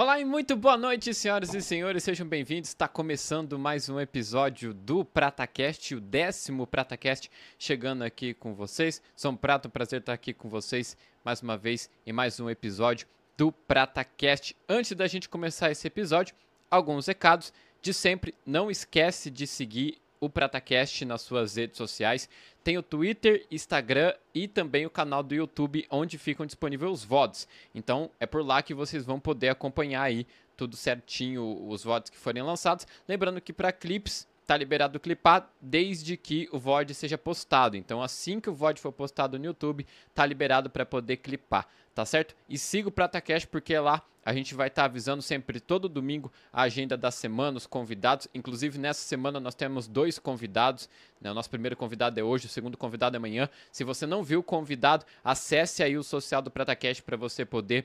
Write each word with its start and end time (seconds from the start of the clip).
Olá 0.00 0.20
e 0.20 0.24
muito 0.24 0.54
boa 0.54 0.76
noite, 0.76 1.12
senhoras 1.12 1.52
e 1.52 1.60
senhores, 1.60 2.04
sejam 2.04 2.24
bem-vindos. 2.24 2.70
Está 2.70 2.86
começando 2.86 3.58
mais 3.58 3.88
um 3.88 3.98
episódio 3.98 4.72
do 4.72 5.04
PrataCast, 5.04 5.96
o 5.96 6.00
décimo 6.00 6.68
PrataCast, 6.68 7.28
chegando 7.58 8.04
aqui 8.04 8.32
com 8.32 8.54
vocês. 8.54 9.02
Um 9.24 9.34
prato, 9.34 9.66
um 9.66 9.70
prazer 9.72 9.98
estar 9.98 10.12
aqui 10.12 10.32
com 10.32 10.48
vocês 10.48 10.96
mais 11.24 11.42
uma 11.42 11.56
vez 11.56 11.90
em 12.06 12.12
mais 12.12 12.38
um 12.38 12.48
episódio 12.48 13.08
do 13.36 13.50
PrataCast. 13.50 14.54
Antes 14.68 14.92
da 14.92 15.08
gente 15.08 15.28
começar 15.28 15.72
esse 15.72 15.88
episódio, 15.88 16.32
alguns 16.70 17.08
recados. 17.08 17.52
De 17.82 17.92
sempre, 17.92 18.32
não 18.46 18.70
esquece 18.70 19.28
de 19.32 19.48
seguir 19.48 19.98
o 20.20 20.28
PrataCast 20.28 21.04
nas 21.04 21.22
suas 21.22 21.56
redes 21.56 21.76
sociais. 21.76 22.28
Tem 22.62 22.76
o 22.76 22.82
Twitter, 22.82 23.46
Instagram 23.50 24.14
e 24.34 24.46
também 24.46 24.86
o 24.86 24.90
canal 24.90 25.22
do 25.22 25.34
YouTube, 25.34 25.86
onde 25.90 26.18
ficam 26.18 26.46
disponíveis 26.46 26.92
os 26.92 27.04
VODs. 27.04 27.48
Então 27.74 28.10
é 28.18 28.26
por 28.26 28.44
lá 28.44 28.62
que 28.62 28.74
vocês 28.74 29.04
vão 29.04 29.18
poder 29.20 29.48
acompanhar 29.48 30.02
aí 30.02 30.26
tudo 30.56 30.76
certinho, 30.76 31.66
os 31.68 31.84
VODs 31.84 32.10
que 32.10 32.16
forem 32.16 32.42
lançados. 32.42 32.86
Lembrando 33.06 33.40
que 33.40 33.52
para 33.52 33.72
clips 33.72 34.26
tá 34.48 34.56
liberado 34.56 34.98
clipar 34.98 35.46
desde 35.60 36.16
que 36.16 36.48
o 36.50 36.58
VOD 36.58 36.94
seja 36.94 37.18
postado. 37.18 37.76
Então, 37.76 38.02
assim 38.02 38.40
que 38.40 38.48
o 38.48 38.54
VOD 38.54 38.80
for 38.80 38.90
postado 38.90 39.38
no 39.38 39.44
YouTube, 39.44 39.86
tá 40.14 40.24
liberado 40.24 40.70
para 40.70 40.86
poder 40.86 41.18
clipar, 41.18 41.68
tá 41.94 42.06
certo? 42.06 42.34
E 42.48 42.56
siga 42.56 42.88
o 42.88 42.90
PrataCast 42.90 43.46
porque 43.48 43.78
lá 43.78 44.02
a 44.24 44.32
gente 44.32 44.54
vai 44.54 44.68
estar 44.68 44.82
tá 44.82 44.86
avisando 44.86 45.20
sempre 45.20 45.60
todo 45.60 45.86
domingo 45.86 46.32
a 46.50 46.62
agenda 46.62 46.96
da 46.96 47.10
semana, 47.10 47.58
os 47.58 47.66
convidados. 47.66 48.26
Inclusive, 48.32 48.78
nessa 48.78 49.02
semana 49.02 49.38
nós 49.38 49.54
temos 49.54 49.86
dois 49.86 50.18
convidados. 50.18 50.88
Né? 51.20 51.30
O 51.30 51.34
nosso 51.34 51.50
primeiro 51.50 51.76
convidado 51.76 52.18
é 52.18 52.22
hoje, 52.22 52.46
o 52.46 52.48
segundo 52.48 52.78
convidado 52.78 53.16
é 53.16 53.18
amanhã. 53.18 53.50
Se 53.70 53.84
você 53.84 54.06
não 54.06 54.22
viu 54.22 54.40
o 54.40 54.42
convidado, 54.42 55.04
acesse 55.22 55.82
aí 55.82 55.98
o 55.98 56.02
social 56.02 56.40
do 56.40 56.50
PrataCast 56.50 57.02
para 57.02 57.18
você 57.18 57.44
poder 57.44 57.84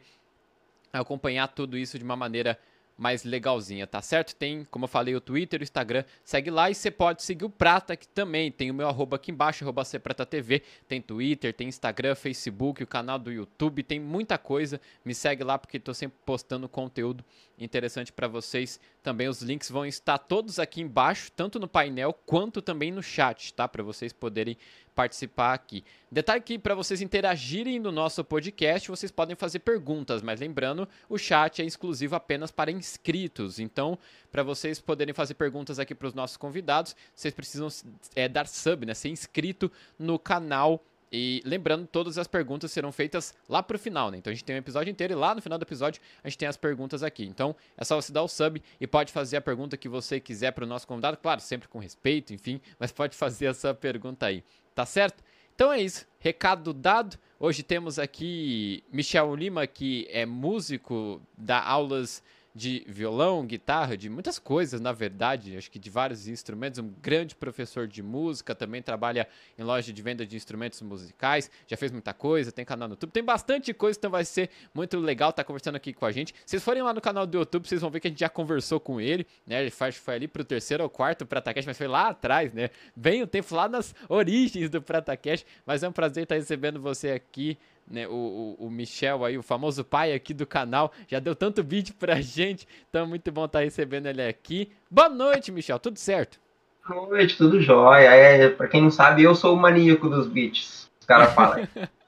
acompanhar 0.93 1.49
tudo 1.49 1.77
isso 1.77 1.97
de 1.97 2.05
uma 2.05 2.15
maneira 2.15 2.57
mais 2.97 3.23
legalzinha, 3.23 3.87
tá 3.87 4.01
certo? 4.01 4.35
Tem, 4.35 4.65
como 4.69 4.85
eu 4.85 4.87
falei, 4.89 5.15
o 5.15 5.21
Twitter, 5.21 5.59
o 5.59 5.63
Instagram, 5.63 6.03
segue 6.23 6.49
lá 6.49 6.69
e 6.69 6.75
você 6.75 6.91
pode 6.91 7.23
seguir 7.23 7.45
o 7.45 7.49
Prata 7.49 7.95
que 7.95 8.07
também, 8.07 8.51
tem 8.51 8.69
o 8.69 8.73
meu 8.73 8.87
arroba 8.87 9.15
aqui 9.15 9.31
embaixo, 9.31 9.63
arroba 9.63 9.83
TV, 10.29 10.61
tem 10.87 11.01
Twitter, 11.01 11.53
tem 11.53 11.67
Instagram, 11.67 12.15
Facebook, 12.15 12.83
o 12.83 12.87
canal 12.87 13.17
do 13.17 13.31
YouTube, 13.31 13.83
tem 13.83 13.99
muita 13.99 14.37
coisa, 14.37 14.79
me 15.03 15.13
segue 15.13 15.43
lá 15.43 15.57
porque 15.57 15.77
estou 15.77 15.93
sempre 15.93 16.17
postando 16.25 16.69
conteúdo 16.69 17.23
interessante 17.63 18.11
para 18.11 18.27
vocês. 18.27 18.79
Também 19.01 19.27
os 19.27 19.41
links 19.41 19.69
vão 19.69 19.85
estar 19.85 20.17
todos 20.17 20.59
aqui 20.59 20.81
embaixo, 20.81 21.31
tanto 21.35 21.59
no 21.59 21.67
painel 21.67 22.13
quanto 22.25 22.61
também 22.61 22.91
no 22.91 23.01
chat, 23.01 23.53
tá? 23.53 23.67
Para 23.67 23.83
vocês 23.83 24.13
poderem 24.13 24.57
participar 24.93 25.53
aqui. 25.53 25.83
Detalhe 26.11 26.41
que 26.41 26.59
para 26.59 26.75
vocês 26.75 27.01
interagirem 27.01 27.79
no 27.79 27.91
nosso 27.91 28.23
podcast, 28.23 28.89
vocês 28.89 29.11
podem 29.11 29.35
fazer 29.35 29.59
perguntas, 29.59 30.21
mas 30.21 30.39
lembrando, 30.39 30.87
o 31.09 31.17
chat 31.17 31.61
é 31.61 31.65
exclusivo 31.65 32.15
apenas 32.15 32.51
para 32.51 32.71
inscritos. 32.71 33.59
Então, 33.59 33.97
para 34.31 34.43
vocês 34.43 34.79
poderem 34.79 35.13
fazer 35.13 35.33
perguntas 35.33 35.79
aqui 35.79 35.95
para 35.95 36.07
os 36.07 36.13
nossos 36.13 36.37
convidados, 36.37 36.95
vocês 37.15 37.33
precisam 37.33 37.67
é, 38.15 38.27
dar 38.27 38.47
sub, 38.47 38.85
né? 38.85 38.93
Ser 38.93 39.09
inscrito 39.09 39.71
no 39.97 40.19
canal 40.19 40.83
e 41.15 41.43
lembrando, 41.45 41.85
todas 41.85 42.17
as 42.17 42.25
perguntas 42.25 42.71
serão 42.71 42.91
feitas 42.91 43.35
lá 43.47 43.61
pro 43.61 43.77
final, 43.77 44.09
né? 44.09 44.17
Então 44.17 44.31
a 44.31 44.33
gente 44.33 44.43
tem 44.43 44.55
um 44.55 44.59
episódio 44.59 44.89
inteiro 44.89 45.13
e 45.13 45.15
lá 45.15 45.35
no 45.35 45.43
final 45.43 45.59
do 45.59 45.61
episódio 45.61 46.01
a 46.23 46.27
gente 46.27 46.39
tem 46.39 46.47
as 46.47 46.57
perguntas 46.57 47.03
aqui. 47.03 47.23
Então 47.23 47.55
é 47.77 47.85
só 47.85 47.95
você 47.95 48.11
dar 48.11 48.23
o 48.23 48.27
sub 48.27 48.59
e 48.81 48.87
pode 48.87 49.13
fazer 49.13 49.37
a 49.37 49.41
pergunta 49.41 49.77
que 49.77 49.87
você 49.87 50.19
quiser 50.19 50.51
para 50.53 50.63
o 50.63 50.67
nosso 50.67 50.87
convidado, 50.87 51.17
claro, 51.17 51.39
sempre 51.39 51.67
com 51.67 51.77
respeito, 51.77 52.33
enfim, 52.33 52.59
mas 52.79 52.91
pode 52.91 53.15
fazer 53.15 53.45
a 53.45 53.53
sua 53.53 53.75
pergunta 53.75 54.25
aí, 54.25 54.43
tá 54.73 54.87
certo? 54.87 55.23
Então 55.53 55.71
é 55.71 55.79
isso, 55.79 56.07
recado 56.17 56.73
dado. 56.73 57.15
Hoje 57.39 57.61
temos 57.61 57.99
aqui 57.99 58.83
Michel 58.91 59.35
Lima, 59.35 59.67
que 59.67 60.07
é 60.09 60.25
músico, 60.25 61.21
dá 61.37 61.61
aulas 61.61 62.23
de 62.55 62.85
violão, 62.87 63.45
guitarra, 63.45 63.97
de 63.97 64.09
muitas 64.09 64.37
coisas, 64.37 64.79
na 64.79 64.91
verdade, 64.91 65.57
acho 65.57 65.71
que 65.71 65.79
de 65.79 65.89
vários 65.89 66.27
instrumentos, 66.27 66.79
um 66.79 66.93
grande 67.01 67.35
professor 67.35 67.87
de 67.87 68.03
música, 68.03 68.53
também 68.53 68.81
trabalha 68.81 69.27
em 69.57 69.63
loja 69.63 69.91
de 69.91 70.01
venda 70.01 70.25
de 70.25 70.35
instrumentos 70.35 70.81
musicais, 70.81 71.49
já 71.67 71.75
fez 71.75 71.91
muita 71.91 72.13
coisa, 72.13 72.51
tem 72.51 72.63
canal 72.63 72.87
no 72.87 72.93
YouTube, 72.93 73.11
tem 73.11 73.23
bastante 73.23 73.73
coisa, 73.73 73.97
então 73.97 74.11
vai 74.11 74.23
ser 74.23 74.49
muito 74.73 74.99
legal 74.99 75.31
estar 75.31 75.43
tá 75.43 75.47
conversando 75.47 75.75
aqui 75.75 75.93
com 75.93 76.05
a 76.05 76.11
gente. 76.11 76.33
Se 76.45 76.51
vocês 76.51 76.63
forem 76.63 76.83
lá 76.83 76.93
no 76.93 77.01
canal 77.01 77.25
do 77.25 77.39
YouTube, 77.39 77.67
vocês 77.67 77.81
vão 77.81 77.89
ver 77.89 77.99
que 77.99 78.07
a 78.07 78.11
gente 78.11 78.19
já 78.19 78.29
conversou 78.29 78.79
com 78.79 79.01
ele, 79.01 79.25
né? 79.47 79.61
Ele 79.61 79.71
foi, 79.71 79.91
foi 79.91 80.15
ali 80.15 80.27
pro 80.27 80.43
terceiro 80.43 80.83
ou 80.83 80.89
quarto 80.89 81.25
Pratacast, 81.25 81.67
mas 81.67 81.77
foi 81.77 81.87
lá 81.87 82.09
atrás, 82.09 82.53
né? 82.53 82.69
Bem 82.95 83.23
o 83.23 83.27
tempo 83.27 83.55
lá 83.55 83.67
nas 83.67 83.95
origens 84.07 84.69
do 84.69 84.81
Pratacast, 84.81 85.45
mas 85.65 85.81
é 85.81 85.89
um 85.89 85.91
prazer 85.91 86.23
estar 86.23 86.35
recebendo 86.35 86.79
você 86.79 87.11
aqui 87.11 87.57
né, 87.87 88.07
o, 88.07 88.55
o, 88.57 88.69
Michel 88.69 89.25
aí, 89.25 89.37
o 89.37 89.43
famoso 89.43 89.83
pai 89.83 90.13
aqui 90.13 90.33
do 90.33 90.45
canal, 90.45 90.91
já 91.07 91.19
deu 91.19 91.35
tanto 91.35 91.63
vídeo 91.63 91.93
pra 91.95 92.21
gente, 92.21 92.67
então 92.89 93.03
é 93.03 93.07
muito 93.07 93.31
bom 93.31 93.45
estar 93.45 93.59
tá 93.59 93.63
recebendo 93.63 94.07
ele 94.07 94.21
aqui. 94.21 94.71
Boa 94.89 95.09
noite, 95.09 95.51
Michel, 95.51 95.79
tudo 95.79 95.97
certo? 95.97 96.39
Boa 96.87 97.07
noite, 97.07 97.37
tudo 97.37 97.61
jóia. 97.61 98.09
É, 98.09 98.49
pra 98.49 98.67
quem 98.67 98.81
não 98.81 98.91
sabe, 98.91 99.23
eu 99.23 99.35
sou 99.35 99.55
o 99.55 99.59
maníaco 99.59 100.09
dos 100.09 100.27
beats, 100.27 100.89
os 100.99 101.05
caras 101.05 101.33
falam. 101.33 101.67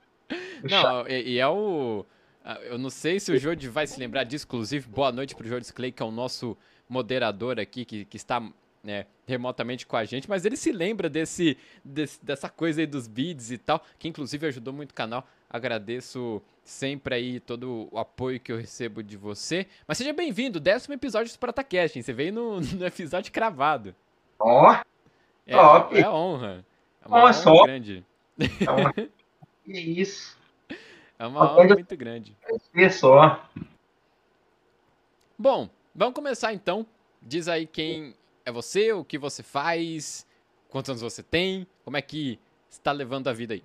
não, 0.63 1.07
e, 1.07 1.33
e, 1.33 1.39
é 1.39 1.47
o... 1.47 2.05
Eu 2.63 2.77
não 2.77 2.91
sei 2.91 3.19
se 3.19 3.31
o 3.31 3.37
Jordi 3.39 3.67
vai 3.67 3.87
se 3.87 3.99
lembrar 3.99 4.23
disso, 4.23 4.45
inclusive, 4.45 4.87
boa 4.87 5.11
noite 5.11 5.35
pro 5.35 5.47
Jordi 5.47 5.73
Clay, 5.73 5.91
que 5.91 6.03
é 6.03 6.05
o 6.05 6.11
nosso 6.11 6.55
moderador 6.87 7.59
aqui, 7.59 7.83
que, 7.83 8.05
que 8.05 8.17
está 8.17 8.39
né, 8.85 9.07
remotamente 9.27 9.87
com 9.87 9.97
a 9.97 10.05
gente, 10.05 10.29
mas 10.29 10.45
ele 10.45 10.55
se 10.55 10.71
lembra 10.71 11.09
desse, 11.09 11.57
desse, 11.83 12.23
dessa 12.23 12.47
coisa 12.47 12.81
aí 12.81 12.85
dos 12.85 13.07
beats 13.07 13.49
e 13.49 13.57
tal, 13.57 13.83
que 13.97 14.07
inclusive 14.07 14.45
ajudou 14.45 14.71
muito 14.71 14.91
o 14.91 14.93
canal. 14.93 15.27
Agradeço 15.55 16.41
sempre 16.65 17.15
aí 17.15 17.39
todo 17.39 17.87
o 17.89 17.97
apoio 17.97 18.41
que 18.41 18.51
eu 18.51 18.57
recebo 18.57 19.01
de 19.01 19.15
você. 19.15 19.65
Mas 19.87 19.97
seja 19.97 20.11
bem-vindo, 20.11 20.59
décimo 20.59 20.93
episódio 20.93 21.31
do 21.31 21.39
Pratacast, 21.39 22.03
Você 22.03 22.11
veio 22.11 22.33
no, 22.33 22.59
no 22.75 22.85
episódio 22.85 23.31
cravado. 23.31 23.95
Ó, 24.37 24.69
oh, 24.69 24.73
é, 25.47 25.55
top. 25.55 25.97
É 25.97 26.09
honra. 26.09 26.65
É 27.01 27.07
uma 27.07 27.17
honra 27.19 27.33
só. 27.33 27.63
grande. 27.63 28.05
É 28.37 28.69
uma... 28.69 28.91
que 29.63 29.79
isso. 29.79 30.37
É 31.17 31.25
uma 31.25 31.53
honra 31.53 31.73
muito 31.75 31.95
grande. 31.95 32.35
É 32.75 32.89
só. 32.89 33.49
Bom, 35.39 35.69
vamos 35.95 36.15
começar 36.15 36.53
então. 36.53 36.85
Diz 37.21 37.47
aí 37.47 37.65
quem 37.65 38.13
é 38.45 38.51
você, 38.51 38.91
o 38.91 39.05
que 39.05 39.17
você 39.17 39.41
faz, 39.41 40.27
quantos 40.67 40.89
anos 40.89 41.01
você 41.01 41.23
tem, 41.23 41.65
como 41.85 41.95
é 41.95 42.01
que 42.01 42.37
está 42.69 42.91
levando 42.91 43.29
a 43.29 43.33
vida 43.33 43.53
aí? 43.53 43.63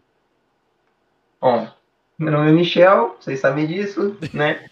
Bom, 1.41 1.80
meu 2.21 2.33
nome 2.33 2.51
é 2.51 2.53
Michel, 2.53 3.17
vocês 3.19 3.41
sabem 3.41 3.67
disso, 3.67 4.17
né? 4.33 4.69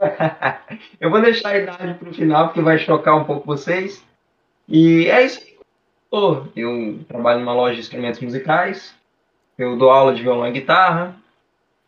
eu 1.00 1.10
vou 1.10 1.22
deixar 1.22 1.50
a 1.50 1.58
idade 1.58 1.94
para 1.94 2.10
o 2.10 2.14
final, 2.14 2.46
porque 2.46 2.60
vai 2.60 2.78
chocar 2.78 3.16
um 3.16 3.24
pouco 3.24 3.46
vocês. 3.46 4.04
E 4.68 5.06
é 5.06 5.24
isso 5.24 5.52
eu 6.54 7.04
trabalho 7.08 7.40
numa 7.40 7.54
loja 7.54 7.74
de 7.74 7.80
instrumentos 7.80 8.20
musicais. 8.20 8.94
Eu 9.56 9.78
dou 9.78 9.90
aula 9.90 10.14
de 10.14 10.22
violão 10.22 10.46
e 10.46 10.52
guitarra. 10.52 11.16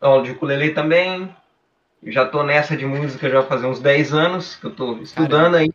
Dou 0.01 0.11
aula 0.11 0.23
de 0.23 0.31
ukulele 0.31 0.71
também. 0.71 1.29
Eu 2.01 2.11
já 2.11 2.25
tô 2.25 2.41
nessa 2.43 2.75
de 2.75 2.85
música 2.85 3.29
já 3.29 3.43
faz 3.43 3.63
uns 3.63 3.79
10 3.79 4.13
anos 4.13 4.55
que 4.55 4.65
eu 4.65 4.71
tô 4.71 4.97
estudando 4.97 5.55
aí. 5.55 5.71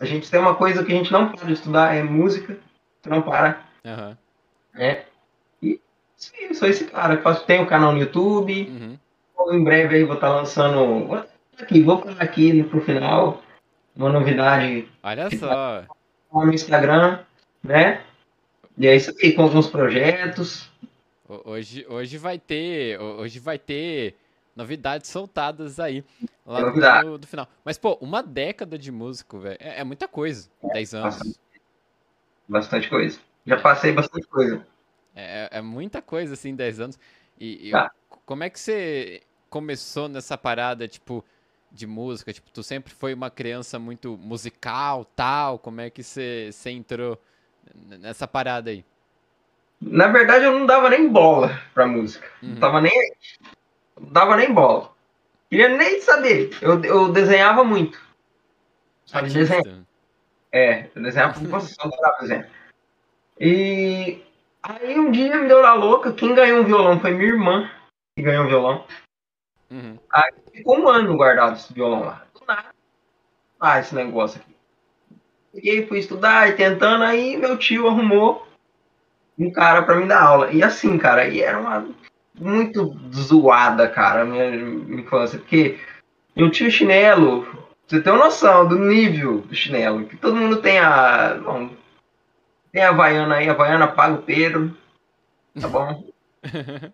A 0.00 0.04
gente 0.04 0.30
tem 0.30 0.40
uma 0.40 0.54
coisa 0.54 0.84
que 0.84 0.92
a 0.92 0.96
gente 0.96 1.12
não 1.12 1.30
pode 1.30 1.52
estudar, 1.52 1.94
é 1.94 2.02
música. 2.02 2.58
Você 3.00 3.08
não 3.08 3.22
para. 3.22 3.60
Uhum. 3.84 4.16
É. 4.76 5.04
Sim, 6.16 6.54
sou 6.54 6.68
esse 6.68 6.84
cara. 6.86 7.16
Tem 7.46 7.60
um 7.60 7.66
canal 7.66 7.92
no 7.92 7.98
YouTube. 7.98 8.68
Uhum. 8.68 8.98
Em 9.52 9.62
breve 9.62 9.96
aí 9.96 10.04
vou 10.04 10.14
estar 10.14 10.28
tá 10.28 10.34
lançando. 10.34 11.06
Vou 11.06 11.24
aqui, 11.58 11.82
vou 11.82 11.98
falar 11.98 12.22
aqui 12.22 12.62
pro 12.64 12.80
final. 12.80 13.42
Uma 13.94 14.10
novidade. 14.10 14.88
Olha 15.02 15.28
só. 15.38 15.84
No 16.32 16.52
Instagram, 16.52 17.20
né? 17.62 18.02
E 18.76 18.86
é 18.86 18.94
isso 18.94 19.14
aí, 19.22 19.32
com 19.32 19.42
alguns 19.42 19.68
projetos. 19.68 20.70
Hoje, 21.28 21.86
hoje 21.88 22.18
vai 22.18 22.38
ter. 22.38 23.00
Hoje 23.00 23.38
vai 23.38 23.58
ter 23.58 24.14
novidades 24.54 25.10
soltadas 25.10 25.78
aí 25.78 26.04
lá 26.46 26.60
no, 27.02 27.18
do 27.18 27.26
final. 27.26 27.46
Mas, 27.64 27.76
pô, 27.76 27.98
uma 28.00 28.22
década 28.22 28.78
de 28.78 28.90
músico, 28.90 29.38
velho, 29.38 29.58
é, 29.60 29.80
é, 29.80 29.84
muita 29.84 30.08
coisa. 30.08 30.48
É, 30.62 30.72
10 30.74 30.94
anos. 30.94 31.14
Bastante, 31.14 31.38
bastante 32.48 32.88
coisa. 32.88 33.18
Já 33.46 33.60
passei 33.60 33.92
bastante 33.92 34.26
coisa. 34.26 34.66
É, 35.16 35.48
é 35.50 35.60
muita 35.62 36.02
coisa, 36.02 36.34
assim, 36.34 36.54
10 36.54 36.80
anos. 36.80 36.98
E, 37.40 37.68
e 37.68 37.70
tá. 37.70 37.90
como 38.26 38.44
é 38.44 38.50
que 38.50 38.60
você 38.60 39.22
começou 39.48 40.08
nessa 40.08 40.36
parada, 40.36 40.86
tipo, 40.86 41.24
de 41.72 41.86
música? 41.86 42.32
Tipo, 42.34 42.50
tu 42.50 42.62
sempre 42.62 42.92
foi 42.92 43.14
uma 43.14 43.30
criança 43.30 43.78
muito 43.78 44.18
musical, 44.18 45.06
tal? 45.16 45.58
Como 45.58 45.80
é 45.80 45.88
que 45.88 46.02
você, 46.02 46.50
você 46.52 46.70
entrou 46.70 47.18
nessa 47.74 48.28
parada 48.28 48.70
aí? 48.70 48.84
Na 49.80 50.08
verdade, 50.08 50.44
eu 50.44 50.52
não 50.52 50.66
dava 50.66 50.90
nem 50.90 51.08
bola 51.08 51.60
pra 51.72 51.86
música. 51.86 52.26
Uhum. 52.42 52.50
Não 52.50 52.56
tava 52.60 52.80
nem. 52.80 52.92
Não 53.98 54.12
dava 54.12 54.36
nem 54.36 54.52
bola. 54.52 54.94
Queria 55.48 55.68
nem 55.68 56.00
saber. 56.00 56.50
Eu, 56.60 56.82
eu 56.82 57.12
desenhava 57.12 57.64
muito. 57.64 58.00
Sabe 59.04 59.30
desenhar? 59.30 59.62
É, 60.50 60.90
eu 60.94 61.02
desenhava 61.02 61.38
você, 61.38 61.74
eu 61.78 61.86
adorava 61.86 62.20
desenhar. 62.20 62.48
E 63.38 64.25
Aí 64.68 64.98
um 64.98 65.12
dia 65.12 65.36
me 65.36 65.46
deu 65.46 65.62
na 65.62 65.74
louca, 65.74 66.12
quem 66.12 66.34
ganhou 66.34 66.60
um 66.60 66.64
violão 66.64 66.98
foi 66.98 67.12
minha 67.12 67.30
irmã, 67.30 67.70
que 68.16 68.24
ganhou 68.24 68.44
um 68.44 68.48
violão. 68.48 68.84
Uhum. 69.70 69.96
Aí 70.12 70.32
ficou 70.52 70.80
um 70.80 70.88
ano 70.88 71.16
guardado 71.16 71.54
esse 71.54 71.72
violão 71.72 72.00
lá. 72.00 72.26
Do 72.34 72.44
nada, 72.44 72.74
estudar 73.52 73.80
esse 73.80 73.94
negócio 73.94 74.40
aqui. 74.40 74.56
Peguei, 75.52 75.86
fui 75.86 76.00
estudar 76.00 76.48
e 76.48 76.56
tentando, 76.56 77.04
aí 77.04 77.36
meu 77.36 77.56
tio 77.56 77.86
arrumou 77.86 78.46
um 79.38 79.52
cara 79.52 79.82
para 79.82 79.94
me 79.94 80.06
dar 80.06 80.22
aula. 80.22 80.50
E 80.50 80.62
assim, 80.62 80.98
cara, 80.98 81.28
e 81.28 81.40
era 81.40 81.60
uma 81.60 81.86
muito 82.38 82.98
zoada, 83.14 83.88
cara, 83.88 84.22
a 84.22 84.24
minha, 84.24 84.50
minha 84.50 85.00
infância, 85.00 85.38
porque 85.38 85.78
eu 86.34 86.50
tinha 86.50 86.70
chinelo, 86.70 87.46
você 87.86 88.00
tem 88.00 88.12
uma 88.12 88.24
noção 88.24 88.66
do 88.66 88.78
nível 88.78 89.42
do 89.42 89.54
chinelo, 89.54 90.06
que 90.06 90.16
todo 90.16 90.36
mundo 90.36 90.60
tem 90.60 90.78
a. 90.78 91.34
Bom, 91.34 91.70
tem 92.76 92.84
a 92.84 92.90
Havaiana 92.90 93.36
aí, 93.36 93.48
a 93.48 93.52
Havaiana 93.52 93.88
paga 93.88 94.16
o 94.16 94.22
Pedro, 94.22 94.76
tá 95.58 95.66
bom? 95.66 96.04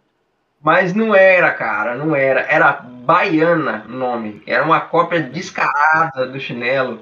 Mas 0.62 0.94
não 0.94 1.12
era, 1.12 1.52
cara, 1.52 1.96
não 1.96 2.14
era. 2.14 2.42
Era 2.42 2.72
Baiana 2.74 3.84
o 3.88 3.90
nome. 3.90 4.40
Era 4.46 4.64
uma 4.64 4.80
cópia 4.80 5.20
descarada 5.20 6.24
do 6.28 6.38
chinelo. 6.38 7.00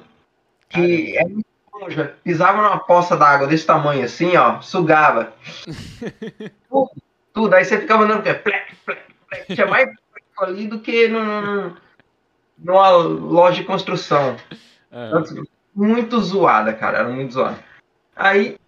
Que 0.70 1.14
era 1.14 1.28
muito 1.28 1.44
longe. 1.74 2.02
Pisava 2.24 2.62
numa 2.62 2.78
poça 2.78 3.18
d'água 3.18 3.46
desse 3.46 3.66
tamanho 3.66 4.02
assim, 4.02 4.34
ó, 4.34 4.62
sugava. 4.62 5.34
tudo, 6.70 6.90
tudo. 7.34 7.54
Aí 7.54 7.66
você 7.66 7.80
ficava 7.80 8.04
andando, 8.04 8.22
que 8.22 8.32
plec, 8.32 8.74
plec, 8.86 9.02
plec. 9.28 9.54
Tinha 9.54 9.66
mais 9.66 9.90
ali 10.38 10.66
do 10.66 10.80
que 10.80 11.06
num, 11.06 11.76
numa 12.56 12.88
loja 12.88 13.56
de 13.56 13.64
construção. 13.64 14.38
Uhum. 14.90 15.44
Muito 15.74 16.18
zoada, 16.22 16.72
cara. 16.72 17.00
Era 17.00 17.08
muito 17.10 17.34
zoada. 17.34 17.58
Aí 18.16 18.58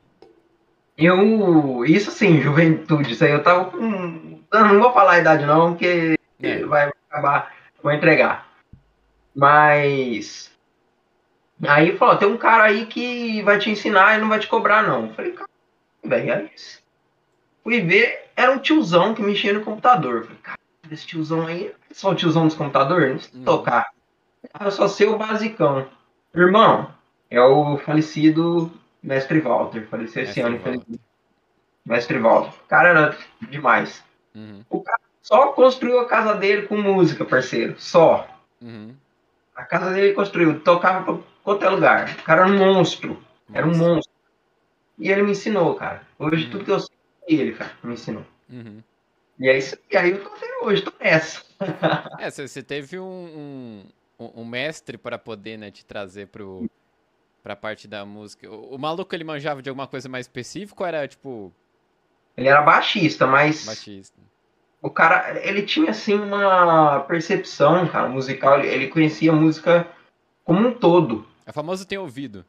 eu. 0.96 1.84
Isso 1.84 2.10
assim, 2.10 2.40
juventude, 2.42 3.12
isso 3.12 3.24
aí 3.24 3.32
eu 3.32 3.42
tava 3.42 3.66
com 3.66 4.32
não 4.52 4.80
vou 4.80 4.92
falar 4.92 5.12
a 5.12 5.18
idade 5.18 5.46
não, 5.46 5.72
porque 5.72 6.18
é. 6.42 6.64
vai 6.64 6.90
acabar, 7.10 7.54
vou 7.82 7.92
entregar. 7.92 8.46
Mas 9.34 10.52
aí 11.66 11.96
falou, 11.96 12.16
tem 12.16 12.28
um 12.28 12.36
cara 12.36 12.64
aí 12.64 12.86
que 12.86 13.42
vai 13.42 13.58
te 13.58 13.70
ensinar 13.70 14.16
e 14.16 14.20
não 14.20 14.28
vai 14.28 14.38
te 14.38 14.46
cobrar 14.46 14.82
não. 14.82 15.06
Eu 15.06 15.14
falei, 15.14 15.32
cara, 15.32 15.48
velho, 16.04 16.32
é 16.32 16.50
isso. 16.54 16.82
Fui 17.62 17.80
ver, 17.80 18.30
era 18.36 18.52
um 18.52 18.58
tiozão 18.58 19.14
que 19.14 19.22
mexia 19.22 19.52
no 19.52 19.64
computador. 19.64 20.16
Eu 20.16 20.22
falei, 20.24 20.38
cara, 20.42 20.58
esse 20.90 21.06
tiozão 21.06 21.46
aí, 21.46 21.68
é 21.68 21.94
só 21.94 22.10
o 22.10 22.14
tiozão 22.14 22.46
dos 22.46 22.56
computadores, 22.56 23.12
não 23.12 23.20
sei 23.20 23.44
tocar. 23.44 23.90
Eu 24.60 24.70
só 24.70 24.88
sei 24.88 25.06
o 25.06 25.16
basicão. 25.16 25.86
Irmão, 26.34 26.92
é 27.30 27.40
o 27.40 27.78
falecido 27.78 28.70
Mestre 29.02 29.40
Walter, 29.40 29.86
faleceu 29.88 30.22
esse 30.22 30.40
ano, 30.40 30.60
Mestre 31.84 32.18
Walter. 32.18 32.56
O 32.64 32.68
cara 32.68 32.88
era 32.88 33.18
demais. 33.50 34.04
Uhum. 34.34 34.64
O 34.70 34.80
cara 34.80 35.00
só 35.20 35.48
construiu 35.48 35.98
a 35.98 36.06
casa 36.06 36.34
dele 36.34 36.66
com 36.66 36.76
música, 36.76 37.24
parceiro. 37.24 37.74
Só. 37.78 38.28
Uhum. 38.60 38.94
A 39.54 39.64
casa 39.64 39.92
dele 39.92 40.14
construiu, 40.14 40.60
tocava 40.60 41.04
pra 41.04 41.22
qualquer 41.42 41.70
lugar. 41.70 42.10
O 42.20 42.22
cara 42.22 42.42
era 42.42 42.50
um 42.50 42.58
monstro. 42.58 43.14
Nossa. 43.48 43.58
Era 43.58 43.66
um 43.66 43.76
monstro. 43.76 44.12
E 44.98 45.10
ele 45.10 45.22
me 45.22 45.32
ensinou, 45.32 45.74
cara. 45.74 46.06
Hoje 46.18 46.44
uhum. 46.44 46.50
tudo 46.50 46.64
que 46.64 46.70
eu 46.70 46.80
sei 46.80 46.96
é 47.28 47.34
ele, 47.34 47.52
cara, 47.52 47.72
me 47.82 47.94
ensinou. 47.94 48.24
Uhum. 48.48 48.82
E, 49.38 49.48
aí, 49.48 49.60
e 49.90 49.96
aí 49.96 50.10
eu 50.12 50.22
tô 50.22 50.28
até 50.28 50.46
hoje, 50.62 50.82
tô 50.82 50.92
nessa. 51.00 51.42
é, 52.20 52.30
você 52.30 52.62
teve 52.62 52.98
um, 52.98 53.84
um, 54.18 54.42
um 54.42 54.44
mestre 54.44 54.96
para 54.96 55.18
poder 55.18 55.56
né, 55.56 55.70
te 55.70 55.84
trazer 55.84 56.28
pro, 56.28 56.70
pra 57.42 57.56
parte 57.56 57.88
da 57.88 58.04
música. 58.04 58.50
O, 58.50 58.74
o, 58.74 58.78
maluco 58.78 59.14
ele 59.14 59.24
manjava 59.24 59.62
de 59.62 59.68
alguma 59.68 59.86
coisa 59.86 60.08
mais 60.08 60.26
específica 60.26 60.82
ou 60.82 60.86
era 60.86 61.06
tipo 61.08 61.52
ele 62.36 62.48
era 62.48 62.62
baixista, 62.62 63.26
mas. 63.26 63.64
Baixista. 63.64 64.20
O 64.80 64.90
cara, 64.90 65.38
ele 65.46 65.62
tinha 65.62 65.90
assim 65.90 66.14
uma 66.14 67.00
percepção, 67.00 67.86
cara, 67.86 68.08
musical. 68.08 68.60
Ele 68.60 68.88
conhecia 68.88 69.32
música 69.32 69.86
como 70.44 70.68
um 70.68 70.74
todo. 70.74 71.26
É 71.46 71.52
famoso 71.52 71.86
tem 71.86 71.98
ouvido. 71.98 72.44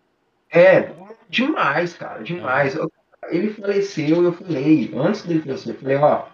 É, 0.50 0.92
demais, 1.30 1.94
cara, 1.94 2.24
demais. 2.24 2.76
É. 2.76 2.82
Ele 3.30 3.54
faleceu, 3.54 4.24
eu 4.24 4.34
falei, 4.34 4.92
antes 4.96 5.24
dele 5.24 5.42
falecer, 5.42 5.74
eu 5.74 5.80
falei, 5.80 5.96
ó, 5.96 6.26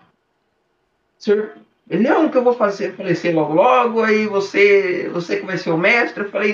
senhor, 1.18 1.56
ele 1.90 2.08
é 2.08 2.18
um 2.18 2.30
que 2.30 2.38
eu 2.38 2.44
vou 2.44 2.54
fazer 2.54 2.96
falecer 2.96 3.34
logo 3.34 3.54
logo, 3.54 4.02
aí 4.02 4.26
você, 4.26 5.08
você 5.10 5.40
que 5.40 5.46
vai 5.46 5.58
ser 5.58 5.70
o 5.72 5.78
mestre, 5.78 6.24
eu 6.24 6.32
falei, 6.32 6.54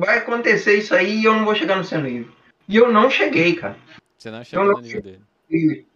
vai 0.00 0.18
acontecer 0.18 0.78
isso 0.78 0.94
aí 0.94 1.20
e 1.20 1.24
eu 1.24 1.34
não 1.34 1.44
vou 1.44 1.54
chegar 1.54 1.76
no 1.76 1.84
seu 1.84 2.00
nível. 2.00 2.32
E 2.68 2.76
eu 2.76 2.90
não 2.90 3.08
cheguei, 3.08 3.54
cara. 3.54 3.76
Você 4.18 4.30
não 4.30 4.42
chegou 4.42 4.66
no 4.66 4.80
nível 4.80 5.02
dele 5.02 5.86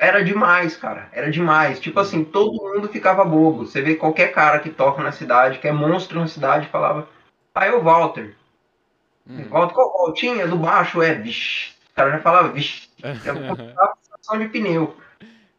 era 0.00 0.24
demais, 0.24 0.78
cara. 0.78 1.10
Era 1.12 1.30
demais. 1.30 1.78
Tipo 1.78 2.00
assim, 2.00 2.24
todo 2.24 2.54
mundo 2.54 2.88
ficava 2.88 3.22
bobo. 3.22 3.66
Você 3.66 3.82
vê 3.82 3.94
qualquer 3.96 4.32
cara 4.32 4.58
que 4.58 4.70
toca 4.70 5.02
na 5.02 5.12
cidade, 5.12 5.58
que 5.58 5.68
é 5.68 5.72
monstro 5.72 6.18
na 6.18 6.26
cidade, 6.26 6.68
falava. 6.68 7.06
Ah, 7.54 7.66
é 7.66 7.72
o 7.72 7.82
Walter. 7.82 8.34
Hum. 9.28 9.46
Walter, 9.50 9.74
qual 9.74 9.92
Waltinha? 10.06 10.48
Do 10.48 10.56
baixo, 10.56 11.02
é, 11.02 11.14
vixi. 11.14 11.74
O 11.92 11.94
cara 11.94 12.12
já 12.12 12.18
falava, 12.20 12.48
vixi. 12.48 12.88
É 13.02 13.14
sensação 13.14 14.38
de 14.38 14.48
pneu. 14.48 14.96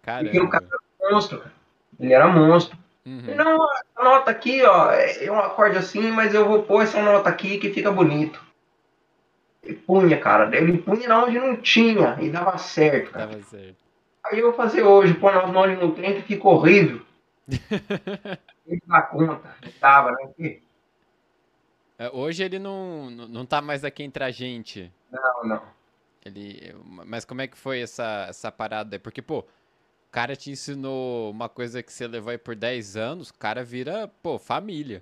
Caramba. 0.02 0.24
Porque 0.24 0.40
o 0.40 0.50
cara 0.50 0.66
era 0.66 1.12
monstro, 1.12 1.38
cara. 1.38 1.54
Ele 2.00 2.14
era 2.14 2.28
monstro. 2.28 2.76
Uhum. 3.06 3.36
Não, 3.36 3.64
a 3.96 4.04
nota 4.04 4.32
aqui, 4.32 4.64
ó, 4.64 4.92
é 4.92 5.32
um 5.32 5.40
acorde 5.40 5.78
assim, 5.78 6.12
mas 6.12 6.34
eu 6.34 6.48
vou 6.48 6.64
pôr 6.64 6.84
essa 6.84 7.02
nota 7.02 7.30
aqui 7.30 7.58
que 7.58 7.74
fica 7.74 7.92
bonito. 7.92 8.44
Ele 9.64 9.76
punha, 9.76 10.20
cara. 10.20 10.56
Ele 10.56 10.78
punha 10.78 11.08
na 11.08 11.24
onde 11.24 11.40
não 11.40 11.56
tinha 11.56 12.18
e 12.20 12.30
dava 12.30 12.58
certo, 12.58 13.12
cara. 13.12 13.28
Dava 13.28 13.44
certo. 13.44 13.78
Aí 14.24 14.40
eu 14.40 14.48
vou 14.48 14.54
fazer 14.54 14.84
hoje, 14.84 15.14
pôr 15.16 15.34
na 15.34 15.44
onde 15.44 15.76
não 15.76 15.92
tem, 15.92 16.16
que 16.16 16.22
fica 16.22 16.48
horrível. 16.48 17.02
ele 18.68 18.82
dá 18.86 19.02
conta. 19.02 19.56
Tava, 19.80 20.12
né? 20.12 20.60
É, 21.98 22.10
hoje 22.14 22.44
ele 22.44 22.60
não, 22.60 23.10
não 23.10 23.46
tá 23.46 23.62
mais 23.62 23.84
aqui 23.84 24.04
entre 24.04 24.24
a 24.24 24.32
gente. 24.32 24.92
Não, 25.12 25.44
não. 25.44 25.64
Ele, 26.24 26.76
mas 26.84 27.26
como 27.26 27.42
é 27.42 27.48
que 27.48 27.58
foi 27.58 27.82
essa, 27.82 28.28
essa 28.30 28.52
parada? 28.52 29.00
Porque, 29.00 29.22
pô, 29.22 29.46
cara 30.12 30.36
te 30.36 30.52
ensinou 30.52 31.32
uma 31.32 31.48
coisa 31.48 31.82
que 31.82 31.92
você 31.92 32.06
levou 32.06 32.32
aí 32.32 32.38
por 32.38 32.56
10 32.56 32.98
anos, 32.98 33.30
o 33.30 33.34
cara 33.34 33.64
vira, 33.64 34.10
pô, 34.22 34.38
família. 34.38 35.02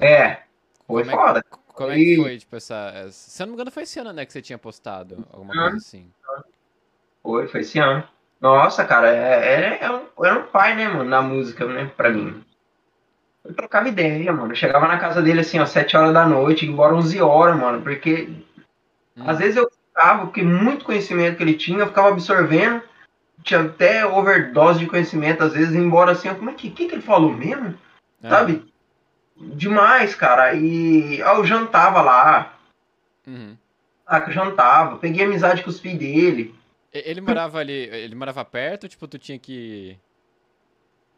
É, 0.00 0.38
foi 0.86 1.04
como 1.04 1.16
foda. 1.16 1.38
É, 1.38 1.56
como 1.72 1.90
é 1.92 1.94
que 1.94 2.16
foi, 2.16 2.38
tipo, 2.38 2.56
essa, 2.56 3.08
Se 3.10 3.42
eu 3.42 3.46
não 3.46 3.52
me 3.52 3.56
engano, 3.56 3.70
foi 3.70 3.84
esse 3.84 3.98
ano, 4.00 4.12
né, 4.12 4.26
que 4.26 4.32
você 4.32 4.42
tinha 4.42 4.58
postado 4.58 5.26
alguma 5.32 5.54
coisa 5.54 5.76
assim. 5.76 6.10
Foi, 7.22 7.46
foi 7.46 7.60
esse 7.60 7.78
ano. 7.78 8.02
Nossa, 8.40 8.84
cara, 8.84 9.14
é, 9.14 9.78
é, 9.78 9.78
é, 9.82 9.90
um, 9.90 10.24
era 10.24 10.38
um 10.40 10.46
pai, 10.46 10.74
né, 10.74 10.88
mano, 10.88 11.08
na 11.08 11.22
música, 11.22 11.64
né, 11.66 11.90
pra 11.96 12.10
mim. 12.10 12.44
Eu 13.44 13.54
trocava 13.54 13.88
ideia, 13.88 14.32
mano. 14.32 14.52
Eu 14.52 14.56
chegava 14.56 14.88
na 14.88 14.98
casa 14.98 15.22
dele, 15.22 15.40
assim, 15.40 15.58
ó, 15.60 15.66
7 15.66 15.96
horas 15.96 16.12
da 16.12 16.26
noite, 16.26 16.66
embora 16.66 16.94
11 16.94 17.20
horas, 17.22 17.56
mano, 17.56 17.80
porque 17.82 18.28
hum. 19.16 19.24
às 19.24 19.38
vezes 19.38 19.56
eu 19.56 19.70
ficava, 19.70 20.26
porque 20.26 20.42
muito 20.42 20.84
conhecimento 20.84 21.36
que 21.36 21.42
ele 21.42 21.54
tinha, 21.54 21.78
eu 21.80 21.86
ficava 21.86 22.08
absorvendo, 22.08 22.82
tinha 23.42 23.60
até 23.60 24.04
overdose 24.04 24.78
de 24.78 24.86
conhecimento, 24.86 25.42
às 25.42 25.52
vezes, 25.52 25.74
embora 25.74 26.12
assim, 26.12 26.32
como 26.34 26.50
é 26.50 26.54
que, 26.54 26.70
que, 26.70 26.88
que 26.88 26.94
ele 26.94 27.02
falou 27.02 27.32
mesmo? 27.32 27.76
É. 28.22 28.28
Sabe? 28.28 28.64
Demais, 29.36 30.14
cara. 30.14 30.54
E 30.54 31.20
eu 31.20 31.44
jantava 31.44 32.00
lá. 32.00 32.58
Uhum. 33.26 33.56
Ah, 34.06 34.20
que 34.20 34.30
eu 34.30 34.34
jantava. 34.34 34.98
Peguei 34.98 35.24
amizade 35.24 35.62
com 35.62 35.70
os 35.70 35.80
filhos 35.80 35.98
dele. 35.98 36.54
Ele 36.92 37.20
morava 37.20 37.58
ali, 37.58 37.72
ele 37.72 38.14
morava 38.14 38.44
perto, 38.44 38.88
tipo, 38.88 39.06
tu 39.06 39.18
tinha 39.18 39.38
que. 39.38 39.98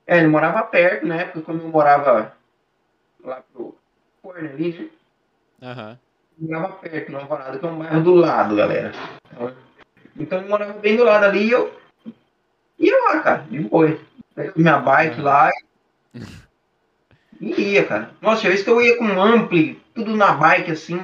É, 0.07 0.19
ele 0.19 0.27
morava 0.27 0.63
perto, 0.63 1.07
né? 1.07 1.25
Porque 1.25 1.43
quando 1.43 1.63
eu 1.63 1.69
morava 1.69 2.35
lá 3.23 3.43
pro 3.53 3.77
Corno 4.21 4.49
ali, 4.49 4.73
né? 4.73 4.89
Aham. 5.63 5.99
Uhum. 6.41 6.49
Morava 6.49 6.73
perto, 6.75 7.13
não 7.13 7.21
Alvorada, 7.21 7.59
que 7.59 7.67
é 7.67 7.69
um 7.69 7.79
bairro 7.79 8.03
do 8.03 8.15
lado, 8.15 8.57
galera. 8.57 8.93
Então 10.17 10.39
ele 10.39 10.49
morava 10.49 10.73
bem 10.75 10.97
do 10.97 11.05
lado 11.05 11.25
ali 11.25 11.49
e 11.49 11.51
eu 11.51 11.73
ia 12.78 12.97
lá, 13.04 13.20
cara, 13.20 13.47
de 13.50 13.61
boa. 13.61 13.99
Minha 14.54 14.78
bike 14.78 15.20
lá 15.20 15.50
e 16.14 16.20
E 17.40 17.73
ia, 17.73 17.87
cara. 17.87 18.11
Nossa, 18.20 18.40
tinha 18.40 18.50
vez 18.50 18.64
que 18.64 18.70
eu 18.70 18.80
ia 18.80 18.99
com 18.99 19.23
ampli, 19.23 19.80
tudo 19.94 20.16
na 20.16 20.32
bike 20.32 20.73
assim. 20.73 20.99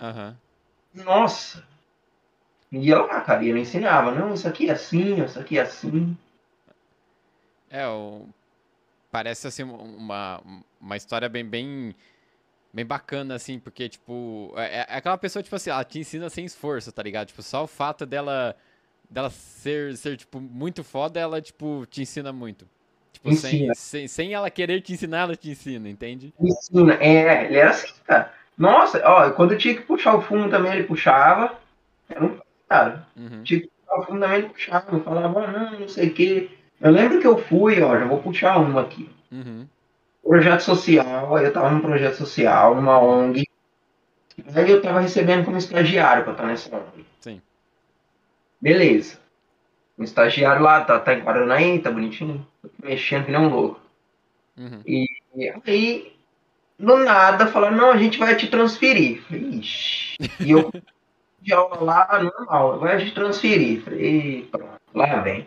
Uhum. 0.00 0.34
Nossa. 0.94 1.62
Ia 2.72 3.00
lá, 3.02 3.20
cara, 3.20 3.44
e 3.44 3.50
ele 3.50 3.60
ensinava. 3.60 4.10
Não, 4.10 4.34
isso 4.34 4.48
aqui 4.48 4.68
é 4.68 4.72
assim, 4.72 5.22
isso 5.22 5.38
aqui 5.38 5.58
é 5.58 5.62
assim. 5.62 6.16
É, 7.70 7.86
o... 7.86 8.26
parece 9.10 9.46
assim 9.46 9.62
uma, 9.62 10.40
uma 10.80 10.96
história 10.96 11.28
bem, 11.28 11.44
bem, 11.44 11.94
bem 12.72 12.84
bacana, 12.84 13.34
assim, 13.34 13.58
porque, 13.58 13.88
tipo, 13.88 14.52
é, 14.56 14.86
é 14.88 14.96
aquela 14.96 15.18
pessoa, 15.18 15.42
tipo 15.42 15.54
assim, 15.54 15.70
ela 15.70 15.84
te 15.84 15.98
ensina 15.98 16.30
sem 16.30 16.44
esforço, 16.44 16.90
tá 16.92 17.02
ligado? 17.02 17.28
Tipo, 17.28 17.42
só 17.42 17.64
o 17.64 17.68
fato 17.68 18.06
dela, 18.06 18.56
dela 19.14 19.30
ser, 19.30 19.96
ser, 19.96 20.16
tipo, 20.16 20.40
muito 20.40 20.82
foda, 20.82 21.20
ela, 21.20 21.40
tipo, 21.40 21.86
te 21.86 22.02
ensina 22.02 22.32
muito. 22.32 22.66
Tipo, 23.12 23.32
sem, 23.32 23.72
sem, 23.74 24.08
sem, 24.08 24.34
ela 24.34 24.50
querer 24.50 24.80
te 24.80 24.92
ensinar, 24.92 25.20
ela 25.20 25.36
te 25.36 25.48
ensina, 25.48 25.88
entende? 25.88 26.34
Ensina, 26.40 26.94
é, 26.94 27.44
ele 27.44 27.56
era 27.56 27.70
assim, 27.70 27.94
cara. 28.04 28.32
Nossa, 28.58 29.00
ó, 29.04 29.30
quando 29.30 29.52
eu 29.52 29.58
tinha 29.58 29.74
que 29.74 29.82
puxar 29.82 30.16
o 30.16 30.20
fumo 30.20 30.50
também, 30.50 30.72
ele 30.72 30.82
puxava. 30.82 31.56
Era 32.08 32.24
um 32.24 32.38
cara. 32.68 33.06
Uhum. 33.16 33.42
Tinha 33.44 33.60
que 33.60 33.68
puxar 33.68 34.00
o 34.00 34.04
fumo 34.04 34.20
também, 34.20 34.38
ele 34.38 34.48
puxava. 34.48 34.96
Eu 34.96 35.00
falava, 35.04 35.44
ah, 35.44 35.52
não, 35.52 35.80
não 35.80 35.88
sei 35.88 36.08
o 36.08 36.14
quê. 36.14 36.50
Eu 36.80 36.90
lembro 36.90 37.20
que 37.20 37.26
eu 37.26 37.38
fui, 37.38 37.80
ó, 37.80 37.96
já 37.96 38.04
vou 38.06 38.18
puxar 38.18 38.58
uma 38.58 38.80
aqui. 38.80 39.08
Uhum. 39.30 39.66
Projeto 40.22 40.60
social, 40.60 41.36
aí 41.36 41.44
eu 41.44 41.52
tava 41.52 41.70
num 41.70 41.80
projeto 41.80 42.16
social, 42.16 42.74
numa 42.74 42.98
ONG. 42.98 43.44
Aí 44.54 44.70
eu 44.70 44.82
tava 44.82 45.00
recebendo 45.00 45.44
como 45.44 45.56
estagiário 45.56 46.24
pra 46.24 46.32
estar 46.32 46.46
nessa 46.46 46.74
ONG. 46.74 47.06
Sim. 47.20 47.40
Beleza. 48.64 49.18
Um 49.98 50.04
estagiário 50.04 50.62
lá, 50.62 50.80
tá, 50.80 50.98
tá 50.98 51.12
enquadrando 51.12 51.52
aí, 51.52 51.78
tá 51.80 51.90
bonitinho, 51.90 52.46
mexendo 52.82 53.26
que 53.26 53.30
nem 53.30 53.38
um 53.38 53.50
louco. 53.50 53.78
Uhum. 54.56 54.80
E 54.86 55.06
aí, 55.66 56.14
do 56.78 56.96
nada, 56.96 57.46
falaram, 57.46 57.76
não, 57.76 57.90
a 57.90 57.98
gente 57.98 58.18
vai 58.18 58.34
te 58.34 58.46
transferir. 58.48 59.22
Falei, 59.24 59.42
Ixi. 59.60 60.16
E 60.40 60.50
eu 60.50 60.72
de 61.42 61.52
aula 61.52 61.78
lá, 61.82 62.22
normal, 62.22 62.78
vai 62.78 63.04
te 63.04 63.12
transferir. 63.12 63.82
Falei, 63.82 64.48
pronto, 64.50 64.80
lá 64.94 65.20
vem. 65.20 65.46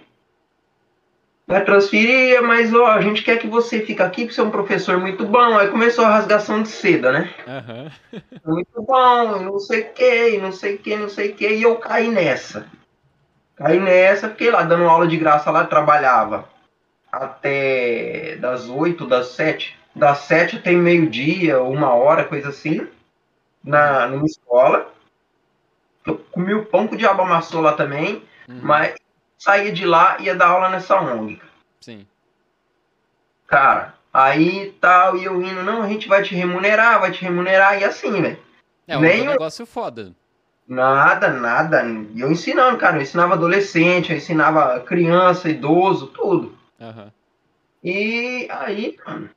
Vai 1.48 1.66
transferir, 1.66 2.40
mas 2.44 2.72
ó, 2.72 2.86
a 2.86 3.02
gente 3.02 3.24
quer 3.24 3.40
que 3.40 3.48
você 3.48 3.82
fique 3.82 4.04
aqui, 4.04 4.26
porque 4.26 4.36
você 4.36 4.42
é 4.42 4.44
um 4.44 4.52
professor 4.52 5.00
muito 5.00 5.26
bom. 5.26 5.58
Aí 5.58 5.70
começou 5.70 6.06
a 6.06 6.10
rasgação 6.10 6.62
de 6.62 6.70
seda, 6.70 7.12
né? 7.12 7.34
Aham. 7.48 7.92
Muito 8.46 8.80
bom, 8.84 9.38
e 9.38 9.44
não 9.44 9.58
sei 9.58 9.82
o 9.82 9.94
que, 9.94 10.30
e 10.36 10.38
não 10.38 10.52
sei 10.52 10.76
o 10.76 10.78
que, 10.78 10.96
não 10.96 11.10
sei 11.10 11.32
o 11.32 11.34
que, 11.34 11.50
e 11.50 11.64
eu 11.64 11.78
caí 11.78 12.12
nessa. 12.12 12.78
Caí 13.58 13.80
nessa, 13.80 14.30
fiquei 14.30 14.52
lá 14.52 14.64
dando 14.64 14.88
aula 14.88 15.08
de 15.08 15.18
graça 15.18 15.50
lá, 15.50 15.66
trabalhava 15.66 16.48
até 17.12 18.36
das 18.38 18.70
8, 18.70 19.08
das 19.08 19.30
7. 19.30 19.76
Das 19.96 20.20
7 20.20 20.60
tem 20.60 20.78
meio-dia, 20.78 21.62
uma 21.62 21.94
hora, 21.94 22.24
coisa 22.24 22.50
assim, 22.50 22.88
na, 23.64 24.08
numa 24.08 24.26
escola. 24.26 24.92
Eu 26.06 26.20
comi 26.32 26.54
o 26.54 26.66
pão 26.66 26.88
que 26.88 26.94
o 26.96 26.98
diabo 26.98 27.24
amassou 27.24 27.62
lá 27.62 27.74
também, 27.74 28.24
Uhum. 28.48 28.60
mas 28.64 28.96
saía 29.38 29.72
de 29.74 29.86
lá 29.86 30.18
e 30.20 30.26
ia 30.26 30.36
dar 30.36 30.48
aula 30.48 30.70
nessa 30.70 30.98
ONG. 31.02 31.42
Sim. 31.82 32.08
Cara, 33.46 33.94
aí 34.14 34.72
tal, 34.80 35.18
e 35.18 35.26
eu 35.26 35.42
indo, 35.42 35.64
não, 35.64 35.82
a 35.82 35.88
gente 35.88 36.08
vai 36.08 36.24
te 36.24 36.34
remunerar, 36.34 37.02
vai 37.02 37.12
te 37.12 37.22
remunerar, 37.24 37.80
e 37.80 37.84
assim, 37.84 38.22
velho. 38.22 38.40
É 38.88 38.98
um 38.98 39.02
negócio 39.02 39.66
foda. 39.66 40.14
Nada, 40.68 41.30
nada. 41.30 41.84
E 42.14 42.20
eu 42.20 42.32
ensinando, 42.32 42.78
cara. 42.78 42.98
Eu 42.98 43.02
ensinava 43.02 43.36
adolescente, 43.36 44.12
eu 44.12 44.18
ensinava 44.18 44.80
criança, 44.82 45.50
idoso, 45.50 46.08
tudo. 46.08 46.58
Aham. 46.80 47.12
E 47.84 48.48
aí, 48.50 48.98
mano, 49.06 49.30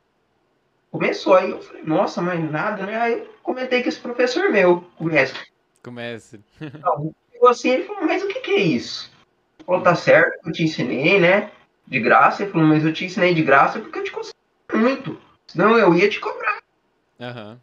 começou. 0.91 1.35
Aí 1.35 1.51
eu 1.51 1.63
falei, 1.63 1.83
nossa, 1.85 2.21
mas 2.21 2.51
nada, 2.51 2.85
né? 2.85 3.01
Aí 3.01 3.13
eu 3.13 3.35
comentei 3.43 3.83
com 3.83 3.89
esse 3.89 4.01
professor 4.01 4.51
meu, 4.51 4.85
começa. 4.97 5.35
Comece. 5.83 6.41
Então, 6.61 7.15
eu 7.33 7.49
assim, 7.49 7.71
ele 7.71 7.85
falou, 7.85 8.07
mas 8.07 8.23
o 8.23 8.29
que, 8.29 8.41
que 8.41 8.51
é 8.51 8.61
isso? 8.61 9.11
Ele 9.59 9.67
falou, 9.67 9.83
tá 9.83 9.95
certo, 9.95 10.47
eu 10.47 10.53
te 10.53 10.65
ensinei, 10.65 11.21
né? 11.21 11.53
De 11.87 12.01
graça. 12.01 12.43
Ele 12.43 12.51
falou, 12.51 12.67
mas 12.67 12.85
eu 12.85 12.93
te 12.93 13.05
ensinei 13.05 13.35
de 13.35 13.43
graça 13.43 13.79
porque 13.79 13.99
eu 14.01 14.05
te 14.05 14.11
consegui 14.11 14.35
muito. 14.75 15.21
Senão 15.47 15.79
eu 15.79 15.95
ia 15.95 16.09
te 16.09 16.19
cobrar. 16.19 16.59
Aham. 17.21 17.61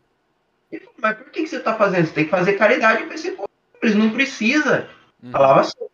Ele 0.71 0.85
falou, 0.85 0.95
mas 1.01 1.17
por 1.17 1.31
que, 1.31 1.43
que 1.43 1.47
você 1.47 1.59
tá 1.59 1.75
fazendo? 1.75 2.05
Você 2.05 2.13
tem 2.13 2.25
que 2.25 2.31
fazer 2.31 2.53
caridade 2.53 3.03
pra 3.03 3.15
esse 3.15 3.31
povo. 3.31 3.46
Eles 3.81 3.95
não 3.95 4.09
precisam. 4.09 4.85
Uhum. 5.21 5.31
Falava 5.31 5.61
assim. 5.61 5.87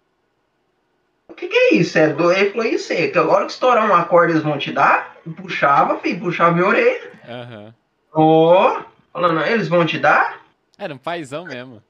O 1.28 1.34
que, 1.34 1.48
que 1.48 1.56
é 1.56 1.74
isso? 1.76 1.98
É 1.98 2.10
do... 2.10 2.32
Ele 2.32 2.52
falou, 2.52 2.66
isso 2.66 2.94
é, 2.94 3.08
que 3.08 3.18
agora 3.18 3.46
que 3.46 3.52
estourar 3.52 3.90
um 3.90 3.96
acorde 3.96 4.34
eles 4.34 4.44
vão 4.44 4.58
te 4.58 4.72
dar, 4.72 5.18
puxava, 5.36 5.98
filho, 6.00 6.20
puxava 6.20 6.52
minha 6.52 6.68
orelha. 6.68 7.12
Aham. 7.28 7.74
Ó, 8.14 8.82
falando, 9.12 9.42
eles 9.42 9.68
vão 9.68 9.86
te 9.86 9.98
dar? 9.98 10.42
Era 10.78 10.94
um 10.94 10.98
paizão 10.98 11.46
mesmo. 11.46 11.82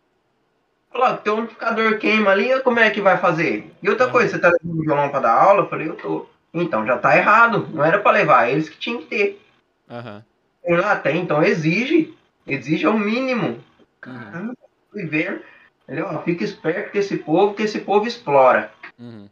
Falou, 0.92 1.18
teu 1.18 1.38
amplificador 1.38 1.98
queima 1.98 2.32
ali, 2.32 2.62
como 2.62 2.80
é 2.80 2.90
que 2.90 3.02
vai 3.02 3.18
fazer? 3.18 3.72
E 3.82 3.90
outra 3.90 4.06
Aham. 4.06 4.12
coisa, 4.14 4.30
você 4.30 4.40
tá 4.40 4.50
levando 4.50 4.80
o 4.80 4.82
violão 4.84 5.10
pra 5.10 5.20
dar 5.20 5.34
aula? 5.34 5.64
Eu 5.64 5.70
falei, 5.70 5.90
eu 5.90 5.96
tô. 5.96 6.28
Então, 6.54 6.86
já 6.86 6.98
tá 6.98 7.18
errado, 7.18 7.68
não 7.74 7.84
era 7.84 8.00
pra 8.00 8.12
levar, 8.12 8.50
eles 8.50 8.70
que 8.70 8.78
tinham 8.78 9.02
que 9.02 9.08
ter. 9.08 9.46
Aham. 9.90 10.24
Tem 10.64 10.78
lá, 10.78 10.96
tem, 10.96 11.22
então 11.22 11.44
exige. 11.44 12.16
Exige 12.48 12.86
ao 12.86 12.98
mínimo. 12.98 13.48
Uhum. 13.48 13.62
Caramba, 14.00 14.54
fui 14.92 15.06
vendo. 15.06 15.42
Ele, 15.88 16.02
ó, 16.02 16.22
fica 16.24 16.44
esperto 16.44 16.92
com 16.92 16.98
esse 16.98 17.18
povo, 17.18 17.54
que 17.54 17.64
esse 17.64 17.80
povo 17.82 18.08
explora. 18.08 18.74
Uhum. 18.98 19.28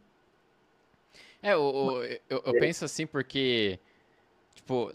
É, 1.42 1.56
o- 1.56 2.02
eu, 2.04 2.42
eu 2.44 2.52
penso 2.60 2.84
assim 2.84 3.06
porque, 3.06 3.78
tipo, 4.54 4.92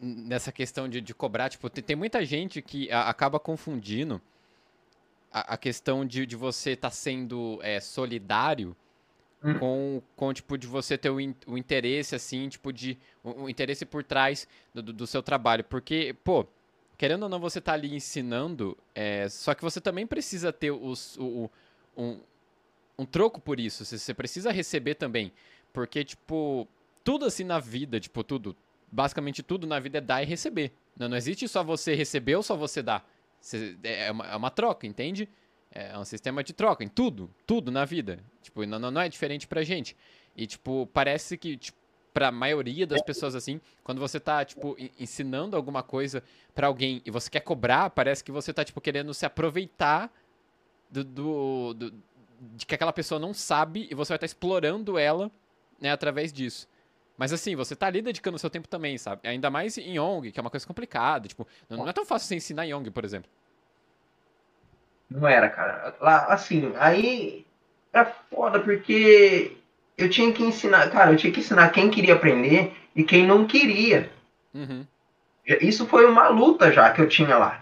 nessa 0.00 0.52
questão 0.52 0.88
de, 0.88 1.00
de 1.00 1.14
cobrar, 1.14 1.48
tipo, 1.48 1.68
tem, 1.68 1.82
tem 1.82 1.96
muita 1.96 2.24
gente 2.24 2.62
que 2.62 2.90
a- 2.92 3.08
acaba 3.08 3.40
confundindo 3.40 4.20
a, 5.32 5.54
a 5.54 5.56
questão 5.56 6.04
de, 6.06 6.24
de 6.26 6.36
você 6.36 6.72
estar 6.72 6.90
sendo 6.90 7.58
é, 7.62 7.80
solidário 7.80 8.76
Hum. 9.42 9.54
com, 9.56 10.02
com, 10.16 10.32
tipo, 10.34 10.58
de 10.58 10.66
você 10.66 10.98
ter 10.98 11.10
o, 11.10 11.20
in- 11.20 11.34
o 11.46 11.56
interesse, 11.56 12.14
assim, 12.16 12.48
tipo, 12.48 12.72
de, 12.72 12.98
o, 13.22 13.44
o 13.44 13.48
interesse 13.48 13.86
por 13.86 14.02
trás 14.02 14.48
do, 14.74 14.82
do- 14.82 14.92
do 14.92 15.06
seu 15.06 15.22
trabalho. 15.22 15.62
Porque, 15.62 16.14
pô, 16.24 16.44
querendo 16.98 17.22
ou 17.22 17.28
não, 17.28 17.38
você 17.40 17.60
tá 17.60 17.72
ali 17.72 17.94
ensinando, 17.94 18.76
é, 18.94 19.28
só 19.28 19.54
que 19.54 19.62
você 19.62 19.80
também 19.80 20.06
precisa 20.06 20.52
ter 20.52 20.70
os, 20.72 21.16
o, 21.16 21.22
o- 21.24 21.50
um, 21.96 22.20
um 22.98 23.06
troco 23.06 23.40
por 23.40 23.58
isso. 23.60 23.84
Você, 23.84 24.12
precisa 24.12 24.50
receber 24.52 24.96
também. 24.96 25.32
Porque, 25.72 26.04
tipo, 26.04 26.66
tudo 27.04 27.24
assim 27.24 27.44
na 27.44 27.58
vida, 27.60 28.00
tipo, 28.00 28.22
tudo, 28.24 28.54
basicamente 28.90 29.42
tudo 29.42 29.66
na 29.66 29.78
vida 29.78 29.98
é 29.98 30.00
dar 30.00 30.22
e 30.22 30.26
receber. 30.26 30.72
Não, 30.96 31.08
não 31.08 31.16
existe 31.16 31.46
só 31.46 31.62
você 31.62 31.94
receber 31.94 32.34
ou 32.36 32.42
só 32.42 32.56
você 32.56 32.82
dar. 32.82 33.08
Você- 33.40 33.76
é, 33.84 34.10
uma, 34.10 34.26
é 34.26 34.36
uma 34.36 34.50
troca, 34.50 34.86
entende? 34.86 35.28
É 35.70 35.96
um 35.96 36.04
sistema 36.04 36.42
de 36.42 36.52
troca 36.52 36.82
em 36.82 36.88
tudo, 36.88 37.30
tudo 37.46 37.70
na 37.70 37.84
vida. 37.84 38.18
Tipo, 38.42 38.66
não 38.66 38.78
não 38.90 39.00
é 39.00 39.08
diferente 39.08 39.46
pra 39.46 39.62
gente. 39.62 39.94
E, 40.36 40.46
tipo, 40.46 40.88
parece 40.92 41.36
que, 41.36 41.56
tipo, 41.56 41.77
pra 42.18 42.32
maioria 42.32 42.84
das 42.84 43.00
pessoas, 43.00 43.36
assim, 43.36 43.60
quando 43.84 44.00
você 44.00 44.18
tá, 44.18 44.44
tipo, 44.44 44.74
en- 44.76 44.90
ensinando 44.98 45.56
alguma 45.56 45.84
coisa 45.84 46.20
pra 46.52 46.66
alguém 46.66 47.00
e 47.06 47.12
você 47.12 47.30
quer 47.30 47.38
cobrar, 47.40 47.90
parece 47.90 48.24
que 48.24 48.32
você 48.32 48.52
tá, 48.52 48.64
tipo, 48.64 48.80
querendo 48.80 49.14
se 49.14 49.24
aproveitar 49.24 50.10
do, 50.90 51.04
do, 51.04 51.74
do- 51.74 51.94
de 52.56 52.66
que 52.66 52.74
aquela 52.74 52.92
pessoa 52.92 53.20
não 53.20 53.32
sabe 53.32 53.86
e 53.88 53.94
você 53.94 54.08
vai 54.08 54.16
estar 54.16 54.26
explorando 54.26 54.98
ela, 54.98 55.30
né, 55.80 55.92
através 55.92 56.32
disso. 56.32 56.68
Mas 57.16 57.32
assim, 57.32 57.54
você 57.54 57.76
tá 57.76 57.86
ali 57.86 58.02
dedicando 58.02 58.36
seu 58.36 58.50
tempo 58.50 58.66
também, 58.66 58.98
sabe? 58.98 59.28
Ainda 59.28 59.48
mais 59.48 59.78
em 59.78 59.96
ONG, 60.00 60.32
que 60.32 60.40
é 60.40 60.42
uma 60.42 60.50
coisa 60.50 60.66
complicada. 60.66 61.28
Tipo, 61.28 61.46
não, 61.70 61.78
não 61.78 61.88
é 61.88 61.92
tão 61.92 62.04
fácil 62.04 62.26
você 62.26 62.34
ensinar 62.34 62.66
em 62.66 62.74
ONG, 62.74 62.90
por 62.90 63.04
exemplo. 63.04 63.30
Não 65.08 65.26
era, 65.28 65.48
cara. 65.48 65.96
Lá, 66.00 66.26
assim, 66.26 66.72
aí 66.76 67.46
era 67.92 68.06
foda 68.06 68.58
porque 68.60 69.56
eu 69.98 70.08
tinha 70.08 70.32
que 70.32 70.44
ensinar, 70.44 70.88
cara, 70.90 71.12
eu 71.12 71.16
tinha 71.16 71.32
que 71.32 71.40
ensinar 71.40 71.70
quem 71.70 71.90
queria 71.90 72.14
aprender 72.14 72.72
e 72.94 73.02
quem 73.02 73.26
não 73.26 73.46
queria. 73.46 74.10
Uhum. 74.54 74.86
Isso 75.60 75.86
foi 75.86 76.06
uma 76.06 76.28
luta 76.28 76.70
já 76.70 76.90
que 76.92 77.00
eu 77.00 77.08
tinha 77.08 77.36
lá. 77.36 77.60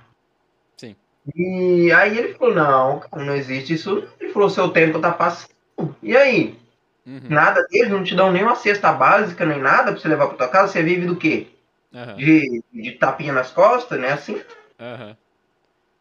Sim. 0.76 0.94
E 1.34 1.90
aí 1.92 2.18
ele 2.18 2.34
falou, 2.34 2.54
não, 2.54 3.00
cara, 3.00 3.24
não 3.24 3.34
existe 3.34 3.72
isso. 3.72 4.06
Ele 4.20 4.32
falou, 4.32 4.50
seu 4.50 4.68
tempo 4.68 5.00
tá 5.00 5.10
passando. 5.10 5.50
E 6.02 6.14
aí? 6.14 6.58
Uhum. 7.06 7.22
Nada 7.30 7.66
deles, 7.70 7.88
não 7.88 8.04
te 8.04 8.14
dão 8.14 8.30
nem 8.30 8.42
uma 8.42 8.56
cesta 8.56 8.92
básica, 8.92 9.46
nem 9.46 9.60
nada 9.60 9.92
pra 9.92 10.00
você 10.00 10.08
levar 10.08 10.26
pra 10.26 10.36
tua 10.36 10.48
casa. 10.48 10.72
Você 10.72 10.82
vive 10.82 11.06
do 11.06 11.16
quê? 11.16 11.46
Aham. 11.94 12.16
De, 12.16 12.62
de 12.72 12.92
tapinha 12.92 13.32
nas 13.32 13.50
costas, 13.50 13.98
né? 13.98 14.12
Assim. 14.12 14.42
Aham. 14.78 15.16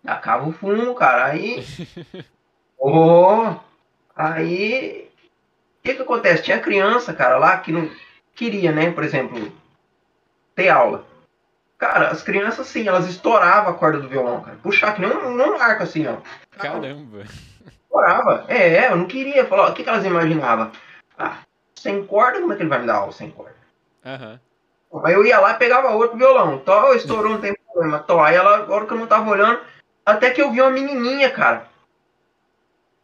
Acaba 0.05 0.47
o 0.47 0.51
fumo, 0.51 0.93
cara. 0.95 1.25
Aí. 1.25 1.63
Oh, 2.77 3.55
aí. 4.15 5.04
O 5.85 5.87
que 5.87 5.93
que 5.93 6.01
acontece? 6.01 6.41
Tinha 6.41 6.59
criança, 6.59 7.13
cara, 7.13 7.37
lá 7.37 7.59
que 7.59 7.71
não 7.71 7.87
queria, 8.33 8.71
né? 8.71 8.89
Por 8.89 9.03
exemplo, 9.03 9.51
ter 10.55 10.67
aula. 10.67 11.05
Cara, 11.77 12.07
as 12.07 12.23
crianças, 12.23 12.61
assim, 12.61 12.87
elas 12.87 13.07
estouravam 13.07 13.69
a 13.69 13.77
corda 13.77 13.99
do 13.99 14.09
violão, 14.09 14.41
cara. 14.41 14.57
Puxar 14.63 14.95
que 14.95 15.01
nem 15.01 15.11
um, 15.11 15.37
um 15.37 15.61
arco, 15.61 15.83
assim, 15.83 16.07
ó. 16.07 16.17
Caramba. 16.57 17.25
Estourava. 17.67 18.45
É, 18.47 18.87
eu 18.89 18.95
não 18.95 19.05
queria. 19.05 19.45
Falar, 19.45 19.69
o 19.69 19.73
que, 19.75 19.83
que 19.83 19.89
elas 19.89 20.03
imaginavam? 20.03 20.71
Ah, 21.19 21.37
sem 21.75 22.03
corda, 22.03 22.41
como 22.41 22.53
é 22.53 22.55
que 22.55 22.63
ele 22.63 22.69
vai 22.69 22.79
me 22.79 22.87
dar 22.87 22.95
aula 22.95 23.11
sem 23.11 23.29
corda? 23.29 23.55
Aham. 24.03 24.39
Aí 25.03 25.13
eu 25.13 25.23
ia 25.23 25.39
lá 25.39 25.51
e 25.51 25.59
pegava 25.59 25.91
outro 25.91 26.17
violão. 26.17 26.57
Tó, 26.57 26.95
estourou, 26.95 27.33
não 27.33 27.41
tem 27.41 27.55
problema. 27.71 27.99
Tó, 27.99 28.23
aí 28.23 28.35
ela, 28.35 28.57
agora 28.57 28.87
que 28.87 28.91
eu 28.93 28.97
não 28.97 29.05
tava 29.05 29.29
olhando, 29.29 29.59
até 30.03 30.31
que 30.31 30.41
eu 30.41 30.51
vi 30.51 30.61
uma 30.61 30.71
menininha, 30.71 31.29
cara. 31.29 31.67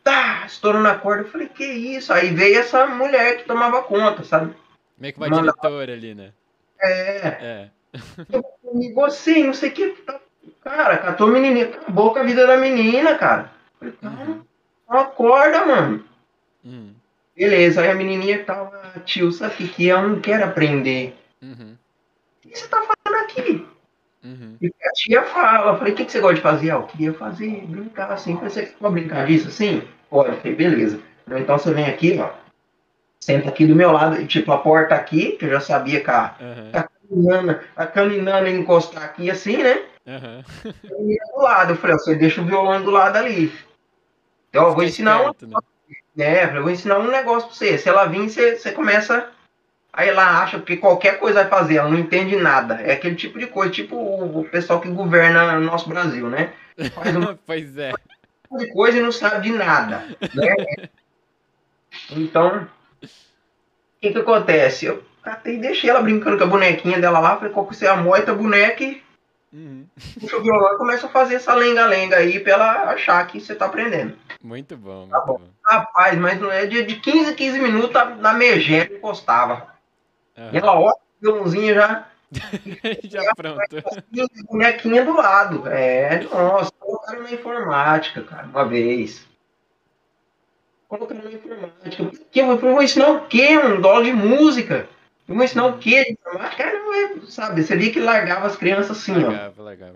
Tá, 0.03 0.43
estourando 0.47 0.87
a 0.87 0.95
corda. 0.95 1.23
Eu 1.23 1.27
falei, 1.29 1.47
que 1.47 1.63
isso? 1.65 2.11
Aí 2.11 2.33
veio 2.33 2.59
essa 2.59 2.87
mulher 2.87 3.37
que 3.37 3.43
tomava 3.45 3.83
conta, 3.83 4.23
sabe? 4.23 4.55
Meio 4.97 5.13
que 5.13 5.19
uma 5.19 5.29
Manda- 5.29 5.41
diretora 5.41 5.93
ali, 5.93 6.15
né? 6.15 6.31
É, 6.79 7.27
É. 7.27 7.69
e 8.75 8.91
você, 8.93 9.43
não 9.43 9.53
sei 9.53 9.69
o 9.69 9.73
que. 9.73 9.95
Cara, 10.63 10.97
catou 10.97 11.27
a 11.27 11.31
menininha, 11.31 11.65
acabou 11.65 12.13
com 12.13 12.19
a 12.19 12.23
vida 12.23 12.47
da 12.47 12.57
menina, 12.57 13.15
cara. 13.15 13.51
Eu 13.81 13.91
falei, 13.93 14.15
cara, 14.15 14.29
Uhum. 14.29 14.43
acorda, 14.87 15.65
mano. 15.65 16.03
Uhum. 16.63 16.93
Beleza, 17.35 17.81
aí 17.81 17.89
a 17.89 17.95
menininha 17.95 18.43
tava, 18.43 18.93
tio, 19.05 19.31
sabe 19.31 19.53
o 19.53 19.57
que 19.57 19.67
que? 19.67 19.87
Eu 19.87 20.01
não 20.07 20.19
quero 20.21 20.45
aprender. 20.45 21.15
Uhum. 21.41 21.77
O 22.45 22.49
que 22.49 22.57
você 22.57 22.67
tá 22.67 22.81
fazendo 22.83 23.21
aqui? 23.23 23.67
Uhum. 24.23 24.55
E 24.61 24.67
a 24.67 24.91
tia 24.93 25.23
fala, 25.23 25.71
eu 25.71 25.77
falei, 25.77 25.93
o 25.93 25.95
que, 25.95 26.05
que 26.05 26.11
você 26.11 26.19
gosta 26.19 26.35
de 26.35 26.41
fazer? 26.41 26.71
Ah, 26.71 26.75
eu 26.75 26.83
queria 26.83 27.13
fazer, 27.13 27.65
brincar 27.65 28.11
assim. 28.11 28.35
Você 28.35 28.63
pode 28.79 28.93
brincar 28.93 29.25
disso 29.25 29.47
assim? 29.47 29.81
Eu 30.11 30.23
falei, 30.23 30.55
beleza. 30.55 30.99
Então 31.27 31.57
você 31.57 31.73
vem 31.73 31.85
aqui, 31.85 32.19
ó. 32.19 32.29
Senta 33.19 33.49
aqui 33.49 33.65
do 33.65 33.75
meu 33.75 33.91
lado, 33.91 34.25
tipo, 34.27 34.51
a 34.51 34.57
porta 34.57 34.95
aqui, 34.95 35.33
que 35.33 35.45
eu 35.45 35.49
já 35.51 35.59
sabia 35.59 36.03
que 36.03 36.09
a, 36.09 36.35
Aham. 36.41 36.71
a 36.73 36.83
caninana, 36.83 37.63
a 37.75 37.85
caninana 37.85 38.49
encostar 38.49 39.03
aqui 39.03 39.29
assim, 39.29 39.57
né? 39.57 39.83
Aham. 40.07 40.43
Eu 40.83 41.07
ia 41.07 41.23
do 41.33 41.41
lado. 41.41 41.73
Eu 41.73 41.77
falei, 41.77 41.95
você 41.97 42.15
deixa 42.15 42.41
o 42.41 42.45
violão 42.45 42.83
do 42.83 42.91
lado 42.91 43.15
ali. 43.17 43.51
Então, 44.49 44.67
eu 44.67 44.75
vou 44.75 44.83
ensinar 44.83 45.21
um, 45.21 45.27
né? 45.47 45.55
é, 46.17 46.57
eu 46.57 46.61
vou 46.61 46.71
ensinar 46.71 46.99
um 46.99 47.09
negócio 47.09 47.47
pra 47.47 47.57
você. 47.57 47.77
Se 47.77 47.87
ela 47.87 48.05
vir, 48.05 48.29
você, 48.29 48.57
você 48.57 48.71
começa. 48.71 49.29
Aí 49.93 50.07
ela 50.09 50.41
acha 50.41 50.59
que 50.61 50.77
qualquer 50.77 51.19
coisa 51.19 51.41
vai 51.41 51.49
fazer, 51.49 51.75
ela 51.77 51.89
não 51.89 51.99
entende 51.99 52.35
nada. 52.37 52.75
É 52.75 52.93
aquele 52.93 53.15
tipo 53.15 53.37
de 53.37 53.47
coisa, 53.47 53.71
tipo 53.71 53.95
o 53.95 54.43
pessoal 54.49 54.79
que 54.79 54.89
governa 54.89 55.57
o 55.57 55.61
nosso 55.61 55.89
Brasil, 55.89 56.29
né? 56.29 56.53
Faz 56.93 57.15
um 57.15 57.35
pois 57.45 57.77
é. 57.77 57.91
coisa 58.73 58.97
e 58.97 59.01
não 59.01 59.11
sabe 59.11 59.49
de 59.49 59.51
nada. 59.57 60.05
Né? 60.33 60.55
Então, 62.11 62.67
o 63.03 63.07
que 64.01 64.11
que 64.11 64.17
acontece? 64.17 64.85
Eu 64.85 65.03
catei, 65.21 65.57
deixei 65.57 65.89
ela 65.89 66.01
brincando 66.01 66.37
com 66.37 66.43
a 66.45 66.47
bonequinha 66.47 66.99
dela 66.99 67.19
lá, 67.19 67.35
falei, 67.37 67.53
qual 67.53 67.67
que 67.67 67.75
você 67.75 67.87
amoita 67.87 68.31
a 68.31 68.35
boneca 68.35 68.83
e 68.83 69.01
Uhum. 69.53 69.85
puxa 70.17 70.37
o 70.37 70.41
violão 70.41 70.75
e 70.75 70.77
começa 70.77 71.07
a 71.07 71.09
fazer 71.09 71.35
essa 71.35 71.53
lenga-lenga 71.53 72.15
aí 72.15 72.39
pra 72.39 72.53
ela 72.53 72.83
achar 72.91 73.27
que 73.27 73.37
você 73.37 73.53
tá 73.53 73.65
aprendendo. 73.65 74.15
Muito 74.41 74.77
bom, 74.77 74.99
muito 74.99 75.09
Tá 75.11 75.19
bom. 75.19 75.39
bom. 75.39 75.47
Rapaz, 75.65 76.17
mas 76.17 76.39
não 76.39 76.49
é 76.49 76.65
de, 76.65 76.81
de 76.85 76.95
15 76.95 77.31
em 77.31 77.35
15 77.35 77.59
minutos 77.59 77.93
a- 77.97 78.05
na 78.15 78.31
megera 78.33 78.93
encostava. 78.93 79.67
E 80.37 80.41
Aham. 80.41 80.57
ela, 80.57 80.79
ó, 80.79 80.89
o 80.89 80.93
violãozinho 81.21 81.75
já, 81.75 82.07
Já 83.03 83.35
pronto. 83.35 83.83
e 84.11 84.21
a 84.21 84.25
bonequinha 84.49 85.03
do 85.03 85.13
lado. 85.13 85.67
É, 85.67 86.23
nossa, 86.23 86.71
colocaram 86.79 87.23
na 87.23 87.31
informática, 87.31 88.23
cara, 88.23 88.47
uma 88.47 88.65
vez. 88.65 89.27
Colocaram 90.87 91.23
na 91.23 91.31
informática. 91.31 92.11
Quê? 92.31 92.41
Eu 92.41 92.57
vou 92.57 92.81
ensinar 92.81 93.09
o 93.09 93.27
quê? 93.27 93.57
Um 93.57 93.81
dólar 93.81 94.03
de 94.05 94.13
música. 94.13 94.87
Eu 95.27 95.35
vou 95.35 95.43
ensinar 95.43 95.65
o 95.67 95.77
quê 95.77 96.05
de 96.05 96.13
informática? 96.13 96.63
Cara, 96.63 96.79
não 96.79 96.93
é, 96.93 97.19
sabe, 97.27 97.61
via 97.61 97.91
que 97.91 97.99
largava 97.99 98.47
as 98.47 98.55
crianças 98.55 98.91
assim, 98.97 99.23
ó. 99.23 99.61
Legal. 99.61 99.95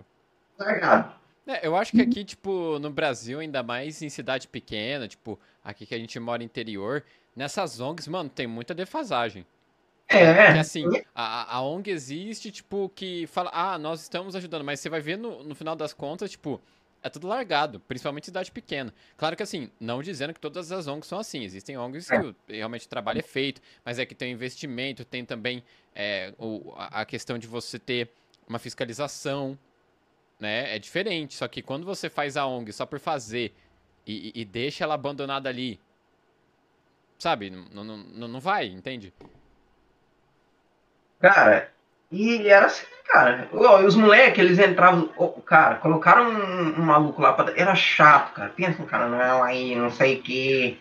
Largado. 0.58 1.12
É, 1.46 1.66
eu 1.66 1.76
acho 1.76 1.92
que 1.92 2.02
aqui, 2.02 2.24
tipo, 2.24 2.78
no 2.80 2.90
Brasil, 2.90 3.38
ainda 3.38 3.62
mais 3.62 4.02
em 4.02 4.08
cidade 4.08 4.48
pequena, 4.48 5.06
tipo, 5.06 5.38
aqui 5.64 5.86
que 5.86 5.94
a 5.94 5.98
gente 5.98 6.18
mora 6.18 6.42
interior, 6.42 7.04
nessas 7.36 7.78
ONGs, 7.78 8.08
mano, 8.08 8.28
tem 8.28 8.46
muita 8.46 8.74
defasagem. 8.74 9.46
Que 10.08 10.16
É, 10.16 10.60
assim, 10.60 10.84
a, 11.14 11.56
a 11.56 11.62
ONG 11.62 11.90
existe, 11.90 12.50
tipo, 12.52 12.88
que 12.90 13.26
fala, 13.26 13.50
ah, 13.52 13.78
nós 13.78 14.02
estamos 14.02 14.36
ajudando, 14.36 14.64
mas 14.64 14.80
você 14.80 14.88
vai 14.88 15.00
ver 15.00 15.18
no, 15.18 15.42
no 15.42 15.54
final 15.54 15.74
das 15.74 15.92
contas, 15.92 16.30
tipo, 16.30 16.60
é 17.02 17.08
tudo 17.10 17.26
largado, 17.26 17.80
principalmente 17.80 18.26
cidade 18.26 18.50
pequena. 18.52 18.94
Claro 19.16 19.36
que 19.36 19.42
assim, 19.42 19.70
não 19.80 20.02
dizendo 20.02 20.32
que 20.32 20.40
todas 20.40 20.70
as 20.72 20.86
ONGs 20.86 21.06
são 21.08 21.18
assim, 21.18 21.42
existem 21.42 21.76
ONGs 21.76 22.08
que 22.10 22.16
o- 22.24 22.36
realmente 22.48 22.86
o 22.86 22.88
trabalho 22.88 23.18
é 23.18 23.22
feito, 23.22 23.60
mas 23.84 23.98
é 23.98 24.06
que 24.06 24.14
tem 24.14 24.32
investimento, 24.32 25.04
tem 25.04 25.24
também 25.24 25.62
é, 25.94 26.32
o- 26.38 26.72
a 26.76 27.04
questão 27.04 27.38
de 27.38 27.46
você 27.46 27.78
ter 27.78 28.10
uma 28.48 28.58
fiscalização, 28.58 29.58
né? 30.40 30.74
É 30.76 30.78
diferente, 30.78 31.34
só 31.34 31.48
que 31.48 31.62
quando 31.62 31.84
você 31.86 32.10
faz 32.10 32.36
a 32.36 32.46
ONG 32.46 32.72
só 32.72 32.86
por 32.86 33.00
fazer 33.00 33.54
e, 34.06 34.32
e- 34.34 34.44
deixa 34.44 34.84
ela 34.84 34.94
abandonada 34.94 35.48
ali, 35.48 35.80
sabe? 37.18 37.50
Não, 37.50 37.84
não, 37.84 38.28
não 38.28 38.40
vai, 38.40 38.66
entende? 38.66 39.12
Cara, 41.20 41.70
e 42.10 42.48
era 42.48 42.66
assim, 42.66 42.86
cara. 43.06 43.48
Os 43.52 43.96
moleques, 43.96 44.38
eles 44.38 44.58
entravam. 44.58 45.08
cara, 45.44 45.76
colocaram 45.76 46.30
um, 46.30 46.80
um 46.80 46.84
maluco 46.84 47.20
lá 47.20 47.32
pra. 47.32 47.52
Era 47.56 47.74
chato, 47.74 48.34
cara. 48.34 48.52
Pensa 48.54 48.80
no 48.80 48.86
cara, 48.86 49.08
não, 49.08 49.42
aí, 49.42 49.74
não 49.74 49.90
sei 49.90 50.16
o 50.16 50.22
que. 50.22 50.78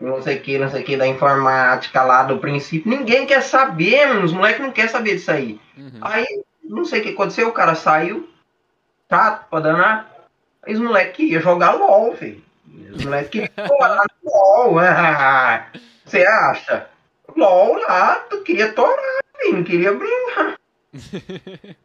Não 0.00 0.20
sei 0.20 0.36
o 0.36 0.40
que, 0.42 0.58
não 0.58 0.68
sei 0.68 0.82
o 0.82 0.84
que, 0.84 0.96
da 0.96 1.06
informática 1.06 2.02
lá 2.02 2.22
do 2.22 2.38
princípio. 2.38 2.90
Ninguém 2.90 3.26
quer 3.26 3.40
saber, 3.40 4.06
mano. 4.06 4.24
Os 4.24 4.32
moleques 4.32 4.60
não 4.60 4.70
querem 4.70 4.90
saber 4.90 5.14
disso 5.14 5.30
aí. 5.30 5.58
Uhum. 5.76 5.98
Aí, 6.02 6.26
não 6.62 6.84
sei 6.84 7.00
o 7.00 7.02
que 7.02 7.08
aconteceu, 7.10 7.48
o 7.48 7.52
cara 7.52 7.74
saiu, 7.74 8.28
chato 9.10 9.48
pra 9.48 9.60
danar. 9.60 10.10
Aí 10.62 10.74
os 10.74 10.80
moleques 10.80 11.30
iam 11.30 11.40
jogar 11.40 11.72
LOL, 11.72 12.12
velho. 12.12 12.42
Os 12.92 13.04
moleques 13.04 13.30
queriam 13.30 13.68
torar 13.68 14.04
no 14.22 14.30
LOL. 14.30 14.78
ah, 14.84 15.66
Você 16.04 16.26
acha? 16.26 16.88
LOL 17.34 17.76
lá, 17.80 18.16
tu 18.28 18.42
queria 18.42 18.72
torar, 18.72 19.20
não 19.52 19.64
queria 19.64 19.92
brincar. 19.92 20.58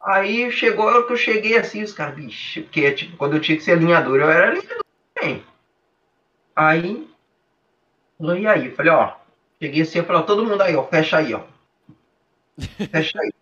Aí 0.00 0.50
chegou 0.52 0.88
a 0.88 0.94
hora 0.94 1.06
que 1.06 1.12
eu 1.12 1.16
cheguei 1.16 1.56
assim, 1.56 1.82
os 1.82 1.92
caras, 1.92 2.14
bicho, 2.14 2.62
porque 2.62 2.92
tipo, 2.92 3.16
quando 3.16 3.34
eu 3.36 3.40
tinha 3.40 3.58
que 3.58 3.64
ser 3.64 3.72
alinhador, 3.72 4.20
eu 4.20 4.30
era 4.30 4.48
alinhador 4.48 4.84
também. 5.14 5.44
Aí, 6.54 7.08
e 8.20 8.46
aí? 8.46 8.66
Eu 8.66 8.74
falei, 8.74 8.92
ó, 8.92 9.16
cheguei 9.60 9.82
assim, 9.82 9.98
eu 9.98 10.04
falei, 10.04 10.22
ó, 10.22 10.24
todo 10.24 10.46
mundo 10.46 10.62
aí, 10.62 10.76
ó, 10.76 10.84
fecha 10.84 11.18
aí, 11.18 11.34
ó. 11.34 11.42
Fecha 12.90 13.20
aí. 13.20 13.32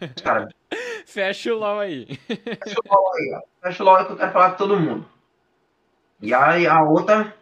Os 0.00 0.22
caras, 0.22 0.52
Fecha 1.06 1.54
o 1.54 1.58
LOL 1.58 1.80
aí. 1.80 2.06
fecha 2.26 2.80
o 2.84 2.94
LOL 2.94 3.14
aí, 3.14 3.32
ó. 3.34 3.42
Fecha 3.62 3.82
o 3.82 3.86
LOL 3.86 3.96
aí 3.96 4.04
que 4.04 4.12
eu 4.12 4.16
quero 4.16 4.32
falar 4.32 4.50
com 4.50 4.56
todo 4.56 4.78
mundo. 4.78 5.08
E 6.20 6.34
aí 6.34 6.66
a 6.66 6.82
outra 6.82 7.34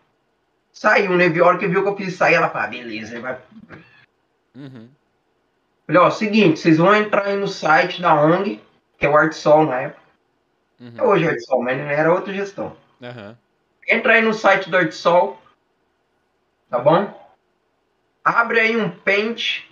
saiu, 0.72 1.16
né? 1.16 1.28
Viu 1.28 1.44
a 1.44 1.48
hora 1.48 1.58
que 1.58 1.66
viu 1.66 1.82
que 1.82 1.88
eu 1.88 1.96
fiz 1.96 2.14
sair, 2.14 2.34
ela 2.34 2.48
falou, 2.48 2.66
ah, 2.66 2.70
beleza, 2.70 3.14
ele 3.14 3.22
vai 3.22 3.38
Uhum. 4.54 4.88
Falei, 5.86 6.00
ó, 6.02 6.10
seguinte, 6.10 6.58
vocês 6.58 6.78
vão 6.78 6.94
entrar 6.94 7.26
aí 7.26 7.36
no 7.36 7.46
site 7.46 8.02
da 8.02 8.14
ONG, 8.14 8.60
que 8.98 9.06
é 9.06 9.08
o 9.08 9.16
Artsol 9.16 9.64
na 9.66 9.80
época. 9.82 10.06
É 10.80 11.02
Uhum. 11.02 11.08
hoje 11.08 11.26
Artsol, 11.28 11.62
mas 11.62 11.78
era 11.78 12.12
outra 12.12 12.34
gestão. 12.34 12.76
Aham. 13.02 13.36
Entra 13.88 14.14
aí 14.14 14.22
no 14.22 14.34
site 14.34 14.68
do 14.68 14.76
Artsol, 14.76 15.40
tá 16.68 16.78
bom? 16.78 17.14
Abre 18.24 18.60
aí 18.60 18.76
um 18.76 18.90
paint, 18.90 19.62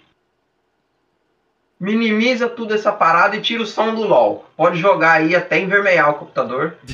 minimiza 1.78 2.48
tudo 2.48 2.72
essa 2.74 2.92
parada 2.92 3.36
e 3.36 3.42
tira 3.42 3.62
o 3.62 3.66
som 3.66 3.94
do 3.94 4.02
LOL. 4.04 4.46
Pode 4.56 4.78
jogar 4.78 5.14
aí 5.14 5.34
até 5.34 5.58
envermelhar 5.58 6.10
o 6.10 6.14
computador. 6.14 6.78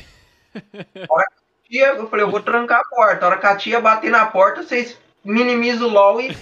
A 0.56 1.14
hora 1.14 1.26
que 1.68 1.78
a 1.78 1.92
tia, 1.92 1.98
eu 1.98 2.08
falei, 2.08 2.24
eu 2.24 2.30
vou 2.30 2.40
trancar 2.42 2.80
a 2.80 2.84
porta. 2.84 3.24
A 3.24 3.28
hora 3.28 3.38
que 3.38 3.46
a 3.46 3.56
tia 3.56 3.80
bater 3.80 4.10
na 4.10 4.26
porta, 4.26 4.64
vocês 4.64 4.98
minimizam 5.22 5.86
o 5.86 5.92
LOL 5.92 6.20
e 6.20 6.36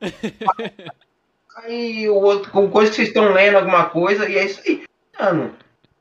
Aí 1.56 2.08
o 2.08 2.14
outro, 2.16 2.50
com 2.50 2.70
coisa 2.70 2.90
que 2.90 2.96
vocês 2.96 3.08
estão 3.08 3.32
lendo 3.32 3.56
alguma 3.58 3.88
coisa, 3.90 4.28
e 4.28 4.36
é 4.38 4.44
isso 4.44 4.60
aí. 4.66 4.84
Mano, 5.20 5.54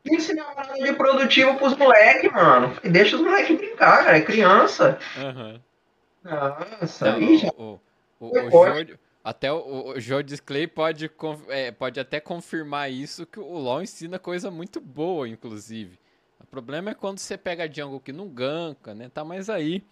ensinar 0.06 0.46
uma 0.46 0.56
parada 0.56 0.82
de 0.82 0.94
produtivo 0.94 1.56
pros 1.58 1.76
moleques, 1.76 2.32
mano. 2.32 2.76
E 2.84 2.90
deixa 2.90 3.16
os 3.16 3.22
moleques 3.22 3.58
brincar, 3.58 4.06
cara. 4.06 4.18
É 4.18 4.22
criança. 4.22 4.98
Aham. 5.18 5.62
Nossa, 6.24 7.06
Não, 7.12 7.16
aí 7.18 7.38
já. 7.38 7.50
o, 7.50 7.80
o, 8.20 8.28
o, 8.28 8.30
Foi 8.30 8.48
o 8.48 8.52
forte. 8.52 8.74
Jordi- 8.76 9.00
até 9.24 9.52
o, 9.52 9.90
o 9.90 10.00
Jordi 10.00 10.42
Clay 10.42 10.68
pode, 10.68 11.12
é, 11.50 11.72
pode 11.72 12.00
até 12.00 12.20
confirmar 12.20 12.92
isso, 12.92 13.26
que 13.26 13.40
o 13.40 13.58
LoL 13.58 13.82
ensina 13.84 14.18
coisa 14.20 14.50
muito 14.52 14.80
boa, 14.80 15.28
inclusive. 15.28 16.00
O 16.40 16.46
problema 16.46 16.92
é 16.92 16.94
quando 16.96 17.20
você 17.20 17.38
pega 17.38 17.72
jungle 17.72 18.00
que 18.00 18.12
não 18.12 18.28
ganka, 18.28 18.94
né? 18.96 19.10
Tá 19.14 19.24
mais 19.24 19.50
aí, 19.50 19.84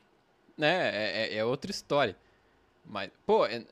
né? 0.57 0.89
É, 0.93 1.35
é- 1.35 1.37
é 1.37 1.45
outra 1.45 1.69
história. 1.71 2.15
Mas, 2.85 3.09
pô, 3.25 3.45
é- 3.45 3.63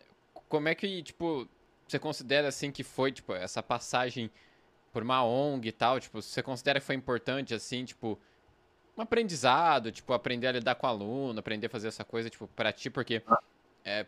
como 0.47 0.67
é 0.67 0.75
que, 0.75 1.01
tipo, 1.03 1.47
você 1.87 1.99
considera 1.99 2.47
assim 2.47 2.71
que 2.71 2.83
foi, 2.83 3.11
tipo, 3.11 3.33
essa 3.33 3.63
passagem 3.63 4.29
por 4.91 5.03
uma 5.03 5.23
ONG 5.23 5.69
e 5.69 5.71
tal, 5.71 5.99
tipo, 5.99 6.21
você 6.21 6.41
considera 6.41 6.79
que 6.79 6.85
foi 6.85 6.95
importante, 6.95 7.53
assim, 7.53 7.85
tipo, 7.85 8.19
um 8.97 9.01
aprendizado, 9.01 9.91
tipo, 9.91 10.13
aprender 10.13 10.47
a 10.47 10.51
lidar 10.51 10.75
com 10.75 10.87
o 10.87 10.89
aluno, 10.89 11.39
aprender 11.39 11.67
a 11.67 11.69
fazer 11.69 11.87
essa 11.87 12.03
coisa, 12.03 12.29
tipo, 12.29 12.47
pra 12.55 12.71
ti, 12.71 12.89
porque 12.89 13.21
é, 13.85 14.05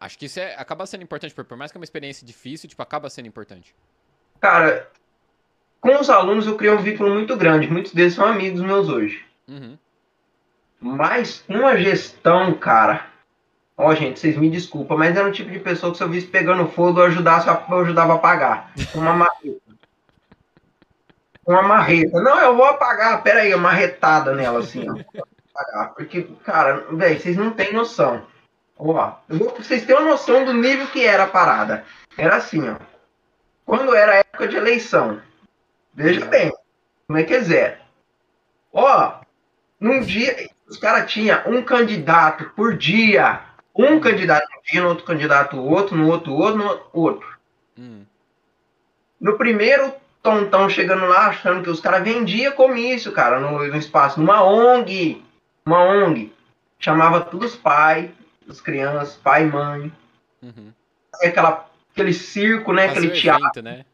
acho 0.00 0.18
que 0.18 0.26
isso 0.26 0.40
é, 0.40 0.54
acaba 0.56 0.86
sendo 0.86 1.02
importante, 1.02 1.34
por 1.34 1.44
por 1.44 1.56
mais 1.56 1.70
que 1.70 1.78
é 1.78 1.80
uma 1.80 1.84
experiência 1.84 2.26
difícil, 2.26 2.68
tipo, 2.68 2.82
acaba 2.82 3.08
sendo 3.08 3.26
importante. 3.26 3.74
Cara, 4.40 4.90
com 5.80 6.00
os 6.00 6.10
alunos 6.10 6.46
eu 6.46 6.56
criei 6.56 6.72
um 6.72 6.82
vínculo 6.82 7.14
muito 7.14 7.36
grande. 7.36 7.66
Muitos 7.66 7.92
deles 7.92 8.14
são 8.14 8.24
amigos 8.24 8.60
meus 8.60 8.88
hoje. 8.88 9.24
Uhum. 9.46 9.78
Mas 10.80 11.44
uma 11.48 11.76
gestão, 11.76 12.54
cara. 12.54 13.10
Ó, 13.76 13.92
gente, 13.94 14.20
vocês 14.20 14.36
me 14.36 14.48
desculpam, 14.48 14.96
mas 14.96 15.16
era 15.16 15.26
um 15.26 15.32
tipo 15.32 15.50
de 15.50 15.58
pessoa 15.58 15.90
que 15.90 15.98
se 15.98 16.04
eu 16.04 16.08
visse 16.08 16.28
pegando 16.28 16.68
fogo, 16.68 17.00
eu 17.00 17.06
ajudasse, 17.06 17.48
eu 17.48 17.78
ajudava 17.78 18.12
a 18.12 18.16
apagar. 18.16 18.72
Uma 18.94 19.12
marreta. 19.12 19.60
Uma 21.46 21.62
marreta. 21.62 22.22
Não, 22.22 22.38
eu 22.40 22.56
vou 22.56 22.66
apagar, 22.66 23.22
pera 23.22 23.40
aí, 23.40 23.52
uma 23.52 23.64
marretada 23.64 24.34
nela, 24.34 24.60
assim, 24.60 24.86
ó. 24.88 24.94
Porque, 25.88 26.22
cara, 26.44 26.86
velho, 26.92 27.20
vocês 27.20 27.36
não 27.36 27.50
têm 27.50 27.72
noção. 27.72 28.24
Ó, 28.78 29.12
vocês 29.28 29.84
terem 29.84 30.02
uma 30.02 30.10
noção 30.10 30.44
do 30.44 30.52
nível 30.52 30.86
que 30.88 31.04
era 31.04 31.24
a 31.24 31.28
parada. 31.28 31.84
Era 32.16 32.36
assim, 32.36 32.68
ó. 32.68 32.76
Quando 33.64 33.94
era 33.94 34.16
época 34.16 34.48
de 34.48 34.56
eleição. 34.56 35.20
Veja 35.94 36.24
bem, 36.26 36.52
como 37.06 37.18
é 37.18 37.22
que 37.22 37.34
é 37.34 37.40
zero. 37.40 37.76
Ó, 38.72 39.20
num 39.78 40.00
dia, 40.00 40.48
os 40.68 40.76
caras 40.76 41.10
tinham 41.10 41.40
um 41.46 41.62
candidato 41.62 42.50
por 42.56 42.76
dia. 42.76 43.40
Um 43.76 43.98
candidato 43.98 44.46
um 44.46 44.62
dia, 44.70 44.82
no 44.82 44.88
outro 44.88 45.04
candidato 45.04 45.56
outro, 45.56 45.96
no 45.96 46.08
outro 46.08 46.32
outro, 46.32 46.58
no 46.58 46.80
outro. 46.92 47.26
Uhum. 47.76 48.04
No 49.20 49.36
primeiro 49.36 49.92
tontão 50.22 50.70
chegando 50.70 51.06
lá, 51.06 51.26
achando 51.26 51.62
que 51.62 51.70
os 51.70 51.80
caras 51.80 52.02
vendiam 52.02 52.52
comício, 52.52 53.12
cara, 53.12 53.40
no, 53.40 53.66
no 53.66 53.76
espaço, 53.76 54.20
numa 54.20 54.42
ONG. 54.42 55.22
Uma 55.66 55.82
ONG. 55.82 56.32
Chamava 56.78 57.20
todos 57.20 57.52
os 57.52 57.56
pais, 57.56 58.10
as 58.48 58.60
crianças, 58.60 59.16
pai 59.16 59.44
e 59.44 59.46
mãe. 59.46 59.92
Uhum. 60.42 60.72
Aquela, 61.22 61.68
aquele 61.92 62.12
circo, 62.12 62.72
né? 62.72 62.86
Aquele 62.86 63.10
teatro. 63.10 63.44
evento, 63.46 63.62
né? 63.62 63.84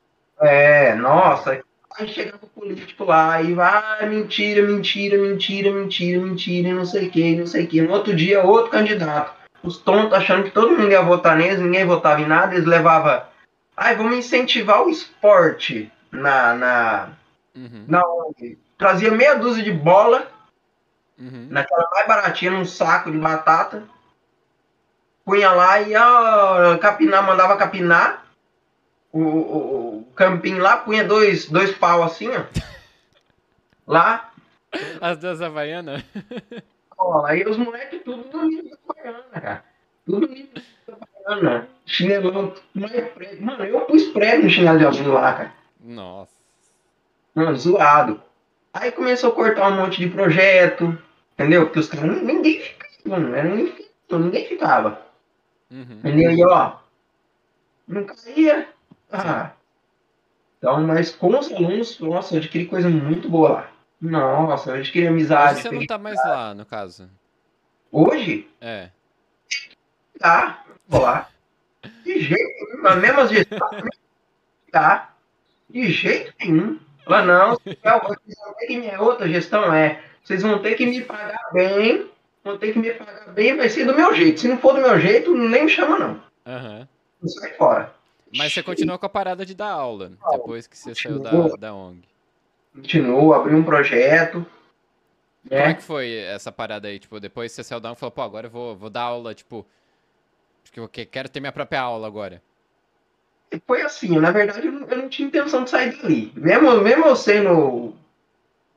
É, 0.40 0.94
nossa. 0.94 1.62
Aí 1.98 2.08
chegava 2.08 2.38
o 2.42 2.48
político 2.48 3.04
lá 3.04 3.42
e 3.42 3.52
vai, 3.52 4.08
mentira, 4.08 4.62
mentira, 4.62 5.18
mentira, 5.18 5.72
mentira, 5.72 6.20
mentira, 6.20 6.68
e 6.68 6.72
não 6.72 6.86
sei 6.86 7.08
o 7.08 7.10
que, 7.10 7.36
não 7.36 7.46
sei 7.46 7.64
o 7.64 7.66
que. 7.66 7.82
No 7.82 7.92
outro 7.92 8.14
dia, 8.14 8.42
outro 8.42 8.70
candidato. 8.70 9.39
Os 9.62 9.78
tontos 9.78 10.14
achando 10.14 10.44
que 10.44 10.50
todo 10.50 10.70
mundo 10.76 10.90
ia 10.90 11.02
votar 11.02 11.36
neles, 11.36 11.58
ninguém 11.60 11.84
votava 11.84 12.20
em 12.20 12.26
nada, 12.26 12.54
eles 12.54 12.66
levavam. 12.66 13.22
Ai, 13.76 13.94
vamos 13.96 14.16
incentivar 14.16 14.82
o 14.82 14.90
esporte 14.90 15.90
na. 16.10 16.54
na, 16.54 17.08
Uhum. 17.54 17.84
na 17.88 18.00
ONG. 18.06 18.56
Trazia 18.78 19.10
meia 19.10 19.34
dúzia 19.34 19.62
de 19.62 19.72
bola, 19.72 20.30
Uhum. 21.18 21.48
naquela 21.50 21.88
mais 21.90 22.06
baratinha, 22.06 22.52
num 22.52 22.64
saco 22.64 23.10
de 23.10 23.18
batata. 23.18 23.82
Punha 25.24 25.50
lá 25.50 25.80
e 25.80 25.90
ia 25.90 26.78
capinar, 26.80 27.22
mandava 27.26 27.56
capinar 27.56 28.24
o, 29.12 29.20
o, 29.20 29.98
o 29.98 30.12
campinho 30.14 30.62
lá, 30.62 30.76
punha 30.78 31.04
dois, 31.04 31.46
dois 31.46 31.72
pau 31.72 32.02
assim, 32.02 32.28
ó. 32.28 32.44
Lá, 33.86 34.30
As 35.00 35.18
duas 35.18 35.42
Havaianas? 35.42 36.02
ó, 37.00 37.26
aí 37.26 37.42
os 37.44 37.56
moleques 37.56 38.02
tudo 38.02 38.28
no 38.36 38.44
nível 38.46 38.70
da 38.70 38.94
baiana, 38.94 39.24
cara. 39.32 39.64
Tudo 40.04 40.26
no 40.26 40.32
nível 40.32 40.62
da 40.86 40.96
baiana. 40.96 41.68
Chinelão, 41.86 42.54
mais 42.74 43.08
prego. 43.12 43.44
Mano, 43.44 43.64
eu 43.64 43.80
pus 43.82 44.04
prego 44.08 44.44
no 44.44 44.50
chinelo 44.50 44.78
de 44.78 44.84
aluno 44.86 45.12
lá, 45.12 45.32
cara. 45.32 45.54
Nossa. 45.80 46.32
Mano, 47.34 47.56
zoado. 47.56 48.22
Aí 48.72 48.92
começou 48.92 49.30
a 49.30 49.34
cortar 49.34 49.72
um 49.72 49.76
monte 49.76 50.00
de 50.00 50.08
projeto, 50.08 50.96
entendeu? 51.34 51.66
Porque 51.66 51.80
os 51.80 51.88
caras, 51.88 52.22
ninguém 52.22 52.60
ficava, 52.60 52.92
mano, 53.04 53.34
era 53.34 53.48
um 53.48 53.58
inferno, 53.58 54.24
ninguém 54.24 54.46
ficava. 54.46 55.02
Uhum. 55.70 55.98
Entendeu? 55.98 56.30
E 56.32 56.44
ó, 56.44 56.76
não 57.88 58.04
caía. 58.04 58.68
Ah. 59.10 59.52
Então, 60.58 60.82
mas 60.82 61.10
com 61.10 61.36
os 61.38 61.50
alunos, 61.50 61.98
nossa, 61.98 62.34
eu 62.34 62.38
adquiri 62.38 62.66
coisa 62.66 62.88
muito 62.88 63.28
boa 63.28 63.48
lá. 63.48 63.69
Nossa, 64.00 64.70
eu 64.70 64.76
adquiri 64.76 65.06
amizade. 65.06 65.60
Hoje 65.60 65.62
você 65.68 65.74
não 65.74 65.86
tá 65.86 65.98
mais 65.98 66.16
lá, 66.16 66.54
no 66.54 66.64
caso. 66.64 67.08
Hoje, 67.92 68.48
É. 68.60 68.90
tá, 70.18 70.64
vou 70.88 71.02
lá. 71.02 71.28
De 72.04 72.20
jeito 72.20 72.64
nenhum, 72.66 72.82
na 72.82 72.96
mesma 72.96 73.26
gestão, 73.26 73.58
tá. 74.70 75.14
De 75.68 75.90
jeito 75.90 76.32
nenhum. 76.40 76.78
Lá 77.06 77.24
não, 77.24 77.56
se 77.56 77.78
é 77.82 77.98
vocês 78.00 78.36
vão 78.38 78.54
ter 78.54 78.66
que 78.66 78.78
minha 78.78 79.00
outra 79.00 79.28
gestão 79.28 79.74
é, 79.74 80.02
vocês 80.22 80.42
vão 80.42 80.60
ter 80.60 80.74
que 80.76 80.86
me 80.86 81.02
pagar 81.02 81.50
bem, 81.52 82.08
vão 82.44 82.56
ter 82.56 82.72
que 82.72 82.78
me 82.78 82.92
pagar 82.92 83.32
bem, 83.32 83.56
vai 83.56 83.68
ser 83.68 83.84
do 83.84 83.96
meu 83.96 84.14
jeito. 84.14 84.40
Se 84.40 84.48
não 84.48 84.58
for 84.58 84.74
do 84.74 84.80
meu 84.80 84.98
jeito, 85.00 85.34
nem 85.36 85.64
me 85.64 85.70
chama 85.70 85.98
não. 85.98 86.22
Aham. 86.46 86.88
Sai 87.26 87.52
fora. 87.54 87.94
Mas 88.36 88.52
você 88.52 88.62
continuou 88.62 88.98
com 88.98 89.06
a 89.06 89.10
parada 89.10 89.44
de 89.44 89.54
dar 89.54 89.70
aula, 89.70 90.12
depois 90.30 90.66
que 90.66 90.78
você 90.78 90.94
saiu 90.94 91.18
da, 91.18 91.30
da 91.56 91.74
ONG. 91.74 92.04
Continuo, 92.74 93.32
abri 93.34 93.54
um 93.54 93.64
projeto. 93.64 94.46
Como 95.48 95.54
é 95.60 95.68
Né? 95.68 95.74
que 95.74 95.82
foi 95.82 96.14
essa 96.18 96.52
parada 96.52 96.88
aí? 96.88 96.98
Tipo, 96.98 97.18
depois 97.18 97.50
você 97.52 97.64
saiu 97.64 97.80
da 97.80 97.88
ONG 97.90 97.96
e 97.96 98.00
falou, 98.00 98.12
pô, 98.12 98.22
agora 98.22 98.46
eu 98.46 98.50
vou, 98.50 98.76
vou 98.76 98.90
dar 98.90 99.02
aula, 99.02 99.34
tipo... 99.34 99.66
Porque 100.64 100.78
eu 100.78 100.88
que- 100.88 101.06
quero 101.06 101.28
ter 101.28 101.40
minha 101.40 101.50
própria 101.52 101.80
aula 101.80 102.06
agora. 102.06 102.42
Foi 103.66 103.82
assim, 103.82 104.16
na 104.20 104.30
verdade 104.30 104.66
eu 104.68 104.72
não, 104.72 104.86
eu 104.86 104.96
não 104.98 105.08
tinha 105.08 105.26
intenção 105.26 105.64
de 105.64 105.70
sair 105.70 105.96
dali. 106.00 106.32
Mesmo, 106.36 106.80
mesmo 106.82 107.06
eu 107.06 107.16
sendo 107.16 107.94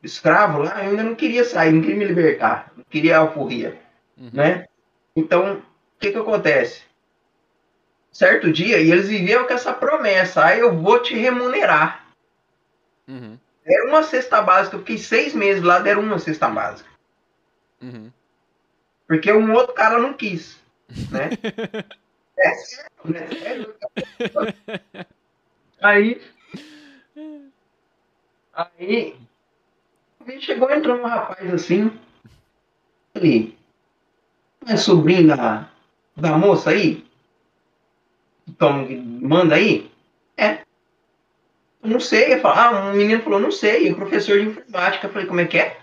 escravo 0.01 0.60
lá, 0.60 0.84
eu 0.84 0.91
ainda 0.91 1.03
não 1.03 1.13
queria 1.13 1.43
sair, 1.43 1.71
não 1.71 1.82
queria 1.82 1.95
me 1.97 2.06
libertar, 2.06 2.71
não 2.75 2.84
queria 2.89 3.17
alforria, 3.19 3.79
Uhum. 4.17 4.32
né? 4.34 4.65
Então, 5.15 5.58
o 5.58 5.62
que 5.99 6.12
que 6.12 6.17
acontece? 6.17 6.82
Certo 8.12 8.51
dia, 8.51 8.79
e 8.82 8.91
eles 8.91 9.08
viviam 9.08 9.45
com 9.45 9.53
essa 9.53 9.71
promessa, 9.73 10.43
aí 10.45 10.60
eu 10.60 10.75
vou 10.75 10.99
te 11.01 11.13
remunerar. 11.13 12.08
Uhum. 13.08 13.38
Era 13.65 13.88
uma 13.88 14.04
cesta 14.04 14.41
básica, 14.41 14.76
eu 14.76 14.80
fiquei 14.82 14.97
seis 14.97 15.34
meses 15.34 15.63
lá, 15.63 15.80
deram 15.80 16.02
uma 16.02 16.19
cesta 16.19 16.49
básica. 16.49 16.89
Uhum. 17.82 18.12
Porque 19.08 19.32
um 19.32 19.54
outro 19.54 19.73
cara 19.73 19.99
não 19.99 20.13
quis, 20.13 20.60
né? 21.12 21.30
é 22.38 22.54
sério, 22.56 22.89
né? 23.06 23.28
Sério. 23.28 23.76
Aí. 25.82 26.21
Aí. 28.54 29.17
Chegou 30.39 30.71
entrando 30.71 31.02
um 31.02 31.08
rapaz 31.08 31.54
assim. 31.54 31.91
Ele. 33.15 33.58
É 34.65 34.78
sobrinho 34.78 35.28
da, 35.28 35.69
da 36.15 36.38
moça 36.38 36.69
aí? 36.69 37.06
Então, 38.47 38.88
manda 39.21 39.56
aí? 39.56 39.91
É. 40.38 40.62
Não 41.84 42.00
sei. 42.00 42.34
Eu 42.34 42.39
falo, 42.39 42.60
ah, 42.60 42.91
um 42.91 42.93
menino 42.93 43.22
falou, 43.22 43.39
não 43.39 43.52
sei. 43.52 43.88
E 43.88 43.91
o 43.91 43.96
professor 43.96 44.39
de 44.39 44.48
informática. 44.48 45.08
Eu 45.08 45.12
falei, 45.12 45.28
como 45.28 45.41
é 45.41 45.46
que 45.46 45.58
é? 45.58 45.78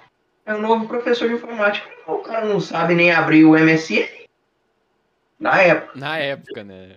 É 0.46 0.54
um 0.54 0.60
novo 0.60 0.86
professor 0.88 1.28
de 1.28 1.34
informática. 1.34 1.88
O 2.06 2.18
cara 2.18 2.46
não 2.46 2.58
sabe 2.58 2.94
nem 2.94 3.12
abrir 3.12 3.44
o 3.44 3.52
MSN. 3.52 4.08
Na 5.38 5.62
época. 5.62 5.98
Na 5.98 6.18
época, 6.18 6.64
né? 6.64 6.96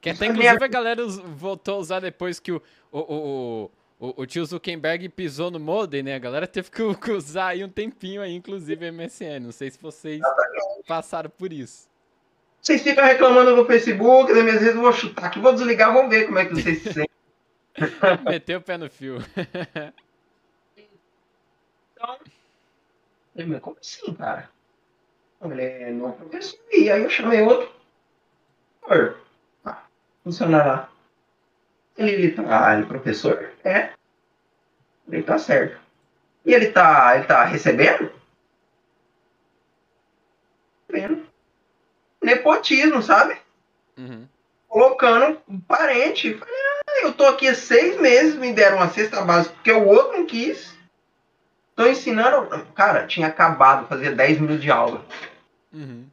Que 0.00 0.10
até, 0.10 0.26
inclusive, 0.26 0.64
a 0.64 0.68
galera 0.68 1.06
voltou 1.06 1.76
a 1.76 1.78
usar 1.78 2.00
depois 2.00 2.38
que 2.38 2.52
o, 2.52 2.62
o, 2.92 2.98
o, 2.98 3.70
o, 3.98 4.22
o 4.22 4.26
tio 4.26 4.44
Zuckerberg 4.44 5.08
pisou 5.08 5.50
no 5.50 5.58
modem, 5.58 6.02
né? 6.02 6.14
A 6.14 6.18
galera 6.18 6.46
teve 6.46 6.70
que 6.70 6.82
usar 7.10 7.48
aí 7.48 7.64
um 7.64 7.68
tempinho 7.68 8.20
aí, 8.20 8.34
inclusive, 8.34 8.90
MSN. 8.90 9.40
Não 9.40 9.52
sei 9.52 9.70
se 9.70 9.78
vocês 9.80 10.20
passaram 10.86 11.30
por 11.30 11.52
isso. 11.52 11.88
Vocês 12.60 12.82
ficam 12.82 13.04
reclamando 13.04 13.54
no 13.54 13.66
Facebook, 13.66 14.32
das 14.32 14.42
minhas 14.42 14.60
vezes 14.60 14.74
eu 14.74 14.80
vou 14.80 14.92
chutar 14.92 15.26
aqui, 15.26 15.38
vou 15.38 15.52
desligar, 15.52 15.92
vamos 15.92 16.10
ver 16.10 16.24
como 16.24 16.38
é 16.38 16.46
que 16.46 16.54
vocês 16.54 16.82
se 16.82 16.92
sentem. 16.94 17.08
Meteu 18.28 18.58
o 18.58 18.62
pé 18.62 18.78
no 18.78 18.88
fio. 18.88 19.18
Então, 21.92 22.18
eu 23.36 23.44
falei, 23.44 23.60
como 23.60 23.76
assim, 23.80 24.14
cara? 24.14 24.48
Ele 25.42 25.62
é 25.62 25.90
novo 25.90 26.14
professor. 26.14 26.58
E 26.70 26.90
aí 26.90 27.02
eu 27.02 27.10
chamei 27.10 27.42
outro. 27.42 27.70
Por, 28.80 29.18
ah, 29.64 29.82
funcionário 30.22 30.70
lá. 30.70 30.92
Ele, 31.96 32.10
ele 32.10 32.30
tá, 32.32 32.74
ele 32.74 32.84
é 32.84 32.86
professor? 32.86 33.52
É. 33.64 33.92
Ele 35.08 35.22
tá 35.22 35.38
certo. 35.38 35.80
E 36.44 36.52
ele 36.52 36.70
tá, 36.70 37.16
ele 37.16 37.26
tá 37.26 37.44
recebendo? 37.44 38.12
Recebendo. 40.88 41.26
Nepotismo, 42.22 43.02
sabe? 43.02 43.36
Uhum. 43.96 44.28
Colocando 44.74 45.38
um 45.48 45.60
parente. 45.60 46.34
Falei, 46.34 46.54
ah, 46.54 47.06
eu 47.06 47.12
tô 47.12 47.24
aqui 47.26 47.46
há 47.46 47.54
seis 47.54 47.96
meses, 48.00 48.34
me 48.34 48.52
deram 48.52 48.78
uma 48.78 48.88
cesta 48.88 49.22
básica 49.22 49.54
porque 49.54 49.70
o 49.70 49.86
outro 49.86 50.18
não 50.18 50.26
quis. 50.26 50.76
Tô 51.76 51.86
ensinando. 51.86 52.48
Cara, 52.74 53.06
tinha 53.06 53.28
acabado, 53.28 53.86
fazia 53.86 54.10
10 54.10 54.40
minutos 54.40 54.62
de 54.62 54.72
aula. 54.72 55.04
Uhum. 55.72 56.06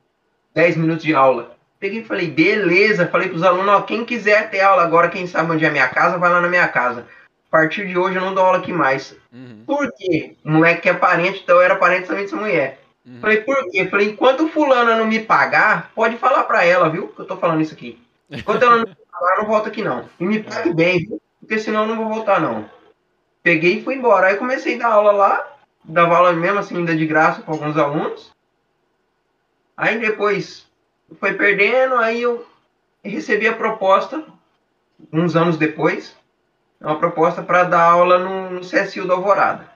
10 0.53 0.77
minutos 0.77 1.03
de 1.03 1.15
aula. 1.15 1.57
Peguei 1.79 2.01
e 2.01 2.05
falei, 2.05 2.29
beleza. 2.29 3.07
Falei 3.07 3.29
pros 3.29 3.41
alunos, 3.41 3.73
ó, 3.73 3.81
quem 3.81 4.05
quiser 4.05 4.51
ter 4.51 4.61
aula 4.61 4.83
agora, 4.83 5.09
quem 5.09 5.25
sabe 5.25 5.51
onde 5.51 5.65
é 5.65 5.67
a 5.67 5.71
minha 5.71 5.87
casa, 5.87 6.19
vai 6.19 6.29
lá 6.29 6.39
na 6.39 6.47
minha 6.47 6.67
casa. 6.67 7.07
A 7.47 7.49
partir 7.49 7.87
de 7.87 7.97
hoje 7.97 8.17
eu 8.17 8.21
não 8.21 8.35
dou 8.35 8.45
aula 8.45 8.59
aqui 8.59 8.71
mais. 8.71 9.17
Uhum. 9.33 9.63
Por 9.65 9.91
quê? 9.93 10.35
O 10.45 10.51
moleque 10.51 10.81
que 10.81 10.89
é 10.89 10.93
parente, 10.93 11.41
então 11.43 11.55
eu 11.55 11.63
era 11.63 11.75
parente 11.75 12.07
também 12.07 12.25
dessa 12.25 12.35
mulher. 12.35 12.79
Uhum. 13.03 13.19
Falei, 13.21 13.37
por 13.37 13.71
quê? 13.71 13.87
Falei, 13.87 14.09
enquanto 14.09 14.47
fulana 14.49 14.95
não 14.95 15.07
me 15.07 15.19
pagar, 15.19 15.91
pode 15.95 16.17
falar 16.17 16.43
pra 16.43 16.63
ela, 16.63 16.89
viu? 16.89 17.07
Que 17.07 17.21
eu 17.21 17.25
tô 17.25 17.37
falando 17.37 17.61
isso 17.61 17.73
aqui. 17.73 17.99
Enquanto 18.31 18.63
ela 18.63 18.77
não 18.77 18.85
pagar, 18.85 19.35
eu 19.35 19.41
não 19.41 19.49
volto 19.49 19.67
aqui 19.67 19.83
não. 19.83 20.09
E 20.19 20.25
me 20.25 20.41
pague 20.41 20.73
bem? 20.73 21.19
Porque 21.39 21.59
senão 21.59 21.81
eu 21.81 21.87
não 21.87 21.97
vou 21.97 22.13
voltar 22.15 22.39
não. 22.39 22.69
Peguei 23.43 23.79
e 23.79 23.83
fui 23.83 23.95
embora. 23.95 24.27
Aí 24.27 24.37
comecei 24.37 24.75
a 24.75 24.79
dar 24.79 24.93
aula 24.93 25.11
lá. 25.11 25.47
Dava 25.83 26.15
aula 26.15 26.33
mesmo 26.33 26.59
assim, 26.59 26.77
ainda 26.77 26.95
de 26.95 27.05
graça 27.05 27.41
para 27.41 27.53
alguns 27.53 27.77
alunos. 27.77 28.31
Aí 29.75 29.99
depois 29.99 30.67
foi 31.19 31.33
perdendo, 31.33 31.95
aí 31.95 32.21
eu 32.21 32.45
recebi 33.03 33.47
a 33.47 33.55
proposta, 33.55 34.23
uns 35.11 35.35
anos 35.35 35.57
depois, 35.57 36.15
uma 36.79 36.99
proposta 36.99 37.41
para 37.41 37.63
dar 37.63 37.81
aula 37.81 38.19
no, 38.19 38.51
no 38.51 38.61
CSU 38.61 39.05
do 39.05 39.13
Alvorada. 39.13 39.69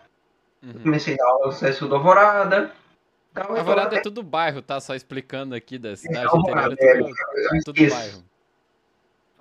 Uhum. 0.61 0.73
Comecei 0.83 1.15
a 1.15 1.17
dar 1.17 1.27
aula 1.27 1.47
no 1.47 1.53
CSU 1.53 1.87
do 1.87 1.95
Alvorada. 1.95 2.71
Alvorada 3.35 3.97
é 3.97 4.01
tudo 4.01 4.23
bairro, 4.23 4.61
tá? 4.61 4.79
Só 4.79 4.95
explicando 4.95 5.55
aqui 5.55 5.77
da 5.77 5.95
cidade 5.95 6.27
Alvorada, 6.27 6.73
interior, 6.73 7.09
é 7.09 7.13
tudo, 7.13 7.57
é, 7.57 7.59
tudo 7.65 7.89
bairro. 7.89 8.23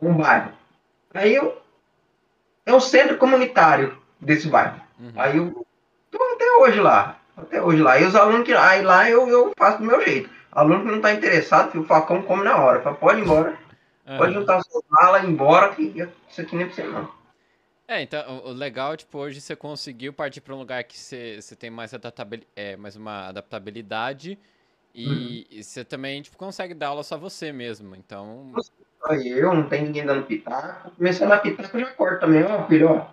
Um 0.09 0.17
bairro. 0.17 0.53
Aí 1.13 1.35
eu. 1.35 1.61
É 2.67 2.73
o 2.73 2.81
centro 2.81 3.19
comunitário 3.19 3.97
desse 4.21 4.49
bairro. 4.49 4.81
Uhum. 4.99 5.13
Aí 5.17 5.37
eu 5.37 5.67
tô 6.11 6.23
até 6.35 6.51
hoje 6.59 6.81
lá. 6.81 7.21
Até 7.37 7.63
hoje 7.63 7.83
lá. 7.83 7.99
E 7.99 8.05
os 8.05 8.15
alunos 8.15 8.47
que. 8.47 8.53
Aí 8.55 8.83
lá 8.83 9.09
eu, 9.09 9.29
eu 9.29 9.53
faço 9.57 9.79
do 9.79 9.85
meu 9.85 10.05
jeito. 10.05 10.31
Aluno 10.51 10.85
que 10.85 10.91
não 10.93 11.01
tá 11.01 11.13
interessado, 11.13 11.81
o 11.81 11.85
facão 11.85 12.23
come 12.23 12.45
na 12.45 12.57
hora. 12.57 12.81
Fala, 12.81 12.97
pode 12.97 13.21
ir 13.21 13.25
embora. 13.25 13.59
Pode 14.07 14.33
Aham. 14.33 14.41
juntar 14.41 14.63
sua 14.63 14.83
mala 14.89 15.21
e 15.21 15.25
ir 15.25 15.31
embora, 15.31 15.75
que 15.75 15.83
isso 16.31 16.41
aqui 16.41 16.55
nem 16.55 16.65
é 16.65 16.69
pra 16.69 16.75
você 16.77 16.85
não. 16.85 17.11
É, 17.89 18.01
então, 18.01 18.43
o- 18.45 18.53
legal, 18.53 18.97
tipo, 18.97 19.19
hoje 19.19 19.41
você 19.41 19.55
conseguiu 19.57 20.13
partir 20.13 20.41
para 20.41 20.55
um 20.55 20.59
lugar 20.59 20.85
que 20.85 20.99
você, 20.99 21.41
você 21.41 21.55
tem 21.57 21.71
mais, 21.71 21.93
adaptabil- 21.93 22.47
é, 22.57 22.77
mais 22.77 22.97
uma 22.97 23.29
adaptabilidade 23.29 24.39
e, 24.95 25.47
e 25.51 25.63
você 25.63 25.85
também, 25.85 26.23
tipo, 26.23 26.37
consegue 26.37 26.73
dar 26.73 26.89
aula 26.89 27.03
só 27.03 27.19
você 27.19 27.53
mesmo, 27.53 27.95
então... 27.95 28.53
Aí 29.07 29.29
eu, 29.29 29.53
não 29.55 29.69
tem 29.69 29.83
ninguém 29.83 30.05
dando 30.07 30.25
pitaco. 30.27 30.91
Começando 30.93 31.33
a 31.33 31.39
pitaco, 31.39 31.77
eu 31.77 31.81
já 31.81 31.93
corto 31.93 32.21
também, 32.21 32.43
ó, 32.45 32.67
filho, 32.67 32.91
ó. 32.91 33.07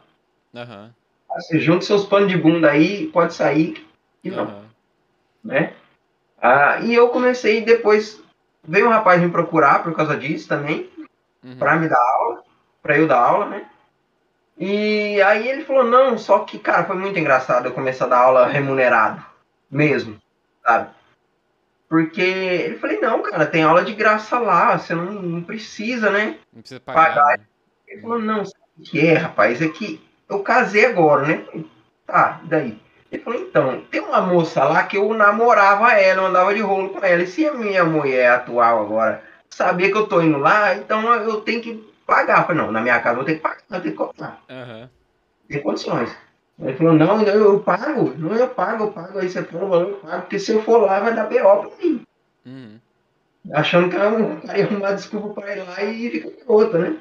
Aham. 0.57 0.91
Você 1.35 1.59
junta 1.59 1.85
seus 1.85 2.05
panos 2.05 2.29
de 2.29 2.37
bunda 2.37 2.69
aí, 2.69 3.07
pode 3.07 3.33
sair. 3.33 3.87
E 4.23 4.29
não, 4.29 4.43
Aham. 4.43 4.65
né? 5.43 5.73
Ah, 6.41 6.79
e 6.81 6.93
eu 6.93 7.09
comecei 7.09 7.61
depois. 7.61 8.21
Veio 8.63 8.87
um 8.87 8.91
rapaz 8.91 9.21
me 9.21 9.29
procurar 9.29 9.83
por 9.83 9.93
causa 9.95 10.15
disso 10.15 10.47
também, 10.47 10.89
Uhum. 11.43 11.57
pra 11.57 11.75
me 11.77 11.89
dar 11.89 11.99
aula, 11.99 12.43
pra 12.81 12.97
eu 12.97 13.07
dar 13.07 13.19
aula, 13.19 13.45
né? 13.47 13.65
E 14.57 15.19
aí 15.23 15.47
ele 15.49 15.65
falou, 15.65 15.83
não, 15.83 16.17
só 16.17 16.39
que, 16.39 16.59
cara, 16.59 16.85
foi 16.85 16.95
muito 16.95 17.17
engraçado 17.17 17.65
eu 17.65 17.73
começar 17.73 18.05
a 18.05 18.09
dar 18.09 18.19
aula 18.19 18.45
remunerado. 18.47 19.25
Mesmo, 19.69 20.17
sabe? 20.63 20.91
Porque 21.91 22.21
ele 22.21 22.77
falei, 22.77 23.01
não, 23.01 23.21
cara, 23.21 23.45
tem 23.45 23.63
aula 23.63 23.83
de 23.83 23.91
graça 23.93 24.39
lá, 24.39 24.77
você 24.77 24.95
não, 24.95 25.11
não 25.11 25.43
precisa, 25.43 26.09
né? 26.09 26.37
Não 26.53 26.61
precisa 26.61 26.79
pagar. 26.79 27.15
Pagar. 27.15 27.37
né? 27.37 27.43
Ele 27.85 27.99
falou, 27.99 28.17
não, 28.17 28.45
sabe 28.45 28.63
o 28.79 28.81
que 28.81 29.05
é, 29.05 29.15
rapaz? 29.15 29.61
É 29.61 29.67
que 29.67 30.01
eu 30.29 30.39
casei 30.39 30.85
agora, 30.85 31.27
né? 31.27 31.45
Tá, 32.07 32.39
e 32.45 32.47
daí? 32.47 32.81
Ele 33.11 33.21
falou, 33.21 33.41
então, 33.41 33.81
tem 33.91 33.99
uma 33.99 34.21
moça 34.21 34.63
lá 34.63 34.83
que 34.83 34.95
eu 34.95 35.13
namorava 35.13 35.91
ela, 35.91 36.21
eu 36.21 36.27
andava 36.27 36.53
de 36.53 36.61
rolo 36.61 36.91
com 36.91 37.05
ela. 37.05 37.23
E 37.23 37.27
se 37.27 37.45
a 37.45 37.53
minha 37.53 37.83
mulher 37.83 38.31
atual 38.31 38.85
agora 38.85 39.21
saber 39.49 39.91
que 39.91 39.97
eu 39.97 40.07
tô 40.07 40.21
indo 40.21 40.37
lá, 40.37 40.73
então 40.73 41.13
eu 41.15 41.41
tenho 41.41 41.61
que 41.61 41.93
pagar. 42.07 42.39
Eu 42.39 42.45
falei, 42.45 42.61
não, 42.61 42.71
na 42.71 42.79
minha 42.79 43.01
casa 43.01 43.09
eu 43.09 43.15
vou 43.17 43.25
ter 43.25 43.35
que 43.35 43.41
pagar, 43.41 43.63
eu 43.69 43.81
tenho 43.81 43.91
que 43.91 43.97
cobrar. 43.97 44.41
Aham. 44.49 44.89
Tem 45.49 45.61
condições. 45.61 46.09
Ele 46.61 46.73
falou, 46.75 46.93
não, 46.93 47.21
eu, 47.23 47.53
eu 47.53 47.59
pago, 47.59 48.13
não, 48.17 48.35
eu 48.35 48.47
pago, 48.49 48.83
eu 48.83 48.91
pago. 48.91 49.17
Aí 49.17 49.29
você 49.29 49.43
falou, 49.43 49.69
valor, 49.69 49.89
eu 49.89 49.97
pago, 49.97 50.21
porque 50.21 50.37
se 50.37 50.51
eu 50.51 50.61
for 50.61 50.77
lá 50.77 50.99
vai 50.99 51.15
dar 51.15 51.27
B.O. 51.27 51.57
pra 51.57 51.77
mim. 51.77 52.03
Uhum. 52.45 52.79
Achando 53.51 53.89
que 53.89 53.95
eu 53.95 53.99
cara 54.41 54.57
ia 54.57 54.65
arrumar 54.65 54.91
desculpa 54.93 55.41
pra 55.41 55.55
ir 55.55 55.63
lá 55.63 55.83
e 55.83 56.11
ficar 56.11 56.45
com 56.45 56.53
outra, 56.53 56.79
né? 56.79 56.99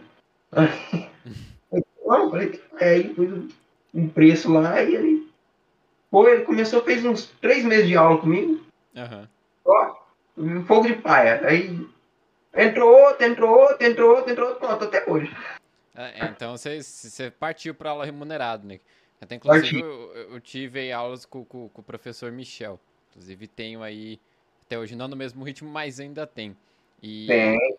Eu 1.70 1.84
não, 2.06 2.30
falei, 2.30 2.62
é, 2.78 2.88
aí 2.90 3.14
pus 3.14 3.54
um 3.92 4.08
preço 4.08 4.50
lá 4.52 4.82
e 4.82 4.94
ele. 4.94 5.30
Pô, 6.10 6.26
ele 6.26 6.44
começou, 6.44 6.82
fez 6.82 7.04
uns 7.04 7.26
três 7.40 7.64
meses 7.64 7.86
de 7.86 7.96
aula 7.96 8.18
comigo, 8.18 8.60
Aham. 8.96 9.28
ó, 9.64 9.94
um 10.38 10.64
fogo 10.64 10.86
de 10.86 10.94
paia. 10.94 11.46
Aí 11.46 11.86
entrou 12.54 12.90
outro, 12.90 13.24
entrou 13.26 13.50
outro, 13.50 13.86
entrou 13.86 14.16
outro, 14.16 14.32
entrou 14.32 14.48
outro, 14.48 14.66
pronto, 14.66 14.84
até 14.84 15.08
hoje. 15.08 15.36
É, 15.94 16.26
então 16.28 16.56
você, 16.56 17.30
partiu 17.30 17.74
para 17.74 17.90
aula 17.90 18.04
remunerada, 18.04 18.66
né? 18.66 18.80
Até 19.20 19.35
inclusive 19.37 19.80
eu, 19.80 20.12
eu- 20.14 20.40
tive 20.40 20.90
aulas 20.92 21.26
com, 21.26 21.44
com- 21.44 21.68
com 21.68 21.80
o 21.80 21.85
professor 21.85 22.33
Michel. 22.33 22.80
Inclusive 23.11 23.46
tenho 23.46 23.83
aí, 23.83 24.18
até 24.62 24.78
hoje 24.78 24.96
não 24.96 25.09
no 25.09 25.16
mesmo 25.16 25.44
ritmo, 25.44 25.68
mas 25.68 26.00
ainda 26.00 26.26
tem. 26.26 26.56
E, 27.02 27.26
Tem. 27.26 27.76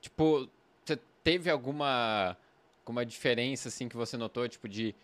tipo, 0.00 0.48
você 0.84 0.98
teve 1.22 1.50
alguma, 1.50 2.36
alguma 2.82 3.04
diferença, 3.04 3.68
assim, 3.68 3.88
que 3.88 3.96
você 3.96 4.16
notou, 4.16 4.48
tipo, 4.48 4.68
de, 4.68 4.94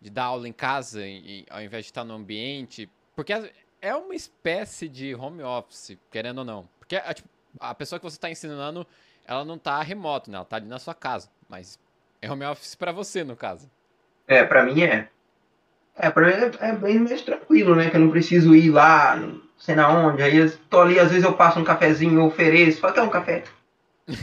de 0.00 0.10
dar 0.10 0.24
aula 0.24 0.46
em 0.48 0.52
casa 0.52 1.06
e, 1.06 1.46
ao 1.48 1.62
invés 1.62 1.84
de 1.86 1.90
estar 1.90 2.04
no 2.04 2.14
ambiente? 2.14 2.88
Porque 3.16 3.32
é- 3.32 3.52
é 3.80 3.94
uma 3.94 4.14
espécie 4.14 4.88
de 4.88 5.14
home 5.14 5.42
office, 5.42 5.96
querendo 6.10 6.38
ou 6.38 6.44
não. 6.44 6.68
Porque 6.78 6.96
a, 6.96 7.14
tipo, 7.14 7.28
a 7.58 7.74
pessoa 7.74 7.98
que 7.98 8.04
você 8.04 8.16
está 8.16 8.28
ensinando, 8.30 8.86
ela 9.24 9.44
não 9.44 9.58
tá 9.58 9.80
remoto, 9.82 10.30
né? 10.30 10.36
Ela 10.36 10.44
tá 10.44 10.56
ali 10.56 10.66
na 10.66 10.78
sua 10.78 10.94
casa. 10.94 11.30
Mas 11.48 11.78
é 12.20 12.30
home 12.30 12.44
office 12.44 12.74
para 12.74 12.92
você, 12.92 13.24
no 13.24 13.36
caso. 13.36 13.70
É, 14.26 14.44
pra 14.44 14.64
mim 14.64 14.82
é. 14.82 15.08
É, 16.02 16.10
pra 16.10 16.26
mim 16.26 16.32
é, 16.32 16.68
é 16.68 16.72
bem 16.72 16.98
mais 16.98 17.20
tranquilo, 17.20 17.76
né? 17.76 17.90
Que 17.90 17.96
eu 17.96 18.00
não 18.00 18.10
preciso 18.10 18.54
ir 18.54 18.70
lá, 18.70 19.16
não 19.16 19.40
sei 19.58 19.74
na 19.74 19.88
onde. 19.88 20.22
Aí 20.22 20.36
eu 20.36 20.50
tô 20.70 20.80
ali, 20.80 20.98
às 20.98 21.10
vezes 21.10 21.24
eu 21.24 21.34
passo 21.34 21.60
um 21.60 21.64
cafezinho, 21.64 22.24
ofereço, 22.24 22.80
fala, 22.80 22.94
quer 22.94 23.02
um 23.02 23.10
café? 23.10 23.44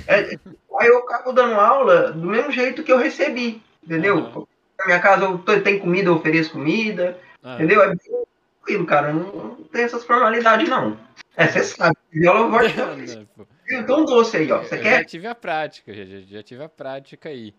É, 0.08 0.38
aí 0.80 0.88
eu 0.88 0.98
acabo 1.00 1.32
dando 1.32 1.54
aula 1.54 2.12
do 2.12 2.28
mesmo 2.28 2.52
jeito 2.52 2.84
que 2.84 2.92
eu 2.92 2.98
recebi, 2.98 3.62
entendeu? 3.84 4.18
Aham. 4.18 4.44
Na 4.80 4.86
minha 4.86 5.00
casa 5.00 5.26
eu 5.26 5.38
tô, 5.40 5.60
tem 5.62 5.80
comida, 5.80 6.10
eu 6.10 6.16
ofereço 6.16 6.52
comida, 6.52 7.20
Ah, 7.44 7.56
entendeu? 7.56 7.82
É 7.82 7.88
bem 7.88 7.98
tranquilo, 7.98 8.86
cara. 8.86 9.14
Não, 9.14 9.32
não 9.32 9.56
tem 9.66 9.84
essas 9.84 10.04
formalidades, 10.04 10.68
não. 10.68 10.98
É, 11.36 11.48
você 11.48 11.64
sabe, 11.64 11.96
viola 12.12 12.50
pô. 13.36 13.48
Então 13.70 14.06
doce 14.06 14.38
aí, 14.38 14.52
ó. 14.52 14.64
Você 14.64 14.76
eu 14.76 14.82
quer? 14.82 15.00
já 15.00 15.06
tive 15.06 15.28
a 15.28 15.36
prática, 15.36 15.94
já, 15.94 16.06
já, 16.06 16.20
já 16.22 16.44
tive 16.44 16.64
a 16.64 16.70
prática 16.70 17.30
aí. 17.30 17.54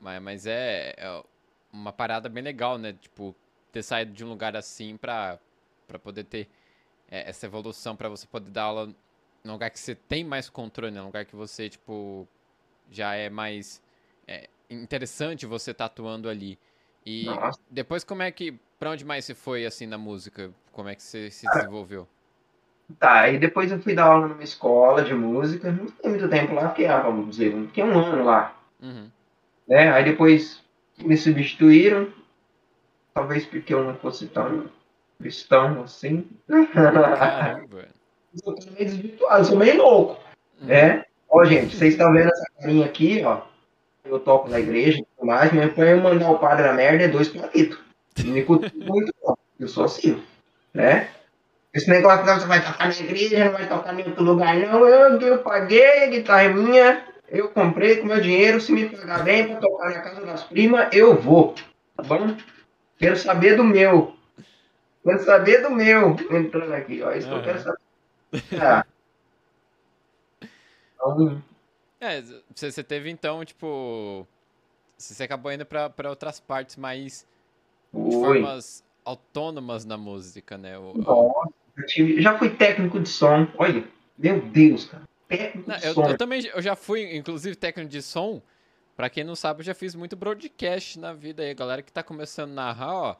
Mas, 0.00 0.22
mas 0.22 0.46
é, 0.46 0.94
é 0.96 1.22
uma 1.72 1.92
parada 1.92 2.28
bem 2.28 2.42
legal, 2.42 2.76
né? 2.76 2.92
Tipo, 2.92 3.34
ter 3.72 3.82
saído 3.82 4.12
de 4.12 4.24
um 4.24 4.28
lugar 4.28 4.54
assim 4.54 4.96
pra, 4.96 5.38
pra 5.88 5.98
poder 5.98 6.24
ter 6.24 6.48
é, 7.10 7.28
essa 7.28 7.46
evolução, 7.46 7.96
pra 7.96 8.08
você 8.08 8.26
poder 8.26 8.50
dar 8.50 8.64
aula 8.64 8.94
num 9.42 9.52
lugar 9.52 9.70
que 9.70 9.80
você 9.80 9.94
tem 9.94 10.22
mais 10.22 10.48
controle, 10.48 10.92
né? 10.92 11.00
Num 11.00 11.06
lugar 11.06 11.24
que 11.24 11.34
você, 11.34 11.68
tipo, 11.68 12.28
já 12.90 13.14
é 13.14 13.28
mais 13.28 13.82
é, 14.28 14.48
interessante 14.70 15.46
você 15.46 15.72
estar 15.72 15.86
atuando 15.86 16.28
ali. 16.28 16.58
E 17.04 17.24
Nossa. 17.24 17.60
depois 17.68 18.04
como 18.04 18.22
é 18.22 18.30
que, 18.30 18.54
pra 18.78 18.90
onde 18.90 19.04
mais 19.04 19.24
você 19.24 19.34
foi, 19.34 19.66
assim, 19.66 19.86
na 19.86 19.98
música? 19.98 20.52
Como 20.70 20.88
é 20.88 20.94
que 20.94 21.02
você 21.02 21.30
se 21.30 21.46
desenvolveu? 21.48 22.06
Tá, 22.98 23.22
aí 23.22 23.38
depois 23.38 23.72
eu 23.72 23.80
fui 23.80 23.94
dar 23.94 24.04
aula 24.04 24.28
numa 24.28 24.42
escola 24.42 25.02
de 25.02 25.14
música. 25.14 25.72
Não 25.72 25.88
fiquei 25.88 26.10
muito 26.10 26.28
tempo 26.28 26.54
lá, 26.54 26.68
fiquei, 26.70 26.86
ah, 26.86 27.00
vamos 27.00 27.30
dizer, 27.30 27.52
fiquei 27.66 27.82
um 27.82 27.98
ano 27.98 28.24
lá. 28.24 28.56
Uhum. 28.80 29.10
né? 29.66 29.90
Aí 29.92 30.04
depois 30.04 30.62
me 30.98 31.16
substituíram, 31.16 32.12
talvez 33.14 33.44
porque 33.46 33.72
eu 33.74 33.84
não 33.84 33.94
fosse 33.96 34.26
tão 34.26 34.66
cristão 35.20 35.82
assim. 35.82 36.26
Caramba. 36.72 37.66
eu 38.46 38.54
tô 38.54 38.70
meio 38.72 38.84
desvirtuado, 38.86 39.40
eu 39.40 39.44
sou 39.44 39.58
meio 39.58 39.76
louco, 39.76 40.20
Uhum. 40.60 40.68
né? 40.68 41.04
Ó, 41.28 41.44
gente, 41.44 41.74
vocês 41.76 41.94
estão 41.94 42.12
vendo 42.12 42.28
essa 42.28 42.44
carinha 42.60 42.86
aqui, 42.86 43.22
ó? 43.24 43.40
Eu 44.04 44.18
toco 44.20 44.48
na 44.50 44.60
igreja 44.60 44.98
e 44.98 45.04
tudo 45.16 45.26
mais, 45.26 45.52
mas 45.52 45.72
pra 45.72 45.90
eu 45.90 46.00
mandar 46.00 46.30
o 46.30 46.38
padre 46.38 46.66
na 46.66 46.72
merda 46.72 47.04
é 47.04 47.08
dois 47.08 47.28
palitos. 47.28 47.78
Me 48.18 48.44
muito, 48.44 49.14
não. 49.22 49.38
Eu 49.58 49.68
sou 49.68 49.84
assim, 49.84 50.22
né? 50.74 51.08
Esse 51.72 51.88
negócio 51.88 52.26
não, 52.26 52.38
você 52.38 52.46
vai 52.46 52.62
tocar 52.62 52.88
na 52.88 52.94
igreja, 52.94 53.44
não 53.46 53.52
vai 53.52 53.66
tocar 53.66 53.98
em 53.98 54.04
outro 54.04 54.22
lugar, 54.22 54.54
não. 54.56 54.86
Eu, 54.86 55.18
eu 55.20 55.38
paguei, 55.38 56.04
a 56.04 56.06
guitarra 56.08 56.48
minha, 56.50 57.02
eu 57.28 57.48
comprei 57.48 57.96
com 57.96 58.06
meu 58.06 58.20
dinheiro. 58.20 58.60
Se 58.60 58.72
me 58.72 58.88
pagar 58.90 59.22
bem 59.24 59.46
pra 59.48 59.56
tocar 59.56 59.90
na 59.90 60.00
casa 60.00 60.20
das 60.26 60.42
primas, 60.44 60.88
eu 60.92 61.14
vou. 61.18 61.54
Tá 61.96 62.02
bom? 62.02 62.36
Quero 63.02 63.16
saber 63.16 63.56
do 63.56 63.64
meu. 63.64 64.14
Quero 65.02 65.24
saber 65.24 65.60
do 65.60 65.70
meu. 65.70 66.10
Entrando 66.30 66.72
aqui, 66.72 67.02
ó. 67.02 67.10
Isso 67.10 67.26
que 67.26 67.34
eu 67.34 67.42
quero 67.42 67.58
Aham. 67.58 67.64
saber. 67.64 68.62
Ah. 68.62 68.86
Então, 70.94 71.42
É, 72.00 72.22
você, 72.54 72.84
teve 72.84 73.10
então, 73.10 73.44
tipo. 73.44 74.24
Você 74.96 75.24
acabou 75.24 75.50
indo 75.50 75.66
pra, 75.66 75.90
pra 75.90 76.10
outras 76.10 76.38
partes 76.38 76.76
mais 76.76 77.26
de 77.92 78.12
formas 78.12 78.84
autônomas 79.04 79.84
na 79.84 79.96
música, 79.96 80.56
né? 80.56 80.78
O- 80.78 80.94
Nossa, 80.96 81.50
tive- 81.88 82.22
já 82.22 82.38
fui 82.38 82.50
técnico 82.50 83.00
de 83.00 83.08
som. 83.08 83.48
Olha, 83.58 83.82
meu 84.16 84.40
Deus, 84.42 84.84
cara. 84.84 85.02
Técnico 85.26 85.68
Não, 85.68 85.76
de 85.76 85.86
eu, 85.86 85.94
som. 85.94 86.04
eu 86.08 86.16
também 86.16 86.46
eu 86.54 86.62
já 86.62 86.76
fui, 86.76 87.16
inclusive, 87.16 87.56
técnico 87.56 87.90
de 87.90 88.00
som. 88.00 88.40
Pra 88.96 89.08
quem 89.10 89.24
não 89.24 89.34
sabe, 89.34 89.60
eu 89.60 89.64
já 89.64 89.74
fiz 89.74 89.94
muito 89.94 90.14
broadcast 90.16 90.98
na 90.98 91.12
vida 91.12 91.42
aí. 91.42 91.54
Galera 91.54 91.82
que 91.82 91.92
tá 91.92 92.02
começando 92.02 92.50
a 92.52 92.54
narrar, 92.54 92.94
ó. 92.94 93.16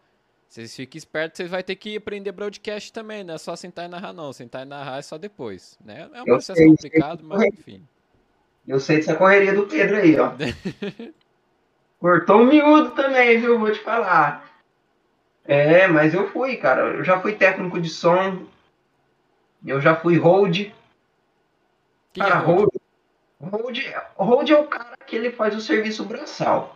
Vocês 0.49 0.77
fiquem 0.77 0.99
espertos, 0.99 1.39
vocês 1.39 1.51
vão 1.51 1.63
ter 1.63 1.77
que 1.77 1.97
aprender 1.97 2.31
broadcast 2.31 2.93
também, 2.93 3.25
não 3.25 3.35
é 3.35 3.39
só 3.39 3.57
sentar 3.57 3.87
e 3.87 3.89
narrar, 3.89 4.13
não. 4.13 4.33
Sentar 4.35 4.63
e 4.63 4.69
narrar 4.69 4.99
é 4.99 5.03
só 5.03 5.17
depois, 5.17 5.79
né? 5.83 6.11
É 6.13 6.19
um 6.19 6.27
Eu 6.27 6.35
processo 6.35 6.59
sei, 6.59 6.67
sei. 6.67 6.77
complicado, 6.91 7.25
mas 7.25 7.43
enfim. 7.45 7.83
Eu 8.69 8.79
sei 8.79 8.99
dessa 8.99 9.17
correria 9.17 9.55
do 9.55 9.67
Pedro 9.67 9.97
aí, 9.97 10.15
ó. 10.21 10.33
Cortou 11.99 12.41
um 12.43 12.47
miúdo 12.47 12.91
também, 12.91 13.41
viu? 13.41 13.59
Vou 13.59 13.73
te 13.73 13.79
falar. 13.81 14.45
É, 15.45 15.87
mas 15.89 16.13
eu 16.15 16.29
fui, 16.31 16.57
cara. 16.57 16.83
Eu 16.97 17.05
já 17.05 17.19
fui 17.21 17.35
técnico 17.35 17.81
de 17.81 17.89
som. 17.89 18.45
Eu 19.65 19.81
já 19.81 19.97
fui 19.97 20.19
hold. 20.19 20.71
Que 22.13 22.21
é 22.21 22.25
Cara, 22.25 22.39
hold? 22.41 22.69
hold. 23.41 23.53
Hold, 23.53 23.79
é- 23.79 24.07
hold 24.17 24.51
é 24.51 24.57
o 24.57 24.67
cara 24.67 24.92
que 25.13 25.17
ele 25.17 25.31
faz 25.31 25.55
o 25.55 25.61
serviço 25.61 26.07
braçal. 26.07 26.75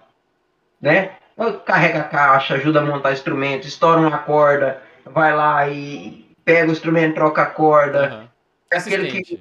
Né? 0.78 1.16
Carrega 1.64 2.00
a 2.00 2.04
caixa, 2.04 2.54
ajuda 2.54 2.80
a 2.80 2.84
montar 2.84 3.14
instrumento, 3.14 3.66
estoura 3.66 3.98
uma 3.98 4.18
corda, 4.18 4.82
vai 5.06 5.34
lá 5.34 5.66
e 5.66 6.26
pega 6.44 6.68
o 6.68 6.72
instrumento, 6.72 7.14
troca 7.14 7.42
a 7.42 7.46
corda. 7.46 8.06
Aham. 8.06 8.28
É 8.70 8.76
aquele 8.76 9.22
que 9.22 9.40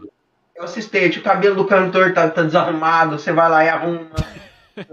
é 0.55 0.61
o 0.61 0.63
assistente, 0.63 1.19
o 1.19 1.23
cabelo 1.23 1.55
do 1.55 1.67
cantor 1.67 2.13
tá, 2.13 2.29
tá 2.29 2.43
desarrumado, 2.43 3.19
você 3.19 3.33
vai 3.33 3.49
lá 3.49 3.65
e 3.65 3.69
arruma. 3.69 4.11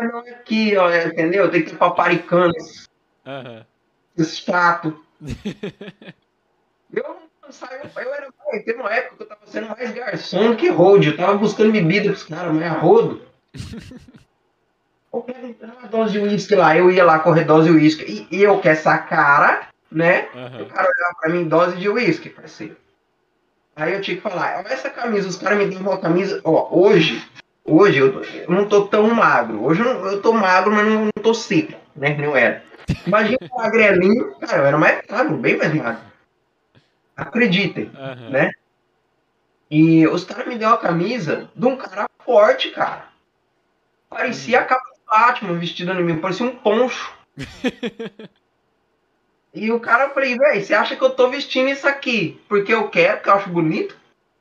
não, 0.00 0.24
é 0.24 0.30
aqui, 0.30 0.76
ó, 0.76 0.88
é, 0.88 1.08
entendeu? 1.08 1.50
Tem 1.50 1.64
que 1.64 1.70
ter 1.70 1.76
paparicando, 1.76 2.54
Aham. 3.26 3.66
esses 4.16 4.38
chato. 4.38 5.04
Eu 6.92 7.52
saio, 7.52 7.80
eu 7.96 8.14
era, 8.14 8.28
teve 8.64 8.80
uma 8.80 8.94
época 8.94 9.16
que 9.16 9.22
eu 9.24 9.26
tava 9.26 9.40
sendo 9.44 9.68
mais 9.70 9.90
garçom 9.92 10.54
que 10.54 10.68
road, 10.68 11.08
eu 11.08 11.16
tava 11.16 11.36
buscando 11.36 11.72
bebida 11.72 12.10
pros 12.10 12.22
caras, 12.22 12.54
mas 12.54 12.62
a 12.62 12.78
rodo. 12.78 13.29
Uma 15.12 15.88
dose 15.90 16.12
de 16.12 16.18
uísque 16.20 16.54
lá, 16.54 16.76
eu 16.76 16.90
ia 16.90 17.04
lá 17.04 17.18
correr 17.18 17.44
dose 17.44 17.68
de 17.68 17.74
uísque, 17.74 18.28
e, 18.30 18.42
eu 18.42 18.60
que 18.60 18.68
essa 18.68 18.96
cara, 18.96 19.68
né? 19.90 20.28
O 20.32 20.38
Aham. 20.38 20.64
cara 20.66 20.88
olhava 20.88 21.14
pra 21.20 21.30
mim, 21.30 21.48
dose 21.48 21.76
de 21.76 21.88
uísque, 21.88 22.30
parceiro. 22.30 22.76
Aí 23.74 23.92
eu 23.94 24.00
tinha 24.00 24.16
que 24.16 24.22
falar, 24.22 24.58
olha 24.58 24.72
essa 24.72 24.88
camisa, 24.88 25.28
os 25.28 25.36
caras 25.36 25.58
me 25.58 25.66
dão 25.66 25.80
uma 25.80 25.98
camisa, 25.98 26.40
ó, 26.44 26.68
hoje, 26.70 27.26
hoje 27.64 27.98
eu, 27.98 28.22
eu 28.22 28.50
não 28.50 28.68
tô 28.68 28.86
tão 28.86 29.12
magro. 29.12 29.64
Hoje 29.64 29.80
eu, 29.80 30.06
eu 30.06 30.22
tô 30.22 30.32
magro, 30.32 30.72
mas 30.72 30.86
não, 30.86 31.04
não 31.06 31.22
tô 31.22 31.34
seco. 31.34 31.74
né? 31.96 32.16
Não 32.16 32.36
era. 32.36 32.62
Imagina 33.06 33.38
um 33.42 33.56
magrelinho, 33.56 34.34
cara, 34.38 34.58
eu 34.58 34.66
era 34.66 34.78
mais 34.78 35.02
magro, 35.08 35.36
bem 35.38 35.56
mais 35.56 35.74
magro. 35.74 36.02
Acreditem, 37.16 37.90
Aham. 37.96 38.30
né? 38.30 38.50
E 39.70 40.06
os 40.06 40.24
caras 40.24 40.46
me 40.46 40.56
deu 40.58 40.68
a 40.68 40.78
camisa 40.78 41.48
de 41.54 41.66
um 41.66 41.76
cara 41.76 42.08
forte, 42.24 42.70
cara. 42.70 43.09
Parecia 44.10 44.60
a 44.60 44.64
capa 44.64 44.84
do 44.90 45.00
Batman 45.08 45.58
vestida 45.58 45.92
em 45.94 46.02
mim, 46.02 46.18
parecia 46.18 46.44
um 46.44 46.56
poncho. 46.56 47.16
e 49.54 49.70
o 49.70 49.78
cara, 49.78 50.06
eu 50.06 50.14
falei, 50.14 50.36
velho, 50.36 50.62
você 50.62 50.74
acha 50.74 50.96
que 50.96 51.02
eu 51.02 51.10
tô 51.10 51.30
vestindo 51.30 51.70
isso 51.70 51.86
aqui 51.86 52.42
porque 52.48 52.74
eu 52.74 52.90
quero, 52.90 53.18
porque 53.18 53.30
eu 53.30 53.34
acho 53.34 53.48
bonito? 53.48 53.96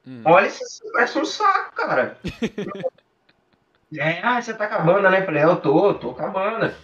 Hum. 0.06 0.24
Olha, 0.26 0.48
isso 0.48 0.82
parece 0.92 1.20
um 1.20 1.26
saco, 1.26 1.76
cara. 1.76 2.18
é, 3.96 4.20
ah, 4.24 4.42
você 4.42 4.56
tá 4.56 4.68
com 4.68 4.76
a 4.76 4.80
banda, 4.80 5.10
né? 5.12 5.22
Eu 5.22 5.26
falei, 5.26 5.44
eu 5.44 5.56
tô, 5.56 5.94
tô 5.94 6.14
com 6.16 6.26
a 6.26 6.30
banda. 6.30 6.76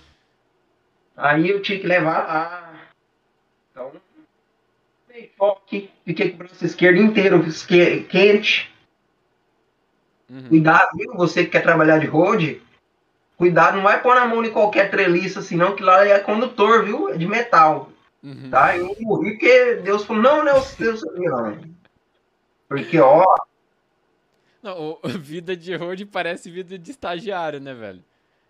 Aí 1.17 1.49
eu 1.49 1.61
tinha 1.61 1.79
que 1.79 1.87
levar 1.87 2.27
lá. 2.27 2.73
Então, 3.71 3.91
dei 5.07 5.31
choque, 5.35 5.89
fiquei 6.05 6.29
com 6.29 6.35
o 6.35 6.37
braço 6.39 6.63
esquerdo 6.63 7.01
inteiro 7.01 7.43
quente. 8.09 8.71
Uhum. 10.29 10.49
Cuidado, 10.49 10.89
viu? 10.95 11.13
Você 11.15 11.45
que 11.45 11.51
quer 11.51 11.61
trabalhar 11.61 11.99
de 11.99 12.07
road, 12.07 12.61
cuidado, 13.37 13.75
não 13.77 13.83
vai 13.83 14.01
pôr 14.01 14.15
na 14.15 14.25
mão 14.25 14.41
de 14.41 14.49
qualquer 14.51 14.89
treliça 14.89 15.39
assim, 15.39 15.55
não, 15.55 15.75
que 15.75 15.83
lá 15.83 16.05
é 16.05 16.19
condutor, 16.19 16.83
viu? 16.85 17.09
É 17.09 17.17
de 17.17 17.27
metal, 17.27 17.89
Uhum. 18.23 18.49
tá? 18.49 18.75
Eu 18.77 18.95
morri 19.01 19.31
porque 19.31 19.75
Deus 19.75 20.03
falou, 20.05 20.21
não, 20.23 20.43
não, 20.43 20.63
Deus 20.79 21.01
não. 21.15 21.59
Porque, 22.67 22.99
ó, 22.99 23.23
Não, 24.63 24.79
o- 24.79 24.99
vida 25.19 25.55
de 25.55 25.75
road 25.75 26.05
parece 26.07 26.49
vida 26.49 26.77
de 26.77 26.91
estagiário, 26.91 27.59
né, 27.59 27.73
velho? 27.73 28.03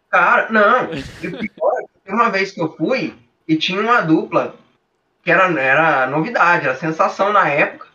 cara, 0.09 0.49
não. 0.49 0.89
É 2.05 2.13
uma 2.13 2.29
vez 2.29 2.51
que 2.51 2.61
eu 2.61 2.71
fui 2.77 3.13
e 3.47 3.57
tinha 3.57 3.81
uma 3.81 4.01
dupla 4.01 4.55
que 5.23 5.31
era, 5.31 5.49
era 5.59 6.07
novidade, 6.07 6.65
era 6.65 6.75
sensação 6.75 7.33
na 7.33 7.49
época. 7.49 7.87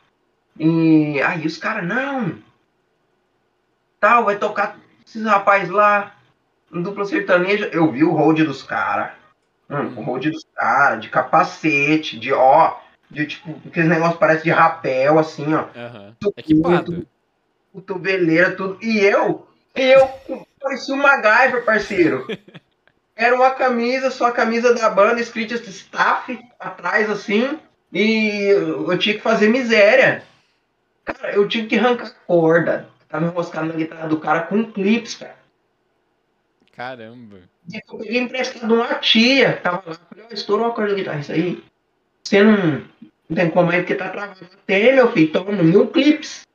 E 0.59 1.21
aí 1.23 1.47
os 1.47 1.57
caras, 1.57 1.87
não. 1.87 2.37
Tal, 3.99 4.25
vai 4.25 4.39
tocar 4.39 4.79
esses 5.07 5.25
rapazes 5.25 5.71
lá, 5.71 6.15
um 6.73 6.83
dupla 6.83 7.05
sertaneja. 7.05 7.69
Eu 7.73 7.91
vi 7.91 8.05
o 8.05 8.13
road 8.13 8.45
dos 8.45 8.63
caras. 8.63 9.13
Hum, 9.69 9.95
o 9.97 10.03
road 10.03 10.31
dos 10.31 10.47
caras, 10.55 11.01
de 11.01 11.09
capacete, 11.09 12.19
de 12.19 12.33
ó, 12.33 12.77
de 13.11 13.27
tipo, 13.27 13.61
aqueles 13.67 13.89
negócios 13.89 14.19
parece 14.19 14.45
de 14.45 14.51
rapel, 14.51 15.19
assim, 15.19 15.55
ó. 15.55 15.67
Aham. 15.77 16.17
Tudo, 16.19 16.35
Equipado. 16.37 17.07
cotoveleira, 17.73 18.53
tudo. 18.53 18.79
E 18.83 18.99
eu, 18.99 19.47
eu 19.75 20.11
parecia 20.61 20.95
um 20.95 20.99
MacGyver, 20.99 21.65
parceiro. 21.65 22.27
Era 23.15 23.35
uma 23.35 23.51
camisa, 23.51 24.11
só 24.11 24.29
a 24.29 24.33
camisa 24.33 24.75
da 24.75 24.89
banda, 24.89 25.21
escrita 25.21 25.55
staff 25.55 26.41
atrás, 26.59 27.11
assim, 27.11 27.59
e 27.93 28.47
eu 28.49 28.97
tinha 28.97 29.15
que 29.15 29.21
fazer 29.21 29.49
miséria. 29.49 30.23
Cara, 31.05 31.35
eu 31.35 31.47
tive 31.47 31.67
que 31.67 31.79
arrancar 31.79 32.15
corda. 32.27 32.89
Tava 33.09 33.27
enroscado 33.27 33.67
na 33.67 33.75
guitarra 33.75 34.09
do 34.09 34.19
cara 34.19 34.43
com 34.43 34.73
clips, 34.73 35.17
cara. 35.17 35.37
Caramba. 36.81 37.41
E 37.71 37.77
eu 37.77 37.99
peguei 37.99 38.19
emprestado 38.19 38.67
de 38.67 38.73
uma 38.73 38.95
tia 38.95 39.53
que 39.53 39.63
tava 39.63 39.83
lá. 39.87 39.95
Falei, 40.09 40.25
ó, 40.25 40.33
estourou 40.33 40.65
uma 40.65 40.75
corda 40.75 40.93
da 40.93 40.97
guitarra, 40.97 41.21
isso 41.21 41.31
aí. 41.33 41.63
Você 42.25 42.43
não, 42.43 42.83
não 43.29 43.37
tem 43.37 43.51
como 43.51 43.71
aí 43.71 43.81
porque 43.81 43.95
tá 43.95 44.09
travado. 44.09 44.41
Tem, 44.65 44.95
meu 44.95 45.13
filho, 45.13 45.31
toma 45.31 45.53
mil 45.63 45.89
clips. 45.89 46.47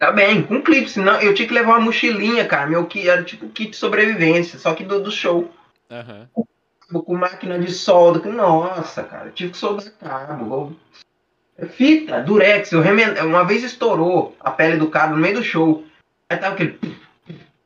Tá 0.00 0.10
bem, 0.10 0.42
com 0.42 0.60
clips. 0.60 0.94
Senão 0.94 1.20
eu 1.20 1.32
tinha 1.32 1.46
que 1.46 1.54
levar 1.54 1.74
uma 1.74 1.80
mochilinha, 1.82 2.44
cara. 2.44 2.68
Meu 2.68 2.86
que 2.86 3.08
era 3.08 3.22
tipo 3.22 3.48
kit 3.50 3.70
de 3.70 3.76
sobrevivência, 3.76 4.58
só 4.58 4.74
que 4.74 4.82
do, 4.82 5.00
do 5.00 5.12
show. 5.12 5.48
Aham. 5.88 6.28
Com 6.92 7.14
máquina 7.14 7.56
de 7.56 7.70
solda. 7.70 8.28
Nossa, 8.28 9.04
cara, 9.04 9.26
eu 9.28 9.32
tive 9.32 9.52
que 9.52 9.58
soldar 9.58 9.92
cabo. 9.92 10.76
eu- 11.56 11.68
Fita, 11.68 12.20
durex. 12.20 12.72
Eu. 12.72 12.82
Uma 13.24 13.44
vez 13.44 13.62
estourou 13.62 14.36
a 14.40 14.50
pele 14.50 14.76
do 14.76 14.90
cara 14.90 15.12
no 15.12 15.18
meio 15.18 15.36
do 15.36 15.44
show. 15.44 15.84
Aí 16.28 16.36
tava 16.36 16.54
aquele. 16.54 16.80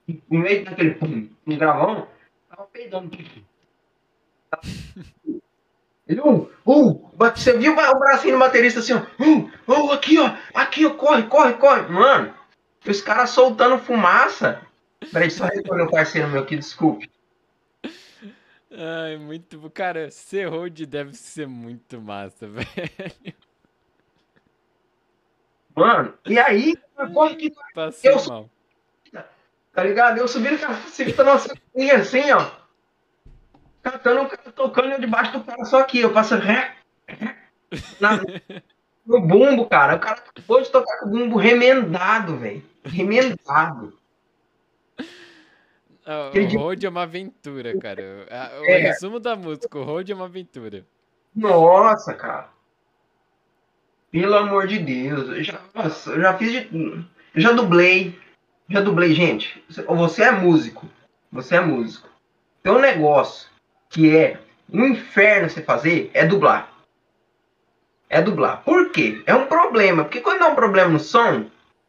No 0.08 0.38
meio 0.38 0.64
daquele 0.64 0.94
pum, 0.94 1.28
no 1.44 1.56
gravão, 1.56 2.08
tava 2.48 2.64
peidando. 2.66 3.10
Ele, 6.06 6.20
uh, 6.20 6.48
uh, 6.64 7.10
você 7.16 7.58
viu 7.58 7.72
o 7.72 7.98
bracinho 7.98 8.34
do 8.34 8.38
baterista 8.38 8.78
assim, 8.78 8.92
ó, 8.92 9.02
uh, 9.20 9.50
uh, 9.66 9.92
aqui, 9.92 10.18
ó, 10.18 10.36
aqui, 10.54 10.86
ó, 10.86 10.90
corre, 10.90 11.24
corre, 11.24 11.54
corre. 11.54 11.82
Mano, 11.88 12.32
os 12.86 13.00
caras 13.00 13.30
soltando 13.30 13.78
fumaça. 13.78 14.62
Peraí, 15.12 15.30
só 15.30 15.46
responder 15.46 15.82
o 15.82 15.90
parceiro 15.90 16.28
meu 16.28 16.42
aqui, 16.42 16.56
desculpe. 16.56 17.10
Ai, 18.70 19.16
muito. 19.16 19.70
Cara, 19.70 20.10
ser 20.10 20.48
road 20.48 20.86
deve 20.86 21.14
ser 21.14 21.46
muito 21.48 22.00
massa, 22.00 22.46
velho. 22.48 23.34
Mano, 25.74 26.14
e 26.26 26.38
aí, 26.38 26.74
Eu 28.02 28.24
mal. 28.28 28.50
Tá 29.76 29.84
ligado? 29.84 30.16
Eu 30.16 30.26
subi 30.26 30.50
no 30.50 30.58
cacete 30.58 31.14
na 31.22 31.38
sacolinha 31.38 31.96
assim, 31.96 32.30
ó. 32.32 32.50
Catando 33.82 34.22
o 34.22 34.28
cara 34.30 34.50
tocando 34.52 34.92
eu 34.92 35.00
debaixo 35.00 35.32
do 35.32 35.44
cara 35.44 35.66
só 35.66 35.80
aqui. 35.80 36.00
Eu 36.00 36.14
passo 36.14 36.34
ré, 36.36 36.76
ré, 37.06 37.36
na, 38.00 38.12
no 39.04 39.20
bumbo, 39.20 39.66
cara. 39.66 39.96
O 39.96 40.00
cara 40.00 40.16
acabou 40.16 40.62
de 40.62 40.70
tocar 40.70 41.00
com 41.00 41.08
o 41.08 41.10
bumbo 41.10 41.36
remendado, 41.36 42.38
velho. 42.38 42.64
Remendado. 42.84 43.92
O 46.08 46.58
road 46.58 46.86
é 46.86 46.88
uma 46.88 47.02
aventura, 47.02 47.76
cara. 47.80 48.00
O 48.60 48.64
É. 48.64 48.78
resumo 48.78 49.18
da 49.18 49.34
música, 49.34 49.76
o 49.76 49.82
road 49.82 50.12
é 50.12 50.14
uma 50.14 50.26
aventura. 50.26 50.86
Nossa, 51.34 52.14
cara. 52.14 52.48
Pelo 54.12 54.36
amor 54.36 54.68
de 54.68 54.78
Deus. 54.78 55.28
Eu 55.30 55.42
já, 55.42 55.60
nossa, 55.74 56.10
eu 56.12 56.20
já 56.20 56.38
fiz 56.38 56.52
de. 56.52 56.68
Eu 57.34 57.40
já 57.40 57.50
dublei. 57.50 58.16
Já 58.68 58.80
dublei, 58.80 59.14
gente. 59.14 59.62
Você 59.68 60.22
é 60.22 60.30
músico. 60.30 60.86
Você 61.30 61.56
é 61.56 61.60
músico. 61.60 62.08
Tem 62.62 62.72
um 62.72 62.80
negócio 62.80 63.48
que 63.88 64.16
é 64.16 64.40
um 64.72 64.84
inferno 64.86 65.48
você 65.48 65.62
fazer 65.62 66.10
é 66.12 66.26
dublar. 66.26 66.70
É 68.08 68.20
dublar. 68.20 68.62
Por 68.64 68.90
quê? 68.90 69.22
É 69.26 69.34
um 69.34 69.46
problema. 69.46 70.04
Porque 70.04 70.20
quando 70.20 70.40
dá 70.40 70.48
um 70.48 70.54
problema 70.54 70.90
no 70.90 70.98
som, 70.98 71.46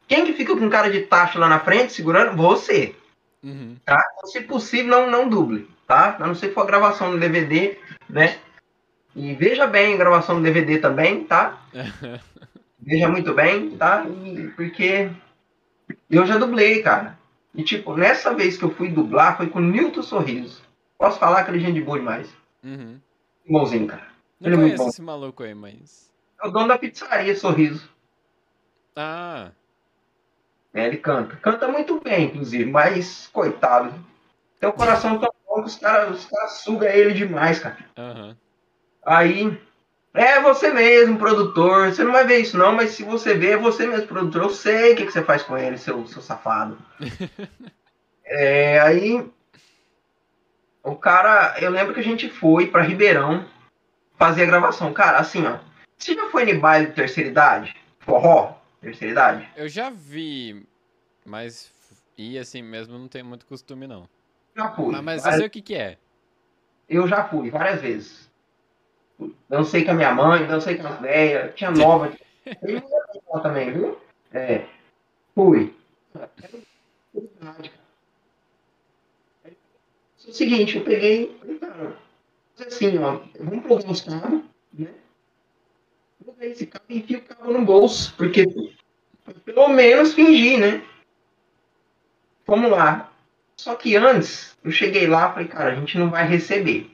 quem 0.08 0.26
que 0.26 0.34
fica 0.34 0.56
com 0.56 0.70
cara 0.70 0.90
de 0.90 1.02
tacho 1.02 1.40
lá 1.40 1.48
na 1.48 1.60
frente 1.60 1.94
segurando? 1.94 2.36
Você. 2.38 2.96
Uhum. 3.44 3.76
Tá? 3.86 3.98
Então, 4.14 4.28
se 4.30 4.42
possível, 4.42 4.92
não, 4.92 5.10
não 5.10 5.30
duble. 5.30 5.68
Tá? 5.88 6.18
A 6.20 6.28
não 6.28 6.36
ser 6.36 6.50
que 6.50 6.54
for 6.54 6.62
a 6.62 6.66
gravação 6.66 7.12
no 7.12 7.20
DVD, 7.20 7.78
né? 8.10 8.38
E 9.16 9.34
veja 9.34 9.66
bem 9.66 9.96
a 9.96 9.98
gravação 9.98 10.36
no 10.36 10.44
DVD 10.44 10.78
também, 10.78 11.24
tá? 11.24 11.60
Veja 12.80 13.10
muito 13.10 13.34
bem, 13.34 13.72
tá? 13.72 14.06
E- 14.24 14.50
porque 14.56 15.10
eu 16.16 16.26
já 16.26 16.38
dublei, 16.38 16.82
cara. 16.82 17.18
E 17.54 17.64
tipo, 17.64 17.96
nessa 17.96 18.34
vez 18.34 18.58
que 18.58 18.64
eu 18.64 18.72
fui 18.72 18.90
dublar 18.90 19.36
foi 19.38 19.48
com 19.50 19.60
o 19.60 19.62
Nilton 19.62 20.02
Sorriso. 20.04 20.62
Posso 20.98 21.20
falar 21.20 21.44
que 21.44 21.52
ele 21.52 21.58
é 21.58 21.68
gente 21.68 21.82
boa 21.82 21.98
demais. 22.00 22.30
Uhum. 22.64 23.00
Bonzinho, 23.50 23.88
cara. 23.88 24.08
Não 24.40 24.48
Ele 24.50 24.56
é 24.56 24.60
muito 24.60 24.78
bom. 24.78 24.88
esse 24.90 25.02
maluco 25.02 25.44
aí, 25.44 25.54
mas. 25.56 26.12
É 26.42 26.48
o 26.48 26.52
dono 26.52 26.68
da 26.68 26.78
pizzaria 26.78 27.36
Sorriso. 27.36 27.90
Ah, 28.96 29.52
É, 30.74 30.86
ele 30.88 30.98
canta. 30.98 31.36
Canta 31.38 31.68
muito 31.68 32.00
bem, 32.02 32.26
inclusive, 32.26 32.66
mas, 32.70 33.28
coitado. 33.34 33.94
Tem 34.60 34.70
o 34.70 34.74
coração 34.74 35.20
tão 35.20 35.32
bom 35.48 35.62
que 35.62 35.68
os 35.70 35.76
caras 35.78 36.18
os 36.20 36.26
cara 36.26 36.48
sugam 36.50 36.90
ele 36.90 37.14
demais, 37.14 37.60
cara. 37.60 37.78
aham. 37.98 38.38
Aí, 39.06 39.58
é 40.18 40.42
você 40.42 40.72
mesmo, 40.74 41.20
produtor. 41.20 41.94
Você 41.94 42.04
não 42.04 42.12
vai 42.12 42.26
ver 42.26 42.40
isso, 42.40 42.58
não, 42.58 42.74
mas 42.74 42.92
se 42.92 43.04
você 43.04 43.36
ver, 43.36 43.52
é 43.52 43.58
você 43.58 43.86
mesmo, 43.86 44.08
produtor. 44.08 44.44
Eu 44.44 44.50
sei 44.50 44.94
o 44.94 44.96
que, 44.96 45.06
que 45.06 45.12
você 45.12 45.24
faz 45.24 45.44
com 45.44 45.56
ele, 45.56 45.78
seu, 45.78 46.06
seu 46.08 46.22
safado. 46.22 46.78
é, 48.26 48.80
aí, 48.80 49.24
o 50.84 50.96
cara, 50.96 51.56
eu 51.62 51.70
lembro 51.70 51.94
que 51.94 52.00
a 52.00 52.04
gente 52.04 52.30
foi 52.30 52.68
pra 52.68 52.82
Ribeirão 52.82 53.48
fazer 54.18 54.44
a 54.44 54.48
gravação. 54.48 54.92
Cara, 54.92 55.20
assim, 55.20 55.46
ó. 55.46 55.60
Você 55.96 56.16
já 56.16 56.30
foi 56.30 56.50
em 56.50 56.60
baile 56.60 56.88
de 56.88 56.94
terceira 56.94 57.30
idade? 57.30 57.76
Forró? 58.00 58.56
Terceira 58.82 59.12
idade? 59.12 59.50
Eu 59.56 59.70
já 59.70 59.90
vi, 59.90 60.66
mas. 61.26 61.72
E 62.18 62.40
assim 62.40 62.64
mesmo 62.64 62.98
não 62.98 63.08
tenho 63.08 63.26
muito 63.26 63.46
costume, 63.46 63.86
não. 63.86 64.10
Já 64.56 64.72
fui. 64.72 64.92
Mas, 64.94 65.04
mas 65.04 65.26
eu 65.26 65.32
sei 65.34 65.46
o 65.46 65.50
que 65.50 65.62
que 65.62 65.76
é. 65.76 65.98
Eu 66.90 67.08
já 67.08 67.28
fui, 67.28 67.52
várias 67.52 67.82
vezes. 67.82 68.27
Dancei 69.50 69.84
com 69.84 69.92
a 69.92 69.96
minha 69.96 70.14
mãe, 70.14 70.46
dancei 70.46 70.76
com 70.76 70.88
as 70.88 71.02
velhas, 71.02 71.56
tinha 71.56 71.72
nova. 71.72 72.14
Eu 72.62 72.70
ia 72.70 72.84
também, 73.42 73.72
viu? 73.72 73.98
É. 74.34 74.66
Fui. 75.34 75.74
É 76.16 76.30
o 80.30 80.34
seguinte, 80.34 80.78
eu 80.78 80.84
peguei, 80.84 81.38
falei, 81.40 81.58
cara, 81.58 81.96
assim, 82.60 82.98
ó, 82.98 83.22
vamos 83.40 83.66
plugar 83.66 83.90
os 83.90 84.02
cabos, 84.02 84.42
né? 84.74 84.90
Pluguei 86.24 86.52
esse 86.52 86.68
cabo 86.68 86.86
e 86.90 86.98
enfio 86.98 87.20
o 87.20 87.22
cabo 87.22 87.54
no 87.54 87.64
bolso, 87.64 88.14
porque 88.18 88.46
pelo 89.46 89.70
menos 89.70 90.14
fingir, 90.14 90.60
né? 90.60 90.84
Vamos 92.46 92.70
lá. 92.70 93.12
Só 93.56 93.76
que 93.76 93.96
antes, 93.96 94.58
eu 94.64 94.72
cheguei 94.72 95.08
lá 95.08 95.30
e 95.30 95.34
falei, 95.34 95.48
cara, 95.48 95.72
a 95.72 95.76
gente 95.76 95.98
não 95.98 96.10
vai 96.10 96.28
receber. 96.28 96.92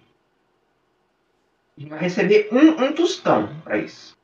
A 1.77 1.81
gente 1.81 1.89
vai 1.89 1.99
receber 1.99 2.49
um, 2.51 2.83
um 2.83 2.93
tostão 2.93 3.49
para 3.63 3.77
isso. 3.77 4.15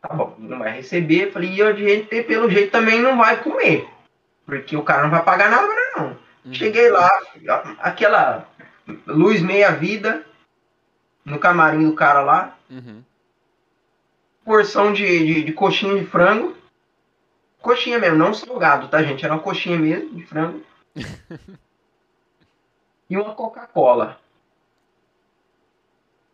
Tá 0.00 0.14
bom, 0.14 0.34
não 0.38 0.58
vai 0.58 0.72
receber. 0.72 1.32
Falei, 1.32 1.54
e 1.54 1.62
a 1.62 1.72
gente, 1.72 2.22
pelo 2.22 2.50
jeito, 2.50 2.70
também 2.70 3.00
não 3.00 3.16
vai 3.16 3.42
comer. 3.42 3.88
Porque 4.44 4.76
o 4.76 4.82
cara 4.82 5.02
não 5.02 5.10
vai 5.10 5.22
pagar 5.22 5.50
nada, 5.50 5.68
não. 5.96 6.06
Uhum. 6.44 6.54
Cheguei 6.54 6.90
lá, 6.90 7.10
aquela 7.80 8.48
luz 9.06 9.42
meia-vida 9.42 10.24
no 11.24 11.38
camarim 11.38 11.84
do 11.84 11.94
cara 11.94 12.20
lá. 12.20 12.56
Uhum. 12.70 13.02
Porção 14.44 14.92
de, 14.92 15.04
de, 15.04 15.44
de, 15.44 15.52
coxinha 15.52 15.98
de 15.98 16.06
frango. 16.06 16.56
Coxinha 17.60 17.98
mesmo, 17.98 18.16
não 18.16 18.32
salgado, 18.32 18.88
tá, 18.88 19.02
gente? 19.02 19.24
Era 19.24 19.34
uma 19.34 19.42
coxinha 19.42 19.78
mesmo 19.78 20.14
de 20.14 20.24
frango. 20.24 20.62
e 23.10 23.16
uma 23.16 23.34
Coca-Cola. 23.34 24.18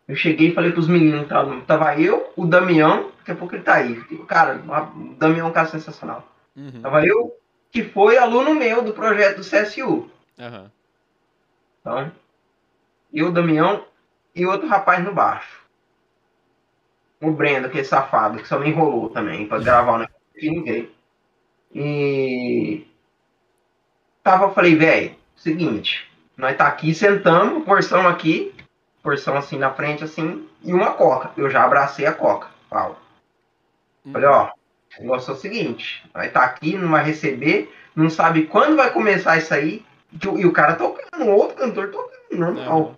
Eu 0.07 0.15
cheguei 0.15 0.49
e 0.49 0.53
falei 0.53 0.71
pros 0.71 0.87
meninos, 0.87 1.27
tava, 1.27 1.61
tava 1.61 1.99
eu, 1.99 2.31
o 2.35 2.45
Damião, 2.45 3.11
daqui 3.17 3.31
a 3.31 3.35
pouco 3.35 3.55
ele 3.55 3.63
tá 3.63 3.75
aí. 3.75 3.99
Cara, 4.27 4.61
o 4.95 5.15
Damião 5.15 5.47
é 5.47 5.49
um 5.49 5.53
cara 5.53 5.67
sensacional. 5.67 6.27
Uhum. 6.55 6.81
Tava 6.81 7.05
eu, 7.05 7.35
que 7.71 7.83
foi 7.83 8.17
aluno 8.17 8.53
meu 8.53 8.83
do 8.83 8.93
projeto 8.93 9.37
do 9.37 9.41
CSU. 9.41 10.09
Uhum. 10.37 10.69
Então, 11.81 12.11
eu, 13.11 13.27
o 13.27 13.31
Damião 13.31 13.83
e 14.35 14.45
outro 14.45 14.67
rapaz 14.67 15.03
no 15.03 15.13
baixo. 15.13 15.65
O 17.21 17.31
Brendo, 17.31 17.67
aquele 17.67 17.83
safado, 17.83 18.37
que 18.37 18.47
só 18.47 18.59
me 18.59 18.69
enrolou 18.69 19.09
também 19.09 19.47
pra 19.47 19.57
gravar 19.57 19.93
o 19.93 19.97
negócio 19.99 20.21
que 20.35 20.49
ninguém. 20.49 20.91
E. 21.73 22.85
Tava, 24.21 24.53
falei, 24.53 24.75
velho, 24.75 25.15
seguinte, 25.35 26.09
nós 26.37 26.57
tá 26.57 26.67
aqui, 26.67 26.93
sentamos, 26.93 27.63
porção 27.63 28.07
aqui, 28.07 28.54
porção 29.05 29.37
assim 29.37 29.59
na 29.59 29.71
frente, 29.71 30.03
assim, 30.03 30.49
e 30.63 30.73
uma 30.73 30.93
coca. 30.93 31.29
Eu 31.37 31.47
já 31.47 31.63
abracei 31.63 32.07
a 32.07 32.11
coca, 32.11 32.47
Paulo. 32.67 32.97
Falei, 34.11 34.27
ó, 34.27 34.49
o 34.97 35.01
negócio 35.01 35.31
é 35.31 35.33
o 35.35 35.37
seguinte, 35.37 36.03
vai 36.11 36.27
estar 36.27 36.39
tá 36.39 36.45
aqui, 36.47 36.75
não 36.75 36.89
vai 36.89 37.03
receber, 37.05 37.71
não 37.95 38.09
sabe 38.09 38.47
quando 38.47 38.75
vai 38.75 38.91
começar 38.91 39.37
isso 39.37 39.53
aí, 39.53 39.85
e 40.11 40.45
o 40.45 40.51
cara 40.51 40.75
tocando, 40.75 41.29
outro 41.29 41.55
cantor 41.55 41.91
tocando, 41.91 42.39
normal. 42.39 42.97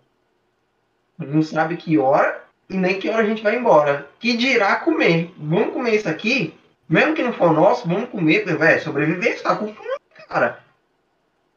É. 1.20 1.26
Não 1.26 1.42
sabe 1.42 1.76
que 1.76 1.98
hora 1.98 2.42
e 2.70 2.78
nem 2.78 3.00
que 3.00 3.10
hora 3.10 3.24
a 3.24 3.26
gente 3.26 3.44
vai 3.44 3.58
embora. 3.58 4.08
Que 4.20 4.38
dirá 4.38 4.78
comer. 4.78 5.34
Vamos 5.38 5.74
comer 5.74 5.96
isso 5.96 6.08
aqui, 6.08 6.58
mesmo 6.88 7.16
que 7.16 7.24
não 7.24 7.34
for 7.34 7.52
nosso, 7.52 7.88
vamos 7.88 8.10
comer, 8.10 8.46
velho, 8.46 8.82
sobreviver, 8.82 9.34
está 9.34 9.56
com 9.56 9.74
fome, 9.74 9.90
cara. 10.30 10.64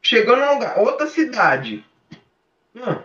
Chegando 0.01 0.41
num 0.41 0.53
lugar, 0.55 0.79
outra 0.79 1.07
cidade. 1.07 1.85
Hum, 2.75 3.01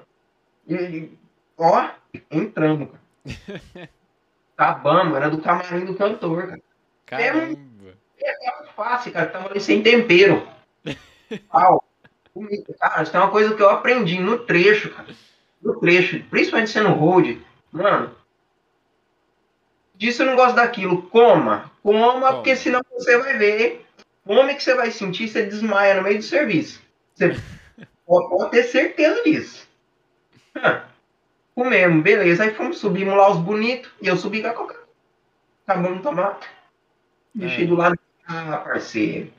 e, 0.68 1.10
ó, 1.58 1.90
entramos, 2.30 2.88
cara. 2.88 3.90
Acabamos, 4.56 5.16
era 5.16 5.28
do 5.28 5.42
camarim 5.42 5.84
do 5.84 5.94
cantor, 5.94 6.46
cara. 6.46 6.62
Caramba. 7.04 7.58
É, 8.18 8.48
é 8.48 8.66
fácil, 8.74 9.12
cara. 9.12 9.26
Tava 9.26 9.50
ali 9.50 9.60
sem 9.60 9.82
tempero. 9.82 10.46
Pau. 11.50 11.84
Cara, 12.78 13.02
isso 13.02 13.16
é 13.16 13.20
uma 13.20 13.30
coisa 13.30 13.54
que 13.54 13.62
eu 13.62 13.70
aprendi 13.70 14.18
no 14.18 14.38
trecho, 14.38 14.90
cara. 14.90 15.08
No 15.62 15.78
trecho, 15.78 16.22
principalmente 16.24 16.70
sendo 16.70 16.90
road. 16.90 17.40
Mano, 17.70 18.14
disso 19.94 20.22
eu 20.22 20.26
não 20.26 20.36
gosto 20.36 20.56
daquilo. 20.56 21.02
Coma. 21.02 21.70
Coma, 21.82 22.34
porque 22.34 22.56
senão 22.56 22.80
você 22.92 23.18
vai 23.18 23.36
ver. 23.36 23.86
Come 24.24 24.54
que 24.54 24.62
você 24.62 24.74
vai 24.74 24.90
sentir, 24.90 25.28
você 25.28 25.44
desmaia 25.44 25.94
no 25.94 26.02
meio 26.02 26.18
do 26.18 26.24
serviço. 26.24 26.82
Você 27.14 27.36
pode 28.04 28.50
ter 28.50 28.64
certeza 28.64 29.22
disso. 29.22 29.68
Comemos, 31.56 32.02
beleza. 32.04 32.44
Aí 32.44 32.54
fomos, 32.54 32.78
subimos 32.78 33.16
lá 33.16 33.30
os 33.30 33.38
bonitos. 33.38 33.90
E 34.00 34.06
eu 34.06 34.16
subi 34.16 34.42
com 34.42 34.48
a 34.48 34.52
coca. 34.52 34.76
Acabamos 35.66 35.98
de 35.98 36.02
tomar. 36.04 36.38
Deixei 37.34 37.64
é. 37.64 37.66
do 37.66 37.74
lado. 37.74 37.98
Ah, 38.28 38.58
parceiro. 38.58 39.32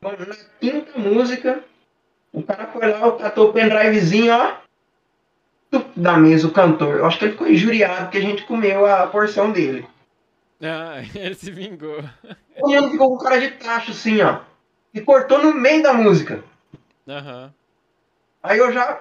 Bom, 0.00 0.10
na 0.10 0.36
quinta 0.60 0.98
música, 0.98 1.64
o 2.32 2.42
cara 2.42 2.66
foi 2.66 2.86
lá, 2.86 3.10
catou 3.16 3.48
o 3.48 3.52
pendrivezinho, 3.52 4.32
ó. 4.32 4.56
Da 5.96 6.16
mesa, 6.16 6.46
o 6.46 6.52
cantor. 6.52 6.98
Eu 6.98 7.06
acho 7.06 7.18
que 7.18 7.24
ele 7.24 7.32
ficou 7.32 7.48
injuriado 7.48 8.04
porque 8.04 8.18
a 8.18 8.20
gente 8.20 8.44
comeu 8.44 8.86
a 8.86 9.06
porção 9.06 9.50
dele. 9.50 9.86
Ah, 10.62 11.02
ele 11.14 11.34
se 11.34 11.50
vingou. 11.50 12.04
O 12.60 12.68
mundo 12.68 12.90
ficou 12.90 13.16
com 13.16 13.24
cara 13.24 13.40
de 13.40 13.50
tacho, 13.52 13.90
assim, 13.90 14.20
ó. 14.20 14.40
E 14.92 15.00
cortou 15.00 15.42
no 15.42 15.52
meio 15.52 15.82
da 15.82 15.92
música. 15.92 16.44
Aham. 17.08 17.44
Uhum. 17.44 17.50
Aí 18.44 18.58
eu 18.58 18.70
já 18.70 19.00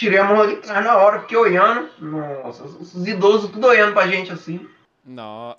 tirei 0.00 0.18
a 0.18 0.24
mão 0.24 0.38
da 0.38 0.46
guitarra 0.46 0.80
na 0.80 0.96
hora, 0.96 1.20
fiquei 1.20 1.36
olhando. 1.36 1.90
Nossa, 2.00 2.64
os 2.64 3.06
idosos 3.06 3.50
tudo 3.50 3.66
olhando 3.66 3.92
pra 3.92 4.08
gente 4.08 4.32
assim. 4.32 4.66
Nossa. 5.04 5.58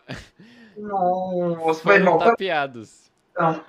Nossa, 0.76 1.84
foi 1.84 2.00
mal. 2.00 2.18
tapeados. 2.18 3.12
Não. 3.38 3.64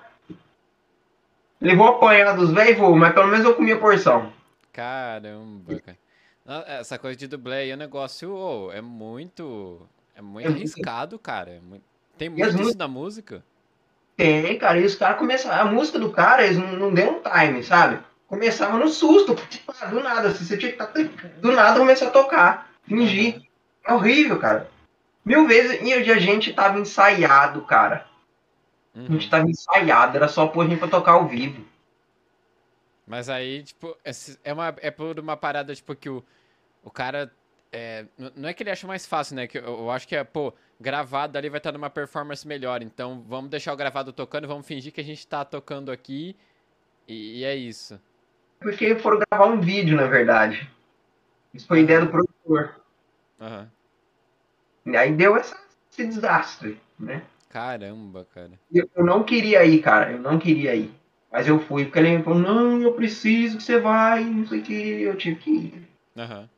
Levou 1.61 1.87
apanhados, 1.89 2.51
velho, 2.51 2.95
mas 2.95 3.13
pelo 3.13 3.27
menos 3.27 3.45
eu 3.45 3.55
comi 3.55 3.71
a 3.71 3.77
porção. 3.77 4.33
Caramba, 4.71 5.79
cara. 5.79 5.97
Essa 6.67 6.97
coisa 6.97 7.15
de 7.15 7.27
dublê 7.27 7.69
é 7.69 7.75
um 7.75 7.77
negócio 7.77 8.33
oh, 8.35 8.71
é 8.71 8.81
muito. 8.81 9.87
É 10.15 10.21
muito 10.21 10.49
arriscado, 10.49 11.19
cara. 11.19 11.51
É. 11.51 11.77
Tem 12.17 12.29
muito 12.29 12.61
isso 12.61 12.77
na 12.77 12.87
música? 12.87 13.43
Tem, 14.17 14.57
cara. 14.57 14.79
E 14.79 14.85
os 14.85 14.95
caras 14.95 15.19
começaram. 15.19 15.69
A 15.69 15.71
música 15.71 15.99
do 15.99 16.11
cara, 16.11 16.43
eles 16.43 16.57
não, 16.57 16.73
não 16.73 16.93
deu 16.93 17.11
um 17.11 17.21
time, 17.21 17.63
sabe? 17.63 18.03
Começava 18.27 18.77
no 18.77 18.87
susto, 18.87 19.35
tipo, 19.49 19.71
do 19.89 20.01
nada. 20.01 20.29
Assim, 20.29 20.43
você 20.43 20.57
tinha 20.57 20.71
que 20.71 20.81
estar. 20.81 20.87
Tá, 20.87 20.99
do 21.39 21.51
nada 21.51 21.79
começar 21.79 22.07
a 22.07 22.11
tocar. 22.11 22.69
Fingir. 22.87 23.41
É 23.85 23.93
horrível, 23.93 24.39
cara. 24.39 24.69
Mil 25.25 25.47
vezes 25.47 25.81
e 25.81 25.93
a 25.93 26.19
gente 26.19 26.53
tava 26.53 26.79
ensaiado, 26.79 27.61
cara. 27.61 28.07
Uhum. 28.95 29.05
A 29.05 29.11
gente 29.11 29.29
tava 29.29 29.49
ensaiado, 29.49 30.17
era 30.17 30.27
só 30.27 30.47
pôr 30.47 30.65
a 30.65 30.69
gente 30.69 30.79
pra 30.79 30.87
tocar 30.87 31.13
ao 31.13 31.27
vivo. 31.27 31.65
Mas 33.05 33.29
aí, 33.29 33.63
tipo, 33.63 33.97
é, 34.43 34.53
uma, 34.53 34.75
é 34.79 34.91
por 34.91 35.19
uma 35.19 35.35
parada, 35.35 35.75
tipo, 35.75 35.95
que 35.95 36.09
o, 36.09 36.23
o 36.83 36.89
cara. 36.89 37.31
É, 37.71 38.05
não 38.35 38.47
é 38.47 38.53
que 38.53 38.61
ele 38.61 38.69
acha 38.69 38.85
mais 38.85 39.05
fácil, 39.05 39.35
né? 39.35 39.47
Que 39.47 39.57
eu, 39.57 39.63
eu 39.63 39.91
acho 39.91 40.07
que 40.07 40.15
é, 40.15 40.23
pô, 40.23 40.53
gravado 40.79 41.37
ali 41.37 41.49
vai 41.49 41.57
estar 41.57 41.71
numa 41.71 41.89
performance 41.89 42.47
melhor. 42.47 42.81
Então 42.83 43.23
vamos 43.27 43.49
deixar 43.49 43.73
o 43.73 43.77
gravado 43.77 44.13
tocando, 44.13 44.47
vamos 44.47 44.67
fingir 44.67 44.93
que 44.93 45.01
a 45.01 45.03
gente 45.03 45.25
tá 45.25 45.43
tocando 45.43 45.91
aqui. 45.91 46.35
E, 47.07 47.39
e 47.39 47.43
é 47.43 47.55
isso. 47.55 47.99
Porque 48.63 48.95
foram 48.95 49.19
gravar 49.29 49.45
um 49.45 49.59
vídeo, 49.59 49.95
na 49.95 50.07
verdade. 50.07 50.67
Isso 51.53 51.67
foi 51.67 51.81
ideia 51.81 52.01
do 52.01 52.07
produtor. 52.07 52.81
Aham. 53.39 53.69
Uhum. 54.85 54.93
E 54.93 54.97
aí 54.97 55.13
deu 55.13 55.37
essa, 55.37 55.55
esse 55.91 56.05
desastre, 56.05 56.79
né? 56.99 57.21
Caramba, 57.49 58.25
cara. 58.33 58.51
Eu, 58.73 58.89
eu, 58.95 59.05
não 59.05 59.23
queria 59.23 59.63
ir, 59.63 59.79
cara. 59.81 60.11
Eu 60.11 60.19
não 60.19 60.39
queria 60.39 60.75
ir. 60.75 60.91
Mas 61.31 61.47
eu 61.47 61.59
fui, 61.59 61.85
porque 61.85 61.99
ele 61.99 62.17
me 62.17 62.23
falou, 62.23 62.39
não, 62.39 62.81
eu 62.81 62.93
preciso 62.93 63.57
que 63.57 63.63
você 63.63 63.79
vai, 63.79 64.23
não 64.23 64.45
sei 64.45 64.59
o 64.59 64.63
que, 64.63 65.01
eu 65.01 65.15
tive 65.17 65.39
que 65.39 65.51
ir. 65.51 65.87
Uhum. 66.15 66.49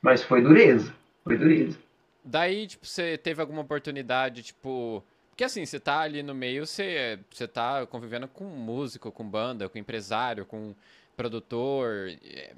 Mas 0.00 0.22
foi 0.22 0.42
dureza. 0.42 0.94
Foi 1.24 1.36
dureza. 1.36 1.78
Daí, 2.24 2.66
tipo, 2.66 2.86
você 2.86 3.16
teve 3.18 3.40
alguma 3.40 3.62
oportunidade, 3.62 4.42
tipo. 4.42 5.02
Porque 5.30 5.44
assim, 5.44 5.64
você 5.64 5.78
tá 5.78 6.00
ali 6.00 6.22
no 6.22 6.34
meio, 6.34 6.66
você, 6.66 7.18
você 7.30 7.46
tá 7.46 7.86
convivendo 7.86 8.26
com 8.26 8.44
músico, 8.44 9.12
com 9.12 9.24
banda, 9.24 9.68
com 9.68 9.78
empresário, 9.78 10.44
com 10.44 10.74
produtor, 11.18 12.12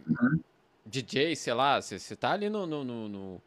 uhum. 0.06 0.38
DJ, 0.84 1.34
sei 1.34 1.54
lá, 1.54 1.80
você, 1.80 1.98
você 1.98 2.14
tá 2.14 2.32
ali 2.32 2.50
no, 2.50 2.66
no, 2.66 2.84
no, 2.84 3.08
no 3.08 3.42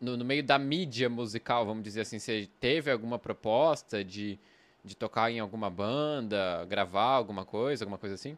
no, 0.00 0.16
no, 0.16 0.24
meio 0.24 0.42
da 0.42 0.58
mídia 0.58 1.08
musical, 1.08 1.64
vamos 1.64 1.84
dizer 1.84 2.00
assim, 2.00 2.18
você 2.18 2.48
teve 2.58 2.90
alguma 2.90 3.20
proposta 3.20 4.02
de, 4.02 4.36
de 4.84 4.96
tocar 4.96 5.30
em 5.30 5.38
alguma 5.38 5.70
banda, 5.70 6.66
gravar 6.68 7.14
alguma 7.14 7.44
coisa, 7.44 7.84
alguma 7.84 7.98
coisa 7.98 8.16
assim? 8.16 8.36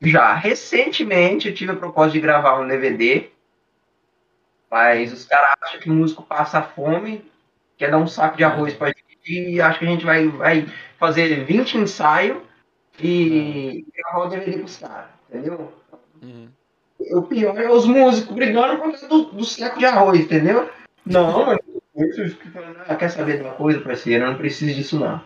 Já, 0.00 0.32
recentemente 0.34 1.48
eu 1.48 1.54
tive 1.54 1.72
a 1.72 1.76
proposta 1.76 2.12
de 2.12 2.20
gravar 2.20 2.60
um 2.60 2.66
DVD, 2.66 3.28
mas 4.70 5.12
os 5.12 5.26
caras 5.26 5.54
acham 5.60 5.80
que 5.80 5.90
o 5.90 5.92
músico 5.92 6.22
passa 6.22 6.62
fome, 6.62 7.30
quer 7.76 7.90
dar 7.90 7.98
um 7.98 8.06
saco 8.06 8.38
de 8.38 8.44
arroz 8.44 8.72
pra 8.72 8.88
gente, 8.88 9.04
e 9.26 9.60
acho 9.60 9.80
que 9.80 9.84
a 9.84 9.88
gente 9.88 10.04
vai, 10.04 10.28
vai 10.28 10.66
fazer 10.98 11.44
20 11.44 11.76
ensaios 11.76 12.42
e 12.98 13.84
gravar 13.94 14.26
o 14.26 14.28
DVD 14.30 14.58
pros 14.58 14.78
caras, 14.78 15.10
entendeu? 15.36 15.72
Uhum. 16.22 16.48
O 17.12 17.22
pior 17.22 17.58
é 17.58 17.70
os 17.70 17.86
músicos 17.86 18.34
brigando 18.34 18.76
por 18.76 18.90
causa 18.90 19.08
do, 19.08 19.24
do 19.24 19.44
saco 19.44 19.78
de 19.78 19.84
arroz, 19.84 20.20
entendeu? 20.20 20.70
Não, 21.04 21.46
mas 21.46 21.58
ah, 22.88 22.96
quer 22.96 23.08
saber 23.08 23.38
de 23.38 23.42
uma 23.42 23.54
coisa, 23.54 23.80
parceiro? 23.80 24.24
Eu 24.24 24.30
não 24.30 24.38
preciso 24.38 24.74
disso, 24.74 24.98
não. 24.98 25.22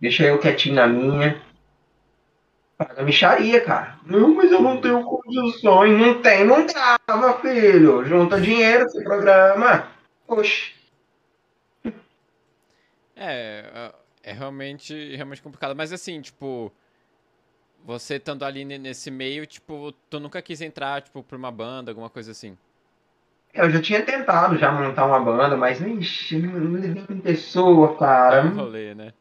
Deixa 0.00 0.24
eu 0.24 0.38
quietinho 0.38 0.74
na 0.74 0.86
minha. 0.86 1.40
Paga 2.76 3.02
micharia, 3.02 3.60
cara. 3.60 3.98
Não, 4.06 4.34
mas 4.34 4.50
eu 4.50 4.62
não 4.62 4.80
tenho 4.80 5.02
condições. 5.02 5.98
Não 5.98 6.22
tem, 6.22 6.44
não 6.44 6.64
dá, 6.66 6.98
meu 7.16 7.38
filho. 7.40 8.04
Junta 8.04 8.40
dinheiro, 8.40 8.88
se 8.88 9.02
programa. 9.02 9.88
Oxe. 10.26 10.72
É, 13.16 13.64
é, 13.74 13.92
é 14.22 14.32
realmente, 14.32 15.16
realmente 15.16 15.42
complicado. 15.42 15.74
Mas 15.74 15.92
assim, 15.92 16.20
tipo, 16.20 16.72
Você 17.88 18.16
estando 18.16 18.44
ali 18.44 18.66
nesse 18.66 19.10
meio, 19.10 19.46
tipo, 19.46 19.92
tu 20.10 20.20
nunca 20.20 20.42
quis 20.42 20.60
entrar, 20.60 21.00
tipo, 21.00 21.22
pra 21.22 21.38
uma 21.38 21.50
banda, 21.50 21.90
alguma 21.90 22.10
coisa 22.10 22.32
assim? 22.32 22.54
Eu 23.54 23.70
já 23.70 23.80
tinha 23.80 24.02
tentado 24.02 24.58
já 24.58 24.70
montar 24.70 25.06
uma 25.06 25.18
banda, 25.18 25.56
mas, 25.56 25.80
ixi, 25.80 26.36
não 26.36 26.76
lidei 26.76 27.02
com 27.06 27.18
pessoa, 27.18 27.96
cara. 27.96 28.40
É 28.40 28.42
um 28.42 28.54
rolê, 28.56 28.94
né? 28.94 29.14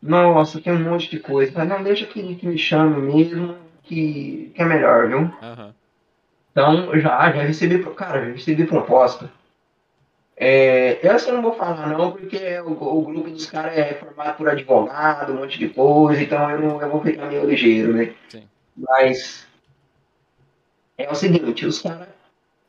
Nossa, 0.00 0.60
tem 0.60 0.72
um 0.72 0.78
monte 0.78 1.10
de 1.10 1.18
coisa. 1.18 1.50
Mas 1.56 1.68
não, 1.68 1.82
deixa 1.82 2.06
que, 2.06 2.36
que 2.36 2.46
me 2.46 2.56
chame 2.56 3.12
mesmo, 3.12 3.56
que, 3.82 4.52
que 4.54 4.62
é 4.62 4.64
melhor, 4.64 5.08
viu? 5.08 5.18
Uhum. 5.18 5.74
Então, 6.52 7.00
já, 7.00 7.32
já 7.32 7.42
recebi, 7.42 7.82
cara, 7.96 8.26
já 8.26 8.30
recebi 8.30 8.64
proposta. 8.64 9.28
É, 10.38 11.00
eu 11.02 11.32
não 11.32 11.40
vou 11.40 11.54
falar 11.54 11.88
não, 11.88 12.12
porque 12.12 12.60
o, 12.60 12.72
o 12.72 13.02
grupo 13.02 13.30
dos 13.30 13.46
caras 13.46 13.76
é 13.78 13.94
formado 13.94 14.36
por 14.36 14.48
advogado, 14.48 15.32
um 15.32 15.36
monte 15.36 15.58
de 15.58 15.70
coisa, 15.70 16.22
então 16.22 16.50
eu, 16.50 16.60
não, 16.60 16.82
eu 16.82 16.90
vou 16.90 17.00
ficar 17.00 17.26
meio 17.26 17.48
ligeiro, 17.48 17.94
né? 17.94 18.14
Sim. 18.28 18.46
Mas 18.76 19.46
é 20.98 21.10
o 21.10 21.14
seguinte, 21.14 21.64
os 21.64 21.80
caras 21.80 22.08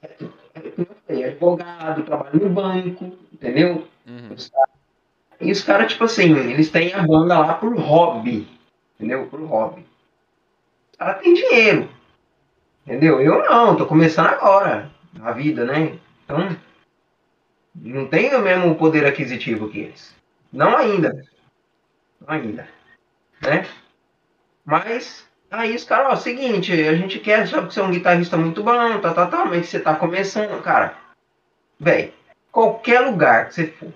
é, 0.02 0.08
é, 0.08 1.22
é, 1.22 1.26
advogado, 1.26 2.04
trabalha 2.04 2.40
no 2.40 2.50
banco, 2.50 3.18
entendeu? 3.34 3.86
Uhum. 4.08 4.34
Os 4.34 4.50
cara, 4.50 4.70
e 5.42 5.52
os 5.52 5.62
caras, 5.62 5.92
tipo 5.92 6.06
assim, 6.06 6.38
eles 6.38 6.70
têm 6.70 6.94
a 6.94 7.04
banda 7.04 7.38
lá 7.38 7.54
por 7.56 7.78
hobby, 7.78 8.48
entendeu? 8.96 9.28
Por 9.28 9.42
hobby. 9.42 9.86
Os 10.94 10.98
caras 10.98 11.22
têm 11.22 11.34
dinheiro, 11.34 11.90
entendeu? 12.86 13.20
Eu 13.20 13.44
não, 13.44 13.76
tô 13.76 13.86
começando 13.86 14.28
agora, 14.28 14.90
na 15.12 15.34
vida, 15.34 15.66
né? 15.66 16.00
Então 16.24 16.56
não 17.82 18.08
tem 18.08 18.34
o 18.34 18.42
mesmo 18.42 18.76
poder 18.76 19.06
aquisitivo 19.06 19.70
que 19.70 19.80
eles. 19.80 20.16
Não 20.52 20.76
ainda. 20.76 21.24
Não 22.20 22.34
ainda. 22.34 22.68
Né? 23.42 23.68
Mas, 24.66 25.26
aí 25.52 25.76
os 25.76 25.84
caras, 25.84 26.14
ó, 26.14 26.16
seguinte, 26.16 26.72
a 26.72 26.96
gente 26.96 27.20
quer, 27.20 27.48
sabe 27.48 27.68
que 27.68 27.74
você 27.74 27.80
é 27.80 27.84
um 27.84 27.92
guitarrista 27.92 28.36
muito 28.36 28.64
bom, 28.64 29.00
tá, 29.00 29.14
tá, 29.14 29.28
tá, 29.28 29.46
mas 29.46 29.68
você 29.68 29.80
tá 29.80 29.96
começando, 29.96 30.62
cara. 30.62 30.96
Velho, 31.80 32.12
qualquer 32.52 33.02
lugar 33.02 33.48
que 33.48 33.56
você 33.56 33.68
for. 33.68 33.94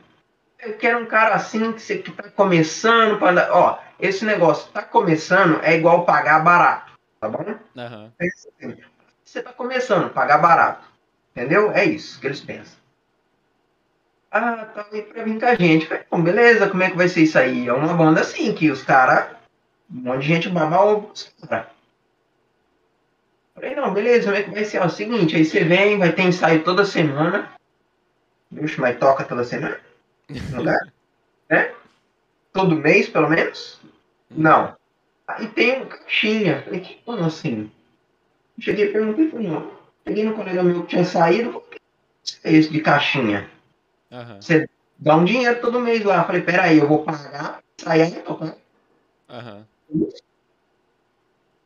Eu 0.59 0.77
quero 0.77 0.99
um 0.99 1.07
cara 1.07 1.33
assim 1.33 1.73
que 1.73 1.81
você 1.81 1.97
que 1.97 2.11
tá 2.11 2.29
começando 2.29 3.17
para 3.17 3.49
ó, 3.51 3.79
esse 3.99 4.23
negócio 4.23 4.71
tá 4.71 4.83
começando 4.83 5.59
é 5.63 5.75
igual 5.75 6.05
pagar 6.05 6.43
barato, 6.43 6.91
tá 7.19 7.27
bom? 7.27 7.43
Uhum. 7.75 8.11
Você 9.25 9.41
tá 9.41 9.51
começando, 9.51 10.13
pagar 10.13 10.37
barato. 10.37 10.87
Entendeu? 11.35 11.71
É 11.71 11.83
isso 11.83 12.19
que 12.19 12.27
eles 12.27 12.41
pensam. 12.41 12.80
Ah, 14.31 14.65
tá 14.65 14.85
aí 14.91 15.01
pra 15.01 15.23
vir 15.23 15.39
com 15.39 15.45
a 15.45 15.55
gente. 15.55 15.85
Falei, 15.85 16.03
bom, 16.09 16.21
beleza, 16.23 16.69
como 16.69 16.81
é 16.83 16.89
que 16.89 16.95
vai 16.95 17.09
ser 17.09 17.23
isso 17.23 17.37
aí? 17.37 17.67
É 17.67 17.73
uma 17.73 17.93
banda 17.93 18.21
assim, 18.21 18.53
que 18.53 18.71
os 18.71 18.81
caras. 18.81 19.35
Um 19.93 20.01
monte 20.03 20.21
de 20.21 20.27
gente 20.27 20.49
baba 20.49 20.81
ovo 20.81 21.11
os 21.13 21.33
caras. 21.47 21.67
Falei, 23.53 23.75
não, 23.75 23.93
beleza, 23.93 24.25
como 24.25 24.37
é 24.37 24.43
que 24.43 24.51
vai 24.51 24.63
ser? 24.63 24.77
É 24.77 24.85
o 24.85 24.89
seguinte, 24.89 25.35
aí 25.35 25.43
você 25.43 25.63
vem, 25.65 25.97
vai 25.97 26.13
ter 26.13 26.23
ensaio 26.23 26.63
toda 26.63 26.85
semana. 26.85 27.51
Vixe, 28.49 28.79
mas 28.79 28.97
toca 28.97 29.25
toda 29.25 29.43
semana? 29.43 29.77
Lugar? 30.53 30.79
né? 31.49 31.73
Todo 32.53 32.75
mês, 32.75 33.07
pelo 33.07 33.29
menos? 33.29 33.79
Não. 34.29 34.75
Aí 35.27 35.47
tem 35.47 35.81
um 35.81 35.85
caixinha. 35.85 36.61
Falei, 36.63 36.79
que 36.81 36.95
como 37.05 37.23
assim? 37.25 37.71
Cheguei 38.59 38.85
e 38.85 38.91
perguntei, 38.91 39.29
falei, 39.29 39.47
não. 39.47 39.71
Cheguei 40.05 40.23
no 40.23 40.35
colega 40.35 40.63
meu 40.63 40.81
que 40.83 40.89
tinha 40.89 41.05
saído, 41.05 41.51
falei, 41.51 41.67
que 42.23 42.39
é 42.43 42.53
esse 42.53 42.69
de 42.69 42.81
caixinha? 42.81 43.49
Uhum. 44.11 44.41
Você 44.41 44.67
dá 44.99 45.15
um 45.15 45.25
dinheiro 45.25 45.61
todo 45.61 45.79
mês 45.79 46.03
lá. 46.03 46.19
Eu 46.19 46.25
falei, 46.25 46.41
peraí, 46.41 46.77
eu 46.77 46.87
vou 46.87 47.03
pagar, 47.03 47.59
sair 47.77 48.01
aí 48.01 48.11
tocar. 48.11 48.55
Uhum. 49.29 49.63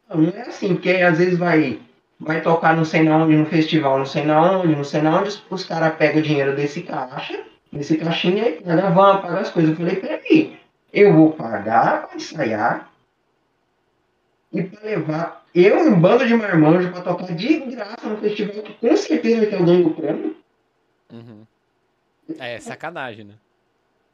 Não 0.09 0.29
é 0.29 0.41
assim, 0.41 0.75
porque 0.75 0.91
às 0.91 1.17
vezes 1.17 1.37
vai, 1.37 1.81
vai 2.19 2.41
tocar 2.41 2.75
não 2.75 2.85
sei 2.85 3.03
na 3.03 3.17
onde, 3.17 3.35
no 3.35 3.45
festival, 3.45 3.97
não 3.97 4.05
sei 4.05 4.23
na 4.23 4.59
onde, 4.59 4.75
não 4.75 4.83
sei 4.83 5.01
na 5.01 5.19
onde, 5.19 5.41
os 5.49 5.65
caras 5.65 5.95
pegam 5.97 6.19
o 6.19 6.23
dinheiro 6.23 6.55
desse 6.55 6.83
caixa, 6.83 7.43
desse 7.71 7.97
caixinha 7.97 8.47
e 8.47 8.61
paga 8.61 8.87
a 8.87 8.89
van, 8.91 9.17
paga 9.21 9.39
as 9.39 9.49
coisas. 9.49 9.71
Eu 9.71 9.77
falei, 9.77 9.95
peraí, 9.95 10.59
eu 10.93 11.13
vou 11.13 11.33
pagar 11.33 12.07
para 12.07 12.15
ensaiar 12.15 12.91
e 14.51 14.63
para 14.63 14.81
levar 14.83 15.45
eu 15.53 15.77
um 15.79 15.99
bando 15.99 16.27
de 16.27 16.35
marmanjo 16.35 16.91
para 16.91 17.01
tocar 17.01 17.33
de 17.35 17.59
graça 17.61 18.07
no 18.07 18.17
festival, 18.17 18.61
que 18.63 18.73
com 18.73 18.95
certeza 18.95 19.37
vai 19.37 19.45
ter 19.47 19.55
alguém 19.55 19.89
prêmio. 19.89 20.34
É, 22.39 22.59
sacanagem, 22.59 23.25
né? 23.25 23.33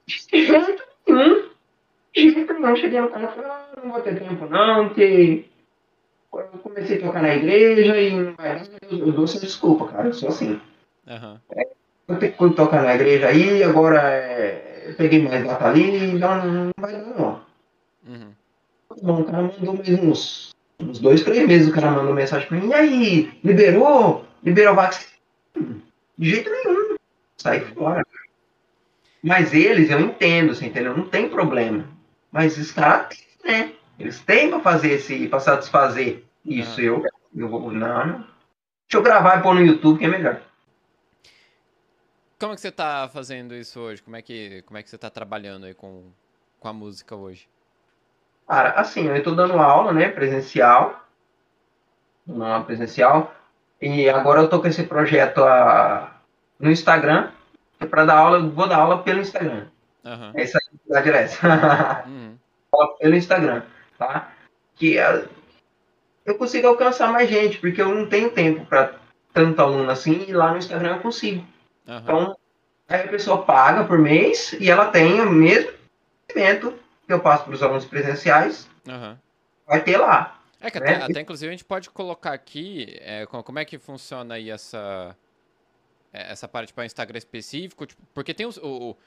De 0.08 0.46
jeito 0.46 0.84
nenhum. 1.08 1.50
De 2.14 2.32
jeito 2.32 2.54
nenhum. 2.54 2.76
Cheguei 2.76 3.02
no 3.02 3.10
cara 3.10 3.24
e 3.24 3.28
falei, 3.28 3.50
ah, 3.50 3.68
não 3.84 3.92
vou 3.92 4.02
ter 4.02 4.20
tempo 4.20 4.46
não, 4.48 4.88
porque 4.90 5.46
eu 6.34 6.60
comecei 6.60 6.98
a 6.98 7.02
tocar 7.02 7.22
na 7.22 7.36
igreja 7.36 8.00
e 8.00 8.12
não 8.12 8.34
vai 8.36 8.56
dar. 8.56 8.68
Eu, 8.90 9.12
dou 9.12 9.24
essa 9.24 9.40
desculpa, 9.40 9.88
cara. 9.88 10.08
Eu 10.08 10.14
sou 10.14 10.30
assim. 10.30 10.60
Uhum. 11.08 11.38
É, 11.56 11.68
eu 12.08 12.20
tenho 12.20 12.34
que 12.34 12.50
tocar 12.56 12.84
na 12.84 12.96
igreja 12.96 13.28
aí, 13.28 13.64
agora 13.64 14.02
é, 14.02 14.86
eu 14.88 14.96
peguei 14.96 15.22
mais 15.22 15.46
data 15.46 15.68
ali, 15.68 16.14
não, 16.14 16.46
não 16.46 16.72
vai 16.78 16.92
dar 16.92 17.06
não. 17.18 17.42
Uhum. 18.08 18.32
Bom, 19.02 19.22
o 19.22 19.26
cara 19.26 19.44
mandou 19.44 19.76
mais 19.76 19.90
uns, 19.90 20.52
uns 20.80 21.00
dois, 21.00 21.24
três 21.24 21.48
meses 21.48 21.70
o 21.70 21.74
cara 21.74 21.92
mandou 21.92 22.14
mensagem 22.14 22.48
pra 22.48 22.58
mim, 22.58 22.68
e 22.70 22.74
aí, 22.74 23.40
liberou? 23.44 24.26
Liberou 24.44 24.76
vax? 24.76 25.12
De 26.18 26.30
jeito 26.30 26.50
nenhum 26.50 26.91
sai 27.42 27.62
fora. 27.62 28.06
Mas 29.24 29.54
eles, 29.54 29.90
eu 29.90 30.00
entendo, 30.00 30.56
você 30.56 30.66
entendeu? 30.66 30.96
Não 30.96 31.08
tem 31.08 31.30
problema. 31.30 31.88
Mas 32.32 32.58
os 32.58 32.72
caras, 32.72 33.24
né? 33.44 33.74
Eles 34.00 34.20
têm 34.22 34.50
pra 34.50 34.60
fazer 34.60 34.94
esse, 34.94 35.28
pra 35.28 35.40
satisfazer 35.40 36.24
isso. 36.46 36.80
Ah. 36.80 36.84
Eu, 36.84 37.06
eu 37.36 37.50
vou, 37.50 37.72
não, 37.72 38.06
não. 38.06 38.18
Deixa 38.18 38.98
eu 38.98 39.04
gravar 39.04 39.40
e 39.40 39.44
pôr 39.44 39.54
no 39.54 39.62
YouTube 39.62 40.00
que 40.00 40.06
é 40.06 40.08
melhor. 40.08 40.42
Como 42.40 42.54
é 42.54 42.56
que 42.56 42.62
você 42.62 42.72
tá 42.72 43.08
fazendo 43.14 43.54
isso 43.54 43.80
hoje? 43.80 44.02
Como 44.02 44.16
é 44.16 44.22
que, 44.22 44.64
como 44.64 44.78
é 44.78 44.84
que 44.84 44.90
você 44.90 44.98
tá 44.98 45.10
trabalhando 45.10 45.66
aí 45.66 45.76
com, 45.76 46.12
com 46.60 46.68
a 46.68 46.74
música 46.74 47.16
hoje? 47.16 47.48
Cara, 48.48 48.72
assim, 48.72 49.08
eu 49.08 49.24
tô 49.24 49.36
dando 49.36 49.54
aula, 49.54 49.94
né, 49.94 50.10
presencial. 50.10 51.08
Não 52.26 52.64
presencial. 52.64 53.34
E 53.80 54.10
agora 54.10 54.42
eu 54.42 54.50
tô 54.50 54.60
com 54.60 54.68
esse 54.68 54.84
projeto 54.84 55.44
a, 55.44 56.11
no 56.62 56.72
Instagram, 56.72 57.30
para 57.90 58.06
dar 58.06 58.18
aula, 58.18 58.40
vou 58.40 58.68
dar 58.68 58.78
aula 58.78 59.04
pelo 59.04 59.20
Instagram. 59.20 59.66
Uhum. 60.06 60.32
É 60.36 60.44
isso 60.44 60.58
aí, 60.58 60.80
dá 60.88 61.02
direto. 61.02 61.40
uhum. 62.08 62.38
pelo 63.00 63.16
Instagram, 63.16 63.64
tá? 63.98 64.32
Que 64.76 64.98
uh, 65.00 65.28
eu 66.26 66.36
consigo 66.36 66.68
alcançar 66.68 67.12
mais 67.12 67.30
gente, 67.30 67.58
porque 67.58 67.82
eu 67.82 67.94
não 67.94 68.08
tenho 68.08 68.32
tempo 68.32 68.66
para 68.66 68.94
tanto 69.34 69.62
aluno 69.62 69.90
assim, 69.90 70.26
e 70.28 70.34
lá 70.34 70.52
no 70.52 70.58
Instagram 70.58 70.96
eu 70.96 71.02
consigo. 71.02 71.46
Uhum. 71.88 71.98
Então, 71.98 72.38
aí 72.88 73.02
a 73.02 73.08
pessoa 73.08 73.44
paga 73.44 73.84
por 73.84 73.98
mês 73.98 74.54
e 74.60 74.70
ela 74.70 74.86
tem 74.88 75.20
o 75.20 75.30
mesmo 75.30 75.72
evento 76.30 76.74
que 77.08 77.14
eu 77.14 77.20
passo 77.20 77.46
para 77.46 77.54
os 77.54 77.64
alunos 77.64 77.86
presenciais, 77.86 78.70
vai 79.68 79.84
ter 79.84 79.98
lá. 79.98 80.40
É 80.60 80.70
que 80.70 80.80
né? 80.80 80.96
até, 80.96 81.04
até, 81.06 81.22
inclusive 81.22 81.50
a 81.50 81.52
gente 81.52 81.66
pode 81.66 81.90
colocar 81.90 82.34
aqui 82.34 82.98
é, 83.02 83.26
como 83.26 83.58
é 83.58 83.66
que 83.66 83.80
funciona 83.80 84.36
aí 84.36 84.52
essa 84.52 84.78
é, 84.78 85.16
essa 86.12 86.48
parte 86.48 86.74
para 86.74 86.86
Instagram 86.86 87.18
específico, 87.18 87.86
tipo, 87.86 88.02
porque 88.14 88.34
tem 88.34 88.46
os, 88.46 88.58
o, 88.58 88.92
o 88.92 88.98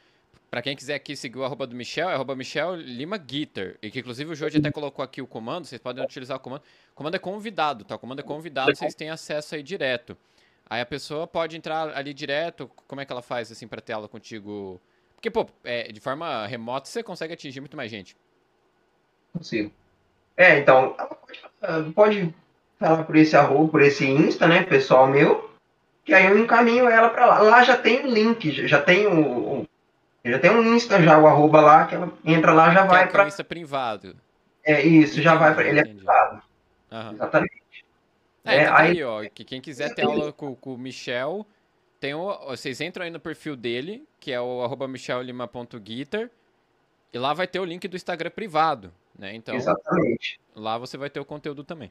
para 0.51 0.63
quem 0.63 0.77
quiser 0.77 0.95
aqui 0.95 1.17
seguir 1.17 1.39
o 1.39 1.45
arroba 1.45 1.67
do 1.67 1.75
Michel, 1.75 2.09
é 2.09 2.15
arroba 2.15 2.37
Michel 2.37 2.77
Lima 2.77 3.19
Guitar. 3.19 3.75
E 3.83 3.91
que 3.91 3.99
inclusive 3.99 4.31
o 4.31 4.35
Jorge 4.37 4.59
até 4.59 4.71
colocou 4.71 5.05
aqui 5.05 5.21
o 5.21 5.27
comando, 5.27 5.65
vocês 5.65 5.81
podem 5.81 6.05
utilizar 6.05 6.37
o 6.37 6.41
comando. 6.41 6.63
O 6.93 6.95
comando 6.95 7.17
é 7.17 7.19
convidado, 7.19 7.85
tá? 7.85 7.97
O 7.97 7.99
comando 7.99 8.21
é 8.21 8.23
convidado, 8.23 8.75
vocês 8.75 8.95
têm 8.95 9.11
acesso 9.11 9.57
aí 9.57 9.63
direto. 9.63 10.17
Aí 10.71 10.81
a 10.81 10.87
pessoa 10.87 11.27
pode 11.27 11.57
entrar 11.57 11.89
ali 11.97 12.15
direto, 12.15 12.71
como 12.87 13.01
é 13.01 13.05
que 13.05 13.13
ela 13.13 13.21
faz 13.21 13.51
assim 13.51 13.67
para 13.67 13.81
ter 13.81 13.95
aula 13.95 14.09
contigo? 14.09 14.81
Porque, 15.17 15.31
pô, 15.31 15.47
é, 15.65 15.91
de 15.91 16.01
forma 16.01 16.47
remota 16.47 16.89
você 16.89 17.03
consegue 17.03 17.35
atingir 17.35 17.61
muito 17.61 17.77
mais 17.77 17.91
gente. 17.91 18.17
Consigo. 19.33 19.73
É, 20.37 20.59
então, 20.59 20.97
pode, 21.61 21.93
pode 21.93 22.35
falar 22.79 23.05
por 23.05 23.17
esse 23.17 23.37
arroba, 23.37 23.71
por 23.71 23.83
esse 23.83 24.07
Insta, 24.07 24.47
né, 24.47 24.63
pessoal 24.63 25.09
meu 25.09 25.54
que 26.05 26.13
aí 26.13 26.27
eu 26.27 26.39
encaminho 26.39 26.89
ela 26.89 27.09
para 27.11 27.27
lá. 27.27 27.39
Lá 27.41 27.63
já 27.65 27.77
tem 27.77 28.05
o 28.05 28.09
link, 28.09 28.67
já 28.67 28.81
tem 28.81 29.07
o, 29.07 29.67
já 30.25 30.39
tem 30.39 30.51
um 30.51 30.75
Insta 30.75 31.03
já, 31.03 31.19
o 31.19 31.27
arroba 31.27 31.61
lá, 31.61 31.87
que 31.87 31.95
ela 31.95 32.13
entra 32.25 32.53
lá 32.53 32.73
já 32.73 32.85
vai 32.85 33.09
para. 33.09 33.25
É 33.25 33.29
Insta 33.29 33.45
privado. 33.45 34.17
É 34.63 34.83
isso, 34.83 35.21
já 35.21 35.35
vai 35.35 35.55
para 35.55 35.69
ele 35.69 35.81
é 35.81 35.85
privado. 35.85 36.43
Uhum. 36.91 37.13
Exatamente. 37.13 37.63
É, 38.45 38.57
é 38.57 38.65
tá 38.67 38.77
aí, 38.77 38.91
aí, 38.91 39.05
ó, 39.05 39.25
que 39.33 39.45
quem 39.45 39.61
quiser 39.61 39.95
ter 39.95 40.05
aula 40.05 40.33
com, 40.33 40.55
com 40.55 40.75
o 40.75 40.79
Michel, 40.79 41.47
tem 41.99 42.15
o, 42.15 42.39
vocês 42.49 42.81
entram 42.81 43.05
aí 43.05 43.11
no 43.11 43.21
perfil 43.21 43.57
dele, 43.57 44.07
que 44.21 44.33
é 44.33 44.41
o 44.41 44.63
arroba 44.63 44.87
michellima.guitar, 44.87 46.31
e 47.13 47.19
lá 47.19 47.33
vai 47.33 47.47
ter 47.47 47.61
o 47.61 47.65
link 47.65 47.87
do 47.89 47.97
Instagram 47.97 48.31
privado, 48.31 48.93
né? 49.19 49.35
Então, 49.35 49.55
Exatamente. 49.55 50.41
lá 50.55 50.77
você 50.77 50.97
vai 50.97 51.09
ter 51.09 51.21
o 51.21 51.25
conteúdo 51.25 51.65
também. 51.65 51.91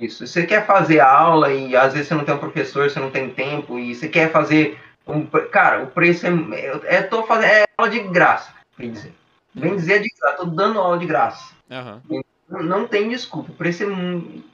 Isso. 0.00 0.26
Você 0.26 0.46
quer 0.46 0.66
fazer 0.66 1.00
aula 1.00 1.52
e 1.52 1.76
às 1.76 1.92
vezes 1.92 2.08
você 2.08 2.14
não 2.14 2.24
tem 2.24 2.34
um 2.34 2.38
professor, 2.38 2.90
você 2.90 2.98
não 2.98 3.10
tem 3.10 3.30
tempo 3.30 3.78
e 3.78 3.94
você 3.94 4.08
quer 4.08 4.30
fazer 4.32 4.78
um, 5.06 5.24
cara, 5.26 5.84
o 5.84 5.86
preço 5.86 6.26
é, 6.26 6.30
é, 6.30 6.96
é 6.96 7.02
tô 7.02 7.22
fazendo 7.24 7.50
é 7.50 7.64
aula 7.78 7.90
de 7.90 8.00
graça, 8.00 8.52
bem 8.76 8.90
dizer. 8.90 9.14
Bem 9.54 9.76
dizer 9.76 10.02
de 10.02 10.08
graça, 10.20 10.36
tô 10.36 10.44
dando 10.46 10.80
aula 10.80 10.98
de 10.98 11.06
graça. 11.06 11.54
Uhum. 11.70 12.22
Não, 12.48 12.62
não 12.62 12.88
tem 12.88 13.08
desculpa. 13.08 13.52
O 13.52 13.54
preço 13.54 13.84
é 13.84 13.86
muito, 13.86 14.44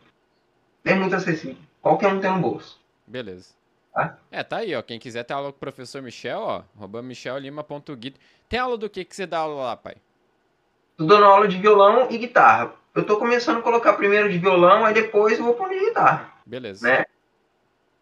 é 0.84 0.94
muito 0.94 1.16
acessível. 1.16 1.56
Qualquer 1.80 2.12
um 2.12 2.20
tem 2.20 2.30
um 2.30 2.40
bolso. 2.40 2.78
Beleza. 3.06 3.54
Tá? 3.92 4.18
É, 4.30 4.42
tá 4.42 4.58
aí, 4.58 4.74
ó. 4.74 4.82
Quem 4.82 4.98
quiser 4.98 5.24
ter 5.24 5.34
aula 5.34 5.50
com 5.50 5.56
o 5.56 5.60
professor 5.60 6.00
Michel, 6.00 6.40
ó. 6.40 6.62
Arroba 6.76 7.02
michellima.guido. 7.02 8.18
Tem 8.48 8.58
aula 8.58 8.78
do 8.78 8.88
que 8.88 9.04
que 9.04 9.14
você 9.14 9.26
dá 9.26 9.38
aula 9.38 9.64
lá, 9.64 9.76
pai? 9.76 9.96
Tô 10.96 11.04
dando 11.04 11.24
aula 11.24 11.48
de 11.48 11.56
violão 11.56 12.08
e 12.10 12.18
guitarra. 12.18 12.72
Eu 12.94 13.04
tô 13.04 13.16
começando 13.16 13.58
a 13.58 13.62
colocar 13.62 13.94
primeiro 13.94 14.30
de 14.30 14.38
violão, 14.38 14.84
aí 14.84 14.92
depois 14.92 15.38
eu 15.38 15.44
vou 15.44 15.54
pôr 15.54 15.70
de 15.70 15.78
guitarra. 15.78 16.30
Beleza. 16.44 16.86
Né? 16.86 17.06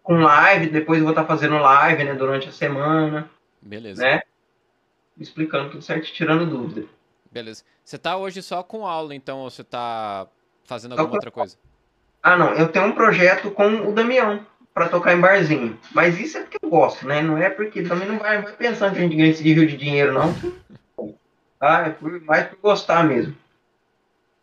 Com 0.03 0.21
live, 0.21 0.71
depois 0.71 0.99
eu 0.99 1.05
vou 1.05 1.13
estar 1.13 1.25
fazendo 1.25 1.59
live, 1.59 2.05
né? 2.05 2.15
Durante 2.15 2.49
a 2.49 2.53
semana, 2.53 3.31
Beleza. 3.63 4.03
né? 4.03 4.23
Explicando 5.19 5.71
tudo 5.71 5.83
certo, 5.83 6.13
tirando 6.13 6.47
dúvida. 6.47 6.87
Beleza. 7.31 7.63
Você 7.85 7.99
tá 7.99 8.17
hoje 8.17 8.43
só 8.43 8.63
com 8.63 8.87
aula, 8.87 9.15
então, 9.15 9.39
ou 9.39 9.51
você 9.51 9.63
tá 9.63 10.27
fazendo 10.65 10.93
alguma 10.93 11.15
outra 11.15 11.31
coisa? 11.31 11.57
Ah, 12.23 12.37
não. 12.37 12.53
Eu 12.55 12.69
tenho 12.69 12.87
um 12.87 12.93
projeto 12.93 13.51
com 13.51 13.89
o 13.89 13.93
Damião 13.93 14.45
para 14.75 14.89
tocar 14.89 15.15
em 15.15 15.21
barzinho. 15.21 15.79
Mas 15.93 16.19
isso 16.19 16.39
é 16.39 16.43
porque 16.43 16.59
eu 16.61 16.71
gosto, 16.71 17.07
né? 17.07 17.23
Não 17.23 17.39
é 17.39 17.51
porque 17.51 17.83
também 17.83 18.09
não 18.09 18.19
vai, 18.19 18.43
vai 18.43 18.53
pensando 18.53 18.93
que 18.93 18.99
a 18.99 19.03
gente 19.03 19.17
ganha 19.17 19.31
esse 19.31 19.43
rio 19.43 19.67
de 19.67 19.77
dinheiro, 19.77 20.13
não. 20.13 20.35
Ah, 21.61 21.89
é 21.89 21.91
por, 21.91 22.21
mais 22.23 22.49
por 22.49 22.59
gostar 22.59 23.05
mesmo. 23.05 23.37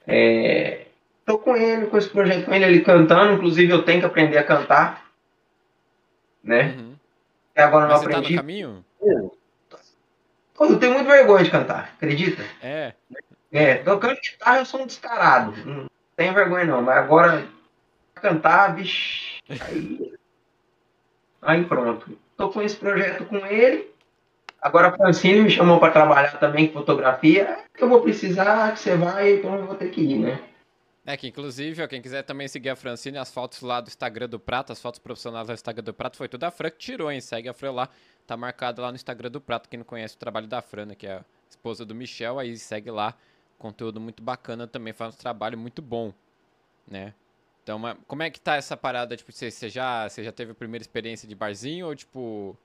É, 0.06 0.86
tô 1.26 1.40
com 1.40 1.56
ele, 1.56 1.88
com 1.88 1.98
esse 1.98 2.10
projeto 2.10 2.46
com 2.46 2.54
ele, 2.54 2.66
ele 2.66 2.82
cantando. 2.82 3.34
Inclusive, 3.34 3.72
eu 3.72 3.84
tenho 3.84 4.00
que 4.00 4.06
aprender 4.06 4.38
a 4.38 4.44
cantar. 4.44 5.06
Né? 6.44 6.76
Uhum. 6.78 6.96
Até 7.52 7.64
agora 7.64 7.86
eu 7.86 7.90
não 7.90 7.96
Mas 7.96 8.04
você 8.04 8.10
tá 8.10 8.18
no 8.18 8.18
aprendi. 8.20 8.38
caminho? 8.38 8.86
Pô, 10.54 10.66
eu 10.66 10.80
tenho 10.80 10.94
muito 10.94 11.08
vergonha 11.08 11.44
de 11.44 11.52
cantar, 11.52 11.94
acredita? 11.96 12.44
É. 12.62 12.94
É, 13.52 13.76
tocando 13.76 14.20
guitarra 14.20 14.60
eu 14.60 14.66
sou 14.66 14.82
um 14.82 14.88
descarado. 14.88 15.54
Não 15.66 15.88
tenho 16.16 16.34
vergonha 16.34 16.66
não, 16.66 16.82
mas 16.82 16.98
agora 16.98 17.48
cantar, 18.16 18.76
bicho. 18.76 19.40
Aí, 19.50 20.14
aí 21.42 21.66
pronto. 21.66 22.18
Tô 22.36 22.50
com 22.50 22.62
esse 22.62 22.76
projeto 22.76 23.26
com 23.26 23.38
ele. 23.46 23.92
Agora 24.62 24.88
a 24.88 24.92
Francine 24.92 25.42
me 25.42 25.50
chamou 25.50 25.80
para 25.80 25.94
trabalhar 25.94 26.40
também 26.40 26.68
com 26.68 26.80
fotografia. 26.80 27.44
É 27.44 27.78
que 27.78 27.84
eu 27.84 27.90
vou 27.90 28.02
precisar, 28.02 28.74
que 28.74 28.80
você 28.80 28.96
vai, 28.96 29.36
então 29.36 29.56
eu 29.56 29.66
vou 29.66 29.76
ter 29.76 29.90
que 29.92 30.02
ir, 30.02 30.18
né? 30.18 30.40
É 31.06 31.16
que, 31.16 31.28
inclusive, 31.28 31.82
ó, 31.82 31.88
quem 31.88 32.02
quiser 32.02 32.24
também 32.24 32.50
seguir 32.50 32.70
a 32.70 32.76
Francine, 32.76 33.18
as 33.18 33.34
fotos 33.34 33.62
lá 33.62 33.80
do 33.80 33.88
Instagram 33.88 34.28
do 34.28 34.38
Prato, 34.38 34.74
as 34.74 34.82
fotos 34.82 35.00
profissionais 35.00 35.48
do 35.48 35.54
Instagram 35.54 35.84
do 35.84 35.94
Prato, 35.94 36.18
foi 36.18 36.28
tudo 36.28 36.44
a 36.44 36.52
Fran 36.52 36.70
que 36.70 36.80
tirou, 36.80 37.10
hein? 37.10 37.22
Segue 37.22 37.48
a 37.48 37.54
Fran 37.54 37.72
lá, 37.72 37.88
tá 38.26 38.36
marcado 38.36 38.82
lá 38.82 38.90
no 38.90 38.96
Instagram 38.96 39.32
do 39.32 39.40
Prato. 39.40 39.70
Quem 39.70 39.78
não 39.78 39.86
conhece 39.86 40.16
o 40.16 40.18
trabalho 40.18 40.48
da 40.48 40.62
Fran, 40.62 40.88
né, 40.88 40.96
que 40.96 41.08
é 41.08 41.14
a 41.14 41.26
esposa 41.50 41.86
do 41.86 41.96
Michel, 41.96 42.40
aí 42.40 42.58
segue 42.58 42.92
lá. 42.92 43.16
Conteúdo 43.58 44.02
muito 44.02 44.22
bacana 44.22 44.68
também, 44.68 44.92
faz 44.92 45.16
um 45.16 45.18
trabalho 45.18 45.58
muito 45.58 45.82
bom, 45.82 46.12
né? 46.86 47.14
Então, 47.64 47.82
como 48.06 48.24
é 48.24 48.30
que 48.30 48.40
tá 48.40 48.56
essa 48.56 48.76
parada? 48.76 49.16
Tipo, 49.16 49.32
você, 49.32 49.50
você 49.50 49.70
já, 49.70 50.10
você 50.10 50.24
já 50.24 50.32
teve 50.34 50.52
a 50.52 50.56
primeira 50.56 50.84
experiência 50.84 51.28
de 51.28 51.36
barzinho 51.36 51.88
ou, 51.88 51.96
tipo... 51.96 52.58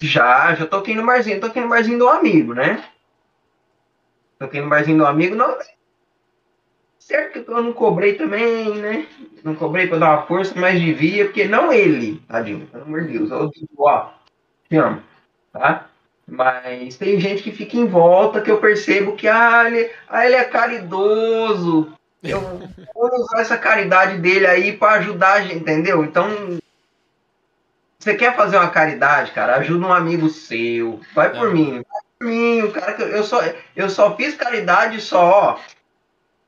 Já, 0.00 0.54
já 0.54 0.66
toquei 0.66 0.94
no 0.94 1.06
barzinho. 1.06 1.40
Toquei 1.40 1.62
no 1.62 1.68
barzinho 1.68 1.98
do 1.98 2.08
amigo, 2.08 2.54
né? 2.54 2.84
Toquei 4.38 4.60
no 4.60 4.68
barzinho 4.68 4.98
do 4.98 5.06
amigo. 5.06 5.34
Não, 5.34 5.56
certo 6.98 7.44
que 7.44 7.50
eu 7.50 7.62
não 7.62 7.72
cobrei 7.72 8.14
também, 8.14 8.74
né? 8.76 9.06
Não 9.44 9.54
cobrei 9.54 9.86
pra 9.86 9.98
dar 9.98 10.10
uma 10.10 10.26
força, 10.26 10.52
mas 10.56 10.80
devia, 10.80 11.26
porque 11.26 11.46
não 11.46 11.72
ele, 11.72 12.20
tadinho, 12.28 12.66
pelo 12.66 12.82
amor 12.82 13.04
de 13.04 13.18
Deus. 13.18 13.30
Eu 13.30 13.48
digo, 13.50 13.68
ó, 13.78 14.10
te 14.68 14.76
amo, 14.76 15.00
tá? 15.52 15.86
Mas 16.26 16.96
tem 16.96 17.20
gente 17.20 17.42
que 17.42 17.52
fica 17.52 17.76
em 17.76 17.86
volta 17.86 18.40
que 18.40 18.50
eu 18.50 18.58
percebo 18.58 19.14
que 19.14 19.28
ah, 19.28 19.64
ele, 19.66 19.88
ah, 20.08 20.26
ele 20.26 20.34
é 20.34 20.44
caridoso. 20.44 21.92
Eu 22.20 22.40
vou 22.92 23.14
usar 23.20 23.40
essa 23.40 23.56
caridade 23.56 24.18
dele 24.18 24.46
aí 24.46 24.76
pra 24.76 24.94
ajudar 24.94 25.34
a 25.34 25.40
gente, 25.42 25.58
entendeu? 25.58 26.02
Então, 26.04 26.28
você 28.06 28.14
quer 28.14 28.36
fazer 28.36 28.56
uma 28.56 28.70
caridade, 28.70 29.32
cara? 29.32 29.56
Ajuda 29.56 29.84
um 29.84 29.92
amigo 29.92 30.28
seu. 30.28 31.00
Vai 31.12 31.28
por 31.30 31.48
É. 31.48 31.52
mim. 31.52 31.72
Vai 31.72 32.02
por 32.18 32.26
mim. 32.28 32.62
O 32.62 32.70
cara 32.70 32.92
que 32.92 33.02
eu, 33.02 33.24
só, 33.24 33.40
eu 33.74 33.90
só 33.90 34.16
fiz 34.16 34.36
caridade 34.36 35.00
só, 35.00 35.24
ó. 35.28 35.58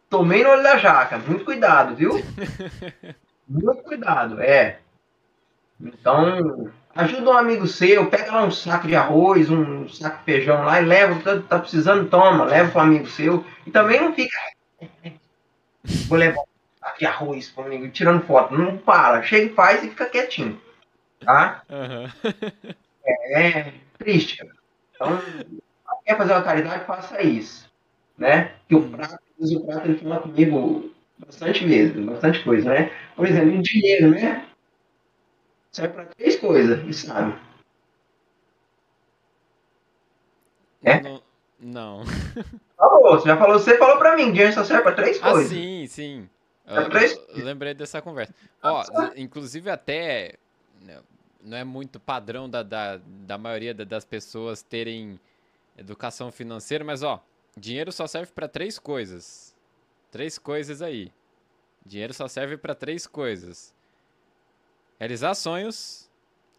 Tomei 0.09 0.45
no 0.45 0.51
olho 0.51 0.63
da 0.63 0.77
jaca. 0.77 1.19
Muito 1.19 1.45
cuidado, 1.45 1.97
viu? 1.97 2.13
Muito 3.49 3.83
cuidado, 3.83 4.41
é. 4.41 4.79
Então, 5.81 6.71
ajuda 6.95 7.31
um 7.31 7.37
amigo 7.37 7.67
seu, 7.67 8.07
pega 8.07 8.33
lá 8.33 8.45
um 8.45 8.51
saco 8.53 8.87
de 8.87 8.95
arroz, 8.95 9.51
um 9.51 9.89
saco 9.89 10.19
de 10.19 10.25
feijão 10.25 10.65
lá 10.65 10.81
e 10.81 10.85
leva, 10.85 11.21
tá, 11.23 11.43
tá 11.49 11.59
precisando, 11.59 12.09
toma, 12.09 12.45
leva 12.45 12.71
pro 12.71 12.81
amigo 12.83 13.07
seu. 13.09 13.45
E 13.67 13.71
também 13.73 14.01
não 14.01 14.13
fica. 14.15 14.37
Vou 16.07 16.19
levar 16.19 16.41
um 16.41 16.79
saco 16.79 16.99
de 17.01 17.07
arroz 17.07 17.51
pro 17.51 17.65
amigo, 17.65 17.89
tirando 17.89 18.25
foto. 18.25 18.57
Não 18.57 18.77
para, 18.79 19.23
chega 19.23 19.47
e 19.47 19.55
faz 19.55 19.83
e 19.83 19.89
fica 19.89 20.07
quietinho. 20.07 20.61
Tá? 21.21 21.63
Aham. 21.71 22.13
É 23.05 23.73
triste, 23.99 24.37
cara. 24.39 24.53
Então, 24.95 25.21
quer 26.05 26.17
fazer 26.17 26.33
uma 26.33 26.43
caridade, 26.43 26.85
faça 26.85 27.23
isso. 27.23 27.69
Né? 28.17 28.55
Que 28.69 28.75
o 28.75 28.89
prato, 28.91 29.19
o 29.39 29.67
prato 29.67 29.89
ele 29.89 29.99
fala 29.99 30.21
comigo 30.21 30.93
bastante 31.19 31.65
vezes, 31.67 32.05
bastante 32.05 32.43
coisa, 32.43 32.69
né? 32.73 32.91
Por 33.15 33.27
exemplo, 33.27 33.59
o 33.59 33.63
dinheiro, 33.63 34.11
né? 34.11 34.47
Serve 35.73 35.95
para 35.95 36.07
três 36.07 36.37
coisas, 36.37 36.85
e 36.87 36.93
sabe? 36.93 37.39
É? 40.83 41.01
Não, 41.01 41.23
não. 41.61 42.03
Falou, 42.77 43.19
você 43.19 43.27
já 43.29 43.37
falou, 43.37 43.59
você 43.59 43.77
falou 43.77 43.99
pra 43.99 44.17
mim, 44.17 44.31
dinheiro 44.31 44.53
só 44.53 44.63
serve 44.65 44.85
para 44.85 44.95
três 44.95 45.19
Ah, 45.21 45.33
coisas. 45.33 45.51
sim, 45.51 45.87
sim. 45.89 46.29
É 46.65 46.79
Eu, 46.79 46.83
eu- 47.39 47.45
lembrei 47.45 47.75
dessa 47.75 48.01
conversa. 48.01 48.33
Ó, 48.63 48.85
inclusive 49.17 49.69
até 49.69 50.35
não 51.43 51.57
é 51.57 51.65
muito 51.65 51.99
padrão 52.01 52.49
da, 52.49 52.63
da, 52.63 52.97
da 52.97 53.39
maioria 53.39 53.73
da- 53.75 53.85
das 53.85 54.05
pessoas 54.05 54.63
terem 54.63 55.19
educação 55.77 56.31
financeira, 56.33 56.85
mas 56.85 57.03
ó, 57.03 57.23
dinheiro 57.57 57.93
só 57.93 58.07
serve 58.07 58.33
para 58.33 58.49
três 58.49 58.79
coisas. 58.79 59.55
Três 60.11 60.39
coisas 60.39 60.81
aí. 60.83 61.13
Dinheiro 61.85 62.15
só 62.15 62.27
serve 62.29 62.57
para 62.57 62.75
três 62.75 63.07
coisas: 63.07 63.75
realizar 64.99 65.35
sonhos, 65.35 66.11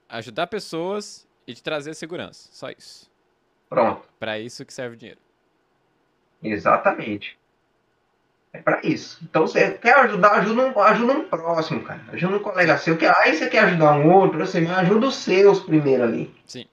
ajudar 0.08 0.48
pessoas 0.48 1.28
e 1.48 1.54
te 1.54 1.64
trazer 1.64 1.94
segurança. 1.96 2.50
Só 2.52 2.70
isso. 2.70 3.10
Pronto, 3.68 4.08
Para 4.20 4.38
isso 4.40 4.66
que 4.66 4.74
serve 4.74 4.96
o 4.96 4.98
dinheiro. 4.98 5.20
exatamente. 6.44 7.39
É 8.52 8.60
para 8.60 8.80
isso. 8.84 9.20
Então 9.24 9.46
você 9.48 9.72
quer 9.72 9.96
ajudar, 9.96 10.32
ajuda 10.34 10.68
um, 10.68 10.80
ajuda 10.82 11.14
um 11.14 11.24
próximo, 11.24 11.84
cara. 11.84 12.02
Ajuda 12.12 12.38
um 12.38 12.40
colega 12.40 12.78
seu. 12.78 12.98
Que, 12.98 13.06
aí 13.06 13.36
você 13.36 13.48
quer 13.48 13.60
ajudar 13.60 13.94
um 13.94 14.12
outro, 14.12 14.42
assim, 14.42 14.62
mas 14.62 14.80
ajuda 14.80 15.08
os 15.08 15.16
seus 15.16 15.60
primeiro 15.60 16.04
ali. 16.04 16.34
Sim. 16.48 16.66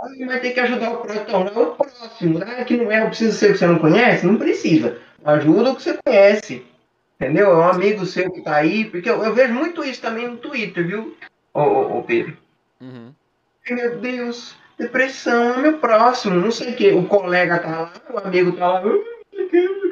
Aí 0.00 0.24
vai 0.26 0.38
ter 0.40 0.52
que 0.52 0.60
ajudar 0.60 0.92
o 0.92 0.98
próximo. 0.98 1.24
Então, 1.26 1.48
é 1.48 1.66
o 1.66 1.74
próximo, 1.74 2.38
né? 2.38 2.64
Que 2.64 2.76
não 2.76 2.90
é, 2.90 3.04
precisa 3.06 3.32
ser 3.32 3.46
o 3.50 3.52
que 3.52 3.58
você 3.58 3.66
não 3.66 3.78
conhece? 3.78 4.26
Não 4.26 4.36
precisa. 4.36 4.98
Ajuda 5.24 5.72
o 5.72 5.76
que 5.76 5.82
você 5.82 5.98
conhece. 6.04 6.64
Entendeu? 7.20 7.50
É 7.50 7.56
um 7.56 7.68
amigo 7.68 8.06
seu 8.06 8.30
que 8.30 8.40
tá 8.42 8.56
aí. 8.56 8.84
Porque 8.84 9.10
eu, 9.10 9.24
eu 9.24 9.34
vejo 9.34 9.54
muito 9.54 9.84
isso 9.84 10.00
também 10.02 10.28
no 10.28 10.36
Twitter, 10.36 10.86
viu? 10.86 11.16
Ô, 11.52 11.60
ô, 11.60 11.98
ô 11.98 12.02
Pedro. 12.02 12.36
Uhum. 12.80 13.12
Meu 13.70 13.98
Deus, 13.98 14.56
depressão 14.78 15.54
é 15.54 15.58
meu 15.58 15.78
próximo. 15.78 16.34
Não 16.36 16.50
sei 16.50 16.72
o 16.72 16.76
que. 16.76 16.92
O 16.92 17.06
colega 17.06 17.58
tá 17.58 17.68
lá, 17.68 17.92
o 18.12 18.18
amigo 18.18 18.52
tá 18.52 18.68
lá. 18.68 18.80
"Ah, 18.80 19.83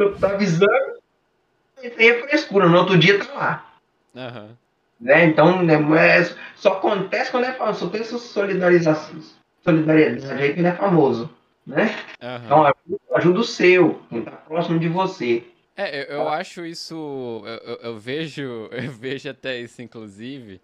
Tô 0.00 0.12
tá 0.12 0.30
avisando. 0.30 0.72
Isso 1.82 1.94
aí 1.98 2.08
é 2.08 2.22
frescura. 2.22 2.66
No 2.66 2.78
outro 2.78 2.98
dia 2.98 3.18
tá 3.22 3.34
lá. 3.34 3.74
Aham. 4.16 4.56
Né? 4.98 5.24
Então, 5.26 5.62
né, 5.62 5.74
é- 5.74 6.34
só 6.56 6.72
acontece 6.72 7.30
quando 7.30 7.44
é 7.44 7.52
famoso. 7.52 7.80
Só 7.80 7.88
tem 7.88 8.00
essa 8.00 8.16
solidarização. 8.16 9.20
Solidariedade 9.62 10.42
aí 10.42 10.54
que 10.54 10.60
ele 10.60 10.68
é 10.68 10.72
famoso. 10.74 11.28
Né? 11.66 11.94
Aham. 12.22 12.44
Então, 12.46 12.64
ajuda, 12.64 13.00
ajuda 13.14 13.40
o 13.40 13.44
seu, 13.44 14.00
quem 14.08 14.22
tá 14.22 14.30
próximo 14.30 14.78
de 14.78 14.88
você. 14.88 15.44
É, 15.76 16.00
eu, 16.02 16.16
eu 16.16 16.28
acho 16.30 16.64
isso. 16.64 16.94
Eu, 17.44 17.54
eu- 17.74 17.80
eu 17.82 17.98
vejo. 17.98 18.68
Eu 18.72 18.90
vejo 18.90 19.28
até 19.28 19.58
isso, 19.60 19.82
inclusive. 19.82 20.62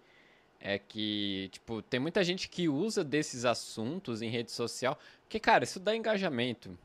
É 0.59 0.79
que, 0.79 1.49
tipo, 1.51 1.83
tem 1.83 1.99
muita 1.99 2.23
gente 2.23 2.49
que 2.49 2.67
usa 2.67 3.03
desses 3.03 3.45
assuntos 3.45 4.23
em 4.23 4.29
rede 4.29 4.51
social. 4.51 4.97
Porque, 5.21 5.39
cara, 5.39 5.63
isso 5.63 5.79
dá 5.79 5.95
engajamento. 5.95 6.75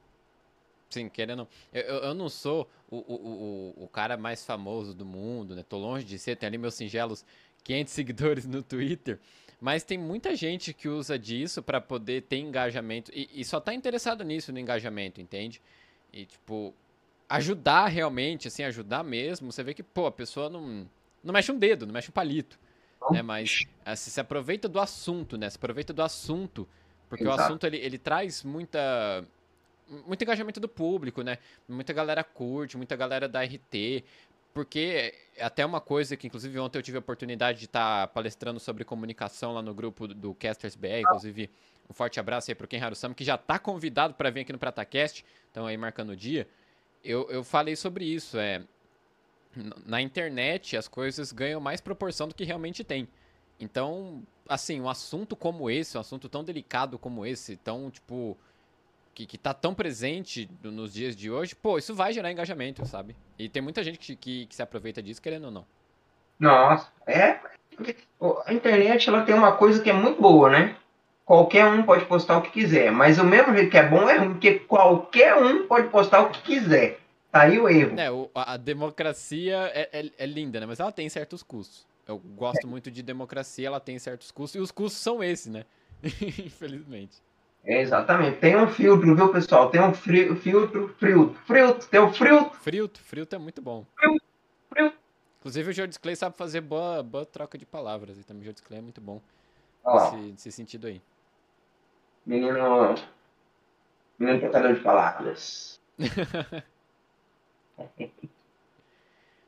Sim, 0.93 1.09
querendo. 1.09 1.49
Eu, 1.73 1.83
eu, 1.83 1.97
eu 1.97 2.15
não 2.15 2.29
sou 2.29 2.69
o, 2.91 2.97
o, 2.99 3.75
o, 3.79 3.85
o 3.85 3.89
cara 3.89 4.15
mais 4.17 4.45
famoso 4.45 4.93
do 4.93 5.07
mundo, 5.07 5.57
né? 5.57 5.65
Tô 5.67 5.79
longe 5.79 6.05
de 6.05 6.19
ser, 6.19 6.37
tenho 6.37 6.51
ali 6.51 6.59
meus 6.59 6.75
singelos 6.75 7.25
500 7.65 7.93
seguidores 7.95 8.47
no 8.47 8.63
Twitter. 8.63 9.19
Mas 9.59 9.85
tem 9.85 9.97
muita 9.97 10.37
gente 10.37 10.75
que 10.75 10.89
usa 10.89 11.19
disso 11.19 11.63
pra 11.63 11.81
poder 11.81 12.23
ter 12.23 12.37
engajamento. 12.37 13.11
E, 13.15 13.31
e 13.33 13.43
só 13.43 13.59
tá 13.59 13.73
interessado 13.73 14.23
nisso, 14.23 14.53
no 14.53 14.59
engajamento, 14.59 15.19
entende? 15.19 15.63
E, 16.13 16.27
tipo, 16.27 16.75
ajudar 17.27 17.87
realmente, 17.87 18.49
assim, 18.49 18.65
ajudar 18.65 19.03
mesmo. 19.03 19.51
Você 19.51 19.63
vê 19.63 19.73
que, 19.73 19.83
pô, 19.83 20.07
a 20.07 20.13
pessoa 20.13 20.51
não, 20.51 20.87
não 21.25 21.33
mexe 21.33 21.51
um 21.51 21.59
dedo, 21.59 21.87
não 21.87 21.95
mexe 21.95 22.11
um 22.11 22.13
palito. 22.13 22.59
Né? 23.11 23.23
Mas 23.23 23.65
assim, 23.85 24.11
se 24.11 24.21
aproveita 24.21 24.69
do 24.69 24.79
assunto, 24.79 25.39
né? 25.39 25.49
Se 25.49 25.57
aproveita 25.57 25.93
do 25.95 26.03
assunto. 26.03 26.69
Porque 27.09 27.25
o 27.25 27.29
Exato. 27.29 27.43
assunto, 27.43 27.67
ele, 27.67 27.79
ele 27.79 27.99
traz 27.99 28.43
muita 28.43 29.25
muito 30.07 30.23
engajamento 30.23 30.61
do 30.61 30.69
público, 30.69 31.23
né? 31.23 31.39
Muita 31.69 31.93
galera 31.93 32.25
curte, 32.25 32.77
muita 32.77 32.97
galera 32.97 33.29
da 33.29 33.43
RT. 33.43 34.05
Porque 34.55 35.15
até 35.41 35.65
uma 35.65 35.81
coisa 35.81 36.17
que, 36.17 36.27
inclusive, 36.27 36.59
ontem 36.59 36.79
eu 36.79 36.83
tive 36.83 36.99
a 36.99 37.01
oportunidade 37.01 37.61
de 37.61 37.65
estar 37.65 38.07
tá 38.07 38.07
palestrando 38.07 38.61
sobre 38.61 38.85
comunicação 38.85 39.55
lá 39.55 39.63
no 39.63 39.73
grupo 39.73 40.07
do 40.07 40.35
Casters 40.35 40.77
BR, 40.77 41.01
inclusive 41.01 41.51
um 41.89 41.95
forte 41.95 42.21
abraço 42.21 42.51
aí 42.51 42.55
para 42.55 42.65
o 42.65 42.69
Ken 42.69 42.81
Harusama, 42.81 43.15
que 43.15 43.25
já 43.25 43.35
está 43.35 43.59
convidado 43.59 44.15
para 44.15 44.31
vir 44.31 44.41
aqui 44.41 44.53
no 44.53 44.59
PrataCast, 44.59 45.25
então 45.51 45.67
aí 45.67 45.77
marcando 45.77 46.11
o 46.11 46.17
dia. 46.17 46.47
Eu, 47.03 47.29
eu 47.31 47.43
falei 47.43 47.77
sobre 47.77 48.05
isso, 48.05 48.39
é... 48.39 48.63
Na 49.85 50.01
internet 50.01 50.77
as 50.79 50.89
coisas 50.89 51.31
ganham 51.31 51.61
mais 51.61 51.81
proporção 51.81 52.27
do 52.27 52.35
que 52.35 52.45
realmente 52.45 52.83
tem. 52.83 53.07
Então, 53.61 54.23
assim, 54.49 54.81
um 54.81 54.89
assunto 54.89 55.37
como 55.37 55.71
esse, 55.71 55.97
um 55.97 56.01
assunto 56.01 56.29
tão 56.29 56.43
delicado 56.43 56.99
como 56.99 57.27
esse, 57.27 57.57
tão, 57.57 57.91
tipo, 57.91 58.37
que, 59.15 59.27
que 59.27 59.39
tá 59.39 59.53
tão 59.53 59.75
presente 59.75 60.49
nos 60.63 60.93
dias 60.93 61.15
de 61.15 61.31
hoje, 61.31 61.55
pô, 61.55 61.79
isso 61.79 61.95
vai 61.95 62.13
gerar 62.13 62.31
engajamento, 62.31 62.87
sabe? 62.87 63.15
E 63.39 63.49
tem 63.49 63.63
muita 63.63 63.83
gente 63.83 63.99
que, 63.99 64.17
que, 64.17 64.47
que 64.47 64.55
se 64.55 64.63
aproveita 64.63 65.03
disso, 65.03 65.21
querendo 65.21 65.45
ou 65.45 65.51
não. 65.51 65.67
Nossa, 66.39 66.89
é. 67.07 67.39
A 68.45 68.53
internet, 68.53 69.09
ela 69.09 69.23
tem 69.23 69.35
uma 69.35 69.53
coisa 69.53 69.83
que 69.83 69.91
é 69.91 69.93
muito 69.93 70.21
boa, 70.21 70.51
né? 70.51 70.77
Qualquer 71.25 71.65
um 71.67 71.83
pode 71.83 72.05
postar 72.07 72.39
o 72.39 72.43
que 72.43 72.51
quiser, 72.51 72.91
mas 72.91 73.19
o 73.19 73.25
mesmo 73.25 73.55
jeito 73.55 73.71
que 73.71 73.79
é 73.79 73.89
bom 73.89 74.09
é 74.09 74.19
ruim, 74.19 74.33
porque 74.33 74.59
qualquer 74.61 75.37
um 75.37 75.67
pode 75.67 75.89
postar 75.89 76.21
o 76.23 76.31
que 76.31 76.43
quiser. 76.43 76.99
Tá 77.31 77.43
aí 77.43 77.59
o 77.59 77.69
erro. 77.69 77.99
É, 77.99 78.09
a 78.35 78.57
democracia 78.57 79.71
é, 79.73 79.89
é, 79.93 80.11
é 80.19 80.27
linda, 80.27 80.61
né? 80.61 80.67
Mas 80.67 80.81
ela 80.81 80.93
tem 80.93 81.09
certos 81.09 81.43
custos. 81.43 81.87
Eu 82.07 82.19
gosto 82.19 82.67
muito 82.67 82.91
de 82.91 83.03
democracia, 83.03 83.69
ela 83.69 83.81
tem 83.81 83.99
certos 83.99 84.31
custos, 84.31 84.57
e 84.57 84.59
os 84.59 84.71
custos 84.71 85.01
são 85.01 85.23
esses, 85.23 85.47
né? 85.47 85.65
Infelizmente. 86.45 87.23
É, 87.65 87.81
exatamente. 87.81 88.39
Tem 88.39 88.57
um 88.57 88.67
filtro, 88.67 89.15
viu, 89.15 89.33
pessoal? 89.33 89.71
Tem 89.71 89.81
um 89.81 89.95
frio, 89.95 90.35
filtro, 90.37 90.89
frio, 90.99 91.35
frio, 91.47 91.75
tem 91.75 92.01
um 92.01 92.13
frio. 92.13 92.51
Frio, 92.51 92.91
frio 92.95 93.29
é 93.31 93.39
muito 93.39 93.63
bom. 93.63 93.87
Frio, 93.97 94.21
frio. 94.69 94.93
Inclusive 95.39 95.71
o 95.71 95.73
Jordi 95.73 95.99
Clay 95.99 96.17
sabe 96.17 96.37
fazer 96.37 96.61
boa, 96.61 97.03
boa 97.03 97.25
troca 97.27 97.57
de 97.57 97.67
palavras, 97.67 98.19
e 98.19 98.25
também 98.25 98.43
o 98.43 98.45
Jordi 98.47 98.63
Clay 98.63 98.79
é 98.79 98.83
muito 98.83 99.01
bom 99.01 99.21
nesse, 99.85 100.17
nesse 100.17 100.53
sentido 100.53 100.87
aí. 100.87 101.01
Menino. 102.25 102.95
Menino 104.19 104.41
trocador 104.41 104.75
de 104.75 104.81
palavras. 104.81 105.81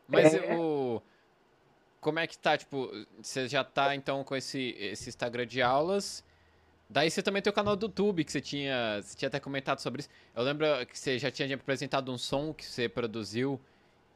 Mas 0.09 0.35
é. 0.35 0.57
o 0.57 1.01
como 2.05 2.19
é 2.19 2.27
que 2.27 2.37
tá, 2.37 2.59
tipo, 2.59 2.91
você 3.23 3.49
já 3.49 3.65
tá 3.65 3.97
então 3.97 4.23
com 4.23 4.37
esse, 4.37 4.77
esse 4.79 5.09
Instagram 5.09 5.47
de 5.47 5.62
aulas. 5.62 6.23
Daí 6.95 7.11
você 7.11 7.20
também 7.24 7.42
tem 7.42 7.51
o 7.51 7.53
canal 7.53 7.74
do 7.74 7.86
YouTube, 7.86 8.22
que 8.22 8.30
você 8.30 8.40
tinha, 8.40 9.03
você 9.03 9.16
tinha 9.16 9.26
até 9.26 9.40
comentado 9.40 9.80
sobre 9.80 10.03
isso. 10.03 10.09
Eu 10.32 10.45
lembro 10.45 10.64
que 10.86 10.97
você 10.97 11.18
já 11.18 11.28
tinha 11.28 11.53
apresentado 11.53 12.12
um 12.12 12.16
som 12.16 12.55
que 12.55 12.64
você 12.64 12.88
produziu, 12.88 13.61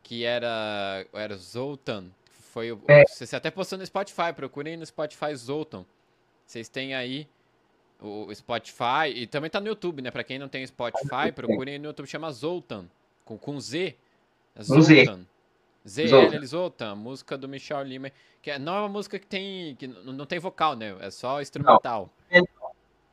que 0.01 0.25
era, 0.25 1.05
era 1.13 1.37
Zoltan. 1.37 2.05
Foi 2.53 2.69
é. 2.87 3.03
Você 3.05 3.35
até 3.35 3.51
postou 3.51 3.81
no 3.81 3.85
Spotify, 3.85 4.33
procurem 4.33 4.77
no 4.77 4.87
Spotify 4.87 5.35
Zoltan. 5.35 5.85
Vocês 6.47 6.69
têm 6.69 6.95
aí 6.95 7.27
o 8.01 8.33
Spotify, 8.33 9.09
e 9.13 9.27
também 9.27 9.51
tá 9.51 9.59
no 9.59 9.67
YouTube, 9.67 10.01
né? 10.01 10.13
Pra 10.13 10.23
quem 10.23 10.39
não 10.39 10.49
tem 10.49 10.65
Spotify, 10.65 11.33
procurem 11.35 11.81
no 11.81 11.87
YouTube, 11.87 12.07
chama 12.07 12.31
Zoltan, 12.31 12.87
com, 13.25 13.37
com 13.37 13.59
Z. 13.59 13.97
Zoltan. 14.63 15.27
ZL 15.85 16.47
Zoltan, 16.47 16.95
música 16.95 17.37
do 17.37 17.49
Michel 17.49 17.83
Lima, 17.83 18.13
que 18.41 18.53
é, 18.53 18.59
não 18.59 18.77
é 18.77 18.81
uma 18.83 18.89
música 18.89 19.19
que 19.19 19.27
tem 19.27 19.75
que 19.75 19.89
não 19.89 20.27
tem 20.27 20.39
vocal, 20.39 20.77
né? 20.77 20.97
É 21.01 21.11
só 21.11 21.43
instrumental. 21.43 22.03
Não. 22.03 22.18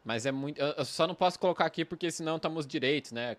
Mas 0.06 0.26
é 0.26 0.32
muito, 0.32 0.62
eu 0.62 0.86
só 0.86 1.08
não 1.08 1.16
posso 1.16 1.38
colocar 1.40 1.66
aqui 1.66 1.84
porque 1.84 2.10
senão 2.12 2.38
estamos 2.38 2.66
direitos, 2.66 3.12
né? 3.12 3.36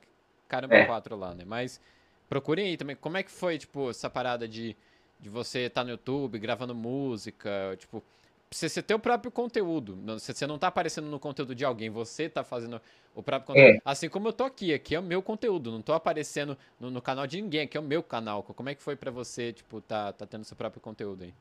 Caramba, 0.49 0.75
é. 0.75 0.85
quatro 0.85 1.17
lá, 1.17 1.33
né? 1.33 1.45
Mas 1.47 1.81
procurem 2.29 2.67
aí 2.67 2.77
também, 2.77 2.97
como 2.97 3.17
é 3.17 3.23
que 3.23 3.31
foi, 3.31 3.57
tipo, 3.57 3.89
essa 3.89 4.11
parada 4.11 4.47
de 4.47 4.77
de 5.19 5.29
você 5.29 5.61
estar 5.61 5.81
tá 5.81 5.85
no 5.85 5.91
YouTube 5.91 6.39
gravando 6.39 6.75
música, 6.75 7.77
tipo, 7.79 8.03
você, 8.51 8.69
você 8.69 8.83
ter 8.83 8.95
o 8.95 8.99
próprio 8.99 9.31
conteúdo. 9.31 9.99
Você, 10.07 10.33
você 10.33 10.47
não 10.47 10.59
tá 10.59 10.69
aparecendo 10.69 11.09
no 11.09 11.19
conteúdo 11.19 11.55
de 11.55 11.65
alguém, 11.65 11.91
você 11.91 12.29
tá 12.29 12.45
fazendo 12.45 12.81
o 13.15 13.23
próprio 13.23 13.49
conteúdo. 13.49 13.77
É. 13.77 13.81
Assim 13.85 14.09
como 14.09 14.29
eu 14.29 14.33
tô 14.33 14.45
aqui, 14.45 14.73
aqui 14.73 14.95
é 14.95 15.01
o 15.01 15.03
meu 15.03 15.23
conteúdo, 15.23 15.71
não 15.71 15.83
tô 15.83 15.93
aparecendo 15.93 16.57
no, 16.79 16.91
no 16.91 17.03
canal 17.03 17.27
de 17.27 17.41
ninguém, 17.41 17.63
aqui 17.63 17.77
é 17.77 17.81
o 17.81 17.85
meu 17.85 18.03
canal. 18.03 18.43
Como 18.43 18.69
é 18.69 18.75
que 18.75 18.83
foi 18.83 18.95
para 18.95 19.11
você, 19.11 19.53
tipo, 19.53 19.81
tá, 19.81 20.13
tá 20.13 20.27
tendo 20.27 20.45
seu 20.45 20.57
próprio 20.57 20.81
conteúdo 20.81 21.25
aí? 21.25 21.35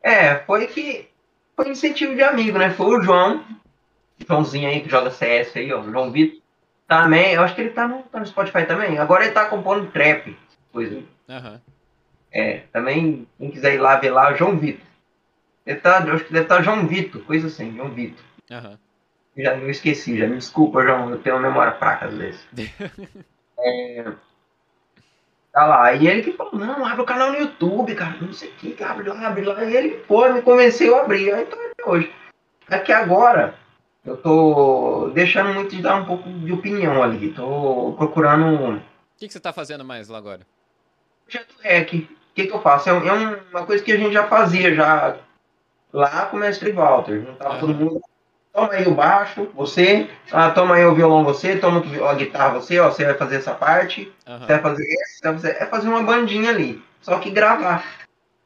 É, 0.00 0.36
foi 0.44 0.66
que 0.68 1.08
foi 1.56 1.70
incentivo 1.70 2.14
de 2.14 2.22
amigo, 2.22 2.56
né? 2.56 2.70
Foi 2.70 2.86
o 2.86 3.02
João, 3.02 3.44
Joãozinho 4.26 4.68
aí 4.68 4.80
que 4.80 4.90
joga 4.90 5.10
CS 5.10 5.56
aí, 5.56 5.72
ó, 5.72 5.82
João 5.82 6.10
Vitor. 6.10 6.40
Também, 6.86 7.34
eu 7.34 7.42
acho 7.42 7.54
que 7.54 7.60
ele 7.60 7.70
tá 7.70 7.86
no, 7.86 8.02
tá 8.04 8.18
no 8.18 8.26
Spotify 8.26 8.64
também. 8.64 8.98
Agora 8.98 9.24
ele 9.24 9.34
tá 9.34 9.46
compondo 9.46 9.90
trap, 9.90 10.36
coisa. 10.72 11.02
Uhum. 11.28 11.60
É, 12.32 12.62
também, 12.72 13.26
quem 13.38 13.50
quiser 13.50 13.74
ir 13.74 13.78
lá 13.78 13.96
ver 13.96 14.10
lá, 14.10 14.32
João 14.34 14.56
Vitor. 14.58 14.86
Deve 15.66 15.80
tá, 15.80 15.98
acho 15.98 16.24
que 16.24 16.32
deve 16.32 16.44
estar 16.44 16.56
tá 16.56 16.62
João 16.62 16.86
Vitor, 16.86 17.22
coisa 17.24 17.48
assim, 17.48 17.76
João 17.76 17.90
Vitor. 17.90 18.24
Uhum. 18.50 18.78
Já 19.36 19.54
me 19.54 19.70
esqueci, 19.70 20.18
já 20.18 20.26
me 20.26 20.36
desculpa, 20.36 20.82
João, 20.82 21.10
eu 21.10 21.18
tenho 21.18 21.36
uma 21.36 21.48
memória 21.48 21.72
fraca 21.72 22.06
às 22.06 22.14
vezes. 22.14 22.48
é, 23.58 24.12
tá 25.52 25.66
lá, 25.66 25.92
e 25.92 26.08
ele 26.08 26.22
que 26.22 26.32
falou, 26.32 26.54
não, 26.54 26.84
abre 26.86 27.02
o 27.02 27.06
canal 27.06 27.32
no 27.32 27.38
YouTube, 27.38 27.94
cara, 27.94 28.16
não 28.20 28.32
sei 28.32 28.48
o 28.48 28.52
que, 28.52 28.82
abre 28.82 29.08
lá, 29.08 29.28
abre 29.28 29.44
lá. 29.44 29.62
E 29.64 29.76
ele, 29.76 29.90
pô, 30.08 30.26
me 30.30 30.40
convenceu 30.40 30.96
a 30.96 31.02
abrir, 31.02 31.32
aí 31.34 31.44
tô 31.44 31.56
até 31.56 31.90
hoje. 31.90 32.12
É 32.70 32.78
que 32.78 32.92
agora 32.92 33.54
eu 34.08 34.16
tô 34.16 35.10
deixando 35.14 35.52
muito 35.52 35.76
de 35.76 35.82
dar 35.82 35.96
um 35.96 36.04
pouco 36.04 36.28
de 36.28 36.52
opinião 36.52 37.02
ali, 37.02 37.32
tô 37.32 37.94
procurando... 37.96 38.76
O 38.76 38.80
que, 39.16 39.26
que 39.26 39.32
você 39.32 39.40
tá 39.40 39.52
fazendo 39.52 39.84
mais 39.84 40.08
lá 40.08 40.18
agora? 40.18 40.46
Projeto 41.24 41.54
REC. 41.60 41.94
O 41.94 42.34
que, 42.34 42.46
que 42.46 42.54
eu 42.54 42.62
faço? 42.62 42.88
É, 42.88 42.92
é 42.92 43.12
uma 43.50 43.66
coisa 43.66 43.82
que 43.82 43.92
a 43.92 43.96
gente 43.96 44.12
já 44.12 44.26
fazia, 44.26 44.74
já 44.74 45.16
lá 45.92 46.26
com 46.26 46.36
o 46.36 46.40
mestre 46.40 46.72
Walter. 46.72 47.24
Juntava 47.26 47.54
uhum. 47.54 47.60
todo 47.60 47.74
mundo. 47.74 48.00
Toma 48.52 48.72
aí 48.72 48.86
o 48.86 48.94
baixo, 48.94 49.48
você. 49.54 50.08
Ah, 50.32 50.50
toma 50.50 50.76
aí 50.76 50.84
o 50.84 50.94
violão, 50.94 51.24
você. 51.24 51.58
Toma 51.58 51.82
a 52.08 52.14
guitarra, 52.14 52.60
você. 52.60 52.78
Ó, 52.78 52.90
você 52.90 53.04
vai 53.04 53.14
fazer 53.14 53.36
essa 53.36 53.54
parte. 53.54 54.12
Uhum. 54.26 54.38
Você 54.38 54.46
vai 54.46 54.60
fazer 54.60 54.84
esse. 54.84 55.22
Vai 55.22 55.32
fazer... 55.34 55.50
É 55.50 55.66
fazer 55.66 55.88
uma 55.88 56.02
bandinha 56.02 56.50
ali. 56.50 56.82
Só 57.02 57.18
que 57.18 57.30
gravar. 57.30 57.84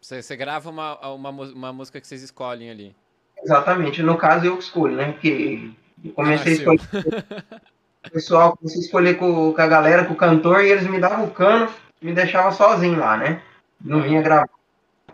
Você, 0.00 0.22
você 0.22 0.36
grava 0.36 0.70
uma, 0.70 0.98
uma, 1.14 1.30
uma 1.30 1.72
música 1.72 2.00
que 2.00 2.06
vocês 2.06 2.22
escolhem 2.22 2.70
ali. 2.70 2.96
Exatamente. 3.42 4.02
No 4.02 4.16
caso, 4.16 4.46
eu 4.46 4.58
escolho, 4.58 4.94
né? 4.94 5.12
Porque 5.12 5.70
eu 6.04 6.12
comecei 6.12 6.52
ah, 6.52 6.54
a 6.54 6.58
escolher. 6.58 7.44
o 8.06 8.10
pessoal 8.10 8.56
comecei 8.56 8.80
a 8.80 8.84
escolher 8.84 9.14
com, 9.14 9.52
com 9.52 9.60
a 9.60 9.66
galera, 9.66 10.04
com 10.04 10.14
o 10.14 10.16
cantor, 10.16 10.64
e 10.64 10.70
eles 10.70 10.86
me 10.86 10.98
davam 10.98 11.26
o 11.26 11.30
cano, 11.30 11.68
me 12.00 12.12
deixavam 12.12 12.52
sozinho 12.52 12.98
lá, 12.98 13.16
né? 13.16 13.42
Não 13.80 14.00
vinha 14.00 14.22
gravar. 14.22 14.48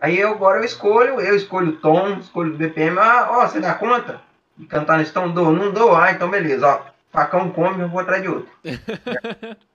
Aí 0.01 0.17
eu, 0.17 0.29
agora 0.29 0.59
eu 0.59 0.63
escolho, 0.63 1.19
eu 1.19 1.35
escolho 1.35 1.71
o 1.71 1.77
tom, 1.77 2.19
escolho 2.19 2.53
o 2.53 2.57
BPM. 2.57 2.97
Ah, 2.99 3.27
ó, 3.31 3.47
você 3.47 3.59
dá 3.59 3.73
conta 3.73 4.21
de 4.57 4.65
cantar 4.65 4.97
nesse 4.97 5.11
tom? 5.11 5.29
Dou, 5.29 5.51
não 5.51 5.71
dou. 5.71 5.95
Ah, 5.95 6.11
então 6.11 6.29
beleza, 6.29 6.67
ó. 6.67 6.89
Facão 7.11 7.51
come, 7.51 7.81
eu 7.81 7.89
vou 7.89 7.99
atrás 7.99 8.21
de 8.21 8.29
outro. 8.29 8.49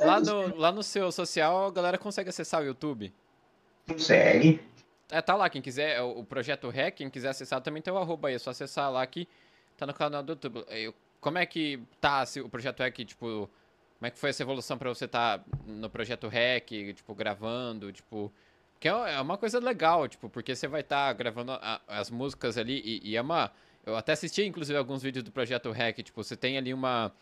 Lá, 0.00 0.18
no, 0.18 0.56
lá 0.56 0.72
no 0.72 0.82
seu 0.82 1.12
social, 1.12 1.66
a 1.66 1.70
galera 1.70 1.98
consegue 1.98 2.30
acessar 2.30 2.62
o 2.62 2.64
YouTube? 2.64 3.12
Consegue. 3.86 4.60
É, 5.10 5.20
tá 5.20 5.34
lá, 5.34 5.50
quem 5.50 5.60
quiser, 5.60 5.96
é 5.96 6.02
o 6.02 6.24
projeto 6.24 6.68
REC, 6.68 6.96
quem 6.96 7.10
quiser 7.10 7.30
acessar 7.30 7.60
também 7.60 7.82
tem 7.82 7.92
o 7.92 7.98
arroba 7.98 8.28
aí, 8.28 8.34
é 8.34 8.38
só 8.38 8.50
acessar 8.50 8.90
lá 8.90 9.04
que 9.06 9.26
tá 9.76 9.86
no 9.86 9.92
canal 9.92 10.22
do 10.22 10.32
YouTube. 10.32 10.64
Como 11.20 11.36
é 11.36 11.44
que 11.44 11.80
tá 12.00 12.24
o 12.44 12.48
projeto 12.48 12.80
REC, 12.80 13.04
tipo, 13.04 13.50
como 13.98 14.06
é 14.06 14.10
que 14.10 14.18
foi 14.18 14.30
essa 14.30 14.42
evolução 14.42 14.78
para 14.78 14.88
você 14.88 15.06
estar 15.06 15.38
tá 15.38 15.44
no 15.66 15.90
projeto 15.90 16.28
REC, 16.28 16.94
tipo, 16.94 17.14
gravando, 17.14 17.92
tipo, 17.92 18.32
que 18.80 18.88
é, 18.88 18.92
é 18.92 19.20
uma 19.20 19.36
coisa 19.36 19.58
legal, 19.58 20.08
tipo, 20.08 20.30
porque 20.30 20.56
você 20.56 20.66
vai 20.66 20.80
estar 20.80 21.08
tá 21.08 21.12
gravando 21.12 21.52
a, 21.52 21.80
as 21.86 22.10
músicas 22.10 22.56
ali 22.56 22.80
e, 22.82 23.10
e, 23.10 23.16
é 23.16 23.20
uma. 23.20 23.52
Eu 23.84 23.96
até 23.96 24.12
assisti, 24.12 24.42
inclusive, 24.44 24.78
alguns 24.78 25.02
vídeos 25.02 25.22
do 25.22 25.30
Projeto 25.30 25.70
Hack, 25.70 26.02
tipo, 26.02 26.22
você 26.22 26.34
tem 26.36 26.56
ali 26.56 26.72
uma. 26.72 27.12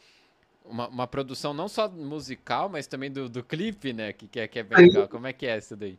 Uma, 0.65 0.87
uma 0.89 1.07
produção 1.07 1.55
não 1.55 1.67
só 1.67 1.89
musical, 1.89 2.69
mas 2.69 2.87
também 2.87 3.11
do, 3.11 3.27
do 3.27 3.43
clipe, 3.43 3.95
né? 3.95 4.13
Que, 4.13 4.29
que, 4.29 4.39
é, 4.39 4.47
que 4.47 4.59
é 4.59 4.63
bem 4.63 4.87
legal. 4.87 5.09
Como 5.09 5.27
é 5.27 5.33
que 5.33 5.47
é 5.47 5.57
isso 5.57 5.75
daí? 5.75 5.99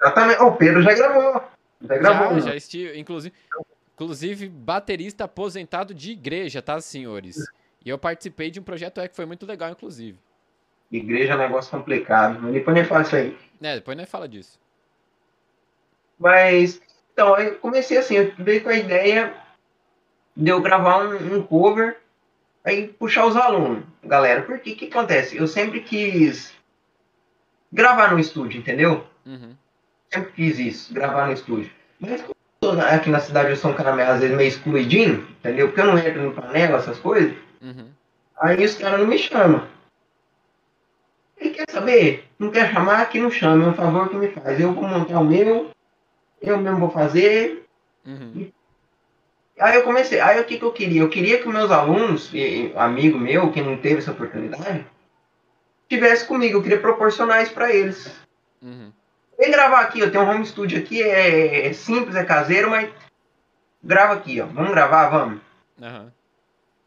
Exatamente. 0.00 0.42
O 0.42 0.52
Pedro 0.52 0.82
já 0.82 0.94
gravou. 0.94 1.42
Já 1.82 1.98
gravou. 1.98 2.40
Já, 2.40 2.48
já 2.48 2.56
estive, 2.56 2.98
inclusive, 2.98 3.34
inclusive, 3.94 4.48
baterista 4.48 5.24
aposentado 5.24 5.94
de 5.94 6.12
igreja, 6.12 6.62
tá, 6.62 6.80
senhores? 6.80 7.36
E 7.84 7.88
eu 7.88 7.98
participei 7.98 8.50
de 8.50 8.60
um 8.60 8.62
projeto 8.62 9.00
que 9.08 9.16
foi 9.16 9.26
muito 9.26 9.46
legal, 9.46 9.70
inclusive. 9.70 10.18
Igreja 10.90 11.34
é 11.34 11.36
um 11.36 11.38
negócio 11.38 11.70
complicado. 11.70 12.50
Depois 12.50 12.74
nem 12.74 12.84
fala 12.84 13.02
isso 13.02 13.16
aí. 13.16 13.38
É, 13.62 13.74
depois 13.76 13.96
nem 13.96 14.06
fala 14.06 14.28
disso. 14.28 14.58
Mas, 16.18 16.80
então, 17.12 17.38
eu 17.38 17.56
comecei 17.56 17.96
assim, 17.96 18.16
eu 18.16 18.32
veio 18.38 18.62
com 18.62 18.68
a 18.68 18.76
ideia 18.76 19.34
de 20.36 20.50
eu 20.50 20.60
gravar 20.60 21.04
um, 21.04 21.36
um 21.36 21.42
cover, 21.42 21.98
aí 22.64 22.88
puxar 22.88 23.26
os 23.26 23.36
alunos, 23.36 23.84
galera. 24.02 24.42
Porque 24.42 24.72
o 24.72 24.76
que 24.76 24.86
acontece? 24.86 25.36
Eu 25.36 25.46
sempre 25.46 25.80
quis 25.80 26.52
gravar 27.72 28.12
no 28.12 28.18
estúdio, 28.18 28.58
entendeu? 28.58 29.06
Uhum. 29.24 29.54
Sempre 30.12 30.32
quis 30.32 30.58
isso, 30.58 30.92
gravar 30.92 31.26
no 31.26 31.32
estúdio. 31.32 31.70
Mas 32.00 32.24
aqui 32.92 33.10
na 33.10 33.20
cidade 33.20 33.50
eu 33.50 33.56
sou 33.56 33.70
um 33.70 33.74
cara 33.74 33.92
às 34.12 34.20
vezes 34.20 34.36
meio 34.36 34.48
excluidinho, 34.48 35.26
entendeu? 35.38 35.68
Porque 35.68 35.80
eu 35.80 35.86
não 35.86 35.98
entro 35.98 36.22
no 36.22 36.32
panela, 36.32 36.78
essas 36.78 36.98
coisas. 36.98 37.32
Uhum. 37.62 37.90
Aí 38.40 38.64
os 38.64 38.74
caras 38.74 39.00
não 39.00 39.06
me 39.06 39.18
chamam. 39.18 39.66
Ele 41.38 41.50
quer 41.50 41.70
saber? 41.70 42.28
Não 42.38 42.50
quer 42.50 42.72
chamar? 42.72 43.08
Que 43.08 43.20
não 43.20 43.30
chame, 43.30 43.64
é 43.64 43.68
um 43.68 43.74
favor 43.74 44.08
que 44.08 44.16
me 44.16 44.28
faz. 44.28 44.58
Eu 44.60 44.72
vou 44.72 44.84
montar 44.84 45.20
o 45.20 45.24
meu, 45.24 45.70
eu 46.42 46.58
mesmo 46.58 46.78
vou 46.78 46.90
fazer. 46.90 47.66
Uhum. 48.04 48.50
Aí 49.58 49.76
eu 49.76 49.82
comecei, 49.82 50.20
aí 50.20 50.40
o 50.40 50.44
que, 50.44 50.58
que 50.58 50.64
eu 50.64 50.72
queria? 50.72 51.02
Eu 51.02 51.08
queria 51.08 51.38
que 51.38 51.48
meus 51.48 51.70
alunos, 51.70 52.30
e, 52.32 52.72
amigo 52.74 53.18
meu, 53.18 53.52
que 53.52 53.60
não 53.60 53.76
teve 53.76 53.98
essa 53.98 54.10
oportunidade, 54.10 54.86
tivesse 55.88 56.26
comigo. 56.26 56.58
Eu 56.58 56.62
queria 56.62 56.80
proporcionar 56.80 57.42
isso 57.42 57.52
para 57.52 57.72
eles. 57.72 58.10
Uhum. 58.62 58.90
Vem 59.40 59.50
gravar 59.50 59.80
aqui, 59.80 60.00
eu 60.00 60.12
tenho 60.12 60.22
um 60.22 60.28
home 60.28 60.44
studio 60.44 60.78
aqui, 60.78 61.02
é, 61.02 61.68
é 61.68 61.72
simples, 61.72 62.14
é 62.14 62.22
caseiro, 62.22 62.68
mas 62.68 62.92
grava 63.82 64.12
aqui, 64.12 64.38
ó. 64.38 64.44
Vamos 64.44 64.70
gravar, 64.70 65.08
vamos. 65.08 65.40
Uhum. 65.80 66.10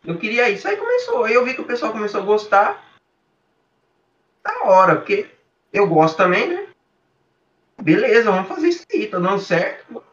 Eu 0.05 0.19
queria 0.19 0.47
isso. 0.51 0.67
Aí 0.67 0.77
começou. 0.77 1.23
Aí 1.23 1.33
eu 1.33 1.43
vi 1.43 1.55
que 1.55 1.61
o 1.61 1.65
pessoal 1.65 1.91
começou 1.91 2.21
a 2.21 2.25
gostar. 2.25 2.79
Da 4.43 4.65
hora, 4.65 4.97
porque 4.97 5.31
eu 5.71 5.87
gosto 5.87 6.15
também, 6.15 6.47
né? 6.47 6.67
Beleza, 7.81 8.29
vamos 8.29 8.47
fazer 8.47 8.67
isso 8.67 8.85
aí, 8.93 9.07
tá 9.07 9.17
dando 9.17 9.39
certo. 9.39 10.03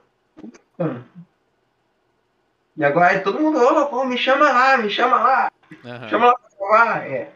E 2.75 2.83
agora 2.83 3.13
é 3.13 3.19
todo 3.19 3.39
mundo, 3.39 3.59
ô, 3.59 3.87
pô, 3.89 4.07
me 4.07 4.17
chama 4.17 4.51
lá, 4.51 4.79
me 4.79 4.89
chama 4.89 5.21
lá. 5.21 5.53
Uhum. 5.85 6.09
Chama 6.09 6.27
lá 6.29 6.39
pra 6.39 6.49
gravar. 6.57 7.07
É. 7.07 7.33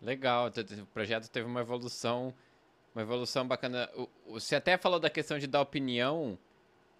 Legal, 0.00 0.46
o 0.48 0.86
projeto 0.86 1.28
teve 1.28 1.46
uma 1.46 1.60
evolução, 1.60 2.32
uma 2.94 3.02
evolução 3.02 3.46
bacana. 3.46 3.88
Você 4.28 4.56
até 4.56 4.76
falou 4.76 4.98
da 4.98 5.10
questão 5.10 5.38
de 5.38 5.46
dar 5.46 5.60
opinião 5.60 6.38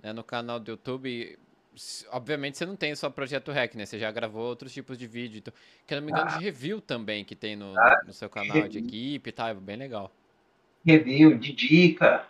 né, 0.02 0.12
no 0.12 0.22
canal 0.22 0.58
do 0.60 0.70
YouTube. 0.72 1.38
Obviamente 2.10 2.58
você 2.58 2.66
não 2.66 2.74
tem 2.76 2.94
só 2.94 3.08
Projeto 3.08 3.52
Rec, 3.52 3.74
né? 3.74 3.86
Você 3.86 3.98
já 3.98 4.10
gravou 4.10 4.42
outros 4.44 4.72
tipos 4.72 4.98
de 4.98 5.06
vídeo. 5.06 5.38
Então, 5.38 5.54
que 5.86 5.94
não 5.94 6.02
me 6.02 6.10
engano, 6.10 6.30
de 6.38 6.44
review 6.44 6.80
também 6.80 7.24
que 7.24 7.36
tem 7.36 7.54
no, 7.56 7.78
Ah, 7.78 8.02
no 8.06 8.12
seu 8.12 8.28
canal 8.28 8.66
de 8.68 8.78
equipe 8.78 9.30
e 9.30 9.32
tal. 9.32 9.48
É 9.48 9.54
bem 9.54 9.76
legal. 9.76 10.10
Review, 10.84 11.38
de 11.38 11.52
dica. 11.52 12.26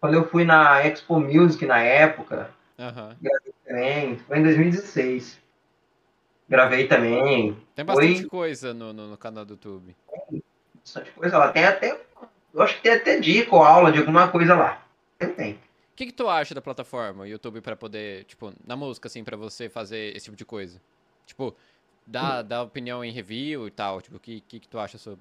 Quando 0.00 0.14
eu 0.14 0.28
fui 0.28 0.44
na 0.44 0.84
Expo 0.84 1.18
Music 1.20 1.64
na 1.64 1.80
época, 1.80 2.50
Aham. 2.78 3.16
também, 3.64 4.18
foi 4.18 4.38
em 4.38 4.42
2016. 4.42 5.40
Gravei 6.48 6.86
também. 6.88 7.56
Tem 7.74 7.84
Foi- 7.84 8.08
bastante 8.08 8.26
coisa 8.28 8.74
no, 8.74 8.92
no, 8.92 9.08
no 9.08 9.16
canal 9.16 9.44
do 9.44 9.54
YouTube. 9.54 9.96
Bastante 10.74 11.10
coisa. 11.12 11.48
Tem 11.52 11.64
até. 11.64 11.98
Eu 12.54 12.62
acho 12.62 12.76
que 12.76 12.82
tem 12.82 12.92
até 12.92 13.18
dica 13.18 13.54
ou 13.54 13.62
aula 13.62 13.90
de 13.90 13.98
alguma 13.98 14.28
coisa 14.28 14.54
lá. 14.54 14.84
Tem, 15.18 15.32
tem. 15.32 15.52
O 15.52 15.94
que, 15.94 16.06
que 16.06 16.12
tu 16.12 16.28
acha 16.28 16.54
da 16.54 16.62
plataforma 16.62 17.28
YouTube 17.28 17.60
pra 17.60 17.76
poder, 17.76 18.24
tipo, 18.24 18.52
na 18.66 18.76
música, 18.76 19.08
assim, 19.08 19.22
pra 19.22 19.36
você 19.36 19.68
fazer 19.68 20.16
esse 20.16 20.24
tipo 20.24 20.36
de 20.36 20.44
coisa? 20.44 20.80
Tipo, 21.26 21.54
dar, 22.06 22.42
dar 22.42 22.62
opinião 22.62 23.04
em 23.04 23.12
review 23.12 23.66
e 23.66 23.70
tal. 23.70 24.00
Tipo, 24.00 24.16
o 24.16 24.20
que, 24.20 24.40
que, 24.40 24.60
que 24.60 24.68
tu 24.68 24.78
acha 24.78 24.98
sobre? 24.98 25.20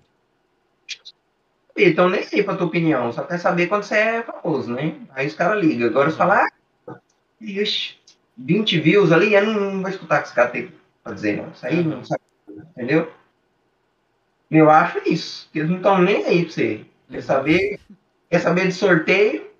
Então 1.78 2.10
nem 2.10 2.24
sei 2.24 2.44
pra 2.44 2.56
tua 2.56 2.68
opinião, 2.68 3.12
só 3.14 3.24
quer 3.24 3.38
saber 3.38 3.68
quando 3.68 3.84
você 3.84 3.96
é 3.96 4.24
famoso, 4.24 4.74
né? 4.74 4.96
Aí 5.12 5.28
os 5.28 5.34
caras 5.34 5.64
ligam. 5.64 5.88
Agora 5.88 6.10
você 6.10 6.18
fala, 6.18 6.46
ah, 6.88 7.00
ixi, 7.40 7.98
20 8.38 8.80
views 8.80 9.12
ali, 9.12 9.34
eu 9.34 9.46
não, 9.46 9.72
não 9.72 9.82
vou 9.82 9.90
escutar 9.90 10.20
o 10.20 10.22
que 10.22 10.28
esse 10.28 10.36
cara 10.36 10.50
tem 10.50 10.72
pra 11.04 11.14
dizer, 11.14 11.38
não. 11.38 11.50
Isso 11.52 11.66
aí 11.66 11.84
não 11.84 12.04
sabe, 12.04 12.22
entendeu? 12.50 13.12
Eu 14.50 14.70
acho 14.70 15.00
isso, 15.10 15.50
eles 15.56 15.70
não 15.70 15.78
estão 15.78 15.98
nem 16.02 16.26
aí 16.26 16.44
pra 16.44 16.54
você. 16.54 16.86
Quer 17.12 17.22
saber, 17.22 17.80
quer 18.30 18.39
saber 18.39 18.68
de 18.68 18.74
sorteio? 18.74 19.51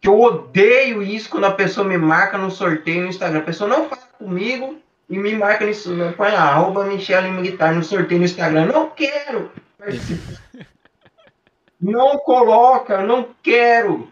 Que 0.00 0.08
eu 0.08 0.20
odeio 0.20 1.02
isso 1.02 1.28
quando 1.30 1.44
a 1.46 1.52
pessoa 1.52 1.86
me 1.86 1.96
marca 1.96 2.36
no 2.38 2.50
sorteio 2.50 3.02
no 3.02 3.08
Instagram. 3.08 3.40
A 3.40 3.44
pessoa 3.44 3.68
não 3.68 3.88
fala 3.88 4.02
comigo 4.18 4.78
e 5.08 5.18
me 5.18 5.34
marca 5.34 5.64
nisso, 5.64 5.90
põe 6.16 6.30
lá, 6.30 6.42
arroba 6.52 6.84
Michel 6.84 7.22
Lima 7.22 7.72
no 7.72 7.82
sorteio 7.82 8.20
no 8.20 8.26
Instagram. 8.26 8.66
Não 8.66 8.90
quero 8.90 9.50
participar. 9.78 10.40
Não 11.80 12.18
coloca, 12.18 13.02
não 13.02 13.34
quero. 13.42 14.10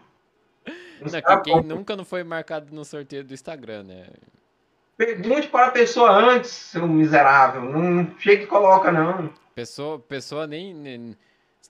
Não, 0.99 1.21
que 1.21 1.41
quem 1.43 1.61
nunca 1.63 1.95
não 1.95 2.03
foi 2.03 2.23
marcado 2.23 2.73
no 2.73 2.83
sorteio 2.83 3.23
do 3.23 3.33
Instagram, 3.33 3.83
né? 3.83 4.07
Pergunte 4.97 5.47
para 5.47 5.67
a 5.67 5.71
pessoa 5.71 6.09
antes, 6.11 6.49
seu 6.49 6.87
miserável. 6.87 7.61
Não 7.61 8.17
chega 8.17 8.43
e 8.43 8.47
coloca, 8.47 8.91
não. 8.91 9.31
Pessoa, 9.53 9.99
pessoa 9.99 10.47
nem, 10.47 10.73
nem- 10.73 11.15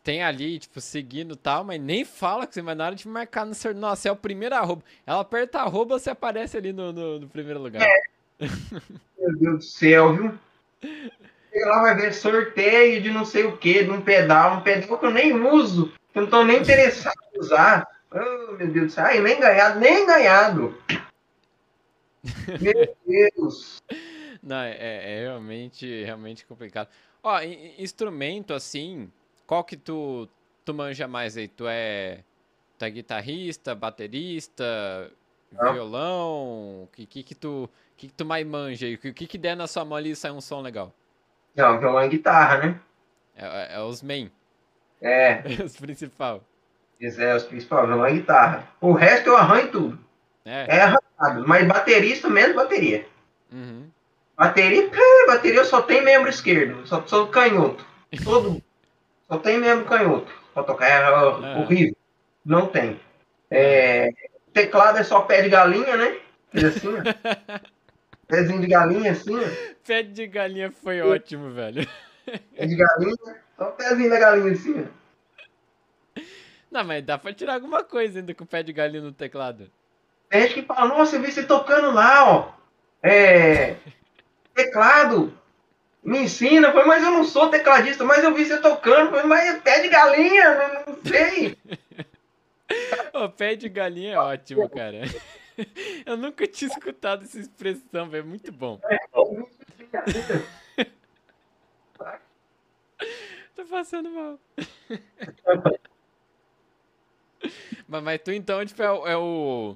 tem 0.08 0.24
ali, 0.24 0.58
tipo, 0.58 0.80
seguindo 0.80 1.34
e 1.34 1.38
tal, 1.38 1.66
mas 1.66 1.82
nem 1.82 2.06
fala 2.06 2.48
que 2.48 2.54
você 2.54 2.62
vai 2.62 2.74
na 2.74 2.86
hora 2.86 2.96
de 2.96 3.06
marcar 3.10 3.46
no 3.46 3.54
sorteio. 3.54 3.82
Nossa, 3.82 4.08
é 4.08 4.12
o 4.12 4.16
primeiro 4.16 4.56
arroba. 4.56 4.82
Ela 5.06 5.20
aperta 5.20 5.60
arroba, 5.60 6.00
você 6.00 6.10
aparece 6.10 6.56
ali 6.56 6.72
no, 6.72 6.94
no, 6.94 7.20
no 7.20 7.28
primeiro 7.28 7.60
lugar. 7.62 7.86
Meu 9.20 9.38
Deus 9.38 9.58
do 9.58 9.62
céu, 9.62 10.16
viu? 10.16 10.40
Lá, 11.54 11.82
vai 11.82 11.96
ver 11.98 12.14
sorteio 12.14 13.02
de 13.02 13.12
não 13.12 13.26
sei 13.26 13.44
o 13.44 13.58
que, 13.58 13.84
de 13.84 13.92
um 13.92 14.00
pedal, 14.00 14.60
um 14.60 14.62
pedal 14.62 14.98
que 14.98 15.06
eu 15.06 15.12
nem 15.12 15.34
uso, 15.34 15.92
que 16.14 16.20
eu 16.20 16.22
não 16.22 16.30
tô 16.30 16.46
nem 16.46 16.62
interessado 16.62 17.18
em 17.36 17.40
usar. 17.42 17.86
Oh, 18.10 18.54
meu 18.54 18.72
Deus 18.72 18.86
do 18.86 18.90
céu. 18.90 19.04
Ai, 19.04 19.20
nem 19.20 19.38
ganhado, 19.38 19.78
nem 19.78 20.06
ganhado. 20.06 20.82
Meu 22.62 22.96
Deus. 23.06 23.84
Não, 24.42 24.62
é, 24.62 24.78
é 24.80 25.20
realmente, 25.24 26.06
realmente 26.06 26.46
complicado. 26.46 26.88
Ó, 27.22 27.42
in- 27.42 27.52
in- 27.52 27.84
instrumento 27.84 28.54
assim, 28.54 29.12
qual 29.48 29.64
que 29.64 29.76
tu, 29.78 30.28
tu 30.66 30.74
manja 30.74 31.08
mais 31.08 31.36
aí? 31.38 31.48
Tu 31.48 31.66
é, 31.68 32.20
tu 32.78 32.86
é 32.86 32.90
guitarrista, 32.92 33.74
baterista, 33.74 35.12
Não. 35.52 35.74
violão? 35.74 36.84
O 36.84 36.90
que, 36.94 37.06
que 37.06 37.24
que 37.24 37.34
tu, 37.36 37.70
que 37.96 38.08
que 38.08 38.14
tu 38.14 38.26
mais 38.26 38.46
manja 38.46 38.86
aí? 38.86 38.96
O 38.96 39.00
que, 39.00 39.14
que 39.14 39.28
que 39.28 39.38
der 39.38 39.56
na 39.56 39.66
sua 39.68 39.84
mão 39.86 39.98
ali 39.98 40.12
e 40.12 40.16
sai 40.16 40.32
um 40.32 40.42
som 40.42 40.62
legal? 40.62 40.94
Não, 41.56 41.80
violão 41.80 42.04
e 42.06 42.10
guitarra, 42.10 42.58
né? 42.60 42.80
É, 43.36 43.46
é- 43.46 43.76
é 43.76 43.82
os 43.82 44.02
main, 44.04 44.32
É, 45.02 45.42
é 45.60 45.64
os 45.64 45.76
principal. 45.78 46.44
esse 47.00 47.24
é 47.24 47.36
os 47.36 47.44
principais, 47.44 47.88
violão 47.88 48.08
e 48.10 48.14
guitarra. 48.14 48.68
O 48.82 48.92
resto 48.94 49.30
eu 49.30 49.38
arranho 49.38 49.72
tudo. 49.72 50.00
É? 50.46 50.78
É 50.78 50.82
arranhado, 50.82 51.48
mas 51.48 51.68
baterista 51.68 52.30
menos 52.30 52.56
bateria. 52.56 53.08
Uhum. 53.52 53.90
Bateria, 54.38 54.90
pé, 54.90 55.26
bateria 55.28 55.64
só 55.66 55.82
tem 55.82 56.04
membro 56.04 56.30
esquerdo, 56.30 56.86
só 56.88 57.06
sou 57.08 57.28
canhoto. 57.28 57.84
Todo, 58.24 58.62
só 59.30 59.38
tem 59.38 59.58
membro 59.60 59.86
canhoto 59.86 60.32
pra 60.54 60.64
tocar. 60.64 60.88
É 60.90 61.54
É. 61.54 61.58
horrível. 61.60 61.96
Não 62.46 62.68
tem. 62.68 63.00
É, 63.52 64.10
teclado 64.54 64.98
é 64.98 65.04
só 65.04 65.22
pé 65.22 65.42
de 65.42 65.50
galinha, 65.50 65.96
né? 65.98 66.20
Fez 66.52 66.64
assim, 66.66 66.90
ó. 66.90 67.02
Pezinho 68.28 68.60
de 68.60 68.68
galinha, 68.68 69.12
assim, 69.12 69.38
ó. 69.38 69.74
Pé 69.86 70.04
de 70.04 70.28
galinha 70.28 70.70
foi 70.72 71.02
ótimo, 71.02 71.52
velho. 71.52 71.88
Pé 72.26 72.66
de 72.66 72.76
galinha, 72.76 73.16
só 73.58 73.70
o 73.70 73.72
pezinho 73.72 74.10
da 74.10 74.20
galinha, 74.20 74.52
assim, 74.52 74.86
ó. 74.86 76.22
Não, 76.70 76.84
mas 76.84 77.04
dá 77.06 77.18
pra 77.18 77.34
tirar 77.34 77.54
alguma 77.54 77.84
coisa 77.86 78.20
ainda 78.20 78.34
com 78.34 78.44
o 78.44 78.48
pé 78.48 78.62
de 78.64 78.74
galinha 78.74 79.02
no 79.02 79.14
teclado. 79.14 79.72
Tem 80.30 80.42
gente 80.42 80.56
que 80.56 80.62
fala, 80.64 80.90
nossa, 80.90 81.16
eu 81.16 81.22
vi 81.22 81.32
você 81.32 81.44
tocando 81.44 81.92
lá, 81.92 82.30
ó. 82.30 82.52
É. 83.02 83.76
Teclado. 84.54 85.34
Me 86.08 86.20
ensina, 86.20 86.72
foi, 86.72 86.86
mas 86.86 87.04
eu 87.04 87.12
não 87.12 87.26
sou 87.26 87.50
tecladista, 87.50 88.06
mas 88.06 88.24
eu 88.24 88.34
vi 88.34 88.46
você 88.46 88.62
tocando, 88.62 89.10
foi, 89.10 89.24
mas 89.24 89.46
é 89.46 89.60
pé 89.60 89.82
de 89.82 89.90
galinha, 89.90 90.86
não, 90.88 90.96
sei. 91.04 91.58
O 93.14 93.30
pé 93.30 93.56
de 93.56 93.68
galinha 93.68 94.14
é 94.14 94.18
ótimo, 94.18 94.70
cara. 94.70 95.02
Eu 96.06 96.18
nunca 96.18 96.46
tinha 96.46 96.70
escutado 96.70 97.24
essa 97.24 97.40
expressão, 97.40 98.10
velho. 98.10 98.26
Muito 98.26 98.52
bom. 98.52 98.80
Tô 103.56 103.66
passando 103.66 104.12
mal. 104.12 104.40
mas, 107.88 108.04
mas 108.04 108.22
tu 108.22 108.32
então, 108.32 108.64
tipo, 108.66 108.84
é, 108.84 109.12
é 109.12 109.18
o. 109.18 109.76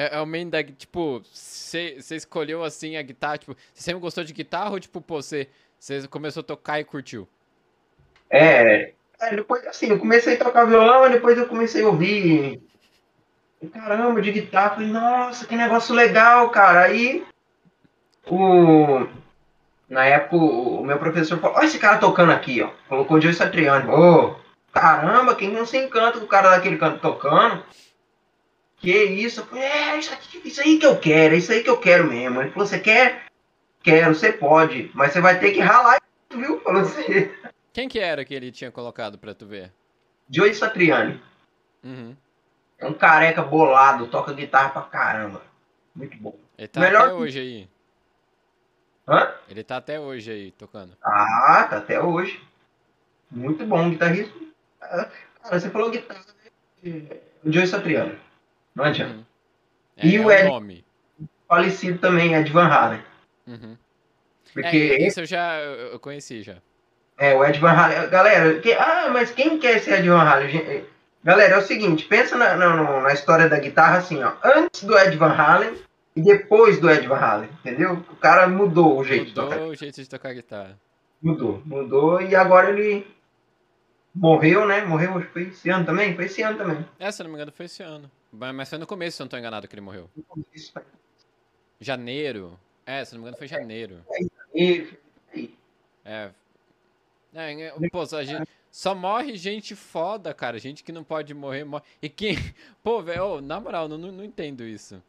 É, 0.00 0.16
é 0.16 0.20
o 0.20 0.26
main 0.26 0.48
da. 0.48 0.64
Tipo, 0.64 1.22
você 1.30 1.98
escolheu 2.12 2.64
assim 2.64 2.96
a 2.96 3.02
guitarra, 3.02 3.36
tipo, 3.36 3.54
você 3.74 3.82
sempre 3.82 4.00
gostou 4.00 4.24
de 4.24 4.32
guitarra 4.32 4.70
ou, 4.70 4.80
tipo, 4.80 4.98
pô, 5.02 5.20
você 5.20 5.46
começou 6.08 6.40
a 6.40 6.44
tocar 6.44 6.80
e 6.80 6.84
curtiu? 6.84 7.28
É, 8.30 8.92
é, 9.20 9.36
depois 9.36 9.66
assim, 9.66 9.88
eu 9.88 9.98
comecei 9.98 10.36
a 10.36 10.38
tocar 10.38 10.64
violão, 10.64 11.10
depois 11.10 11.36
eu 11.36 11.46
comecei 11.46 11.82
a 11.82 11.86
ouvir. 11.86 12.62
Caramba, 13.74 14.22
de 14.22 14.32
guitarra, 14.32 14.76
falei, 14.76 14.88
nossa, 14.88 15.46
que 15.46 15.54
negócio 15.54 15.94
legal, 15.94 16.48
cara. 16.48 16.84
Aí 16.84 17.22
o. 18.26 19.06
Na 19.86 20.06
época, 20.06 20.36
o 20.36 20.82
meu 20.82 20.98
professor 20.98 21.38
falou, 21.38 21.58
olha 21.58 21.66
esse 21.66 21.78
cara 21.78 21.98
tocando 21.98 22.32
aqui, 22.32 22.62
ó. 22.62 22.70
Colocou 22.88 23.18
o 23.18 23.20
Joe 23.20 23.34
Satriani. 23.34 23.90
Ô, 23.90 24.34
caramba, 24.72 25.34
quem 25.34 25.50
não 25.50 25.66
se 25.66 25.76
encanta 25.76 26.18
com 26.18 26.24
o 26.24 26.28
cara 26.28 26.52
daquele 26.52 26.78
canto 26.78 27.00
tocando? 27.00 27.62
Que 28.80 29.04
isso? 29.04 29.40
Eu 29.40 29.46
falei, 29.46 29.64
é, 29.64 29.98
isso, 29.98 30.12
aqui, 30.12 30.40
isso 30.44 30.60
aí 30.60 30.78
que 30.78 30.86
eu 30.86 30.98
quero, 30.98 31.34
é 31.34 31.38
isso 31.38 31.52
aí 31.52 31.62
que 31.62 31.70
eu 31.70 31.78
quero 31.78 32.08
mesmo. 32.08 32.40
Ele 32.40 32.50
falou, 32.50 32.66
você 32.66 32.78
quer? 32.80 33.26
Quero, 33.82 34.14
você 34.14 34.32
pode, 34.32 34.90
mas 34.94 35.12
você 35.12 35.20
vai 35.20 35.38
ter 35.38 35.52
que 35.52 35.60
ralar, 35.60 36.00
viu? 36.34 36.60
Falou 36.60 36.82
assim. 36.82 37.30
Quem 37.72 37.88
que 37.88 37.98
era 37.98 38.24
que 38.24 38.34
ele 38.34 38.50
tinha 38.50 38.70
colocado 38.70 39.18
pra 39.18 39.34
tu 39.34 39.46
ver? 39.46 39.72
Joey 40.30 40.54
Satriani. 40.54 41.20
Uhum. 41.84 42.16
É 42.78 42.86
um 42.86 42.94
careca 42.94 43.42
bolado, 43.42 44.06
toca 44.08 44.32
guitarra 44.32 44.70
pra 44.70 44.82
caramba. 44.82 45.42
Muito 45.94 46.16
bom. 46.16 46.34
Ele 46.56 46.68
tá 46.68 46.80
Melhor 46.80 47.02
até 47.02 47.08
que- 47.10 47.14
hoje 47.16 47.38
aí. 47.38 47.68
Hã? 49.08 49.34
Ele 49.48 49.62
tá 49.64 49.76
até 49.76 50.00
hoje 50.00 50.30
aí 50.30 50.50
tocando. 50.52 50.96
Ah, 51.02 51.66
tá 51.68 51.78
até 51.78 52.00
hoje. 52.02 52.40
Muito 53.30 53.64
bom, 53.66 53.90
guitarrista. 53.90 54.32
Ah, 54.80 55.08
Cara, 55.42 55.58
você 55.60 55.70
falou 55.70 55.90
guitarra, 55.90 56.20
né? 56.84 57.18
o 57.44 57.50
Joey 57.52 57.66
Satriano. 57.66 58.18
Não 58.80 58.86
adianta. 58.88 59.14
Uhum. 59.14 59.24
É, 59.98 60.06
E 60.06 60.16
é 60.16 60.20
o 60.20 60.24
o 60.26 60.32
Ed- 60.32 60.48
nome. 60.48 60.84
Falecido 61.46 61.98
também, 61.98 62.34
Ed 62.34 62.50
Van 62.50 62.66
Halen. 62.66 63.02
Uhum. 63.46 63.76
Porque 64.54 64.66
É, 64.98 65.06
isso 65.06 65.20
eu 65.20 65.26
já 65.26 65.58
eu 65.60 65.98
conheci 66.00 66.42
já. 66.42 66.56
É, 67.18 67.34
o 67.34 67.44
Ed 67.44 67.58
Van 67.60 67.70
Halen. 67.72 68.08
Galera, 68.08 68.58
que- 68.60 68.72
ah, 68.72 69.10
mas 69.12 69.30
quem 69.30 69.58
quer 69.58 69.76
esse 69.76 69.90
Ed 69.90 70.08
Van 70.08 70.22
Halen? 70.22 70.84
Galera, 71.22 71.54
é 71.56 71.58
o 71.58 71.62
seguinte, 71.62 72.06
pensa 72.06 72.36
na, 72.36 72.56
na, 72.56 73.00
na 73.02 73.12
história 73.12 73.48
da 73.48 73.58
guitarra 73.58 73.98
assim, 73.98 74.22
ó. 74.22 74.32
Antes 74.42 74.84
do 74.84 74.96
Ed 74.98 75.14
Van 75.18 75.32
Halen 75.34 75.74
e 76.16 76.22
depois 76.22 76.80
do 76.80 76.88
Ed 76.90 77.06
Van 77.06 77.16
Halen, 77.18 77.50
entendeu? 77.60 77.94
O 78.10 78.16
cara 78.16 78.48
mudou 78.48 78.98
o 78.98 79.04
jeito 79.04 79.26
de 79.26 79.34
tocar. 79.34 79.56
Mudou 79.56 79.70
o 79.70 79.74
jeito 79.76 80.00
de 80.02 80.08
tocar 80.08 80.32
guitarra. 80.32 80.78
Mudou, 81.20 81.62
mudou 81.66 82.22
e 82.22 82.34
agora 82.34 82.70
ele 82.70 83.06
morreu, 84.14 84.66
né? 84.66 84.82
Morreu, 84.84 85.20
foi 85.32 85.42
esse 85.48 85.68
ano 85.68 85.84
também? 85.84 86.14
Foi 86.16 86.24
esse 86.24 86.40
ano 86.42 86.56
também. 86.56 86.84
É, 86.98 87.10
se 87.10 87.22
não 87.22 87.30
me 87.30 87.36
engano, 87.36 87.52
foi 87.52 87.66
esse 87.66 87.82
ano. 87.82 88.10
Mas 88.32 88.68
foi 88.68 88.78
no 88.78 88.86
começo, 88.86 89.16
se 89.16 89.22
eu 89.22 89.24
não 89.24 89.30
tô 89.30 89.36
enganado, 89.36 89.66
que 89.66 89.74
ele 89.74 89.80
morreu. 89.80 90.08
Isso, 90.54 90.72
foi 90.72 90.82
Janeiro. 91.80 92.58
É, 92.86 93.04
se 93.04 93.12
não 93.14 93.20
me 93.20 93.24
engano, 93.24 93.36
foi 93.38 93.48
janeiro. 93.48 94.04
aí, 94.12 94.30
aí. 95.34 95.54
É. 96.04 96.30
É, 97.32 97.62
é, 97.62 97.72
pô, 97.90 98.04
só, 98.04 98.22
gente- 98.22 98.48
só 98.70 98.94
morre 98.94 99.36
gente 99.36 99.74
foda, 99.76 100.34
cara. 100.34 100.58
Gente 100.58 100.82
que 100.82 100.92
não 100.92 101.04
pode 101.04 101.32
morrer, 101.32 101.64
morre. 101.64 101.84
E 102.02 102.08
quem. 102.08 102.34
Pô, 102.82 103.00
velho, 103.02 103.40
na 103.40 103.60
moral, 103.60 103.88
não, 103.88 103.96
não, 103.96 104.24
entendo 104.24 104.64
isso. 104.64 105.02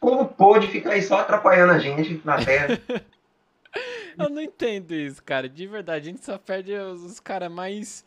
O 0.00 0.06
povo 0.06 0.26
pôde 0.34 0.66
ficar 0.66 0.92
aí 0.92 1.02
só 1.02 1.20
atrapalhando 1.20 1.72
a 1.72 1.78
gente 1.78 2.20
na 2.24 2.44
terra. 2.44 2.68
Eu 4.18 4.28
não 4.28 4.40
entendo 4.42 4.94
isso, 4.94 5.22
cara. 5.22 5.48
De 5.48 5.66
verdade, 5.66 6.08
a 6.08 6.12
gente 6.12 6.24
só 6.24 6.38
perde 6.38 6.72
os, 6.74 7.02
os 7.02 7.20
caras 7.20 7.50
mais. 7.50 8.04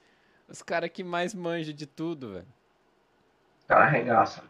Os 0.47 0.61
caras 0.61 0.89
que 0.89 1.03
mais 1.03 1.33
manjam 1.33 1.73
de 1.73 1.85
tudo, 1.85 2.33
velho. 2.33 2.47
Os 3.67 3.75
caras 3.75 3.87
arregaçam. 3.87 4.43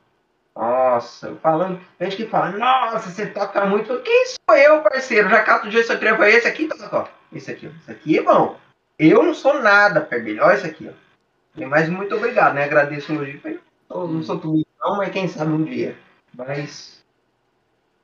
Nossa, 0.56 1.36
falando. 1.38 1.82
Gente 2.00 2.18
que 2.18 2.26
fala, 2.28 2.52
nossa, 2.52 3.10
você 3.10 3.26
toca 3.26 3.66
muito. 3.66 4.00
Quem 4.02 4.26
sou 4.28 4.56
eu, 4.56 4.84
parceiro? 4.84 5.28
Já 5.28 5.44
cato 5.44 5.70
dia 5.70 5.84
seu 5.84 6.00
trevo. 6.00 6.24
Esse 6.24 6.48
aqui 6.48 6.68
toca, 6.68 6.98
ó. 6.98 7.08
Esse 7.34 7.52
aqui, 7.52 7.68
ó. 7.68 7.72
Esse 7.80 7.92
aqui 7.92 8.20
é 8.20 8.22
bom. 8.22 8.60
Eu 9.00 9.24
não 9.24 9.34
sou 9.34 9.60
nada, 9.60 10.02
Perbelho. 10.02 10.44
Olha 10.44 10.56
esse 10.56 10.68
aqui, 10.68 10.88
ó. 10.88 11.68
Mas 11.68 11.90
muito 11.90 12.16
obrigado, 12.16 12.54
né? 12.54 12.64
Agradeço 12.64 13.12
o 13.12 13.16
elogio. 13.16 13.60
Não 13.90 14.22
sou 14.22 14.38
isso, 14.56 14.68
não, 14.80 14.98
mas 14.98 15.12
quem 15.12 15.28
sabe 15.28 15.52
um 15.52 15.64
dia. 15.64 15.98
Mas. 16.36 17.04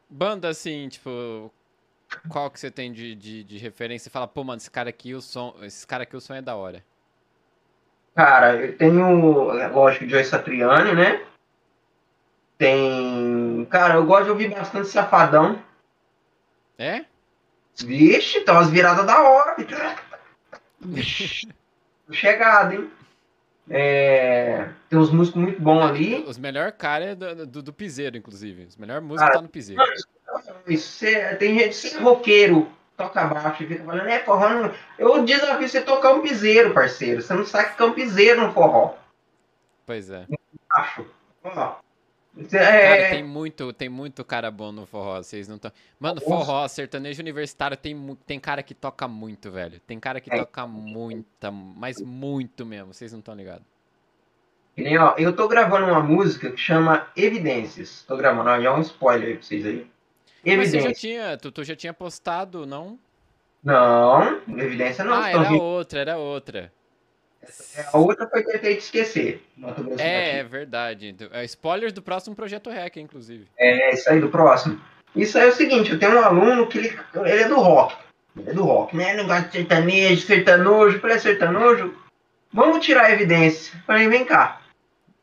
Banda 0.09 0.49
assim, 0.49 0.89
tipo. 0.89 1.51
Qual 2.27 2.49
que 2.49 2.59
você 2.59 2.71
tem 2.71 2.91
de, 2.91 3.13
de, 3.13 3.43
de 3.43 3.57
referência? 3.59 4.05
Você 4.05 4.09
fala, 4.09 4.27
pô, 4.27 4.43
mano, 4.43 4.57
esse 4.57 4.71
cara 4.71 4.89
aqui, 4.89 5.13
o 5.13 5.21
som. 5.21 5.55
Esse 5.61 5.85
cara 5.85 6.03
aqui, 6.03 6.15
o 6.15 6.21
som 6.21 6.33
é 6.33 6.41
da 6.41 6.55
hora. 6.55 6.83
Cara, 8.15 8.55
eu 8.57 8.77
tenho, 8.77 9.57
é, 9.57 9.67
lógico, 9.67 10.07
Joy 10.07 10.23
Satriani, 10.23 10.93
né? 10.93 11.21
Tem. 12.57 13.65
Cara, 13.69 13.95
eu 13.95 14.05
gosto 14.05 14.25
de 14.25 14.29
ouvir 14.31 14.49
bastante 14.49 14.87
Safadão. 14.87 15.61
É? 16.77 17.05
Vixe, 17.83 18.41
tem 18.41 18.53
umas 18.53 18.69
viradas 18.69 19.05
da 19.05 19.21
hora. 19.21 19.55
Vixe. 20.79 21.47
Chegada, 22.11 22.75
hein? 22.75 22.91
É, 23.69 24.67
tem 24.89 24.99
uns 24.99 25.09
músicos 25.09 25.41
muito 25.41 25.61
bons 25.61 25.81
ali. 25.83 26.23
Os 26.27 26.37
melhores 26.37 26.75
caras 26.77 27.07
é 27.09 27.15
do, 27.15 27.47
do, 27.47 27.63
do 27.63 27.73
piseiro, 27.73 28.17
inclusive. 28.17 28.65
Os 28.65 28.75
melhores 28.75 29.01
músicos 29.03 29.21
Cara, 29.27 29.33
tá 29.39 29.41
no 29.41 29.49
piseiro. 29.49 29.81
Isso, 30.67 30.87
cê- 30.99 31.35
tem 31.35 31.57
gente 31.57 31.89
que 31.89 31.95
é 31.95 31.99
roqueiro, 31.99 32.67
toca 32.97 33.25
baixo 33.25 33.63
e 33.63 33.67
fica 33.67 33.83
falando, 33.83 34.07
é 34.07 34.19
forró. 34.19 34.49
Não... 34.49 34.73
Eu 34.97 35.23
desafio 35.25 35.67
você 35.67 35.81
tocar 35.81 36.13
um 36.13 36.21
piseiro, 36.21 36.73
parceiro. 36.73 37.21
Você 37.21 37.33
não 37.33 37.45
sabe 37.45 37.75
que 37.75 37.81
é 37.81 37.85
um 37.85 37.93
piseiro 37.93 38.41
no 38.47 38.53
forró. 38.53 38.95
Pois 39.85 40.09
é. 40.09 40.25
Ó. 41.43 41.75
Cê- 42.47 42.57
Cara, 42.57 42.75
É, 42.75 43.09
tem 43.11 43.23
muito, 43.23 43.71
tem 43.73 43.89
muito 43.89 44.25
cara 44.25 44.49
bom 44.49 44.71
no 44.71 44.87
forró, 44.87 45.21
vocês 45.21 45.47
não 45.47 45.57
estão. 45.57 45.71
Mano, 45.99 46.19
forró, 46.19 46.67
sertanejo 46.67 47.21
universitário, 47.21 47.77
tem, 47.77 48.17
tem 48.25 48.39
cara 48.39 48.63
que 48.63 48.73
toca 48.73 49.07
muito, 49.07 49.51
velho. 49.51 49.79
Tem 49.81 49.99
cara 49.99 50.19
que 50.19 50.33
É. 50.33 50.39
toca 50.39 50.65
muita, 50.65 51.51
mas 51.51 52.01
muito 52.01 52.65
mesmo, 52.65 52.91
vocês 52.91 53.11
não 53.11 53.19
estão 53.19 53.35
ligados. 53.35 53.63
Eu 55.17 55.35
tô 55.35 55.47
gravando 55.47 55.85
uma 55.85 55.99
música 56.01 56.49
que 56.49 56.57
chama 56.57 57.05
Evidências. 57.15 58.03
Tô 58.07 58.17
gravando, 58.17 58.49
ó, 58.49 58.59
já 58.59 58.69
é 58.69 58.71
um 58.71 58.81
spoiler 58.81 59.27
aí 59.27 59.33
pra 59.35 59.43
vocês 59.43 59.63
aí. 59.67 59.87
Mas 60.45 60.69
você 60.69 60.79
já 60.79 60.93
tinha, 60.93 61.37
tu, 61.37 61.51
tu 61.51 61.63
já 61.63 61.75
tinha 61.75 61.93
postado, 61.93 62.65
não? 62.65 62.99
Não, 63.63 64.41
Evidência 64.57 65.03
não. 65.05 65.13
ah, 65.13 65.29
era 65.29 65.41
rindo. 65.43 65.63
outra, 65.63 65.99
era 65.99 66.17
outra. 66.17 66.71
A 67.91 67.97
outra 67.97 68.27
foi 68.27 68.43
Tentei 68.43 68.75
Te 68.75 68.81
Esquecer. 68.81 69.43
Mato 69.55 69.83
Grosso 69.83 69.97
do 69.97 70.01
É, 70.01 70.39
é 70.39 70.43
verdade. 70.43 71.15
É 71.31 71.43
spoiler 71.45 71.91
do 71.91 72.01
próximo 72.01 72.35
Projeto 72.35 72.69
Rec, 72.69 72.97
inclusive. 72.97 73.47
É, 73.57 73.93
isso 73.93 74.09
aí 74.09 74.19
do 74.19 74.29
próximo. 74.29 74.79
Isso 75.15 75.37
aí 75.37 75.45
é 75.45 75.49
o 75.49 75.53
seguinte, 75.53 75.91
eu 75.91 75.99
tenho 75.99 76.15
um 76.15 76.23
aluno 76.23 76.67
que 76.67 76.77
ele, 76.77 76.99
ele 77.15 77.43
é 77.43 77.47
do 77.47 77.55
rock. 77.55 77.95
Ele 78.37 78.49
é 78.49 78.53
do 78.53 78.63
rock, 78.63 78.95
né? 78.95 79.13
Negócio 79.13 79.45
de 79.45 79.51
sertanejo, 79.51 80.25
sertanojo. 80.25 80.99
Falei, 80.99 81.17
é 81.17 81.19
sertanojo? 81.19 81.93
Vamos 82.51 82.85
tirar 82.85 83.05
a 83.05 83.11
evidência. 83.11 83.77
Falei, 83.85 84.07
vem 84.07 84.25
cá. 84.25 84.61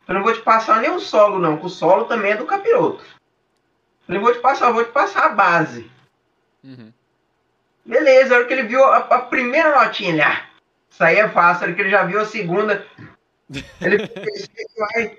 Eu 0.07 0.15
não 0.15 0.23
vou 0.23 0.33
te 0.33 0.41
passar 0.41 0.81
nem 0.81 0.91
o 0.91 1.01
solo, 1.01 1.39
não, 1.39 1.57
que 1.57 1.67
o 1.67 1.69
solo 1.69 2.05
também 2.05 2.33
é 2.33 2.37
do 2.37 2.47
capiroto. 2.47 3.05
Falei, 4.11 4.23
vou 4.25 4.33
te 4.33 4.41
passar, 4.41 4.73
vou 4.73 4.85
te 4.85 4.91
passar 4.91 5.27
a 5.27 5.29
base. 5.29 5.89
Uhum. 6.65 6.93
Beleza, 7.87 8.35
a 8.35 8.39
hora 8.39 8.47
que 8.49 8.53
ele 8.53 8.65
viu 8.65 8.85
a, 8.85 8.97
a 8.97 9.19
primeira 9.21 9.85
notinha, 9.85 10.11
ele, 10.11 10.21
ah, 10.21 10.49
isso 10.91 11.05
aí 11.05 11.17
é 11.17 11.29
fácil, 11.29 11.63
a 11.63 11.67
hora 11.67 11.77
que 11.77 11.81
ele 11.81 11.91
já 11.91 12.03
viu 12.03 12.21
a 12.21 12.25
segunda, 12.25 12.85
ele 13.81 13.99
vai, 14.77 15.17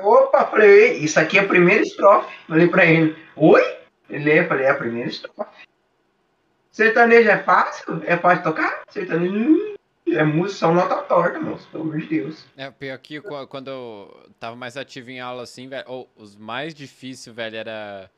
opa, 0.00 0.46
falei, 0.46 0.70
"Ei, 0.70 1.04
isso 1.04 1.20
aqui 1.20 1.38
é 1.38 1.42
a 1.42 1.46
primeira 1.46 1.82
estrofe. 1.82 2.34
Falei 2.48 2.66
pra 2.68 2.86
ele, 2.86 3.14
oi? 3.36 3.62
Ele 4.08 4.30
é, 4.30 4.46
falei, 4.46 4.64
é 4.64 4.70
a 4.70 4.74
primeira 4.74 5.10
estrofe. 5.10 5.68
Sertanejo 6.70 7.28
é 7.28 7.42
fácil? 7.42 8.02
É 8.06 8.16
fácil 8.16 8.42
tocar? 8.42 8.84
Sertanejo 8.88 9.34
hum, 9.34 9.71
é 10.06 10.24
música, 10.24 10.58
só 10.60 10.72
nota 10.74 10.96
torta, 11.02 11.38
moço, 11.40 11.68
pelo 11.70 11.84
amor 11.84 11.98
de 11.98 12.06
Deus. 12.06 12.44
É, 12.56 12.70
pior 12.70 12.98
que 12.98 13.20
qu- 13.20 13.46
quando 13.46 13.68
eu 13.68 14.30
tava 14.38 14.56
mais 14.56 14.76
ativo 14.76 15.10
em 15.10 15.20
aula 15.20 15.42
assim, 15.42 15.68
velho, 15.68 15.84
ou 15.88 16.08
os 16.16 16.36
mais 16.36 16.74
difíceis, 16.74 17.34
velho, 17.34 17.56
era. 17.56 18.10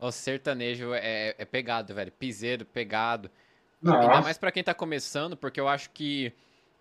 O 0.00 0.12
sertanejo 0.12 0.92
é, 0.94 1.34
é 1.36 1.44
pegado, 1.44 1.92
velho. 1.94 2.12
Piseiro, 2.12 2.64
pegado. 2.64 3.28
Ainda 3.84 4.06
Nossa, 4.06 4.20
mais 4.22 4.38
pra 4.38 4.52
quem 4.52 4.62
tá 4.62 4.72
começando, 4.74 5.36
porque 5.36 5.58
eu 5.60 5.66
acho 5.68 5.90
que 5.90 6.32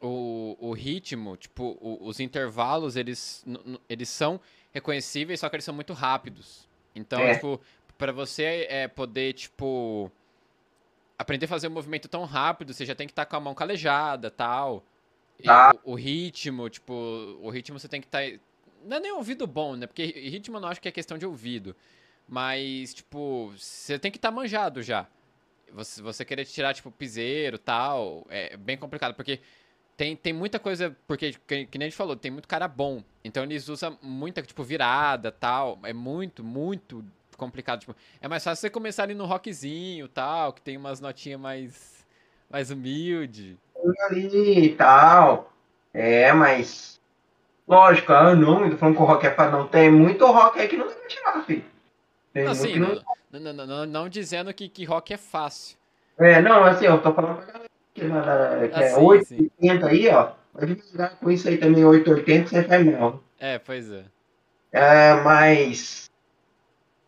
o, 0.02 0.56
o 0.60 0.72
ritmo, 0.74 1.36
tipo, 1.36 1.78
o- 1.82 2.00
os 2.08 2.20
intervalos, 2.20 2.96
eles, 2.96 3.44
eles 3.90 4.10
são 4.10 4.40
reconhecíveis, 4.72 5.40
só 5.40 5.50
que 5.50 5.56
eles 5.56 5.66
são 5.66 5.74
muito 5.74 5.94
rápidos. 5.94 6.68
Então, 6.96 7.20
É. 7.22 7.34
tipo, 7.36 7.60
pra 7.98 8.12
você 8.12 8.68
é, 8.70 8.88
poder, 8.88 9.34
tipo, 9.34 10.12
aprender 11.18 11.46
a 11.46 11.50
fazer 11.50 11.68
um 11.68 11.72
movimento 11.72 12.08
tão 12.08 12.26
rápido, 12.26 12.74
você 12.74 12.86
já 12.86 12.96
tem 12.96 13.08
que 13.08 13.12
estar 13.12 13.26
com 13.26 13.36
a 13.36 13.40
mão 13.40 13.56
calejada 13.56 14.30
tal. 14.32 14.84
E 15.40 15.44
Tá. 15.44 15.74
o, 15.84 15.94
o 15.94 15.96
ritmo, 15.96 16.70
tipo, 16.70 16.94
o 17.42 17.50
ritmo 17.50 17.80
você 17.80 17.88
tem 17.88 18.02
que 18.02 18.08
estar. 18.08 18.22
não 18.86 18.98
é 18.98 19.00
nem 19.00 19.12
ouvido 19.12 19.46
bom, 19.48 19.76
né? 19.76 19.88
Porque 19.88 20.06
ritmo 20.06 20.58
eu 20.58 20.62
não 20.62 20.70
acho 20.70 20.82
que 20.82 20.88
é 20.88 20.92
questão 20.92 21.18
de 21.18 21.26
ouvido. 21.26 21.76
Mas, 22.28 22.94
tipo, 22.94 23.54
você 23.58 23.98
tem 24.00 24.12
que 24.12 24.18
estar 24.18 24.32
manjado 24.32 24.82
já. 24.84 25.08
Você, 25.74 26.02
você 26.02 26.26
querer 26.26 26.46
tirar, 26.46 26.74
tipo, 26.74 26.92
piseiro 26.92 27.58
tal, 27.58 28.26
é 28.30 28.56
bem 28.58 28.78
complicado, 28.78 29.14
porque 29.16 29.40
tem, 29.98 30.16
tem 30.16 30.34
muita 30.34 30.60
coisa, 30.60 30.96
porque, 31.08 31.34
que, 31.48 31.66
que 31.66 31.78
nem 31.78 31.88
a 31.88 31.90
gente 31.90 31.98
falou, 31.98 32.16
tem 32.16 32.32
muito 32.32 32.48
cara 32.48 32.68
bom. 32.68 33.04
Então 33.24 33.44
eles 33.44 33.68
usam 33.68 33.98
muita, 34.02 34.42
tipo, 34.42 34.64
virada 34.64 35.32
tal. 35.32 35.80
É 35.84 35.94
muito, 35.94 36.44
muito 36.44 37.04
complicado. 37.38 37.82
Tipo, 37.82 37.96
é 38.20 38.28
mais 38.28 38.44
fácil 38.44 38.62
você 38.62 38.70
começar 38.70 39.04
ali 39.04 39.14
no 39.14 39.26
rockzinho 39.26 40.08
tal, 40.08 40.52
que 40.52 40.62
tem 40.62 40.76
umas 40.76 41.00
notinhas 41.00 41.40
mais, 41.40 42.06
mais 42.50 42.72
humilde. 42.72 43.58
ali 44.10 44.66
e 44.66 44.76
tal. 44.76 45.54
É, 45.94 46.32
mas. 46.34 46.98
Lógico, 47.68 48.14
ah, 48.14 48.34
não, 48.34 48.64
eu 48.64 48.72
tô 48.72 48.78
falando 48.78 48.96
que 48.96 49.02
o 49.02 49.06
rock 49.06 49.28
é 49.28 49.32
fácil. 49.32 49.58
Não, 49.58 49.68
tem 49.68 49.92
muito 49.92 50.26
rock 50.26 50.60
aí 50.60 50.68
que 50.68 50.78
não 50.78 50.88
dá 50.88 50.94
pra 50.94 51.08
tirar, 51.08 51.44
filho. 51.46 51.66
Tem 52.34 52.48
Assim, 52.48 52.74
que 52.74 52.80
não... 52.80 53.02
não, 53.32 53.40
não, 53.40 53.54
não, 53.54 53.68
não, 53.68 53.86
não 53.86 54.10
dizendo 54.10 54.54
que, 54.54 54.70
que 54.70 54.86
rock 54.86 55.14
é 55.14 55.18
fácil. 55.18 55.78
É, 56.18 56.42
não, 56.42 56.64
assim, 56.64 56.86
eu 56.86 57.02
tô 57.02 57.14
falando 57.14 57.38
pra 57.38 57.46
galera 57.46 57.70
que, 57.94 58.02
que 58.02 58.12
Ah, 58.12 58.84
é 58.84 58.90
sim, 58.90 59.02
880 59.02 59.88
aí, 59.88 60.08
ó. 60.10 60.32
Vai 60.54 60.66
devagar 60.68 61.16
com 61.18 61.30
isso 61.30 61.48
aí 61.48 61.58
também, 61.58 61.84
880, 61.84 62.50
você 62.50 62.64
faz 62.64 62.86
mal. 62.86 63.24
É, 63.40 63.60
pois 63.60 63.92
é. 63.92 64.06
É, 64.72 65.14
mas. 65.24 66.07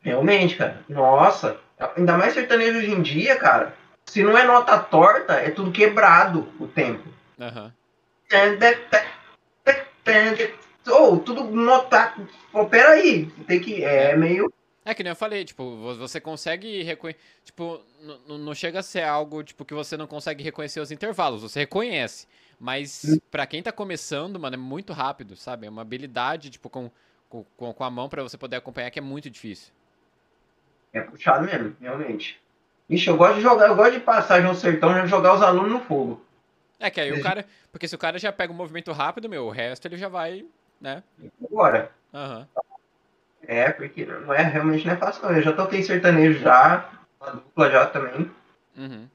Realmente, 0.02 0.56
cara. 0.56 0.82
Nossa. 0.88 1.58
Ainda 1.96 2.18
mais 2.18 2.34
sertanejo 2.34 2.80
hoje 2.80 2.92
em 2.92 3.02
dia, 3.02 3.36
cara. 3.38 3.74
Se 4.06 4.24
não 4.24 4.38
é 4.38 4.44
nota 4.44 4.78
torta, 4.80 5.34
é 5.34 5.52
tudo 5.52 5.72
quebrado 5.72 6.48
o 6.60 6.68
tempo. 6.68 7.08
Aham. 7.40 7.74
Ou 10.90 11.20
tudo 11.20 11.44
nota. 11.44 12.14
Pô, 12.52 12.66
peraí. 12.66 13.28
Tem 13.48 13.60
que. 13.60 13.84
É 13.84 14.16
meio. 14.16 14.52
É 14.84 14.94
que 14.94 15.04
nem 15.04 15.12
eu 15.12 15.16
falei, 15.16 15.46
tipo, 15.46 15.76
você 15.96 16.20
consegue 16.20 16.82
reconhecer. 16.82 17.20
Tipo, 17.44 17.80
não 18.28 18.56
chega 18.56 18.80
a 18.80 18.84
ser 18.84 19.04
algo 19.04 19.44
tipo 19.44 19.64
que 19.64 19.74
você 19.74 19.96
não 19.96 20.08
consegue 20.08 20.44
reconhecer 20.44 20.80
os 20.80 20.92
intervalos, 20.92 21.44
você 21.44 21.60
reconhece. 21.60 22.28
Mas 22.60 23.04
hum. 23.06 23.18
para 23.30 23.46
quem 23.46 23.62
tá 23.62 23.72
começando, 23.72 24.40
mano, 24.40 24.56
é 24.56 24.58
muito 24.58 24.92
rápido, 24.92 25.36
sabe? 25.36 25.68
É 25.68 25.70
uma 25.70 25.84
habilidade, 25.84 26.50
tipo, 26.50 26.70
com, 26.70 26.90
com, 27.30 27.44
com 27.74 27.84
a 27.84 27.90
mão 27.90 28.10
para 28.10 28.24
você 28.24 28.38
poder 28.38 28.56
acompanhar 28.56 28.90
que 28.90 29.00
é 29.00 29.02
muito 29.02 29.30
difícil. 29.30 29.72
É 30.94 31.02
puxado 31.02 31.46
mesmo, 31.46 31.76
realmente. 31.80 32.40
Ixi, 32.90 33.08
eu 33.08 33.18
gosto 33.18 33.36
de 33.36 33.42
jogar, 33.42 33.68
eu 33.68 33.76
gosto 33.76 33.94
de 33.94 34.00
passagem 34.00 34.48
no 34.48 34.56
sertão 34.56 34.98
e 34.98 35.08
jogar 35.08 35.36
os 35.36 35.42
alunos 35.42 35.72
no 35.72 35.80
fogo. 35.82 36.26
É 36.80 36.90
que 36.90 37.00
aí 37.00 37.12
o 37.12 37.22
cara. 37.22 37.46
Porque 37.72 37.88
se 37.88 37.94
o 37.94 38.00
cara 38.00 38.18
já 38.18 38.32
pega 38.32 38.52
um 38.52 38.56
movimento 38.56 38.92
rápido, 38.92 39.30
meu, 39.30 39.46
o 39.46 39.52
resto 39.52 39.88
ele 39.88 39.98
já 39.98 40.08
vai, 40.08 40.46
né? 40.82 41.04
Agora. 41.44 41.92
Uhum. 42.14 42.46
É, 43.44 43.72
porque 43.72 44.06
não 44.06 44.34
é, 44.34 44.42
realmente 44.42 44.86
não 44.86 44.94
é 44.94 44.98
fácil 44.98 45.24
não. 45.24 45.36
Eu 45.36 45.42
já 45.42 45.54
toquei 45.54 45.84
sertanejo 45.84 46.40
já, 46.40 46.90
uma 47.20 47.32
dupla 47.32 47.70
já 47.70 47.86
também. 47.86 48.32
Uhum. 48.78 49.08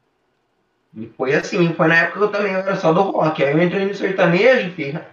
E 0.97 1.07
foi 1.17 1.35
assim, 1.35 1.75
foi 1.75 1.89
na 1.89 1.97
época 1.97 2.19
que 2.19 2.25
eu 2.25 2.31
também 2.31 2.55
era 2.55 2.77
só 2.77 2.93
do 2.93 3.03
rock. 3.03 3.43
Aí 3.43 3.53
eu 3.53 3.63
entrei 3.63 3.85
no 3.87 3.95
sertanejo, 3.95 4.71
filho. 4.75 5.05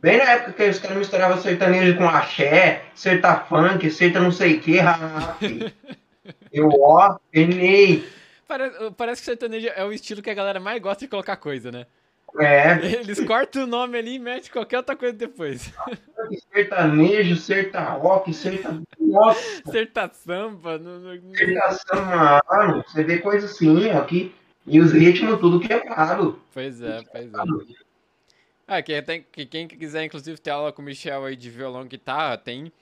Bem 0.00 0.16
na 0.16 0.30
época 0.32 0.52
que 0.52 0.70
os 0.70 0.78
caras 0.78 0.96
misturavam 0.96 1.40
sertanejo 1.40 1.98
com 1.98 2.08
axé, 2.08 2.84
serta 2.94 3.36
funk, 3.36 3.90
serta 3.90 4.18
não 4.18 4.32
sei 4.32 4.56
o 4.56 4.60
que, 4.60 4.78
Eu, 6.52 6.68
ó, 6.80 7.18
penei. 7.30 8.08
Parece, 8.48 8.90
parece 8.96 9.22
que 9.22 9.26
sertanejo 9.26 9.68
é 9.68 9.84
o 9.84 9.92
estilo 9.92 10.22
que 10.22 10.30
a 10.30 10.34
galera 10.34 10.58
mais 10.58 10.80
gosta 10.80 11.04
de 11.04 11.10
colocar 11.10 11.36
coisa, 11.36 11.70
né? 11.70 11.86
É. 12.38 12.72
Eles 13.00 13.20
cortam 13.24 13.64
o 13.64 13.66
nome 13.66 13.98
ali 13.98 14.14
e 14.14 14.18
metem 14.18 14.50
qualquer 14.50 14.78
outra 14.78 14.96
coisa 14.96 15.14
depois. 15.14 15.72
Sertanejo, 16.52 17.36
serta 17.36 17.80
rock, 17.80 18.32
serta. 18.32 18.80
Nossa. 18.98 19.62
Serta 19.70 20.10
samba. 20.12 20.78
No. 20.78 21.36
Serta 21.36 21.72
samba, 21.72 22.40
mano. 22.48 22.84
Você 22.86 23.02
vê 23.02 23.18
coisa 23.18 23.46
assim, 23.46 23.90
ó. 23.90 24.00
Que... 24.02 24.32
E 24.66 24.80
os 24.80 24.92
ritmos 24.92 25.40
tudo 25.40 25.58
quebrado. 25.58 26.40
Pois 26.52 26.80
é, 26.80 27.02
pois 27.10 27.26
é. 27.26 27.36
Ah, 28.72 28.82
quem, 28.82 29.02
tem, 29.02 29.24
quem 29.46 29.66
quiser, 29.66 30.04
inclusive, 30.04 30.38
ter 30.38 30.50
aula 30.50 30.72
com 30.72 30.80
o 30.80 30.84
Michel 30.84 31.24
aí 31.24 31.34
de 31.34 31.50
violão 31.50 31.84
e 31.84 31.88
guitarra, 31.88 32.38
tem, 32.38 32.72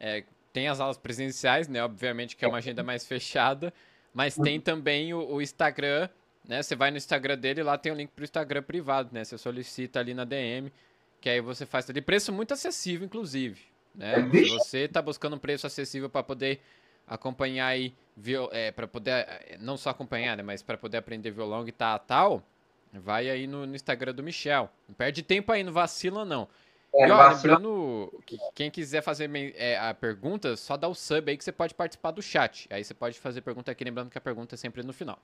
é, 0.00 0.24
tem 0.52 0.68
as 0.68 0.80
aulas 0.80 0.98
presenciais, 0.98 1.68
né? 1.68 1.82
Obviamente 1.82 2.36
que 2.36 2.44
é 2.44 2.48
uma 2.48 2.58
agenda 2.58 2.82
mais 2.82 3.06
fechada, 3.06 3.72
mas 4.12 4.34
tem 4.34 4.60
também 4.60 5.14
o, 5.14 5.34
o 5.34 5.40
Instagram 5.40 6.08
né? 6.46 6.62
Você 6.62 6.76
vai 6.76 6.90
no 6.90 6.96
Instagram 6.96 7.36
dele, 7.36 7.62
lá 7.62 7.76
tem 7.76 7.90
o 7.90 7.94
um 7.94 7.98
link 7.98 8.10
pro 8.10 8.24
Instagram 8.24 8.62
privado, 8.62 9.10
né? 9.12 9.24
Você 9.24 9.36
solicita 9.36 9.98
ali 9.98 10.14
na 10.14 10.24
DM, 10.24 10.72
que 11.20 11.28
aí 11.28 11.40
você 11.40 11.66
faz 11.66 11.90
ali 11.90 12.00
preço 12.00 12.32
muito 12.32 12.54
acessível, 12.54 13.04
inclusive, 13.04 13.60
né? 13.94 14.14
É 14.14 14.30
Se 14.30 14.48
você 14.48 14.88
tá 14.88 15.02
buscando 15.02 15.36
um 15.36 15.38
preço 15.38 15.66
acessível 15.66 16.08
para 16.08 16.22
poder 16.22 16.60
acompanhar 17.06 17.66
aí, 17.66 17.94
é, 18.52 18.70
para 18.70 18.86
poder 18.86 19.10
é, 19.10 19.56
não 19.60 19.76
só 19.76 19.90
acompanhar, 19.90 20.36
né? 20.36 20.42
Mas 20.42 20.62
para 20.62 20.78
poder 20.78 20.98
aprender 20.98 21.30
violão, 21.30 21.66
e 21.66 21.72
tal, 21.72 22.42
vai 22.92 23.28
aí 23.28 23.46
no, 23.46 23.66
no, 23.66 23.74
Instagram 23.74 24.14
do 24.14 24.22
Michel. 24.22 24.70
Não 24.88 24.94
perde 24.94 25.22
tempo 25.22 25.52
aí, 25.52 25.62
não 25.62 25.72
vacila 25.72 26.24
não. 26.24 26.48
É, 26.94 27.06
e 27.06 27.10
ó, 27.10 27.28
lembrando 27.28 28.22
que 28.24 28.38
quem 28.54 28.70
quiser 28.70 29.02
fazer 29.02 29.30
é, 29.56 29.78
a 29.78 29.92
pergunta, 29.92 30.56
só 30.56 30.76
dá 30.76 30.88
o 30.88 30.94
sub 30.94 31.30
aí 31.30 31.36
que 31.36 31.44
você 31.44 31.52
pode 31.52 31.74
participar 31.74 32.10
do 32.12 32.22
chat. 32.22 32.66
Aí 32.70 32.82
você 32.82 32.94
pode 32.94 33.18
fazer 33.18 33.40
pergunta 33.42 33.70
aqui, 33.70 33.84
lembrando 33.84 34.10
que 34.10 34.18
a 34.18 34.20
pergunta 34.20 34.54
é 34.54 34.58
sempre 34.58 34.82
no 34.82 34.92
final. 34.92 35.18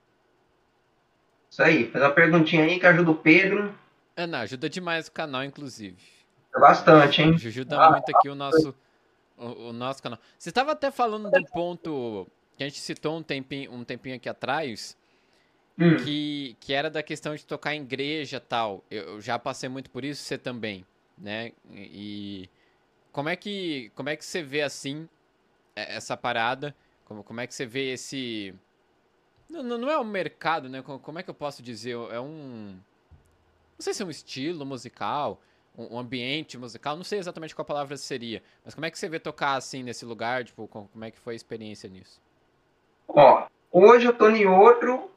Isso 1.49 1.61
aí, 1.61 1.89
faz 1.89 2.03
uma 2.03 2.11
perguntinha 2.11 2.63
aí 2.63 2.79
que 2.79 2.85
ajuda 2.85 3.11
o 3.11 3.15
Pedro. 3.15 3.73
Ana, 4.15 4.41
ajuda 4.41 4.69
demais 4.69 5.07
o 5.07 5.11
canal, 5.11 5.43
inclusive. 5.43 5.97
Bastante, 6.59 7.21
hein? 7.21 7.33
Ajuda 7.33 7.79
ah, 7.79 7.91
muito 7.91 8.09
aqui 8.15 8.29
o 8.29 8.35
nosso, 8.35 8.75
o, 9.37 9.69
o 9.69 9.73
nosso 9.73 10.01
canal. 10.01 10.19
Você 10.37 10.49
estava 10.49 10.71
até 10.71 10.91
falando 10.91 11.31
do 11.31 11.45
ponto 11.45 12.27
que 12.55 12.63
a 12.63 12.67
gente 12.67 12.79
citou 12.79 13.17
um 13.17 13.23
tempinho, 13.23 13.71
um 13.71 13.83
tempinho 13.83 14.15
aqui 14.15 14.29
atrás, 14.29 14.95
hum. 15.79 15.97
que, 15.97 16.55
que 16.59 16.73
era 16.73 16.89
da 16.89 17.03
questão 17.03 17.35
de 17.35 17.45
tocar 17.45 17.73
em 17.75 17.81
igreja 17.81 18.39
tal. 18.39 18.83
Eu, 18.89 19.03
eu 19.03 19.21
já 19.21 19.37
passei 19.37 19.69
muito 19.69 19.89
por 19.89 20.03
isso, 20.03 20.23
você 20.23 20.37
também, 20.37 20.85
né? 21.17 21.51
E 21.71 22.49
como 23.11 23.29
é 23.29 23.35
que, 23.35 23.91
como 23.95 24.09
é 24.09 24.15
que 24.15 24.25
você 24.25 24.41
vê 24.41 24.61
assim 24.61 25.07
essa 25.75 26.17
parada? 26.17 26.75
Como, 27.05 27.23
como 27.23 27.41
é 27.41 27.47
que 27.47 27.53
você 27.53 27.65
vê 27.65 27.93
esse 27.93 28.53
não, 29.53 29.77
não 29.77 29.89
é 29.89 29.99
um 29.99 30.03
mercado, 30.03 30.67
né? 30.67 30.81
Como 30.81 31.19
é 31.19 31.23
que 31.23 31.29
eu 31.29 31.33
posso 31.33 31.61
dizer? 31.61 31.95
É 32.11 32.19
um. 32.19 32.75
Não 33.77 33.79
sei 33.79 33.93
se 33.93 34.01
é 34.01 34.05
um 34.05 34.09
estilo 34.09 34.65
musical, 34.65 35.39
um 35.77 35.99
ambiente 35.99 36.57
musical, 36.57 36.95
não 36.95 37.03
sei 37.03 37.19
exatamente 37.19 37.53
qual 37.53 37.65
palavra 37.65 37.95
seria. 37.97 38.41
Mas 38.65 38.73
como 38.73 38.85
é 38.85 38.91
que 38.91 38.97
você 38.97 39.07
vê 39.07 39.19
tocar 39.19 39.55
assim 39.55 39.83
nesse 39.83 40.05
lugar? 40.05 40.43
Tipo, 40.43 40.67
como 40.67 41.05
é 41.05 41.11
que 41.11 41.19
foi 41.19 41.33
a 41.33 41.35
experiência 41.35 41.87
nisso? 41.87 42.19
Ó, 43.07 43.47
hoje 43.71 44.07
eu 44.07 44.13
tô 44.13 44.29
em 44.29 44.47
outro 44.47 45.11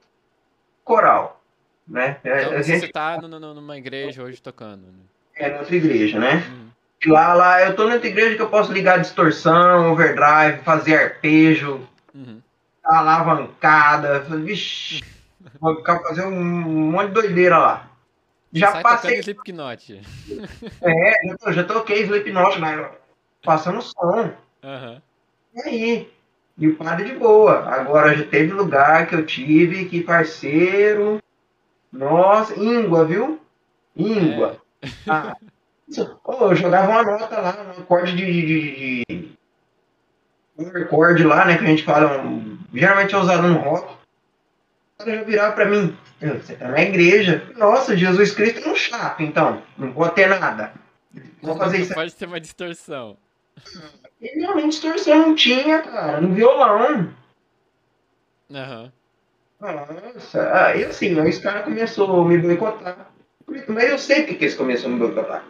coral, 0.87 1.43
né? 1.87 2.17
É, 2.25 2.43
então, 2.43 2.57
a 2.57 2.63
gente... 2.63 2.89
tá 2.89 3.21
no, 3.21 3.55
numa 3.55 3.77
igreja 3.77 4.23
hoje 4.23 4.41
tocando. 4.41 4.87
Né? 4.87 5.03
É, 5.35 5.55
noutra 5.55 5.77
igreja, 5.77 6.19
né? 6.19 6.43
Uhum. 6.49 7.13
Lá, 7.13 7.35
lá, 7.35 7.63
eu 7.63 7.77
tô 7.77 7.87
noutra 7.87 8.09
igreja 8.09 8.37
que 8.37 8.43
eu 8.43 8.49
posso 8.49 8.73
ligar 8.73 8.99
distorção, 8.99 9.93
overdrive, 9.93 10.63
fazer 10.65 10.97
arpejo, 10.97 11.87
uhum 12.15 12.41
alavancada. 12.87 14.21
Vixe, 14.21 15.03
vou 15.61 15.77
ficar 15.77 15.99
fazendo 16.01 16.29
um 16.29 16.91
monte 16.91 17.09
de 17.09 17.15
doideira 17.15 17.59
lá. 17.59 17.91
Já 18.53 18.73
Sai 18.73 18.83
passei. 18.83 19.19
Slipknot. 19.19 20.01
É, 20.81 21.29
já, 21.29 21.37
tô, 21.37 21.53
já 21.53 21.65
toquei 21.65 22.03
Slipknot, 22.03 22.61
né? 22.61 22.91
Passando 23.43 23.83
som. 23.83 24.33
Uhum. 24.63 25.03
E 25.55 25.61
aí? 25.63 26.16
E 26.59 26.69
o 26.69 26.77
padre 26.77 27.05
de 27.05 27.15
boa. 27.15 27.69
Agora 27.69 28.17
já 28.17 28.25
teve 28.25 28.53
lugar 28.53 29.07
que 29.07 29.15
eu 29.15 29.27
tive 29.27 29.85
que 29.87 30.03
parceiro. 30.03 31.21
Nossa, 31.93 32.59
íngua, 32.59 33.05
viu? 33.05 33.41
Íngua. 33.97 34.61
É. 34.83 34.89
Ah, 35.09 35.37
oh, 36.25 36.51
eu 36.51 36.57
jogava 36.57 36.91
uma 36.91 37.03
nota 37.03 37.41
lá, 37.41 37.75
um 37.77 37.83
acorde 37.83 38.15
de, 38.15 38.25
de, 38.25 39.05
de, 39.09 39.33
um 40.59 40.69
recorde 40.71 41.25
lá, 41.25 41.45
né? 41.45 41.57
Que 41.57 41.65
a 41.65 41.69
gente 41.69 41.85
fala 41.85 42.23
um 42.23 42.57
geralmente 42.77 43.15
é 43.15 43.19
usado 43.19 43.49
no 43.49 43.59
rock. 43.59 43.95
O 44.95 44.99
cara 44.99 45.19
já 45.19 45.25
virava 45.25 45.55
pra 45.55 45.67
mim, 45.67 45.97
você 46.21 46.55
tá 46.55 46.69
na 46.69 46.83
igreja. 46.83 47.51
Nossa, 47.57 47.97
Jesus 47.97 48.33
Cristo 48.33 48.67
é 48.67 48.73
um 48.73 48.77
chato, 48.77 49.23
então. 49.23 49.63
Não 49.77 49.93
pode 49.93 50.15
ter 50.15 50.29
nada. 50.29 50.73
Vou 51.43 51.57
fazer 51.57 51.79
isso. 51.79 51.95
Pode 51.95 52.15
ter 52.15 52.27
uma 52.27 52.41
distorção. 52.41 53.17
E 54.21 54.41
realmente 54.41 54.73
distorção 54.73 55.29
não 55.29 55.35
tinha, 55.35 55.83
cara, 55.83 56.21
no 56.21 56.35
violão. 56.35 57.13
Aham. 58.53 58.83
Uhum. 58.85 58.93
Nossa, 59.59 60.53
aí 60.53 60.85
assim, 60.85 61.19
aí 61.19 61.31
os 61.31 61.39
caras 61.39 61.65
começaram 61.65 62.21
a 62.21 62.25
me 62.25 62.39
boicotar. 62.39 63.11
Mas 63.69 63.91
eu 63.91 63.99
sei 63.99 64.25
porque 64.25 64.45
eles 64.45 64.55
começaram 64.55 64.91
a 64.91 64.95
me 64.95 65.01
boicotar. 65.01 65.45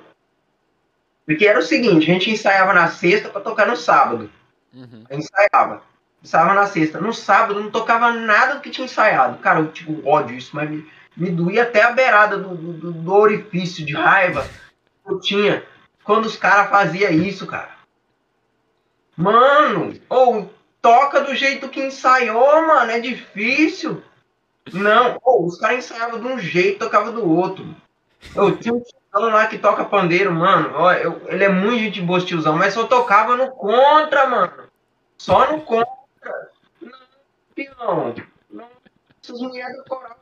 Porque 1.25 1.47
era 1.47 1.59
o 1.59 1.63
seguinte, 1.63 2.09
a 2.09 2.15
gente 2.15 2.31
ensaiava 2.31 2.73
na 2.73 2.89
sexta 2.89 3.29
para 3.29 3.41
tocar 3.41 3.67
no 3.67 3.77
sábado. 3.77 4.31
Uhum. 4.73 5.05
ensaiava. 5.11 5.83
Ensaiava 6.23 6.55
na 6.55 6.67
sexta. 6.67 7.01
No 7.01 7.13
sábado 7.13 7.61
não 7.61 7.71
tocava 7.71 8.13
nada 8.13 8.55
do 8.55 8.61
que 8.61 8.71
tinha 8.71 8.85
ensaiado. 8.85 9.39
Cara, 9.39 9.61
eu 9.61 9.73
tipo, 9.73 10.07
ódio 10.07 10.37
isso, 10.37 10.55
mas 10.55 10.71
me, 10.71 10.87
me 11.17 11.31
doía 11.31 11.65
até 11.65 11.83
a 11.83 11.93
beirada 11.93 12.39
do, 12.39 12.55
do, 12.55 12.93
do 12.93 13.13
orifício 13.13 13.85
de 13.85 13.95
raiva 13.95 14.47
que 15.05 15.13
eu 15.13 15.21
tinha 15.21 15.65
quando 16.05 16.27
os 16.27 16.37
caras 16.37 16.71
faziam 16.71 17.11
isso, 17.11 17.47
cara. 17.47 17.76
Mano, 19.17 19.99
ou 20.09 20.51
toca 20.83 21.23
do 21.23 21.35
jeito 21.35 21.69
que 21.69 21.83
ensaiou, 21.83 22.67
mano, 22.67 22.91
é 22.91 23.01
difícil. 23.01 24.03
Não, 24.73 25.19
ou 25.25 25.47
os 25.47 25.59
caras 25.59 25.79
ensaiavam 25.79 26.21
de 26.21 26.27
um 26.27 26.39
jeito, 26.39 26.81
tocava 26.81 27.11
do 27.11 27.29
outro. 27.29 27.65
Eu 28.35 28.57
tinha 28.57 28.75
um 28.75 28.81
tiozão 28.81 29.31
lá 29.31 29.47
que 29.47 29.59
toca 29.59 29.85
pandeiro, 29.85 30.33
mano. 30.33 30.73
Ó, 30.75 30.93
eu, 30.93 31.23
ele 31.29 31.45
é 31.45 31.49
muito 31.49 31.79
gente 31.79 32.03
boa, 32.03 32.21
tiozão, 32.21 32.57
mas 32.57 32.75
só 32.75 32.87
tocava 32.87 33.37
no 33.37 33.51
contra, 33.53 34.27
mano. 34.27 34.65
Só 35.17 35.53
no 35.53 35.63
contra. 35.63 35.87
Não, 37.79 38.15
não, 38.51 38.69
essas 39.23 39.41
mulheres 39.41 39.77
do 39.77 39.85
coral, 39.85 40.17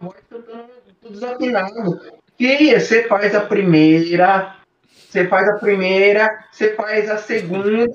voz 0.00 0.16
cantando 0.30 0.68
tudo 1.00 1.12
desafinado. 1.12 2.00
Filha, 2.36 2.78
você 2.78 3.08
faz 3.08 3.34
a 3.34 3.40
primeira, 3.40 4.54
você 5.08 5.26
faz 5.26 5.48
a 5.48 5.58
primeira, 5.58 6.44
você 6.52 6.74
faz 6.76 7.10
a 7.10 7.18
segunda, 7.18 7.86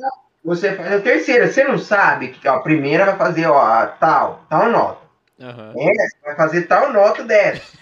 você 0.43 0.75
faz 0.75 0.91
a 0.93 1.01
terceira. 1.01 1.51
Você 1.51 1.63
não 1.63 1.77
sabe 1.77 2.29
que 2.29 2.47
ó, 2.47 2.55
a 2.55 2.61
primeira 2.61 3.05
vai 3.05 3.17
fazer 3.17 3.47
ó, 3.47 3.85
tal, 3.85 4.45
tal 4.49 4.69
nota. 4.69 5.03
Uhum. 5.39 5.89
Essa 5.89 6.17
vai 6.23 6.35
fazer 6.35 6.63
tal 6.63 6.91
nota 6.91 7.23
dessa. 7.23 7.77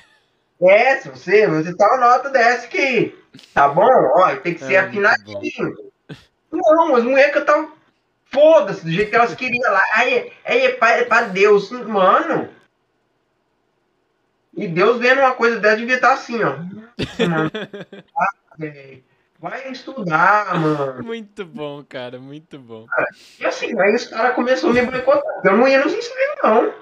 Essa, 0.62 1.10
você, 1.10 1.48
você 1.48 1.76
tal 1.76 2.00
nota 2.00 2.30
dessa 2.30 2.66
aqui. 2.66 3.18
Tá 3.54 3.68
bom? 3.68 3.88
Ó, 4.16 4.36
tem 4.38 4.54
que 4.54 4.64
ser 4.64 4.74
é, 4.74 4.80
afinadinho. 4.80 5.76
Não, 6.52 6.96
as 6.96 7.04
mulheres 7.04 7.34
cantavam 7.34 7.72
Foda-se, 8.32 8.86
do 8.86 8.92
jeito 8.92 9.10
que 9.10 9.16
elas 9.16 9.36
queriam 9.36 9.70
lá. 9.70 9.84
Aí, 9.94 10.32
aí 10.46 10.66
é, 10.66 10.72
pra, 10.72 10.92
é 10.92 11.04
pra 11.04 11.24
Deus, 11.24 11.70
mano. 11.70 12.50
E 14.56 14.68
Deus 14.70 15.00
vendo 15.00 15.20
uma 15.20 15.34
coisa 15.34 15.60
dessa 15.60 15.78
devia 15.78 15.96
estar 15.96 16.10
tá 16.10 16.14
assim, 16.14 16.42
ó. 16.42 16.58
Mano. 17.28 17.52
Ah, 18.18 18.30
vai 19.42 19.72
estudar, 19.72 20.60
mano. 20.60 21.04
Muito 21.04 21.44
bom, 21.44 21.84
cara, 21.84 22.20
muito 22.20 22.60
bom. 22.60 22.86
E 23.40 23.46
assim, 23.46 23.78
aí 23.80 23.96
os 23.96 24.06
caras 24.06 24.36
começaram 24.36 24.70
a 24.70 24.74
me 24.74 24.86
boicotar. 24.86 25.42
Eu 25.44 25.58
não 25.58 25.68
ia 25.68 25.84
nos 25.84 25.94
ensaios, 25.94 26.38
não. 26.44 26.74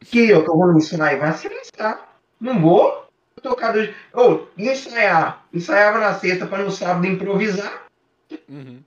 Que 0.00 0.28
eu 0.28 0.44
que 0.44 0.50
eu 0.50 0.56
vou 0.56 0.66
no 0.66 0.78
ensaio, 0.78 1.18
vai 1.18 1.32
silenciar. 1.32 2.06
Não 2.38 2.60
vou 2.60 3.08
tocar 3.42 3.72
do. 3.72 3.88
Ô, 4.12 4.46
ensaiar. 4.58 5.46
Ensaiava 5.52 5.98
na 5.98 6.14
sexta 6.14 6.46
para 6.46 6.62
no 6.62 6.70
sábado 6.70 7.06
improvisar. 7.06 7.86
Uhum. 8.48 8.82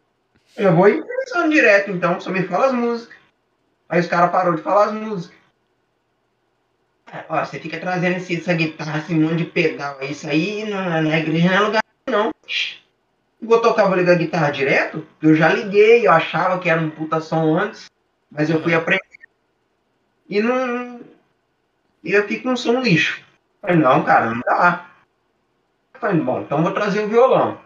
Eu 0.56 0.76
vou 0.76 0.88
improvisando 0.88 1.50
direto, 1.50 1.92
então, 1.92 2.20
só 2.20 2.30
me 2.30 2.44
fala 2.44 2.68
as 2.68 2.74
músicas. 2.74 3.18
Aí 3.90 4.00
os 4.00 4.08
caras 4.08 4.32
pararam 4.32 4.56
de 4.56 4.62
falar 4.62 4.86
as 4.86 4.94
músicas. 4.94 5.38
É, 7.12 7.24
Ó, 7.30 7.44
você 7.44 7.60
fica 7.60 7.80
trazendo 7.80 8.18
esse, 8.18 8.36
essa 8.36 8.54
guitarra, 8.54 9.00
esse 9.00 9.14
monte 9.14 9.38
de 9.38 9.46
pedal. 9.46 9.98
Isso 10.02 10.28
aí 10.28 10.70
na, 10.70 11.02
na 11.02 11.18
igreja 11.18 11.48
não 11.48 11.56
é 11.56 11.60
lugar, 11.60 11.84
não. 12.10 12.32
Vou 13.42 13.62
tocar, 13.62 13.88
vou 13.88 13.96
ligar 13.96 14.14
a 14.14 14.18
guitarra 14.18 14.52
direto? 14.52 15.06
Eu 15.22 15.36
já 15.36 15.54
liguei, 15.54 16.06
eu 16.08 16.12
achava 16.12 16.60
que 16.60 16.70
era 16.70 16.82
um 16.82 16.90
puta 16.90 17.22
som 17.22 17.58
antes, 17.58 17.86
mas 18.32 18.50
eu 18.50 18.62
fui 18.62 18.74
aprender. 18.74 19.02
E 20.28 20.42
não. 20.42 21.02
E 22.04 22.12
eu 22.12 22.28
fico 22.28 22.50
um 22.50 22.58
som 22.58 22.82
lixo. 22.82 23.24
Falei, 23.62 23.78
não, 23.78 24.04
cara, 24.04 24.32
não 24.32 24.42
dá. 24.42 24.90
Falei, 25.94 26.20
bom, 26.20 26.42
então 26.42 26.64
vou 26.64 26.74
trazer 26.74 27.06
o 27.06 27.08
violão. 27.08 27.60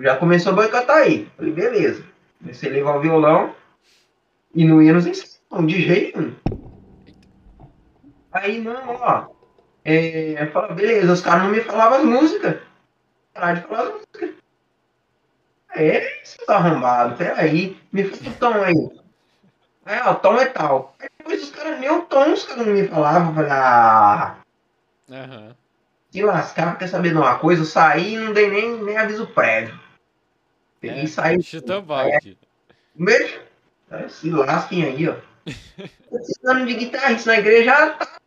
Já 0.00 0.16
começou 0.16 0.52
a 0.52 0.56
boicotar 0.56 0.96
aí. 0.96 1.28
Falei, 1.36 1.52
beleza. 1.52 2.04
Comecei 2.40 2.70
a 2.70 2.72
levar 2.72 2.96
o 2.96 3.00
violão 3.00 3.54
e 4.54 4.64
não 4.64 4.82
ia 4.82 4.92
nos 4.92 5.06
ensaios, 5.06 5.40
não, 5.50 5.64
de 5.64 5.80
jeito 5.80 6.20
nenhum. 6.20 6.34
Aí, 8.32 8.60
não, 8.60 8.88
ó. 8.88 9.28
É, 9.84 10.46
fala, 10.52 10.74
beleza, 10.74 11.12
os 11.12 11.20
caras 11.20 11.44
não 11.44 11.50
me 11.50 11.60
falavam 11.60 11.98
as 11.98 12.04
músicas. 12.04 12.56
Parar 13.34 13.54
de 13.54 13.62
falar 13.62 13.82
as 13.82 13.92
músicas. 13.92 14.41
É, 15.74 16.20
você 16.22 16.38
tá 16.44 16.56
arrombado, 16.56 17.16
peraí. 17.16 17.76
Me 17.92 18.04
fala 18.04 18.30
o 18.30 18.34
tom 18.38 18.62
aí. 18.62 19.02
Ó, 20.06 20.12
o 20.12 20.14
tom 20.16 20.34
é 20.40 20.46
tal. 20.46 20.94
Aí 21.00 21.08
depois 21.18 21.42
os 21.42 21.50
caras, 21.50 21.80
nem 21.80 21.90
o 21.90 22.02
tom 22.02 22.32
os 22.32 22.44
caras 22.44 22.66
não 22.66 22.74
me 22.74 22.86
falavam. 22.86 23.34
Falei, 23.34 23.50
ah, 23.50 24.36
Aham. 25.10 25.56
se 26.10 26.22
lascar, 26.22 26.78
quer 26.78 26.88
saber 26.88 27.10
de 27.10 27.16
uma 27.16 27.38
coisa? 27.38 27.62
Eu 27.62 27.66
saí 27.66 28.14
e 28.14 28.18
não 28.18 28.32
dei 28.32 28.50
nem, 28.50 28.82
nem 28.82 28.96
aviso 28.96 29.26
prévio. 29.28 29.78
Peguei 30.80 31.04
e 31.04 31.08
saí. 31.08 31.42
Chutou 31.42 31.78
o 31.78 31.82
balde. 31.82 32.38
Um 32.98 33.04
beijo. 33.04 33.40
É, 33.90 34.08
Se 34.08 34.30
lasquem 34.30 34.84
aí, 34.84 35.08
ó. 35.08 35.16
Precisando 36.10 36.66
de 36.66 36.74
guitarrista 36.74 37.32
na 37.32 37.38
igreja, 37.38 37.90
tá. 37.90 38.18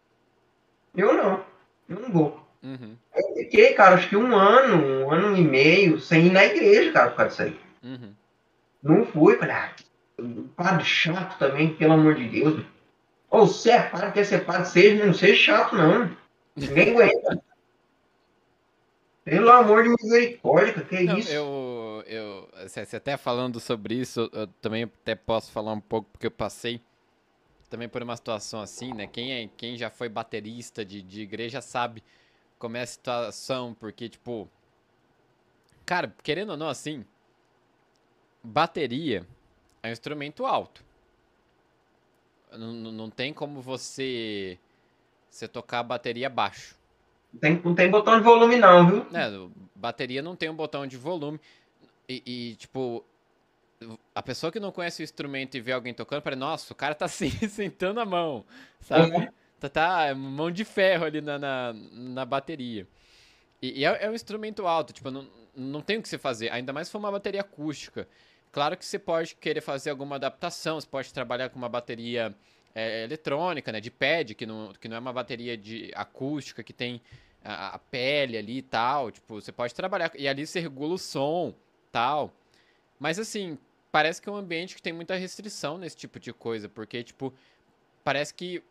Eu 0.96 1.14
não. 1.14 1.46
Eu 1.88 2.00
não 2.00 2.10
vou. 2.12 2.45
Uhum. 2.66 2.98
Eu 3.16 3.36
fiquei, 3.36 3.74
cara, 3.74 3.94
acho 3.94 4.10
que 4.10 4.18
um 4.18 4.36
ano, 4.36 5.06
um 5.06 5.12
ano 5.12 5.38
e 5.38 5.44
meio, 5.44 6.00
sem 6.00 6.26
ir 6.26 6.32
na 6.32 6.44
igreja, 6.44 6.92
cara, 6.92 7.12
por 7.12 7.18
causa 7.18 7.30
disso 7.30 7.42
aí. 7.44 7.60
Uhum. 7.84 8.14
Não 8.82 9.06
fui, 9.06 9.38
falei, 9.38 9.54
ah, 9.54 9.76
padre 10.56 10.84
chato 10.84 11.38
também, 11.38 11.76
pelo 11.76 11.94
amor 11.94 12.16
de 12.16 12.28
Deus. 12.28 12.66
Ou 13.30 13.46
você 13.46 13.72
é 13.72 13.84
padre, 13.84 14.14
quer 14.14 14.26
ser 14.26 14.46
padre, 14.46 14.68
seja, 14.68 15.06
não 15.06 15.14
seja 15.14 15.36
chato, 15.36 15.76
não. 15.76 16.10
Ninguém 16.56 16.92
aguenta. 16.92 17.44
Pelo 19.24 19.52
amor 19.52 19.84
de 19.84 19.90
misericórdia, 19.90 20.84
que 20.84 20.96
é 20.96 21.04
Não, 21.04 21.18
isso? 21.18 21.32
eu, 21.32 22.04
eu, 22.06 22.50
você 22.68 22.96
até 22.96 23.18
falando 23.18 23.60
sobre 23.60 23.96
isso, 23.96 24.30
eu 24.32 24.48
também 24.62 24.84
até 24.84 25.16
posso 25.16 25.52
falar 25.52 25.74
um 25.74 25.80
pouco 25.80 26.10
porque 26.12 26.28
eu 26.28 26.32
passei 26.32 26.80
também 27.70 27.90
por 27.90 28.04
uma 28.04 28.16
situação 28.16 28.62
assim, 28.62 28.94
né? 28.94 29.08
Quem, 29.08 29.34
é, 29.34 29.50
quem 29.58 29.78
já 29.78 29.90
foi 29.90 30.08
baterista 30.10 30.86
de, 30.86 31.02
de 31.02 31.22
igreja 31.22 31.60
sabe 31.60 32.04
como 32.58 32.78
é 32.78 32.82
a 32.82 32.88
situação, 32.88 33.74
porque, 33.74 34.10
tipo, 34.10 34.50
cara, 35.86 36.14
querendo 36.24 36.52
ou 36.52 36.58
não, 36.58 36.70
assim, 36.70 37.06
bateria 38.44 39.26
é 39.84 39.90
um 39.90 39.92
instrumento 39.92 40.46
alto. 40.46 40.84
Não, 42.52 42.74
não 42.74 43.10
tem 43.10 43.34
como 43.34 43.62
você, 43.62 44.58
você 45.30 45.48
tocar 45.48 45.80
a 45.80 45.84
bateria 45.84 46.30
baixo. 46.30 46.76
Tem, 47.40 47.62
não 47.64 47.76
tem 47.76 47.90
botão 47.90 48.18
de 48.18 48.24
volume, 48.24 48.58
não, 48.58 48.88
viu? 48.88 49.06
É, 49.14 49.50
bateria 49.76 50.22
não 50.22 50.36
tem 50.36 50.50
um 50.50 50.56
botão 50.56 50.88
de 50.88 50.96
volume. 50.96 51.40
E, 52.08 52.24
e, 52.26 52.56
tipo, 52.56 53.04
a 54.14 54.22
pessoa 54.22 54.52
que 54.52 54.60
não 54.60 54.72
conhece 54.72 55.02
o 55.02 55.04
instrumento 55.04 55.56
e 55.56 55.62
vê 55.62 55.72
alguém 55.72 55.94
tocando, 55.94 56.22
fala, 56.22 56.36
nossa, 56.36 56.72
o 56.72 56.76
cara 56.76 56.96
tá 56.96 57.06
assim, 57.06 57.30
sentando 57.30 58.00
a 58.00 58.06
mão, 58.06 58.46
sabe? 58.80 59.12
Uhum. 59.12 59.28
Tá, 59.60 59.70
tá 59.70 60.16
mão 60.16 60.52
de 60.52 60.66
ferro 60.66 61.06
ali 61.06 61.22
na, 61.22 61.40
na, 61.40 61.74
na 61.74 62.26
bateria. 62.26 62.88
E, 63.62 63.82
e 63.82 63.86
é, 63.86 64.06
é 64.06 64.10
um 64.10 64.14
instrumento 64.14 64.68
alto, 64.68 64.94
tipo, 64.94 65.10
não, 65.10 65.28
não 65.56 65.82
tem 65.82 65.98
o 65.98 66.02
que 66.02 66.10
você 66.10 66.18
fazer, 66.18 66.52
ainda 66.52 66.74
mais 66.74 66.88
se 66.88 66.92
for 66.92 67.00
uma 67.00 67.12
bateria 67.12 67.42
acústica. 67.42 68.08
Claro 68.52 68.78
que 68.78 68.86
você 68.86 69.00
pode 69.00 69.36
querer 69.36 69.62
fazer 69.62 69.90
alguma 69.90 70.16
adaptação, 70.16 70.80
você 70.80 70.88
pode 70.88 71.14
trabalhar 71.14 71.50
com 71.50 71.58
uma 71.58 71.70
bateria 71.70 72.36
é, 72.74 73.04
eletrônica, 73.04 73.72
né, 73.72 73.80
de 73.82 73.92
pad, 73.92 74.36
que 74.36 74.46
não, 74.46 74.74
que 74.74 74.88
não 74.88 74.98
é 74.98 75.00
uma 75.00 75.14
bateria 75.14 75.58
de 75.58 75.92
acústica, 75.96 76.64
que 76.64 76.74
tem 76.74 77.02
a, 77.44 77.76
a 77.76 77.80
pele 77.80 78.38
ali 78.38 78.58
e 78.58 78.62
tal, 78.62 79.12
tipo, 79.12 79.42
você 79.42 79.52
pode 79.52 79.74
trabalhar, 79.74 80.12
e 80.16 80.28
ali 80.28 80.46
você 80.46 80.60
regula 80.60 80.96
o 80.96 80.98
som, 80.98 81.54
tal. 81.92 82.34
Mas 83.00 83.20
assim, 83.20 83.58
parece 83.92 84.22
que 84.22 84.28
é 84.28 84.32
um 84.32 84.36
ambiente 84.36 84.76
que 84.76 84.82
tem 84.82 84.94
muita 84.94 85.16
restrição 85.16 85.78
nesse 85.78 85.96
tipo 85.96 86.20
de 86.20 86.34
coisa, 86.34 86.68
porque, 86.68 87.04
tipo, 87.04 87.34
parece 88.04 88.34
que 88.34 88.62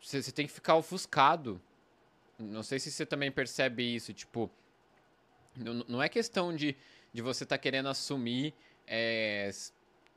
você, 0.00 0.22
você 0.22 0.32
tem 0.32 0.46
que 0.46 0.52
ficar 0.52 0.76
ofuscado. 0.76 1.60
Não 2.38 2.62
sei 2.62 2.78
se 2.78 2.90
você 2.90 3.04
também 3.04 3.32
percebe 3.32 3.82
isso, 3.82 4.12
tipo, 4.12 4.50
não, 5.56 5.84
não 5.88 6.02
é 6.02 6.08
questão 6.08 6.54
de, 6.54 6.76
de 7.12 7.20
você 7.20 7.44
tá 7.44 7.58
querendo 7.58 7.88
assumir, 7.88 8.54
é, 8.86 9.50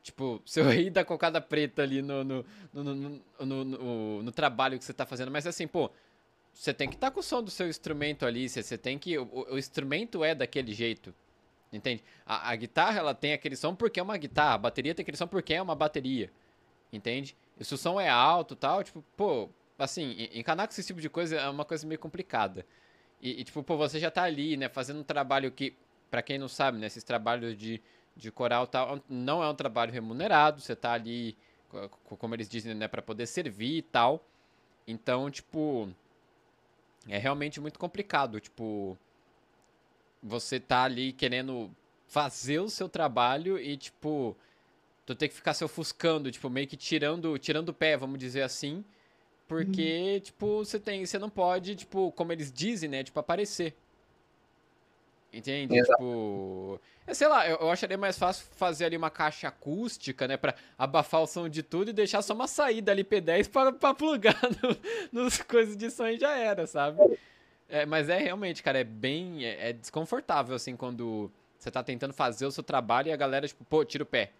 tipo, 0.03 0.41
seu 0.45 0.65
rei 0.65 0.89
da 0.89 1.03
cocada 1.03 1.41
preta 1.41 1.81
ali 1.81 2.01
no, 2.01 2.23
no, 2.23 2.45
no, 2.73 4.23
no, 4.23 4.31
trabalho 4.31 4.77
que 4.77 4.85
você 4.85 4.93
tá 4.93 5.05
fazendo, 5.05 5.31
mas 5.31 5.47
assim, 5.47 5.67
pô, 5.67 5.89
você 6.53 6.73
tem 6.73 6.87
que 6.87 6.95
estar 6.95 7.09
com 7.09 7.21
o 7.21 7.23
som 7.23 7.41
do 7.41 7.49
seu 7.49 7.67
instrumento 7.67 8.25
ali, 8.25 8.47
você, 8.47 8.77
tem 8.77 8.99
que, 8.99 9.17
o, 9.17 9.47
o 9.51 9.57
instrumento 9.57 10.23
é 10.23 10.35
daquele 10.35 10.73
jeito, 10.73 11.13
entende? 11.73 12.03
A, 12.23 12.51
a 12.51 12.55
guitarra, 12.55 12.99
ela 12.99 13.15
tem 13.15 13.33
aquele 13.33 13.55
som 13.55 13.73
porque 13.73 13.99
é 13.99 14.03
uma 14.03 14.17
guitarra, 14.17 14.55
a 14.55 14.59
bateria 14.59 14.93
tem 14.93 15.01
aquele 15.01 15.17
som 15.17 15.27
porque 15.27 15.55
é 15.55 15.61
uma 15.61 15.75
bateria, 15.75 16.31
entende? 16.93 17.35
Se 17.59 17.73
o 17.73 17.77
som 17.77 17.99
é 17.99 18.09
alto 18.09 18.55
tal, 18.55 18.83
tipo, 18.83 19.03
pô, 19.15 19.49
assim, 19.83 20.11
en- 20.17 20.39
encanar 20.39 20.67
com 20.67 20.71
esse 20.73 20.83
tipo 20.85 21.01
de 21.01 21.09
coisa 21.09 21.35
é 21.37 21.49
uma 21.49 21.65
coisa 21.65 21.85
meio 21.87 21.99
complicada. 21.99 22.65
E, 23.21 23.41
e, 23.41 23.43
tipo, 23.43 23.63
pô, 23.63 23.77
você 23.77 23.99
já 23.99 24.11
tá 24.11 24.23
ali, 24.23 24.57
né, 24.57 24.69
fazendo 24.69 24.99
um 25.01 25.03
trabalho 25.03 25.51
que, 25.51 25.75
pra 26.11 26.21
quem 26.21 26.37
não 26.39 26.47
sabe, 26.47 26.77
né, 26.79 26.87
esses 26.87 27.03
trabalhos 27.03 27.57
de, 27.57 27.81
de 28.15 28.31
coral 28.31 28.67
tal, 28.67 29.01
não 29.09 29.43
é 29.43 29.49
um 29.49 29.55
trabalho 29.55 29.91
remunerado, 29.93 30.61
você 30.61 30.75
tá 30.75 30.93
ali, 30.93 31.37
co- 31.69 31.89
co- 32.05 32.17
como 32.17 32.35
eles 32.35 32.49
dizem, 32.49 32.73
né, 32.75 32.87
pra 32.87 33.01
poder 33.01 33.27
servir 33.27 33.77
e 33.77 33.81
tal. 33.83 34.25
Então, 34.87 35.29
tipo, 35.31 35.89
é 37.07 37.17
realmente 37.17 37.59
muito 37.59 37.79
complicado, 37.79 38.39
tipo, 38.39 38.97
você 40.21 40.59
tá 40.59 40.83
ali 40.83 41.13
querendo 41.13 41.71
fazer 42.07 42.59
o 42.59 42.69
seu 42.69 42.87
trabalho 42.89 43.57
e, 43.59 43.77
tipo, 43.77 44.35
tu 45.05 45.15
tem 45.15 45.29
que 45.29 45.35
ficar 45.35 45.53
se 45.53 45.63
ofuscando, 45.63 46.31
tipo, 46.31 46.49
meio 46.49 46.67
que 46.67 46.77
tirando, 46.77 47.37
tirando 47.39 47.69
o 47.69 47.75
pé, 47.75 47.97
vamos 47.97 48.19
dizer 48.19 48.43
assim, 48.43 48.83
porque, 49.51 50.21
tipo, 50.21 50.59
você 50.59 50.79
tem, 50.79 51.05
você 51.05 51.19
não 51.19 51.29
pode, 51.29 51.75
tipo, 51.75 52.09
como 52.13 52.31
eles 52.31 52.49
dizem, 52.53 52.89
né, 52.89 53.03
tipo, 53.03 53.19
aparecer. 53.19 53.75
Entende? 55.33 55.77
Exato. 55.77 55.91
Tipo, 55.91 56.79
é, 57.05 57.13
sei 57.13 57.27
lá, 57.27 57.45
eu, 57.45 57.57
eu 57.57 57.69
acharia 57.69 57.97
mais 57.97 58.17
fácil 58.17 58.45
fazer 58.55 58.85
ali 58.85 58.95
uma 58.95 59.09
caixa 59.09 59.49
acústica, 59.49 60.25
né, 60.25 60.37
pra 60.37 60.55
abafar 60.77 61.21
o 61.21 61.27
som 61.27 61.49
de 61.49 61.61
tudo 61.61 61.89
e 61.89 61.93
deixar 61.93 62.21
só 62.21 62.33
uma 62.33 62.47
saída 62.47 62.93
ali 62.93 63.03
P10 63.03 63.49
pra, 63.49 63.73
pra 63.73 63.93
plugar 63.93 64.39
no, 65.11 65.21
nos 65.23 65.41
coisas 65.41 65.75
de 65.75 65.91
som 65.91 66.07
e 66.07 66.17
já 66.17 66.31
era, 66.37 66.65
sabe? 66.65 67.19
É, 67.67 67.85
mas 67.85 68.07
é 68.07 68.19
realmente, 68.19 68.63
cara, 68.63 68.79
é 68.79 68.85
bem, 68.85 69.43
é, 69.43 69.71
é 69.71 69.73
desconfortável, 69.73 70.55
assim, 70.55 70.77
quando 70.77 71.29
você 71.59 71.69
tá 71.69 71.83
tentando 71.83 72.13
fazer 72.13 72.45
o 72.45 72.51
seu 72.51 72.63
trabalho 72.63 73.09
e 73.09 73.11
a 73.11 73.17
galera, 73.17 73.45
tipo, 73.45 73.65
pô, 73.65 73.83
tira 73.83 74.03
o 74.03 74.07
pé. 74.07 74.31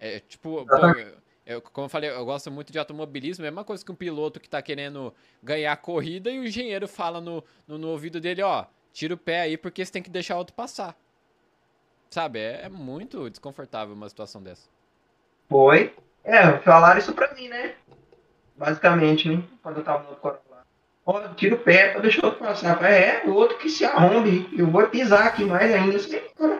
É, 0.00 0.18
tipo, 0.18 0.66
pô, 0.66 1.21
eu- 1.46 1.60
como 1.60 1.86
eu 1.86 1.88
falei, 1.88 2.10
eu 2.10 2.24
gosto 2.24 2.50
muito 2.50 2.72
de 2.72 2.78
automobilismo, 2.78 3.44
é 3.44 3.48
a 3.48 3.50
mesma 3.50 3.64
coisa 3.64 3.84
que 3.84 3.90
um 3.92 3.96
piloto 3.96 4.38
que 4.40 4.48
tá 4.48 4.60
querendo 4.62 5.12
ganhar 5.42 5.72
a 5.72 5.76
corrida 5.76 6.30
e 6.30 6.38
o 6.38 6.44
engenheiro 6.44 6.86
fala 6.88 7.20
no, 7.20 7.42
no, 7.66 7.78
no 7.78 7.88
ouvido 7.88 8.20
dele, 8.20 8.42
ó, 8.42 8.64
tira 8.92 9.14
o 9.14 9.18
pé 9.18 9.40
aí 9.42 9.56
porque 9.56 9.84
você 9.84 9.92
tem 9.92 10.02
que 10.02 10.10
deixar 10.10 10.36
o 10.36 10.38
outro 10.38 10.54
passar. 10.54 10.96
Sabe, 12.10 12.38
é, 12.38 12.62
é 12.64 12.68
muito 12.68 13.30
desconfortável 13.30 13.94
uma 13.94 14.08
situação 14.08 14.42
dessa. 14.42 14.68
Foi. 15.48 15.94
É, 16.24 16.58
falaram 16.58 16.98
isso 16.98 17.12
pra 17.14 17.32
mim, 17.34 17.48
né? 17.48 17.74
Basicamente, 18.56 19.28
né? 19.28 19.42
Quando 19.62 19.78
eu 19.78 19.84
tava 19.84 20.08
no 20.10 20.16
coral 20.16 20.42
lá. 20.50 20.62
Ó, 21.06 21.20
tira 21.34 21.54
o 21.54 21.58
pé 21.58 21.88
pra 21.90 22.00
deixar 22.00 22.22
o 22.22 22.26
outro 22.26 22.44
passar. 22.44 22.82
É, 22.84 23.22
o 23.26 23.32
outro 23.32 23.58
que 23.58 23.68
se 23.68 23.84
arrombe. 23.84 24.48
Eu 24.56 24.70
vou 24.70 24.86
pisar 24.88 25.26
aqui 25.26 25.44
mais 25.44 25.72
ainda. 25.74 25.98
Sai 25.98 26.20
fora. 26.36 26.58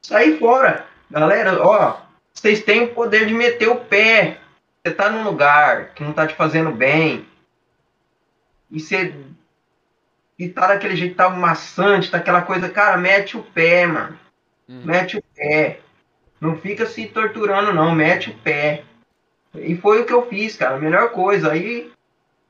Sai 0.00 0.36
fora. 0.38 0.86
Galera, 1.10 1.62
ó, 1.62 2.00
vocês 2.36 2.62
têm 2.62 2.84
o 2.84 2.94
poder 2.94 3.26
de 3.26 3.34
meter 3.34 3.68
o 3.68 3.76
pé. 3.76 4.38
Você 4.84 4.92
tá 4.92 5.10
num 5.10 5.24
lugar 5.24 5.94
que 5.94 6.04
não 6.04 6.12
tá 6.12 6.26
te 6.26 6.34
fazendo 6.34 6.70
bem. 6.70 7.26
E 8.70 8.78
você. 8.78 9.14
E 10.38 10.48
tá 10.48 10.68
daquele 10.68 10.94
jeito, 10.94 11.16
tá 11.16 11.30
maçante, 11.30 12.10
tá 12.10 12.18
aquela 12.18 12.42
coisa, 12.42 12.68
cara, 12.68 12.98
mete 12.98 13.38
o 13.38 13.42
pé, 13.42 13.86
mano. 13.86 14.18
Uhum. 14.68 14.82
Mete 14.84 15.16
o 15.16 15.22
pé. 15.34 15.80
Não 16.38 16.58
fica 16.58 16.84
se 16.84 17.06
torturando, 17.06 17.72
não. 17.72 17.94
Mete 17.94 18.30
o 18.30 18.34
pé. 18.34 18.84
E 19.54 19.74
foi 19.76 20.02
o 20.02 20.04
que 20.04 20.12
eu 20.12 20.28
fiz, 20.28 20.56
cara. 20.56 20.76
A 20.76 20.78
melhor 20.78 21.10
coisa. 21.12 21.50
Aí, 21.50 21.90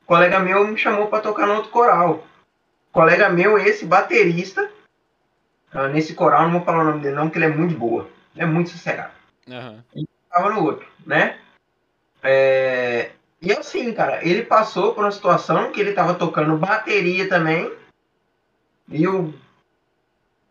um 0.03 0.05
colega 0.05 0.39
meu 0.39 0.67
me 0.67 0.77
chamou 0.77 1.07
para 1.07 1.21
tocar 1.21 1.47
no 1.47 1.55
outro 1.55 1.71
coral. 1.71 2.27
colega 2.91 3.29
meu, 3.29 3.57
esse 3.57 3.85
baterista, 3.85 4.69
ah, 5.71 5.87
nesse 5.87 6.13
coral, 6.13 6.43
não 6.43 6.51
vou 6.51 6.65
falar 6.65 6.81
o 6.81 6.83
nome 6.83 7.01
dele, 7.01 7.15
não, 7.15 7.27
porque 7.27 7.37
ele 7.37 7.45
é 7.45 7.55
muito 7.55 7.75
boa. 7.75 8.09
É 8.35 8.45
muito 8.45 8.69
sossegado. 8.69 9.16
Uhum. 9.47 9.83
E 9.95 10.07
tava 10.29 10.49
no 10.49 10.63
outro, 10.63 10.87
né? 11.05 11.39
É... 12.23 13.11
E 13.41 13.51
assim, 13.51 13.93
cara, 13.93 14.25
ele 14.27 14.43
passou 14.43 14.93
por 14.93 15.03
uma 15.03 15.11
situação 15.11 15.71
que 15.71 15.79
ele 15.79 15.93
tava 15.93 16.15
tocando 16.15 16.57
bateria 16.57 17.29
também. 17.29 17.71
E 18.89 19.03
eu 19.03 19.33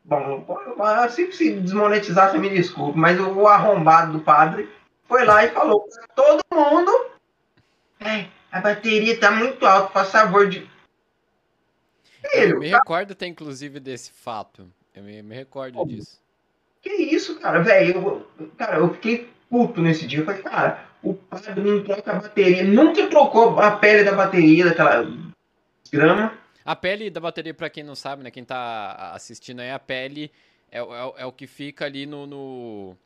Bom, 0.07 0.47
assim 0.79 1.33
se 1.33 1.53
desmonetizar, 1.59 2.31
você 2.31 2.39
me 2.39 2.49
desculpe, 2.49 2.97
mas 2.97 3.19
o 3.19 3.49
arrombado 3.49 4.13
do 4.13 4.21
padre 4.21 4.71
foi 5.09 5.25
lá 5.25 5.45
e 5.45 5.51
falou 5.51 5.83
pra 5.83 6.07
todo 6.15 6.45
mundo: 6.53 7.11
é, 7.99 8.29
a 8.53 8.61
bateria 8.61 9.19
tá 9.19 9.33
muito 9.33 9.67
alta, 9.67 9.93
faz 9.93 10.13
favor 10.13 10.49
de. 10.49 10.61
Filho, 12.31 12.55
eu 12.55 12.61
me 12.61 12.71
tá... 12.71 12.79
recordo 12.79 13.13
até, 13.13 13.27
inclusive, 13.27 13.81
desse 13.81 14.13
fato. 14.13 14.73
Eu 14.95 15.03
me, 15.03 15.21
me 15.25 15.35
recordo 15.35 15.85
disso. 15.85 16.21
Que 16.87 17.03
isso, 17.03 17.41
cara, 17.41 17.59
velho. 17.65 18.25
Cara, 18.57 18.77
eu 18.77 18.95
fiquei 18.95 19.29
puto 19.51 19.81
nesse 19.81 20.07
dia. 20.07 20.21
Eu 20.21 20.25
falei, 20.25 20.41
cara, 20.41 20.87
o 21.03 21.15
padre 21.15 21.61
não 21.61 21.83
troca 21.83 22.13
a 22.13 22.21
bateria. 22.21 22.63
Nunca 22.63 23.09
trocou 23.09 23.59
a 23.59 23.73
pele 23.73 24.05
da 24.05 24.13
bateria, 24.13 24.67
daquela 24.67 25.05
grama. 25.91 26.39
A 26.65 26.77
pele 26.77 27.11
da 27.11 27.21
bateria, 27.21 27.53
para 27.53 27.69
quem 27.69 27.83
não 27.83 27.97
sabe, 27.97 28.23
né? 28.23 28.31
Quem 28.31 28.45
tá 28.45 29.13
assistindo 29.13 29.61
aí, 29.61 29.73
a 29.73 29.81
pele 29.81 30.31
é, 30.71 30.79
é, 30.79 31.13
é 31.17 31.27
o 31.27 31.33
que 31.33 31.49
fica 31.49 31.85
ali 31.87 32.07
no, 32.07 32.25
no... 32.25 32.97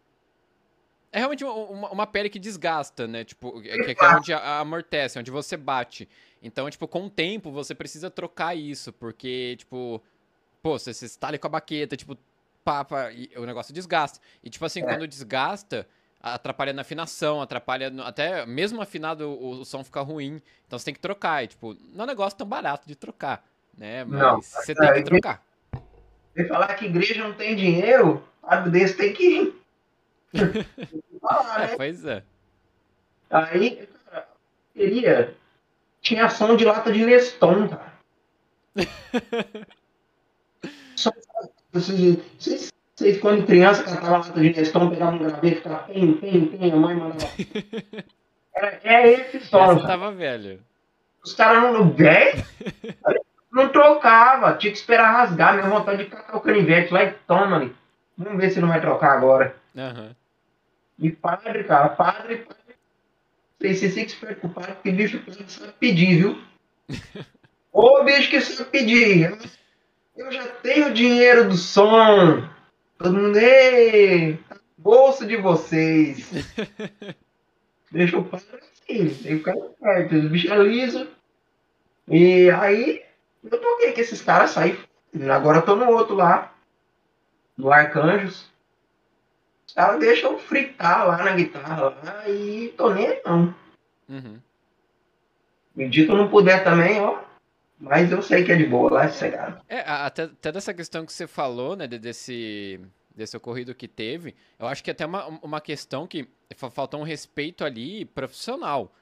É 1.10 1.18
realmente 1.18 1.42
uma, 1.42 1.90
uma, 1.90 2.06
pele 2.06 2.28
que 2.28 2.38
desgasta, 2.38 3.06
né? 3.06 3.24
Tipo, 3.24 3.62
é, 3.64 3.94
que 3.94 4.04
é 4.04 4.08
onde 4.14 4.32
amortece, 4.34 5.18
onde 5.18 5.30
você 5.30 5.56
bate. 5.56 6.06
Então, 6.42 6.68
tipo, 6.68 6.86
com 6.86 7.06
o 7.06 7.10
tempo 7.10 7.50
você 7.50 7.74
precisa 7.74 8.10
trocar 8.10 8.54
isso, 8.54 8.92
porque, 8.92 9.56
tipo, 9.56 10.02
pô, 10.62 10.78
você, 10.78 10.92
você 10.92 11.06
está 11.06 11.28
ali 11.28 11.38
com 11.38 11.46
a 11.46 11.50
baqueta, 11.50 11.96
tipo, 11.96 12.16
papa, 12.64 13.10
e 13.12 13.30
o 13.36 13.44
negócio 13.44 13.74
desgasta. 13.74 14.20
E, 14.42 14.50
tipo 14.50 14.64
assim, 14.64 14.80
é. 14.80 14.84
quando 14.84 15.06
desgasta, 15.06 15.86
atrapalha 16.20 16.72
na 16.72 16.82
afinação, 16.82 17.40
atrapalha. 17.40 17.90
No, 17.90 18.02
até 18.02 18.44
mesmo 18.46 18.80
afinado 18.80 19.28
o, 19.28 19.60
o, 19.60 19.64
som 19.64 19.82
fica 19.84 20.00
ruim. 20.00 20.40
Então 20.66 20.78
você 20.78 20.86
tem 20.86 20.94
que 20.94 21.00
trocar. 21.00 21.44
E, 21.44 21.48
tipo, 21.48 21.74
não 21.92 22.00
é 22.00 22.04
um 22.04 22.06
negócio 22.06 22.38
tão 22.38 22.46
barato 22.46 22.86
de 22.86 22.94
trocar 22.94 23.44
né? 23.80 24.04
Mas 24.04 24.20
não, 24.20 24.42
você 24.42 24.74
tem 24.74 24.92
que 24.92 25.02
trocar. 25.04 25.42
Você 26.34 26.46
falar 26.46 26.74
que 26.74 26.84
igreja 26.84 27.22
não 27.22 27.32
tem 27.32 27.56
dinheiro, 27.56 28.22
algo 28.42 28.70
desse 28.70 28.94
tem 28.96 29.14
que 29.14 29.24
ir. 29.24 29.60
falar, 31.20 31.60
né? 31.60 31.76
Pois 31.76 32.04
é. 32.04 32.22
Aí, 33.30 33.88
cara, 34.04 34.28
queria. 34.74 35.34
Tinha 36.02 36.28
som 36.28 36.56
de 36.56 36.64
lata 36.64 36.92
de 36.92 37.04
Neston, 37.04 37.68
cara. 37.68 37.92
Só, 40.96 41.10
vocês, 41.72 42.72
vocês, 42.96 43.20
quando 43.20 43.46
criança, 43.46 43.84
cantava 43.84 44.18
lata 44.18 44.40
de 44.40 44.50
Neston, 44.50 44.90
pegava 44.90 45.12
um 45.12 45.18
graveto, 45.18 45.56
ficava 45.56 45.82
tem, 45.84 46.14
tem, 46.14 46.46
tem, 46.46 46.72
a 46.72 46.76
mãe 46.76 46.94
mandava. 46.96 47.30
Era, 48.54 48.80
é 48.84 49.12
esse 49.12 49.40
som. 49.40 49.74
Você 49.74 49.86
tava 49.86 50.12
velho. 50.12 50.60
Os 51.24 51.32
caras 51.34 51.62
não. 51.62 51.90
Velho? 51.90 52.44
Não 53.52 53.68
trocava, 53.68 54.56
tinha 54.56 54.72
que 54.72 54.78
esperar 54.78 55.12
rasgar, 55.12 55.54
minha 55.54 55.68
vontade 55.68 56.04
de 56.04 56.10
catar 56.10 56.36
o 56.36 56.40
canivete 56.40 56.92
lá 56.92 57.04
e 57.04 57.12
toma 57.26 57.56
ali. 57.56 57.74
Vamos 58.16 58.38
ver 58.38 58.50
se 58.50 58.60
não 58.60 58.68
vai 58.68 58.80
trocar 58.80 59.16
agora. 59.16 59.56
Uhum. 59.74 60.14
E 60.98 61.10
padre, 61.10 61.64
cara, 61.64 61.88
padre, 61.90 62.36
padre. 62.38 62.60
Você 63.60 63.88
fica 63.88 64.06
esperto 64.06 64.40
com 64.40 64.46
o 64.48 64.50
padre, 64.50 64.74
porque 64.74 64.92
bicho 64.92 65.20
sabe 65.48 65.72
pedir, 65.80 66.16
viu? 66.16 66.42
Ô 67.72 68.04
bicho 68.04 68.30
que 68.30 68.40
sabe 68.40 68.70
pedir. 68.70 69.38
Eu 70.20 70.30
já 70.30 70.46
tenho 70.62 70.92
dinheiro 70.92 71.48
do 71.48 71.56
som. 71.56 72.46
Todo 72.98 73.14
mundo, 73.14 73.38
ei, 73.38 74.38
bolsa 74.76 75.26
de 75.26 75.34
vocês. 75.38 76.30
Deixa 77.90 78.18
o 78.18 78.24
padre 78.24 78.46
assim, 78.56 79.08
tem 79.08 79.08
que 79.08 79.38
ficar 79.38 79.54
perto. 79.54 80.14
Os 80.16 80.28
bichos 80.30 80.50
liso. 80.66 81.08
E 82.06 82.50
aí, 82.50 83.02
eu 83.42 83.58
toquei 83.58 83.92
que 83.92 84.02
esses 84.02 84.20
caras 84.20 84.50
saíram. 84.50 84.78
Agora 85.32 85.60
eu 85.60 85.64
tô 85.64 85.74
no 85.74 85.88
outro 85.88 86.14
lá. 86.14 86.52
No 87.56 87.72
Arcanjos. 87.72 88.46
Os 89.66 89.72
caras 89.72 90.00
deixam 90.00 90.38
fritar 90.38 91.08
lá 91.08 91.24
na 91.24 91.32
guitarra 91.32 91.96
lá 92.04 92.28
e 92.28 92.74
tô 92.76 92.92
nem 92.92 93.22
não. 93.24 93.54
Uhum. 94.06 94.38
Que 95.74 96.02
eu 96.02 96.14
não 96.14 96.28
puder 96.28 96.62
também, 96.62 97.00
ó. 97.00 97.29
Mas 97.80 98.12
eu 98.12 98.20
sei 98.20 98.44
que 98.44 98.52
é 98.52 98.56
de 98.56 98.66
boa 98.66 98.92
lá, 98.92 99.04
é 99.04 99.08
sossegado. 99.08 99.62
É, 99.68 99.80
até, 99.80 100.24
até 100.24 100.52
dessa 100.52 100.74
questão 100.74 101.06
que 101.06 101.12
você 101.12 101.26
falou, 101.26 101.74
né, 101.74 101.86
desse, 101.86 102.78
desse 103.16 103.36
ocorrido 103.36 103.74
que 103.74 103.88
teve, 103.88 104.34
eu 104.58 104.66
acho 104.66 104.84
que 104.84 104.90
até 104.90 105.06
uma, 105.06 105.26
uma 105.42 105.60
questão 105.60 106.06
que 106.06 106.28
faltou 106.56 107.00
um 107.00 107.04
respeito 107.04 107.64
ali 107.64 108.04
profissional. 108.04 108.94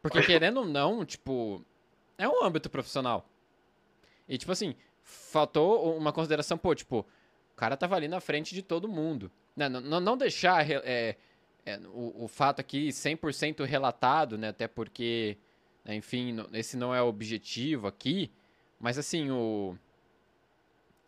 Porque 0.00 0.22
querendo 0.22 0.60
ou 0.60 0.66
não, 0.66 1.04
tipo, 1.04 1.64
é 2.16 2.28
um 2.28 2.42
âmbito 2.44 2.70
profissional. 2.70 3.28
E, 4.28 4.38
tipo 4.38 4.52
assim, 4.52 4.74
faltou 5.02 5.96
uma 5.96 6.12
consideração, 6.12 6.56
pô, 6.56 6.74
tipo, 6.74 7.06
o 7.52 7.56
cara 7.56 7.76
tava 7.76 7.96
ali 7.96 8.08
na 8.08 8.20
frente 8.20 8.54
de 8.54 8.62
todo 8.62 8.88
mundo. 8.88 9.30
Não, 9.56 9.68
não, 9.68 10.00
não 10.00 10.16
deixar 10.16 10.68
é, 10.68 11.16
é, 11.64 11.78
o, 11.92 12.24
o, 12.24 12.28
fato 12.28 12.60
aqui 12.60 12.88
100% 12.88 13.64
relatado, 13.64 14.36
né? 14.36 14.48
Até 14.48 14.66
porque, 14.66 15.36
né, 15.36 15.38
enfim, 15.86 16.36
esse 16.52 16.76
não 16.76 16.94
é 16.94 17.02
o 17.02 17.06
objetivo 17.06 17.86
aqui. 17.86 18.30
Mas, 18.80 18.98
assim, 18.98 19.30
o... 19.30 19.76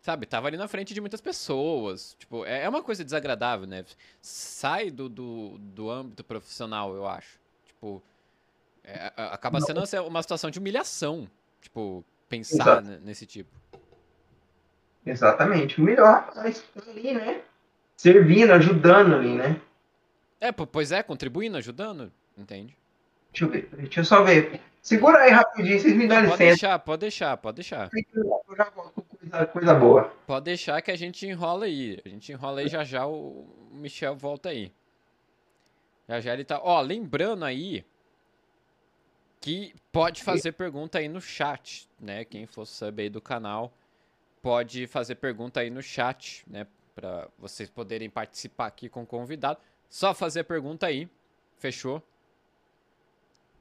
Sabe, 0.01 0.25
tava 0.25 0.47
ali 0.47 0.55
na 0.55 0.67
frente 0.67 0.93
de 0.93 1.01
muitas 1.01 1.19
pessoas. 1.19 2.15
Tipo, 2.17 2.45
é, 2.45 2.63
é 2.63 2.69
uma 2.69 2.81
coisa 2.81 3.03
desagradável, 3.03 3.67
né? 3.67 3.83
Sai 4.21 4.89
do, 4.89 5.09
do, 5.09 5.57
do 5.57 5.89
âmbito 5.89 6.23
profissional, 6.23 6.95
eu 6.95 7.05
acho. 7.05 7.39
Tipo, 7.65 8.01
é, 8.83 9.11
acaba 9.17 9.59
sendo 9.59 9.83
uma 10.07 10.21
situação 10.21 10.49
de 10.49 10.59
humilhação. 10.59 11.29
Tipo, 11.61 12.05
pensar 12.29 12.81
nesse 12.81 13.25
tipo. 13.25 13.49
Exatamente. 15.05 15.79
O 15.79 15.83
melhor 15.83 16.31
é 16.35 16.89
ali, 16.89 17.13
né? 17.13 17.41
Servindo, 17.95 18.51
ajudando 18.51 19.15
ali, 19.15 19.33
né? 19.33 19.59
É, 20.39 20.51
pois 20.51 20.91
é, 20.91 21.01
contribuindo, 21.01 21.57
ajudando, 21.57 22.11
entende? 22.37 22.77
Deixa 23.37 23.45
eu 23.45 23.49
ver, 23.49 23.69
deixa 23.77 23.99
eu 23.99 24.05
só 24.05 24.23
ver. 24.23 24.59
Segura 24.81 25.19
aí 25.19 25.31
rapidinho, 25.31 25.79
vocês 25.79 25.95
me 25.95 26.07
dão 26.07 26.27
pode 26.27 26.43
licença. 26.43 26.79
Pode 26.79 26.99
deixar, 26.99 27.37
pode 27.37 27.55
deixar, 27.55 27.89
pode 27.91 28.05
deixar. 28.05 28.43
Eu 28.47 28.55
já 28.55 28.69
volto 28.71 29.01
com 29.03 29.17
coisa, 29.17 29.45
coisa 29.45 29.73
boa. 29.75 30.03
Pode 30.25 30.45
deixar 30.45 30.81
que 30.81 30.89
a 30.89 30.95
gente 30.95 31.27
enrola 31.27 31.65
aí. 31.65 32.01
A 32.03 32.09
gente 32.09 32.31
enrola 32.31 32.61
aí 32.61 32.67
já 32.67 32.83
já 32.83 33.05
o 33.05 33.45
Michel 33.71 34.15
volta 34.15 34.49
aí. 34.49 34.71
Já 36.09 36.19
já 36.19 36.33
ele 36.33 36.45
tá. 36.45 36.59
Ó, 36.63 36.81
lembrando 36.81 37.45
aí 37.45 37.85
que 39.39 39.75
pode 39.91 40.23
fazer 40.23 40.53
pergunta 40.53 40.97
aí 40.97 41.07
no 41.07 41.21
chat, 41.21 41.87
né? 41.99 42.25
Quem 42.25 42.47
for 42.47 42.65
sub 42.65 42.99
aí 42.99 43.09
do 43.09 43.21
canal 43.21 43.71
pode 44.41 44.87
fazer 44.87 45.15
pergunta 45.15 45.59
aí 45.59 45.69
no 45.69 45.83
chat, 45.83 46.43
né? 46.47 46.65
Para 46.95 47.27
vocês 47.37 47.69
poderem 47.69 48.09
participar 48.09 48.65
aqui 48.65 48.89
com 48.89 49.03
o 49.03 49.05
convidado. 49.05 49.59
Só 49.87 50.15
fazer 50.15 50.43
pergunta 50.45 50.87
aí, 50.87 51.07
fechou? 51.59 52.01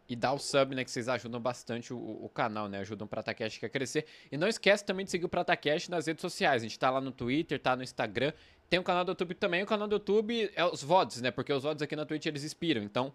E 0.08 0.14
dá 0.14 0.32
o 0.32 0.38
sub, 0.38 0.74
né? 0.74 0.84
Que 0.84 0.90
vocês 0.90 1.08
ajudam 1.08 1.40
bastante 1.40 1.92
o, 1.92 1.98
o 1.98 2.28
canal, 2.28 2.68
né? 2.68 2.78
Ajudam 2.78 3.06
o 3.06 3.08
Pratacast 3.08 3.64
a 3.64 3.68
crescer. 3.68 4.06
E 4.30 4.36
não 4.36 4.46
esquece 4.46 4.84
também 4.84 5.04
de 5.04 5.10
seguir 5.10 5.24
o 5.24 5.28
Pratacast 5.28 5.90
nas 5.90 6.06
redes 6.06 6.22
sociais. 6.22 6.62
A 6.62 6.64
gente 6.64 6.78
tá 6.78 6.90
lá 6.90 7.00
no 7.00 7.10
Twitter, 7.10 7.58
tá 7.58 7.74
no 7.74 7.82
Instagram. 7.82 8.32
Tem 8.70 8.78
o 8.78 8.84
canal 8.84 9.04
do 9.04 9.10
YouTube 9.10 9.34
também. 9.34 9.62
O 9.62 9.66
canal 9.66 9.88
do 9.88 9.96
YouTube 9.96 10.50
é 10.54 10.64
os 10.64 10.82
VODs, 10.82 11.20
né? 11.20 11.30
Porque 11.30 11.52
os 11.52 11.64
VODs 11.64 11.82
aqui 11.82 11.96
na 11.96 12.06
Twitch 12.06 12.26
eles 12.26 12.44
expiram. 12.44 12.82
Então, 12.82 13.12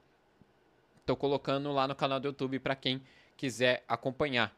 Tô 1.05 1.15
colocando 1.15 1.72
lá 1.72 1.88
no 1.88 1.95
canal 1.95 2.19
do 2.19 2.27
YouTube 2.27 2.59
para 2.59 2.76
quem 2.76 3.01
quiser 3.35 3.84
acompanhar. 3.88 4.55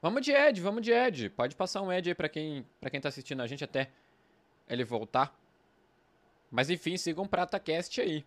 Vamos 0.00 0.22
de 0.22 0.30
Ed, 0.32 0.60
vamos 0.60 0.82
de 0.82 0.92
Ed. 0.92 1.30
Pode 1.30 1.56
passar 1.56 1.82
um 1.82 1.92
Ed 1.92 2.08
aí 2.08 2.14
para 2.14 2.28
quem, 2.28 2.64
pra 2.80 2.88
quem 2.88 3.00
tá 3.00 3.08
assistindo 3.08 3.42
a 3.42 3.46
gente 3.46 3.64
até 3.64 3.90
ele 4.68 4.84
voltar. 4.84 5.36
Mas 6.50 6.70
enfim, 6.70 6.96
sigam 6.96 7.24
o 7.24 7.28
PrataCast 7.28 8.00
aí. 8.00 8.24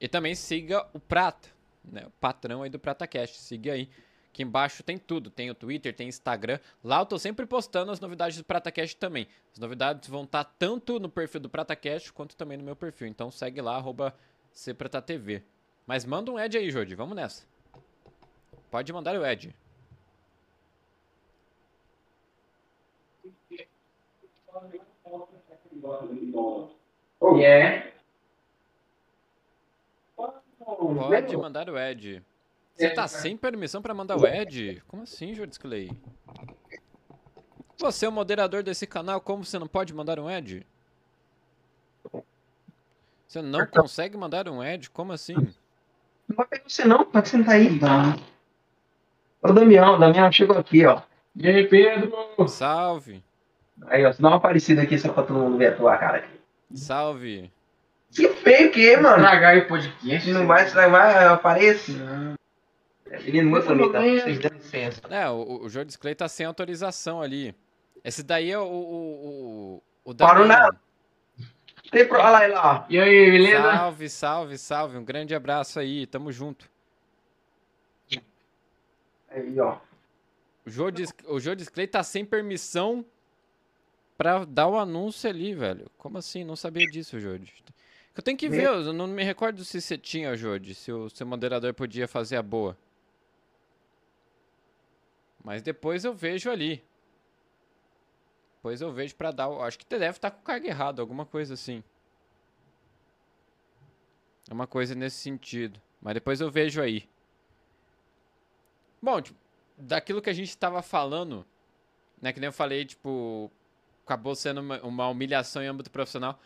E 0.00 0.08
também 0.08 0.34
siga 0.34 0.86
o 0.92 1.00
Prata, 1.00 1.48
né? 1.84 2.04
O 2.06 2.10
patrão 2.20 2.62
aí 2.62 2.70
do 2.70 2.78
PrataCast. 2.78 3.38
Siga 3.38 3.72
aí. 3.72 3.88
Aqui 4.32 4.42
embaixo 4.42 4.82
tem 4.82 4.96
tudo. 4.96 5.30
Tem 5.30 5.50
o 5.50 5.54
Twitter, 5.54 5.94
tem 5.94 6.08
Instagram. 6.08 6.58
Lá 6.84 7.00
eu 7.00 7.06
tô 7.06 7.18
sempre 7.18 7.46
postando 7.46 7.90
as 7.90 8.00
novidades 8.00 8.38
do 8.38 8.44
PrataCast 8.44 8.96
também. 8.96 9.26
As 9.52 9.58
novidades 9.58 10.08
vão 10.08 10.24
estar 10.24 10.44
tá 10.44 10.52
tanto 10.58 11.00
no 11.00 11.08
perfil 11.08 11.40
do 11.40 11.48
PrataCast 11.48 12.12
quanto 12.12 12.36
também 12.36 12.56
no 12.56 12.64
meu 12.64 12.76
perfil. 12.76 13.08
Então 13.08 13.30
segue 13.30 13.60
lá, 13.60 13.76
arroba 13.76 14.14
Seprata 14.52 15.02
TV. 15.02 15.42
Mas 15.86 16.04
manda 16.04 16.30
um 16.30 16.38
Ed 16.38 16.56
aí, 16.56 16.70
Jodi. 16.70 16.94
Vamos 16.94 17.16
nessa. 17.16 17.44
Pode 18.70 18.92
mandar 18.92 19.16
o 19.16 19.26
Ed. 19.26 19.54
É. 27.42 27.92
Pode 30.76 31.36
mandar 31.36 31.68
o 31.68 31.78
Ed. 31.78 32.22
Você 32.74 32.90
tá 32.90 33.06
sem 33.06 33.36
permissão 33.36 33.82
pra 33.82 33.92
mandar 33.92 34.16
o 34.16 34.26
Ed? 34.26 34.82
Como 34.86 35.02
assim, 35.02 35.34
Jordi 35.34 35.58
Clay? 35.58 35.90
Você 37.78 38.06
é 38.06 38.08
o 38.08 38.12
moderador 38.12 38.62
desse 38.62 38.86
canal, 38.86 39.20
como 39.20 39.44
você 39.44 39.58
não 39.58 39.66
pode 39.66 39.94
mandar 39.94 40.18
um 40.18 40.30
Ed? 40.30 40.66
Você 43.26 43.40
não 43.40 43.66
consegue 43.66 44.16
mandar 44.16 44.48
um 44.48 44.62
Ed? 44.62 44.90
Como 44.90 45.12
assim? 45.12 45.34
Não 45.34 46.36
vai 46.36 46.46
pegar 46.46 46.68
você 46.68 46.84
não, 46.84 47.04
pode 47.04 47.28
sentar 47.28 47.54
aí. 47.54 47.70
Não. 47.78 48.16
Ô 49.42 49.52
Damião, 49.52 49.98
Damião 49.98 50.30
chegou 50.30 50.58
aqui, 50.58 50.84
ó. 50.84 51.02
E 51.36 51.48
aí, 51.48 51.66
Pedro? 51.66 52.12
Salve. 52.48 53.22
Aí, 53.86 54.04
ó, 54.04 54.12
você 54.12 54.20
dá 54.20 54.28
uma 54.28 54.40
parecida 54.40 54.82
aqui 54.82 54.98
só 54.98 55.12
pra 55.12 55.22
todo 55.22 55.38
mundo 55.38 55.56
ver 55.56 55.72
a 55.72 55.76
tua 55.76 55.96
cara 55.96 56.18
aqui. 56.18 56.40
Salve. 56.74 57.50
Que 58.12 58.28
feio 58.28 58.68
o 58.68 58.72
quê, 58.72 58.96
mano? 58.96 59.16
Estragar 59.16 59.58
o 59.58 59.68
podcast. 59.68 60.32
Não 60.32 60.46
vai, 60.46 60.68
não 60.68 60.90
vai 60.90 61.24
aparecer. 61.26 61.96
Não. 61.96 62.34
Ele 63.10 63.42
não 63.42 63.60
tá? 63.60 64.00
bem. 64.00 64.20
Vocês 64.20 64.38
dão 64.38 64.50
licença. 64.52 65.00
É, 65.10 65.28
o, 65.28 65.62
o 65.62 65.68
Jordi 65.68 65.98
Clay 65.98 66.14
tá 66.14 66.28
sem 66.28 66.46
autorização 66.46 67.20
ali. 67.20 67.54
Esse 68.04 68.22
daí 68.22 68.50
é 68.50 68.58
o. 68.58 68.62
O, 68.62 69.82
o, 70.04 70.10
o 70.10 70.14
Parou. 70.14 70.46
Tem 71.90 72.06
pro... 72.06 72.18
Olha 72.18 72.30
lá, 72.30 72.44
ele 72.44 72.54
lá. 72.54 72.86
E 72.88 73.00
aí, 73.00 73.30
beleza? 73.30 73.62
Salve, 73.62 74.08
salve, 74.08 74.58
salve. 74.58 74.96
Um 74.96 75.04
grande 75.04 75.34
abraço 75.34 75.80
aí. 75.80 76.06
Tamo 76.06 76.30
junto. 76.30 76.70
Aí, 79.28 79.58
ó. 79.58 79.78
O 80.64 80.70
Jordi, 80.70 81.04
o 81.26 81.40
Jordi 81.40 81.64
Clay 81.66 81.86
tá 81.86 82.02
sem 82.02 82.24
permissão 82.24 83.04
pra 84.16 84.44
dar 84.44 84.68
o 84.68 84.78
anúncio 84.78 85.28
ali, 85.28 85.54
velho. 85.54 85.90
Como 85.98 86.18
assim? 86.18 86.44
Não 86.44 86.54
sabia 86.54 86.86
disso, 86.86 87.18
Jordi. 87.18 87.52
Eu 88.16 88.22
tenho 88.22 88.36
que 88.36 88.48
ver, 88.48 88.64
eu 88.64 88.92
não 88.92 89.06
me 89.06 89.22
recordo 89.22 89.64
se 89.64 89.80
você 89.80 89.96
tinha, 89.96 90.36
Jordi, 90.36 90.74
se 90.74 90.92
o 90.92 91.08
seu 91.08 91.26
moderador 91.26 91.72
podia 91.72 92.08
fazer 92.08 92.36
a 92.36 92.42
boa. 92.42 92.76
Mas 95.42 95.62
depois 95.62 96.04
eu 96.04 96.12
vejo 96.12 96.50
ali. 96.50 96.84
Depois 98.56 98.80
eu 98.80 98.92
vejo 98.92 99.14
pra 99.14 99.30
dar. 99.30 99.48
Acho 99.62 99.78
que 99.78 99.86
deve 99.86 100.10
estar 100.10 100.30
com 100.30 100.42
carga 100.42 100.68
errado, 100.68 101.00
alguma 101.00 101.24
coisa 101.24 101.54
assim. 101.54 101.82
É 104.50 104.52
uma 104.52 104.66
coisa 104.66 104.94
nesse 104.94 105.16
sentido. 105.16 105.80
Mas 106.02 106.14
depois 106.14 106.40
eu 106.40 106.50
vejo 106.50 106.82
aí. 106.82 107.08
Bom, 109.00 109.20
tipo, 109.22 109.38
daquilo 109.78 110.20
que 110.20 110.28
a 110.28 110.34
gente 110.34 110.54
tava 110.58 110.82
falando, 110.82 111.46
né? 112.20 112.32
Que 112.32 112.40
nem 112.40 112.48
eu 112.48 112.52
falei, 112.52 112.84
tipo, 112.84 113.50
acabou 114.04 114.34
sendo 114.34 114.60
uma, 114.60 114.80
uma 114.82 115.08
humilhação 115.08 115.62
em 115.62 115.66
âmbito 115.66 115.90
profissional. 115.90 116.38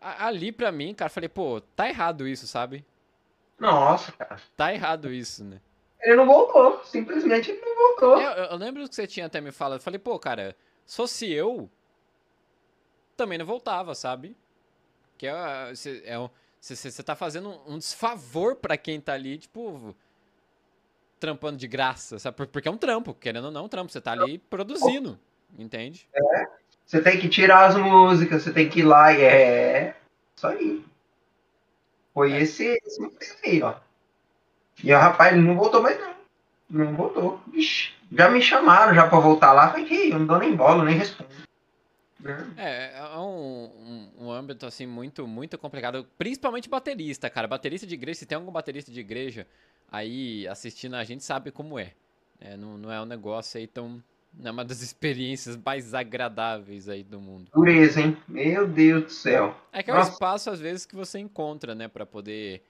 Ali 0.00 0.50
pra 0.50 0.72
mim, 0.72 0.94
cara, 0.94 1.10
falei, 1.10 1.28
pô, 1.28 1.60
tá 1.60 1.88
errado 1.88 2.26
isso, 2.26 2.46
sabe? 2.46 2.84
Nossa, 3.58 4.10
cara. 4.12 4.40
Tá 4.56 4.72
errado 4.72 5.12
isso, 5.12 5.44
né? 5.44 5.60
Ele 6.00 6.16
não 6.16 6.24
voltou. 6.26 6.82
Simplesmente 6.84 7.50
ele 7.50 7.60
não 7.60 7.76
voltou. 7.76 8.18
Eu, 8.20 8.30
eu- 8.44 8.56
lembro 8.56 8.88
que 8.88 8.94
você 8.94 9.06
tinha 9.06 9.26
até 9.26 9.40
me 9.40 9.52
falado. 9.52 9.78
Eu 9.78 9.82
falei, 9.82 9.98
pô, 9.98 10.18
cara, 10.18 10.56
se 10.86 10.96
fosse 10.96 11.30
eu, 11.30 11.68
também 13.16 13.36
não 13.36 13.44
voltava, 13.44 13.94
sabe? 13.94 14.34
Que 15.18 15.26
é, 15.26 15.74
você 15.74 16.02
é, 16.06 16.16
você- 16.58 17.02
tá 17.02 17.14
fazendo 17.14 17.50
um, 17.50 17.74
um 17.74 17.78
desfavor 17.78 18.56
pra 18.56 18.78
quem 18.78 18.98
tá 18.98 19.12
ali, 19.12 19.36
tipo, 19.36 19.94
trampando 21.18 21.58
de 21.58 21.68
graça, 21.68 22.18
sabe? 22.18 22.38
Por- 22.38 22.46
Porque 22.46 22.68
é 22.68 22.70
um 22.70 22.78
trampo, 22.78 23.12
querendo 23.12 23.44
ou 23.46 23.50
não, 23.50 23.60
é 23.60 23.64
um 23.64 23.68
trampo. 23.68 23.92
Você 23.92 24.00
tá 24.00 24.12
ali 24.12 24.38
produzindo, 24.38 25.20
entende? 25.58 26.08
Você 26.90 27.00
tem 27.00 27.20
que 27.20 27.28
tirar 27.28 27.66
as 27.66 27.76
músicas, 27.76 28.42
você 28.42 28.52
tem 28.52 28.68
que 28.68 28.80
ir 28.80 28.82
lá 28.82 29.12
e 29.12 29.22
é. 29.22 29.96
Isso 30.36 30.44
aí. 30.44 30.84
Foi 32.12 32.36
esse, 32.36 32.80
esse 32.84 33.00
modelo 33.00 33.36
aí, 33.44 33.62
ó. 33.62 33.76
E 34.82 34.92
o 34.92 34.98
rapaz 34.98 35.32
ele 35.32 35.46
não 35.46 35.54
voltou 35.54 35.80
mais, 35.80 35.96
não. 36.00 36.14
Não 36.68 36.96
voltou. 36.96 37.40
Ixi, 37.54 37.94
já 38.10 38.28
me 38.28 38.42
chamaram 38.42 38.92
já 38.92 39.06
pra 39.06 39.20
voltar 39.20 39.52
lá. 39.52 39.70
Falei 39.70 39.86
que 39.86 40.10
eu 40.10 40.18
não 40.18 40.26
dou 40.26 40.40
nem 40.40 40.56
bola, 40.56 40.84
nem 40.84 40.96
respondo. 40.96 41.30
É, 42.56 42.98
é 42.98 43.18
um, 43.18 44.10
um, 44.18 44.24
um 44.24 44.30
âmbito, 44.32 44.66
assim, 44.66 44.84
muito, 44.84 45.28
muito 45.28 45.56
complicado. 45.58 46.04
Principalmente 46.18 46.68
baterista, 46.68 47.30
cara. 47.30 47.46
Baterista 47.46 47.86
de 47.86 47.94
igreja, 47.94 48.18
se 48.18 48.26
tem 48.26 48.34
algum 48.34 48.50
baterista 48.50 48.90
de 48.90 48.98
igreja 48.98 49.46
aí 49.92 50.44
assistindo 50.48 50.96
a 50.96 51.04
gente, 51.04 51.22
sabe 51.22 51.52
como 51.52 51.78
é. 51.78 51.92
É, 52.40 52.56
não, 52.56 52.76
não 52.76 52.90
é 52.90 53.00
um 53.00 53.06
negócio 53.06 53.60
aí 53.60 53.68
tão... 53.68 54.02
É 54.42 54.50
uma 54.50 54.64
das 54.64 54.80
experiências 54.80 55.56
mais 55.56 55.92
agradáveis 55.92 56.88
aí 56.88 57.02
do 57.02 57.20
mundo. 57.20 57.50
Dureza, 57.52 58.00
hein? 58.00 58.16
Meu 58.28 58.66
Deus 58.66 59.04
do 59.04 59.10
céu. 59.10 59.54
É 59.72 59.82
que 59.82 59.90
é 59.90 59.94
um 59.94 59.96
Nossa. 59.96 60.12
espaço, 60.12 60.50
às 60.50 60.60
vezes, 60.60 60.86
que 60.86 60.94
você 60.94 61.18
encontra, 61.18 61.74
né? 61.74 61.88
Pra 61.88 62.06
poder, 62.06 62.62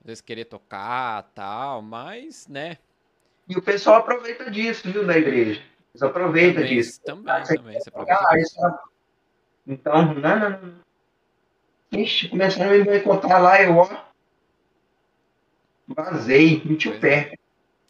às 0.00 0.06
vezes, 0.06 0.20
querer 0.20 0.46
tocar 0.46 1.22
tal, 1.34 1.82
mas, 1.82 2.48
né? 2.48 2.78
E 3.48 3.56
o 3.56 3.62
pessoal 3.62 3.96
aproveita 3.96 4.50
disso, 4.50 4.90
viu, 4.90 5.06
da 5.06 5.16
igreja. 5.16 5.62
Eles 5.94 6.02
aproveitam 6.02 6.62
Também, 6.62 6.76
disso. 6.76 7.00
também, 7.02 7.44
também. 7.44 7.80
Você 7.80 7.88
aproveita 7.90 8.20
Ah, 8.28 8.34
disso. 8.36 8.56
isso- 8.56 8.78
Então, 9.66 10.14
não, 10.14 10.38
não, 10.40 10.50
não. 10.50 10.74
Ixi, 12.00 12.28
começaram 12.30 12.70
a 12.72 12.78
me 12.84 12.98
encontrar 12.98 13.38
lá, 13.38 13.62
eu, 13.62 13.76
ó. 13.76 13.88
Vazei, 15.88 16.62
meti 16.64 16.88
o 16.88 16.98
pé. 16.98 17.34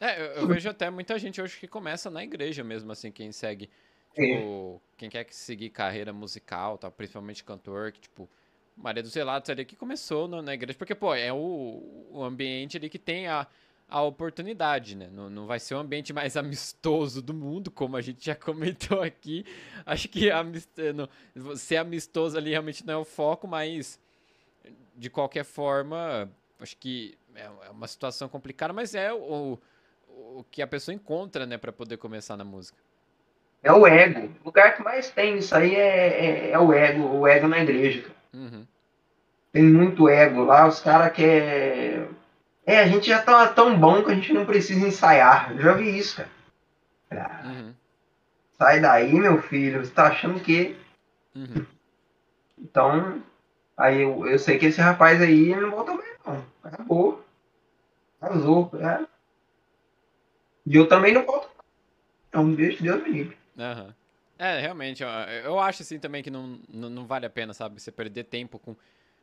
É, 0.03 0.21
eu, 0.21 0.27
eu 0.43 0.47
vejo 0.49 0.69
até 0.69 0.91
muita 0.91 1.17
gente 1.17 1.41
hoje 1.41 1.57
que 1.59 1.69
começa 1.69 2.11
na 2.11 2.25
igreja 2.25 2.65
mesmo, 2.65 2.91
assim, 2.91 3.13
quem 3.13 3.31
segue, 3.31 3.71
tipo, 4.13 4.83
quem 4.97 5.09
quer 5.09 5.23
que 5.25 5.35
seguir 5.35 5.71
carreira 5.71 6.13
musical, 6.13 6.77
tal, 6.77 6.91
principalmente 6.91 7.45
cantor, 7.45 7.93
que, 7.93 8.01
tipo, 8.01 8.29
Maria 8.77 9.01
dos 9.03 9.15
Relatos 9.15 9.49
ali 9.51 9.65
que 9.65 9.77
começou 9.77 10.27
no- 10.27 10.43
na 10.43 10.55
igreja, 10.55 10.77
porque, 10.77 10.93
pô, 10.95 11.15
é 11.15 11.33
o, 11.33 12.09
o 12.11 12.25
ambiente 12.25 12.77
ali 12.77 12.89
que 12.91 12.99
tem 12.99 13.29
a, 13.29 13.47
a 13.89 14.03
oportunidade, 14.03 14.97
né? 14.97 15.09
Não, 15.13 15.31
não 15.31 15.47
vai 15.47 15.61
ser 15.61 15.77
o 15.77 15.79
ambiente 15.79 16.13
mais 16.13 16.37
amistoso 16.37 17.23
do 17.23 17.33
mundo, 17.33 17.71
como 17.71 17.97
a 17.97 18.01
gente 18.01 18.25
já 18.25 18.35
comentou 18.35 19.03
aqui. 19.03 19.45
Acho 19.87 20.09
que 20.09 20.31
amist... 20.33 20.69
não, 20.97 21.57
ser 21.57 21.77
amistoso 21.77 22.37
ali 22.37 22.51
realmente 22.51 22.85
não 22.85 22.95
é 22.95 22.97
o 22.97 23.05
foco, 23.05 23.47
mas 23.47 24.01
de 24.97 25.11
qualquer 25.11 25.45
forma, 25.45 26.31
acho 26.61 26.77
que 26.77 27.17
é 27.35 27.43
é 27.67 27.71
uma 27.71 27.87
situação 27.87 28.29
complicada, 28.29 28.73
mas 28.73 28.95
é 28.95 29.13
o, 29.13 29.59
o 30.17 30.45
que 30.51 30.63
a 30.63 30.67
pessoa 30.67 30.95
encontra, 30.95 31.47
né, 31.47 31.57
pra 31.59 31.73
poder 31.73 31.97
começar 31.97 32.37
na 32.37 32.45
música. 32.45 32.79
É 33.63 33.73
o 33.73 33.87
ego. 33.87 34.33
O 34.43 34.47
lugar 34.47 34.77
que 34.77 34.83
mais 34.83 35.11
tem 35.11 35.39
isso 35.39 35.55
aí 35.55 35.75
é, 35.75 36.49
é, 36.49 36.51
é 36.51 36.59
o 36.59 36.73
ego, 36.73 37.07
o 37.07 37.27
ego 37.29 37.47
na 37.47 37.61
igreja. 37.61 38.03
cara. 38.03 38.15
Uhum. 38.35 38.67
Tem 39.53 39.63
muito 39.63 40.09
ego 40.09 40.45
lá, 40.45 40.67
os 40.67 40.81
caras 40.81 41.13
querem. 41.13 42.09
É, 42.65 42.79
a 42.81 42.87
gente 42.87 43.07
já 43.07 43.21
tá 43.23 43.47
tão 43.49 43.79
bom 43.79 44.03
que 44.03 44.11
a 44.11 44.15
gente 44.15 44.33
não 44.33 44.47
precisa 44.47 44.87
ensaiar. 44.87 45.53
Eu 45.53 45.61
já 45.61 45.73
vi 45.75 45.97
isso, 45.99 46.17
cara. 46.17 46.31
Ah, 47.11 47.47
Uhum. 47.47 47.75
Sai 48.57 48.81
daí, 48.81 49.13
meu 49.13 49.43
filho. 49.43 49.85
Você 49.85 49.93
tá 49.93 50.07
achando 50.07 50.41
que. 50.41 50.77
Uhum. 51.35 51.67
Então. 52.59 53.23
Aí 53.77 54.03
eu, 54.03 54.27
eu 54.27 54.39
sei 54.39 54.59
que 54.59 54.67
esse 54.67 54.81
rapaz 54.81 55.21
aí 55.21 55.55
não 55.55 55.71
volta 55.71 55.93
mais, 55.95 56.09
não. 56.27 56.45
Acabou. 56.63 57.25
Casou. 58.21 58.71
É. 58.81 59.05
E 60.67 60.77
eu 60.77 60.89
também 60.89 61.13
não 61.13 61.25
volto. 61.25 61.51
Então, 62.29 62.55
deixa 62.55 62.83
Deus 62.83 63.03
me 63.03 63.11
livre. 63.11 63.37
Aham. 63.59 63.95
É, 64.39 64.59
realmente, 64.61 65.05
eu 65.45 65.61
acho 65.61 65.83
assim 65.83 66.01
também 66.01 66.23
que 66.23 66.31
não, 66.31 66.59
não, 66.69 66.91
não 66.91 67.07
vale 67.07 67.27
a 67.27 67.31
pena, 67.31 67.55
sabe? 67.55 67.81
Você 67.81 67.93
perder 67.93 68.25
tempo 68.25 68.59
com, 68.59 68.75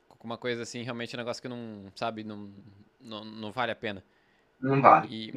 com 0.07 0.25
uma 0.27 0.37
coisa 0.37 0.63
assim, 0.63 0.81
realmente 0.81 1.13
é 1.13 1.17
um 1.17 1.21
negócio 1.21 1.41
que 1.41 1.49
não, 1.49 1.91
sabe, 1.95 2.23
não, 2.23 2.49
não, 3.01 3.25
não 3.25 3.51
vale 3.51 3.71
a 3.71 3.75
pena. 3.75 4.03
Não 4.61 4.81
vale. 4.81 5.07
E, 5.09 5.33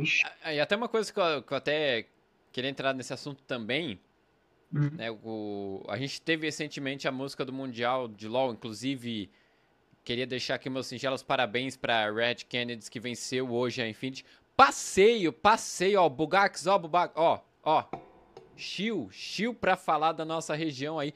e 0.52 0.60
até 0.60 0.76
uma 0.76 0.88
coisa 0.88 1.12
que 1.12 1.18
eu, 1.18 1.42
que 1.42 1.52
eu 1.52 1.56
até 1.56 2.06
queria 2.52 2.70
entrar 2.70 2.94
nesse 2.94 3.12
assunto 3.12 3.42
também, 3.42 3.98
Hum. 4.74 4.90
né? 4.96 5.10
O, 5.10 5.84
a 5.88 5.98
gente 5.98 6.20
teve 6.20 6.46
recentemente 6.46 7.06
a 7.06 7.12
música 7.12 7.44
do 7.44 7.52
Mundial 7.52 8.08
de 8.08 8.26
LoL, 8.26 8.52
inclusive 8.52 9.30
queria 10.02 10.26
deixar 10.26 10.54
aqui 10.54 10.70
meus 10.70 10.86
singelos 10.86 11.22
parabéns 11.22 11.76
para 11.76 12.10
Red 12.10 12.36
Kennedy 12.48 12.90
que 12.90 12.98
venceu 12.98 13.52
hoje 13.52 13.82
a 13.82 13.88
Infinity. 13.88 14.24
Passeio, 14.56 15.32
passeio, 15.32 16.00
ó, 16.00 16.08
Bugax, 16.08 16.66
ó, 16.66 16.78
Bugax, 16.78 17.12
ó, 17.16 17.40
ó. 17.62 17.84
Chill, 18.56 19.08
chill 19.10 19.54
pra 19.54 19.76
falar 19.76 20.12
da 20.12 20.24
nossa 20.24 20.54
região 20.54 20.98
aí. 20.98 21.14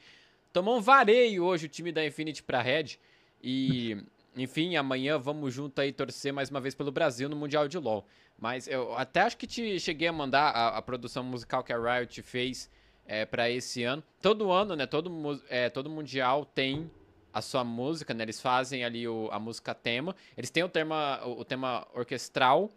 Tomou 0.51 0.77
um 0.77 0.81
vareio 0.81 1.43
hoje 1.43 1.67
o 1.67 1.69
time 1.69 1.91
da 1.91 2.05
Infinity 2.05 2.41
pra 2.41 2.61
Red. 2.61 2.97
E, 3.41 3.97
enfim, 4.35 4.75
amanhã 4.75 5.17
vamos 5.17 5.53
junto 5.53 5.79
aí 5.79 5.91
torcer 5.91 6.33
mais 6.33 6.49
uma 6.49 6.59
vez 6.59 6.73
pelo 6.73 6.91
Brasil 6.91 7.29
no 7.29 7.35
Mundial 7.35 7.67
de 7.67 7.77
LoL. 7.77 8.05
Mas 8.39 8.67
eu 8.67 8.95
até 8.95 9.21
acho 9.21 9.37
que 9.37 9.47
te 9.47 9.79
cheguei 9.79 10.07
a 10.07 10.13
mandar 10.13 10.49
a, 10.49 10.77
a 10.77 10.81
produção 10.81 11.23
musical 11.23 11.63
que 11.63 11.73
a 11.73 11.77
Riot 11.77 12.21
fez 12.21 12.69
é, 13.05 13.25
para 13.25 13.49
esse 13.49 13.83
ano. 13.83 14.03
Todo 14.21 14.51
ano, 14.51 14.75
né? 14.75 14.85
Todo, 14.85 15.41
é, 15.49 15.69
todo 15.69 15.89
mundial 15.89 16.45
tem 16.45 16.91
a 17.33 17.41
sua 17.41 17.63
música, 17.63 18.13
né? 18.13 18.23
Eles 18.23 18.41
fazem 18.41 18.83
ali 18.83 19.07
o, 19.07 19.29
a 19.31 19.39
música 19.39 19.73
tema. 19.73 20.15
Eles 20.37 20.49
têm 20.49 20.63
o 20.63 20.69
tema, 20.69 21.21
o, 21.25 21.39
o 21.39 21.45
tema 21.45 21.87
orquestral. 21.93 22.69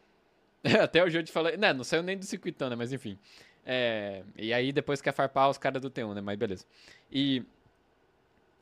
Até 0.83 1.03
o 1.03 1.09
Júlio 1.11 1.27
falou, 1.29 1.57
né? 1.57 1.73
Não 1.73 1.85
saiu 1.85 2.03
nem 2.03 2.17
do 2.19 2.25
circuitão, 2.25 2.69
né? 2.69 2.77
Mas 2.77 2.93
enfim. 2.93 3.19
É, 3.65 4.23
e 4.37 4.53
aí 4.53 4.73
depois 4.73 5.01
quer 5.01 5.13
farpar 5.13 5.49
os 5.51 5.59
caras 5.59 5.81
do 5.83 5.91
T1, 5.91 6.15
né? 6.15 6.21
Mas 6.21 6.37
beleza. 6.39 6.65
E 7.11 7.45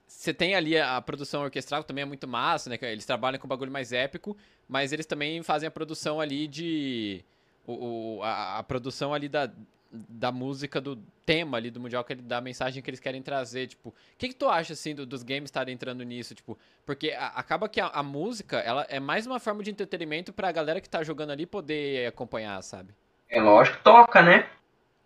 você 0.07 0.33
tem 0.33 0.55
ali 0.55 0.79
a, 0.79 1.01
produção 1.03 1.43
orquestral, 1.43 1.83
que 1.83 1.89
também 1.89 2.03
é 2.03 2.05
muito 2.07 2.27
massa, 2.27 2.71
né? 2.71 2.79
Eles 2.83 3.05
trabalham 3.05 3.39
com 3.39 3.47
bagulho 3.47 3.71
mais 3.71 3.93
épico, 3.93 4.37
mas 4.67 4.93
eles 4.93 5.05
também 5.07 5.43
fazem 5.43 5.67
a 5.67 5.71
produção 5.71 6.21
ali 6.21 6.47
de. 6.49 7.25
O, 7.67 8.17
o- 8.19 8.23
a, 8.23 8.59
a 8.59 8.63
produção 8.63 9.13
ali 9.13 9.29
da, 9.29 9.53
da 9.91 10.31
música, 10.31 10.81
do 10.81 10.97
tema 11.25 11.57
ali 11.57 11.71
do 11.71 11.81
Mundial, 11.81 12.05
que 12.05 12.13
ele, 12.13 12.23
da 12.23 12.41
mensagem 12.41 12.83
que 12.83 12.91
eles 12.91 13.01
querem 13.01 13.23
trazer. 13.23 13.67
Tipo, 13.69 13.89
o 13.89 13.95
que, 14.19 14.29
que 14.29 14.35
tu 14.35 14.47
acha, 14.49 14.73
assim, 14.75 14.95
do- 14.95 15.07
dos 15.07 15.23
games 15.23 15.45
estarem 15.45 15.75
entrando 15.75 16.03
nisso? 16.03 16.35
Tipo, 16.35 16.59
porque 16.85 17.11
a- 17.11 17.29
acaba 17.29 17.69
que 17.69 17.81
a, 17.81 17.87
a 17.87 18.03
música, 18.03 18.59
ela 18.59 18.87
é 18.91 19.01
mais 19.01 19.27
uma 19.27 19.41
forma 19.41 19.63
de 19.63 19.71
entretenimento 19.71 20.33
pra 20.33 20.53
galera 20.53 20.81
que 20.81 20.89
tá 20.89 21.03
jogando 21.03 21.31
ali 21.31 21.47
poder 21.47 22.07
acompanhar, 22.07 22.63
sabe? 22.63 22.93
É 23.31 23.41
lógico, 23.41 23.79
toca, 23.83 24.23
né? 24.23 24.49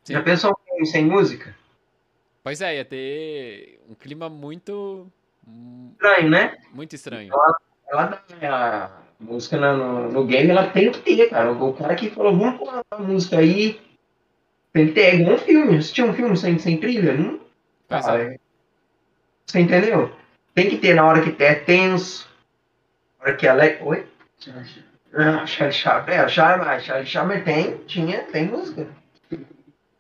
Sim. 0.05 0.15
Já 0.15 0.23
pensou 0.23 0.51
um 0.51 0.65
filme 0.69 0.87
sem 0.87 1.05
música? 1.05 1.55
Pois 2.43 2.61
é, 2.61 2.77
ia 2.77 2.85
ter 2.85 3.81
um 3.89 3.95
clima 3.95 4.29
muito. 4.29 5.07
Estranho, 5.93 6.29
né? 6.31 6.57
Muito 6.73 6.95
estranho. 6.95 7.33
Ela 7.89 8.23
dá 8.41 8.87
a 8.87 9.03
música 9.21 9.57
no, 9.59 10.11
no 10.11 10.27
game, 10.27 10.51
ela 10.51 10.71
tem 10.71 10.91
que 10.91 11.01
ter, 11.01 11.29
cara. 11.31 11.53
O 11.53 11.73
cara 11.73 11.95
que 11.95 12.11
falou, 12.11 12.37
vamos 12.37 12.59
pôr 12.59 12.83
a 12.91 12.99
música 12.99 13.39
aí. 13.39 13.81
Tem 14.73 14.87
que 14.87 14.93
ter, 14.93 15.01
é 15.03 15.15
igual 15.17 15.35
um 15.37 15.39
filme. 15.39 15.77
Assistir 15.77 16.03
um 16.03 16.15
filme 16.15 16.37
sem, 16.37 16.59
sem 16.59 16.79
trilha? 16.79 17.13
Não, 17.15 17.39
é. 17.91 18.35
é- 18.35 18.39
Você 19.47 19.61
entendeu? 19.61 20.11
Tem 20.55 20.69
que 20.71 20.79
ter 20.79 20.95
na 20.95 21.05
hora 21.05 21.23
que 21.23 21.43
é 21.43 21.55
tenso, 21.55 22.29
na 23.19 23.27
hora 23.27 23.37
que 23.37 23.47
ela 23.47 23.65
é. 23.65 23.79
Oi? 23.83 24.07
Ah, 25.15 25.47
Charlie 25.47 25.75
Chaplin. 25.77 26.15
É, 26.15 26.29
Charlie, 26.29 26.81
Charlie 26.81 27.07
Chaplin 27.07 27.41
tem, 27.45 27.77
tinha, 27.87 28.21
tem 28.25 28.47
música. 28.47 28.87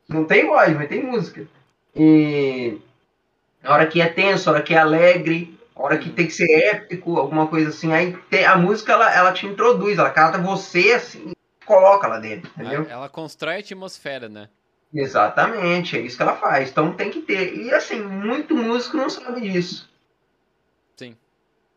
Não 0.08 0.24
tem 0.24 0.46
voz, 0.46 0.74
mas 0.74 0.88
tem 0.88 1.02
música. 1.02 1.46
E 1.94 2.78
na 3.62 3.72
hora 3.74 3.86
que 3.86 4.00
é 4.00 4.08
tenso, 4.08 4.46
na 4.46 4.56
hora 4.56 4.62
que 4.64 4.74
é 4.74 4.78
alegre, 4.78 5.58
na 5.76 5.82
hora 5.84 5.98
que 5.98 6.10
tem 6.10 6.26
que 6.26 6.32
ser 6.32 6.50
épico, 6.50 7.18
alguma 7.18 7.46
coisa 7.46 7.68
assim, 7.68 7.92
aí 7.92 8.16
tem- 8.30 8.44
a 8.46 8.56
música 8.56 8.92
ela, 8.92 9.14
ela 9.14 9.32
te 9.32 9.46
introduz, 9.46 9.98
ela 9.98 10.10
cata 10.10 10.38
você 10.38 10.92
assim, 10.92 11.30
e 11.30 11.64
coloca 11.66 12.06
lá 12.06 12.18
dentro, 12.18 12.50
entendeu? 12.56 12.86
Ela 12.88 13.08
constrói 13.08 13.56
a 13.56 13.58
atmosfera, 13.58 14.28
né? 14.28 14.48
Exatamente, 14.92 15.96
é 15.96 16.00
isso 16.00 16.16
que 16.16 16.22
ela 16.22 16.36
faz. 16.36 16.70
Então 16.70 16.94
tem 16.94 17.10
que 17.10 17.22
ter. 17.22 17.54
E 17.56 17.72
assim, 17.72 18.02
muito 18.02 18.54
músico 18.54 18.96
não 18.96 19.08
sabe 19.08 19.40
disso. 19.40 19.90
Sim. 20.96 21.16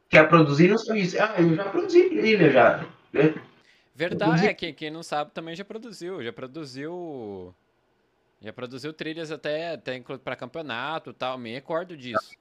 Quer 0.09 0.27
produzir, 0.27 0.67
não 0.67 0.77
sabe 0.77 1.01
disso. 1.01 1.17
Ah, 1.21 1.35
eu 1.39 1.55
já 1.55 1.69
produzi 1.69 2.09
trilha 2.09 2.51
já. 2.51 2.85
Verdade, 3.95 4.17
produzi- 4.31 4.47
é, 4.47 4.53
quem, 4.53 4.73
quem 4.73 4.91
não 4.91 5.01
sabe 5.01 5.31
também 5.31 5.55
já 5.55 5.63
produziu. 5.63 6.21
Já 6.21 6.33
produziu. 6.33 7.55
Já 8.41 8.51
produziu 8.51 8.91
trilhas 8.91 9.31
até, 9.31 9.73
até 9.73 9.99
pra 10.23 10.35
campeonato 10.35 11.11
e 11.11 11.13
tal. 11.13 11.37
Me 11.37 11.53
recordo 11.53 11.95
disso. 11.95 12.31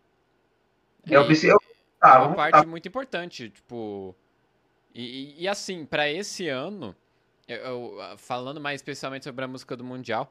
Eu 1.07 1.23
E- 1.23 1.29
pensei, 1.29 1.53
eu, 1.53 1.59
É 2.03 2.19
uma 2.19 2.35
parte 2.35 2.61
tá, 2.61 2.67
muito 2.67 2.89
importante, 2.89 3.49
tipo. 3.49 4.15
E, 4.93 5.03
e- 5.39 5.43
e 5.43 5.49
assim, 5.49 5.87
pra 5.87 6.09
esse 6.11 6.49
ano, 6.49 6.95
eu- 7.47 7.57
eu, 7.59 8.19
falando 8.19 8.61
mais 8.61 8.81
especialmente 8.81 9.25
sobre 9.25 9.45
a 9.45 9.49
música 9.49 9.77
do 9.77 9.85
Mundial, 9.85 10.31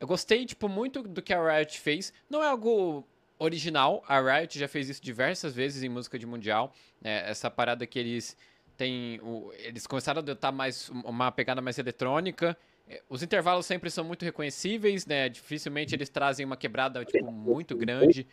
eu 0.00 0.06
gostei, 0.06 0.44
tipo, 0.46 0.68
muito 0.68 1.02
do 1.02 1.20
que 1.22 1.32
a 1.32 1.58
Riot 1.58 1.78
fez. 1.78 2.12
Não 2.28 2.42
é 2.42 2.48
algo 2.48 3.06
original, 3.38 4.02
a 4.08 4.20
Riot 4.20 4.58
já 4.58 4.66
fez 4.66 4.88
isso 4.88 5.02
diversas 5.02 5.54
vezes 5.54 5.82
em 5.82 5.88
música 5.88 6.18
de 6.18 6.26
Mundial. 6.26 6.72
né, 7.02 7.30
essa 7.30 7.50
parada 7.50 7.86
que 7.86 7.98
eles 7.98 8.36
têm. 8.76 9.18
o- 9.22 9.50
eles 9.58 9.86
começaram 9.86 10.18
a 10.18 10.22
adotar 10.22 10.52
mais 10.52 10.90
um- 10.90 11.00
uma 11.00 11.30
pegada 11.32 11.60
mais 11.62 11.78
eletrônica. 11.78 12.56
Eh, 12.88 13.02
Os 13.08 13.22
intervalos 13.22 13.64
sempre 13.66 13.88
são 13.90 14.04
muito 14.04 14.22
reconhecíveis, 14.24 15.06
né? 15.06 15.28
Dificilmente 15.30 15.94
eles 15.94 16.08
trazem 16.10 16.44
uma 16.44 16.56
quebrada, 16.56 17.04
tipo, 17.04 17.30
muito 17.30 17.74
grande. 17.76 18.26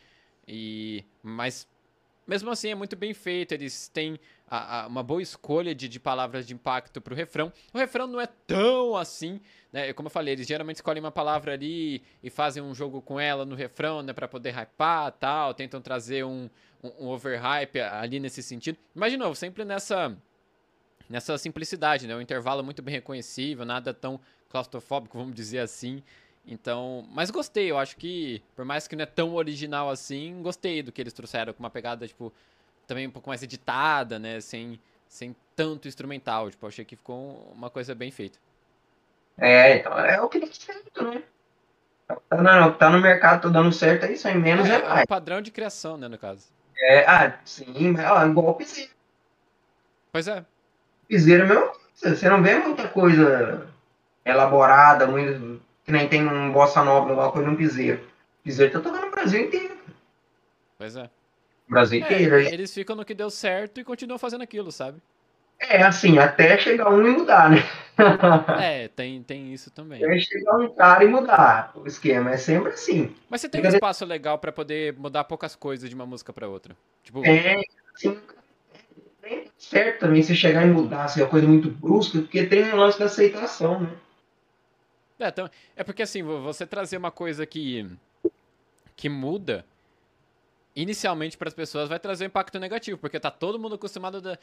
E. 0.47 1.03
Mas 1.21 1.67
mesmo 2.27 2.49
assim 2.51 2.69
é 2.69 2.75
muito 2.75 2.95
bem 2.95 3.13
feito. 3.13 3.53
Eles 3.53 3.87
têm 3.87 4.19
a- 4.49 4.83
a- 4.83 4.87
uma 4.87 5.01
boa 5.01 5.21
escolha 5.21 5.73
de, 5.73 5.87
de 5.87 5.99
palavras 5.99 6.45
de 6.45 6.53
impacto 6.53 6.99
pro 7.01 7.15
refrão. 7.15 7.51
O 7.73 7.77
refrão 7.77 8.05
não 8.07 8.19
é 8.19 8.27
tão 8.27 8.95
assim, 8.95 9.39
né? 9.71 9.93
Como 9.93 10.07
eu 10.07 10.11
falei, 10.11 10.33
eles 10.33 10.45
geralmente 10.47 10.75
escolhem 10.77 11.01
uma 11.01 11.11
palavra 11.11 11.53
ali 11.53 12.03
e 12.21 12.29
fazem 12.29 12.61
um 12.61 12.73
jogo 12.75 13.01
com 13.01 13.19
ela 13.19 13.45
no 13.45 13.55
refrão, 13.55 14.01
né? 14.01 14.13
Pra 14.13 14.27
poder 14.27 14.53
hypar 14.53 15.11
tal. 15.13 15.53
Tentam 15.53 15.81
trazer 15.81 16.23
um, 16.25 16.49
um, 16.83 17.05
um 17.05 17.07
overhype 17.07 17.79
ali 17.79 18.19
nesse 18.19 18.43
sentido. 18.43 18.77
Mas, 18.93 19.11
de 19.11 19.17
novo, 19.17 19.35
sempre 19.35 19.63
nessa. 19.65 20.15
Nessa 21.09 21.37
simplicidade, 21.37 22.05
né? 22.05 22.13
Um 22.15 22.21
intervalo 22.21 22.61
muito 22.63 22.81
bem 22.81 22.93
reconhecível, 22.95 23.63
nada 23.63 23.93
tão 23.93 24.19
claustrofóbico, 24.49 25.17
vamos 25.17 25.33
dizer 25.33 25.59
assim. 25.59 26.03
Então, 26.47 27.05
mas 27.11 27.29
gostei, 27.29 27.69
eu 27.69 27.77
acho 27.77 27.97
que, 27.97 28.41
por 28.55 28.63
mais 28.63 28.87
que 28.87 28.95
não 28.95 29.03
é 29.03 29.05
tão 29.05 29.33
original 29.35 29.89
assim, 29.89 30.41
gostei 30.41 30.81
do 30.81 30.91
que 30.93 31.01
eles 31.01 31.11
trouxeram, 31.13 31.53
com 31.53 31.59
uma 31.61 31.69
pegada, 31.69 32.07
tipo, 32.07 32.31
também 32.87 33.05
um 33.05 33.11
pouco 33.11 33.27
mais 33.29 33.43
editada, 33.43 34.17
né, 34.17 34.39
sem, 34.39 34.79
sem 35.09 35.35
tanto 35.55 35.87
instrumental, 35.89 36.49
tipo, 36.49 36.65
achei 36.65 36.85
que 36.85 36.95
ficou 36.95 37.51
uma 37.53 37.69
coisa 37.69 37.93
bem 37.93 38.11
feita. 38.11 38.39
É, 39.37 39.77
então 39.77 39.97
é 39.99 40.21
o 40.21 40.29
que 40.29 40.39
dá 40.39 40.47
certo, 40.47 41.03
né? 41.03 41.21
Tá, 42.29 42.41
no- 42.41 42.73
tá 42.75 42.89
no 42.89 43.01
mercado, 43.01 43.41
tá 43.41 43.49
dando 43.49 43.71
certo, 43.73 44.05
é 44.05 44.13
isso 44.13 44.27
aí, 44.27 44.35
menos 44.35 44.69
é, 44.69 44.75
é, 44.75 44.79
é 44.79 44.87
mais. 44.87 45.03
um 45.03 45.05
padrão 45.05 45.41
de 45.41 45.51
criação, 45.51 45.97
né, 45.97 46.07
no 46.07 46.17
caso. 46.17 46.47
É, 46.79 47.05
ah, 47.05 47.37
sim, 47.43 47.91
mas 47.91 48.09
ó, 48.09 48.25
igual 48.25 48.51
o 48.51 48.53
piseiro. 48.55 48.91
Pois 50.13 50.27
é, 50.27 50.45
Piseiro 51.07 51.43
é 51.43 51.45
a 51.45 51.49
mesma 51.49 51.67
coisa. 51.67 52.15
Você 52.15 52.29
não 52.29 52.41
vê 52.43 52.57
muita 52.59 52.87
coisa 52.87 53.67
elaborada, 54.25 55.07
muito, 55.07 55.61
que 55.87 55.93
nem 55.93 56.05
tem 56.09 56.27
um 56.27 56.51
bossa 56.51 56.83
nova, 56.83 57.09
alguma 57.09 57.31
coisa 57.31 57.49
no 57.49 57.55
piseiro. 57.55 58.01
Piseiro 58.43 58.73
tá 58.73 58.81
tocando 58.81 59.05
no 59.05 59.11
Brasil 59.11 59.39
inteiro. 59.45 59.77
pois 60.77 60.97
é. 60.97 61.09
Brasil 61.69 62.03
É, 62.03 62.13
inteiro. 62.13 62.35
eles 62.39 62.73
ficam 62.73 62.93
no 62.95 63.05
que 63.05 63.13
deu 63.13 63.29
certo 63.29 63.79
e 63.79 63.85
continuam 63.85 64.19
fazendo 64.19 64.41
aquilo, 64.41 64.69
sabe? 64.69 65.01
É, 65.59 65.81
assim, 65.81 66.17
até 66.17 66.57
chegar 66.57 66.89
um 66.93 67.05
e 67.07 67.09
mudar, 67.11 67.49
né? 67.49 67.57
É, 68.61 68.89
tem, 68.89 69.23
tem 69.23 69.51
isso 69.53 69.71
também. 69.71 70.03
Até 70.03 70.19
chegar 70.19 70.57
um 70.57 70.69
cara 70.75 71.03
e 71.03 71.07
mudar. 71.07 71.71
O 71.73 71.87
esquema 71.87 72.31
é 72.31 72.37
sempre 72.37 72.73
assim. 72.73 73.15
Mas 73.29 73.41
você 73.41 73.49
tem 73.49 73.59
um 73.65 73.67
espaço 73.67 74.05
legal 74.05 74.37
pra 74.37 74.51
poder 74.51 74.93
mudar 74.99 75.23
poucas 75.23 75.55
coisas 75.55 75.89
de 75.89 75.95
uma 75.95 76.05
música 76.05 76.31
pra 76.31 76.47
outra. 76.49 76.75
Tipo, 77.03 77.25
É, 77.25 77.59
assim, 77.95 78.19
nem 79.23 79.45
tá 79.45 79.51
certo 79.57 80.01
também 80.01 80.21
se 80.21 80.35
chegar 80.35 80.63
e 80.63 80.69
mudar, 80.69 81.05
assim, 81.05 81.21
uma 81.21 81.29
coisa 81.29 81.47
muito 81.47 81.69
brusca, 81.71 82.19
porque 82.19 82.45
tem 82.45 82.71
um 82.71 82.75
lance 82.77 82.99
da 82.99 83.05
aceitação, 83.05 83.79
né? 83.79 83.89
É, 85.19 85.27
então, 85.29 85.49
é 85.75 85.83
porque 85.83 86.03
assim, 86.03 86.21
vo- 86.23 86.41
você 86.41 86.65
trazer 86.65 86.97
uma 86.97 87.11
coisa 87.11 87.45
que, 87.45 87.85
que 88.95 89.09
muda, 89.09 89.65
inicialmente 90.75 91.35
para 91.37 91.47
as 91.47 91.55
pessoas 91.55 91.89
vai 91.89 91.99
trazer 91.99 92.25
um 92.25 92.27
impacto 92.27 92.59
negativo, 92.59 92.97
porque 92.99 93.19
tá 93.19 93.31
todo 93.31 93.57
mundo 93.57 93.75
acostumado 93.75 94.21
da, 94.21 94.37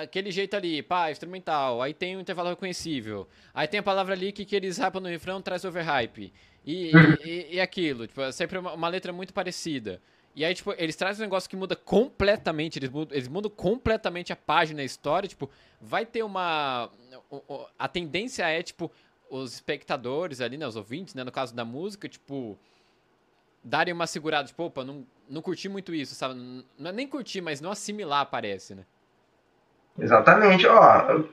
aquele 0.00 0.30
jeito 0.30 0.54
ali, 0.54 0.80
pá, 0.80 1.10
instrumental, 1.10 1.82
aí 1.82 1.92
tem 1.92 2.16
um 2.16 2.20
intervalo 2.20 2.50
reconhecível, 2.50 3.26
aí 3.52 3.66
tem 3.66 3.80
a 3.80 3.82
palavra 3.82 4.14
ali 4.14 4.30
que, 4.30 4.44
que 4.44 4.54
eles 4.54 4.78
rapam 4.78 5.02
no 5.02 5.08
refrão, 5.08 5.42
traz 5.42 5.64
overhype, 5.64 6.32
e, 6.64 6.92
e, 7.24 7.56
e 7.56 7.60
aquilo, 7.60 8.06
tipo, 8.06 8.20
é 8.20 8.30
sempre 8.30 8.58
uma, 8.58 8.72
uma 8.74 8.88
letra 8.88 9.12
muito 9.12 9.34
parecida. 9.34 10.00
E 10.34 10.46
aí, 10.46 10.54
tipo, 10.54 10.72
eles 10.78 10.96
trazem 10.96 11.22
um 11.22 11.26
negócio 11.26 11.50
que 11.50 11.56
muda 11.56 11.76
completamente, 11.76 12.78
eles 12.78 12.88
mudam, 12.88 13.14
eles 13.14 13.28
mudam 13.28 13.50
completamente 13.50 14.32
a 14.32 14.36
página, 14.36 14.80
a 14.80 14.84
história, 14.84 15.28
tipo, 15.28 15.50
vai 15.78 16.06
ter 16.06 16.22
uma... 16.22 16.88
A 17.78 17.86
tendência 17.86 18.48
é, 18.48 18.62
tipo, 18.62 18.90
os 19.32 19.54
espectadores 19.54 20.42
ali, 20.42 20.58
né, 20.58 20.66
os 20.66 20.76
ouvintes, 20.76 21.14
né, 21.14 21.24
no 21.24 21.32
caso 21.32 21.54
da 21.54 21.64
música, 21.64 22.06
tipo, 22.06 22.58
darem 23.64 23.94
uma 23.94 24.06
segurada, 24.06 24.46
tipo, 24.46 24.62
opa, 24.64 24.84
não, 24.84 25.06
não 25.28 25.40
curti 25.40 25.70
muito 25.70 25.94
isso, 25.94 26.14
sabe? 26.14 26.34
Não 26.78 26.90
é 26.90 26.92
nem 26.92 27.08
curtir, 27.08 27.40
mas 27.40 27.58
não 27.58 27.70
assimilar, 27.70 28.26
parece, 28.26 28.74
né? 28.74 28.84
Exatamente, 29.98 30.66
ó. 30.66 31.24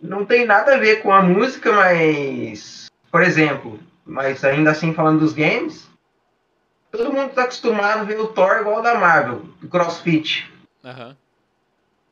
Não 0.00 0.24
tem 0.24 0.46
nada 0.46 0.74
a 0.74 0.78
ver 0.78 1.02
com 1.02 1.12
a 1.12 1.20
música, 1.20 1.72
mas. 1.72 2.86
Por 3.10 3.22
exemplo, 3.22 3.80
mas 4.04 4.44
ainda 4.44 4.70
assim 4.70 4.94
falando 4.94 5.20
dos 5.20 5.32
games, 5.32 5.88
todo 6.90 7.12
mundo 7.12 7.32
tá 7.32 7.44
acostumado 7.44 8.00
a 8.00 8.04
ver 8.04 8.18
o 8.20 8.28
Thor 8.28 8.60
igual 8.60 8.78
o 8.78 8.82
da 8.82 8.94
Marvel, 8.94 9.40
do 9.60 9.68
CrossFit. 9.68 10.50
Aham. 10.84 11.16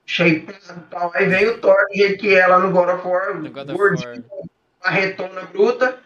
Shapeado 0.07 0.81
e 0.81 0.91
tal. 0.91 1.11
Aí 1.15 1.27
vem 1.27 1.47
o 1.49 1.61
Thor 1.61 1.77
do 1.89 1.95
jeito 1.95 2.21
que 2.21 2.35
é 2.35 2.47
lá 2.47 2.59
no 2.59 2.73
God 2.73 2.89
of 2.89 3.07
War, 3.07 3.41
gordinho, 3.73 4.25
War. 4.83 4.93
uma 4.93 5.01
retona 5.01 5.43
bruta. 5.43 5.99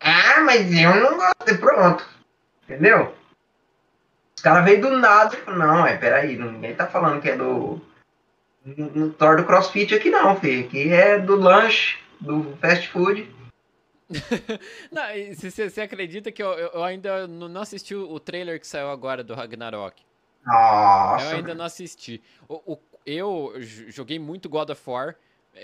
Ah, 0.00 0.40
mas 0.42 0.72
eu 0.72 0.94
não 0.96 1.16
gosto. 1.16 1.48
E 1.48 1.58
Pronto. 1.58 2.06
Entendeu? 2.64 3.14
Os 4.36 4.42
caras 4.42 4.64
veio 4.64 4.80
do 4.80 4.96
nada. 4.98 5.36
Não, 5.46 5.86
é, 5.86 5.96
peraí, 5.98 6.36
ninguém 6.36 6.74
tá 6.74 6.86
falando 6.86 7.20
que 7.20 7.28
é 7.30 7.36
do. 7.36 7.80
No 8.64 9.10
Thor 9.12 9.36
do 9.36 9.44
CrossFit 9.44 9.94
aqui 9.94 10.10
não, 10.10 10.36
filho. 10.38 10.66
Aqui 10.66 10.92
é 10.92 11.18
do 11.18 11.34
lanche, 11.36 11.98
do 12.20 12.56
fast 12.60 12.88
food. 12.88 13.28
Não, 14.90 15.02
se 15.34 15.50
você 15.50 15.70
você 15.70 15.80
acredita 15.82 16.32
que 16.32 16.42
eu, 16.42 16.48
eu 16.52 16.82
ainda 16.82 17.28
não 17.28 17.60
assisti 17.60 17.94
o 17.94 18.18
trailer 18.18 18.58
que 18.58 18.66
saiu 18.66 18.90
agora 18.90 19.22
do 19.22 19.34
Ragnarok? 19.34 20.02
Nossa. 20.44 21.26
Eu 21.30 21.36
ainda 21.36 21.54
não 21.54 21.64
assisti. 21.64 22.20
O, 22.48 22.72
o- 22.74 22.80
eu 23.06 23.52
joguei 23.88 24.18
muito 24.18 24.48
God 24.48 24.70
of 24.70 24.82
War, 24.84 25.14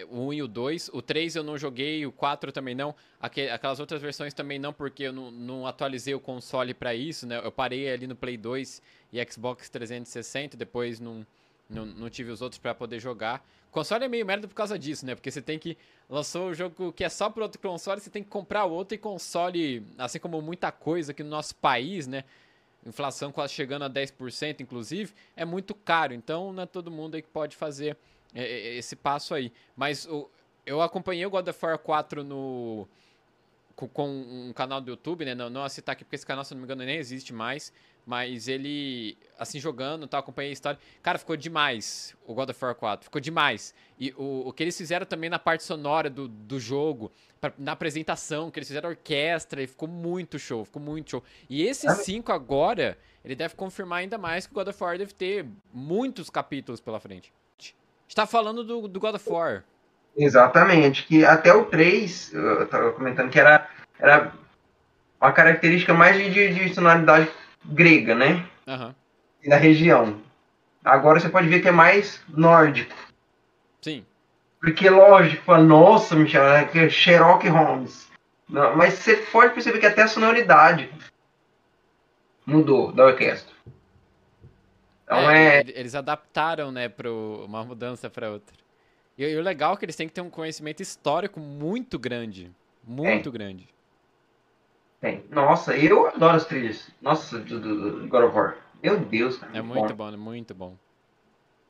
o 0.05 0.29
1 0.29 0.33
e 0.35 0.43
o 0.43 0.49
2. 0.49 0.91
O 0.93 1.01
3 1.01 1.37
eu 1.37 1.43
não 1.43 1.57
joguei, 1.57 2.05
o 2.07 2.13
4 2.13 2.53
também 2.53 2.75
não. 2.75 2.95
Aquelas 3.21 3.81
outras 3.81 4.01
versões 4.01 4.35
também 4.35 4.59
não, 4.59 4.73
porque 4.73 5.05
eu 5.05 5.13
não, 5.13 5.31
não 5.31 5.67
atualizei 5.67 6.15
o 6.15 6.21
console 6.21 6.75
para 6.75 6.95
isso, 6.95 7.27
né? 7.27 7.41
Eu 7.43 7.53
parei 7.53 7.91
ali 7.91 8.07
no 8.07 8.15
Play 8.15 8.37
2 8.37 8.83
e 9.13 9.33
Xbox 9.33 9.69
360, 9.69 10.57
depois 10.57 11.01
não, 11.01 11.27
não, 11.69 11.87
não 11.87 12.11
tive 12.11 12.31
os 12.31 12.43
outros 12.43 12.59
para 12.59 12.75
poder 12.75 13.01
jogar. 13.01 13.47
O 13.69 13.73
console 13.73 14.05
é 14.05 14.09
meio 14.09 14.25
merda 14.25 14.47
por 14.47 14.55
causa 14.55 14.79
disso, 14.79 15.05
né? 15.05 15.15
Porque 15.15 15.31
você 15.31 15.43
tem 15.43 15.59
que. 15.59 15.77
Lançou 16.09 16.51
o 16.51 16.55
jogo 16.55 16.93
que 16.93 17.03
é 17.03 17.09
só 17.09 17.29
pro 17.29 17.43
outro 17.43 17.61
console, 17.61 18.01
você 18.01 18.11
tem 18.11 18.23
que 18.23 18.31
comprar 18.31 18.65
outro 18.65 18.95
e 18.95 18.99
console, 18.99 19.85
assim 19.99 20.19
como 20.19 20.41
muita 20.41 20.71
coisa 20.71 21.13
aqui 21.13 21.23
no 21.23 21.31
nosso 21.31 21.55
país, 21.57 22.07
né? 22.07 22.25
Inflação 22.87 23.33
quase 23.33 23.53
chegando 23.53 23.83
a 23.83 23.91
10%, 23.91 24.61
inclusive, 24.61 25.13
é 25.35 25.45
muito 25.45 25.75
caro. 25.75 26.15
Então 26.15 26.53
não 26.53 26.63
é 26.63 26.67
todo 26.67 26.91
mundo 26.91 27.17
aí 27.17 27.23
que 27.23 27.29
pode 27.29 27.57
fazer 27.57 27.87
é, 27.87 27.97
é, 27.97 27.97
esse 28.35 28.97
passo 28.97 29.35
aí. 29.35 29.53
Mas 29.77 30.07
o, 30.07 30.29
eu 30.67 30.83
acompanhei 30.83 31.25
o 31.25 31.31
God 31.31 31.47
of 31.49 31.65
War 31.65 31.79
4 31.79 32.25
no, 32.25 32.89
com, 33.77 33.87
com 33.87 34.09
um 34.09 34.53
canal 34.53 34.81
do 34.81 34.91
YouTube, 34.91 35.25
né? 35.25 35.35
Não, 35.35 35.49
não 35.49 35.63
a 35.63 35.69
citar 35.69 35.93
aqui 35.93 36.03
porque 36.03 36.17
esse 36.17 36.27
canal, 36.27 36.45
se 36.45 36.55
não 36.55 36.61
me 36.61 36.65
engano, 36.65 36.85
nem 36.85 36.97
existe 36.97 37.33
mais. 37.33 37.73
Mas 38.05 38.47
ele, 38.47 39.19
assim, 39.39 39.59
jogando, 39.59 40.07
tá, 40.07 40.19
acompanhei 40.19 40.51
a 40.51 40.53
história. 40.53 40.79
Cara, 41.03 41.19
ficou 41.19 41.37
demais 41.37 42.17
o 42.25 42.35
God 42.35 42.51
of 42.51 42.65
War 42.65 42.75
4. 42.75 43.05
Ficou 43.05 43.21
demais. 43.21 43.75
E 43.99 44.13
o, 44.17 44.49
o 44.49 44.53
que 44.53 44.63
eles 44.63 44.77
fizeram 44.77 45.05
também 45.05 45.29
na 45.29 45.39
parte 45.39 45.65
sonora 45.65 46.09
do, 46.09 46.29
do 46.29 46.59
jogo, 46.59 47.11
pra, 47.41 47.53
na 47.59 47.73
apresentação, 47.73 48.51
que 48.51 48.61
eles 48.61 48.69
fizeram 48.69 48.91
orquestra, 48.91 49.63
e 49.63 49.67
ficou 49.67 49.89
muito 49.89 50.39
show, 50.39 50.65
ficou 50.65 50.81
muito 50.81 51.11
show. 51.11 51.25
E 51.51 51.63
esse 51.63 51.89
5 51.89 52.31
agora, 52.31 52.97
ele 53.25 53.35
deve 53.35 53.57
confirmar 53.57 53.99
ainda 54.01 54.17
mais 54.17 54.47
que 54.47 54.53
o 54.53 54.55
God 54.55 54.69
of 54.69 54.83
War 54.83 54.97
deve 54.97 55.13
ter 55.13 55.45
muitos 55.73 56.31
capítulos 56.31 56.81
pela 56.81 57.01
frente 57.01 57.33
está 58.09 58.27
falando 58.27 58.65
do, 58.65 58.89
do 58.89 59.01
God 59.01 59.15
of 59.15 59.31
War. 59.31 59.65
Exatamente, 60.17 61.05
que 61.07 61.25
até 61.25 61.53
o 61.53 61.67
3, 61.67 62.33
eu 62.33 62.63
estava 62.63 62.93
comentando 62.93 63.31
que 63.31 63.39
era, 63.39 63.69
era 63.99 64.33
uma 65.21 65.33
característica 65.33 65.93
mais 65.93 66.17
de, 66.17 66.55
de 66.55 66.75
sonoridade 66.75 67.31
grega, 67.65 68.15
né? 68.15 68.47
Uhum. 68.67 68.95
E 69.43 69.49
da 69.49 69.57
região. 69.57 70.21
Agora 70.85 71.21
você 71.21 71.29
pode 71.29 71.49
ver 71.49 71.61
que 71.61 71.69
é 71.69 71.73
mais 71.73 72.23
nórdico. 72.29 72.95
Sim. 73.83 74.07
Porque, 74.61 74.89
lógico, 74.89 75.57
nossa, 75.59 76.17
Michel, 76.17 76.45
é 76.45 76.89
Sherlock 76.89 77.47
Holmes. 77.49 78.09
Não, 78.49 78.77
mas 78.77 78.95
você 78.95 79.17
pode 79.17 79.53
perceber 79.53 79.79
que 79.79 79.87
até 79.87 80.03
a 80.03 80.09
sonoridade 80.09 80.89
mudou 82.47 82.93
da 82.93 83.05
orquestra. 83.07 83.56
Então 85.07 85.31
é, 85.31 85.61
é... 85.61 85.65
Eles 85.69 85.95
adaptaram, 85.95 86.73
né, 86.73 86.89
para 86.89 87.11
uma 87.11 87.65
mudança 87.65 88.11
para 88.11 88.31
outra. 88.31 88.55
E, 89.17 89.25
e, 89.25 89.37
o 89.37 89.41
legal 89.41 89.75
é 89.75 89.77
que 89.77 89.85
eles 89.85 89.97
têm 89.97 90.09
que 90.09 90.13
ter 90.13 90.21
um 90.21 90.29
conhecimento 90.29 90.83
histórico 90.83 91.41
muito 91.41 91.99
grande. 91.99 92.53
Muito 92.85 93.31
grande. 93.31 93.69
Tem. 95.01 95.25
Nossa, 95.31 95.77
eu 95.77 96.09
adoro 96.09 96.37
as 96.37 96.45
trilhas. 96.45 96.91
Nossa, 97.01 97.39
do, 97.39 97.61
do, 97.61 98.01
do 98.01 98.09
God 98.09 98.25
of 98.25 98.37
War. 98.37 98.57
Meu 98.83 98.99
Deus, 98.99 99.39
cara. 99.39 99.57
É 99.57 99.63
muito 99.63 99.95
bom, 99.95 100.09
é 100.09 100.17
muito 100.17 100.55
bom. 100.55 100.77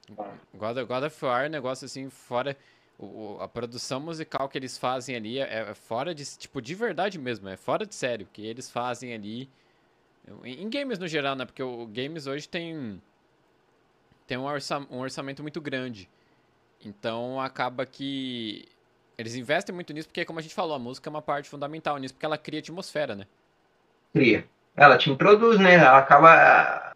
bom. 0.08 0.32
God, 0.54 0.78
God 0.86 1.04
of 1.04 1.24
War, 1.24 1.48
negócio 1.48 1.84
assim, 1.84 2.08
fora. 2.08 2.56
O, 2.98 3.36
a 3.40 3.46
produção 3.46 4.00
musical 4.00 4.48
que 4.48 4.56
eles 4.56 4.78
fazem 4.78 5.14
ali 5.14 5.38
é, 5.38 5.70
é, 5.70 5.74
fora 5.74 6.14
de. 6.14 6.24
Tipo, 6.38 6.62
de 6.62 6.74
verdade 6.74 7.18
mesmo, 7.18 7.48
é 7.48 7.56
fora 7.56 7.84
de 7.84 7.94
sério. 7.94 8.26
que 8.32 8.44
eles 8.44 8.70
fazem 8.70 9.12
ali. 9.12 9.48
Em, 10.42 10.62
em 10.62 10.70
games 10.70 10.98
no 10.98 11.06
geral, 11.06 11.36
né? 11.36 11.44
Porque 11.44 11.62
o 11.62 11.86
games 11.86 12.26
hoje 12.26 12.48
tem 12.48 13.00
tem 14.26 14.36
um, 14.36 14.46
um 14.90 14.98
orçamento 14.98 15.42
muito 15.42 15.60
grande. 15.60 16.08
Então 16.84 17.40
acaba 17.40 17.86
que 17.86 18.68
eles 19.16 19.34
investem 19.34 19.74
muito 19.74 19.92
nisso, 19.92 20.08
porque 20.08 20.24
como 20.24 20.38
a 20.38 20.42
gente 20.42 20.54
falou, 20.54 20.76
a 20.76 20.78
música 20.78 21.08
é 21.08 21.10
uma 21.10 21.22
parte 21.22 21.48
fundamental 21.48 21.96
nisso, 21.98 22.14
porque 22.14 22.26
ela 22.26 22.36
cria 22.36 22.60
atmosfera, 22.60 23.14
né? 23.14 23.26
Cria. 24.12 24.46
Ela 24.76 24.98
te 24.98 25.10
introduz, 25.10 25.58
né? 25.58 25.74
Ela 25.74 25.98
acaba. 25.98 26.92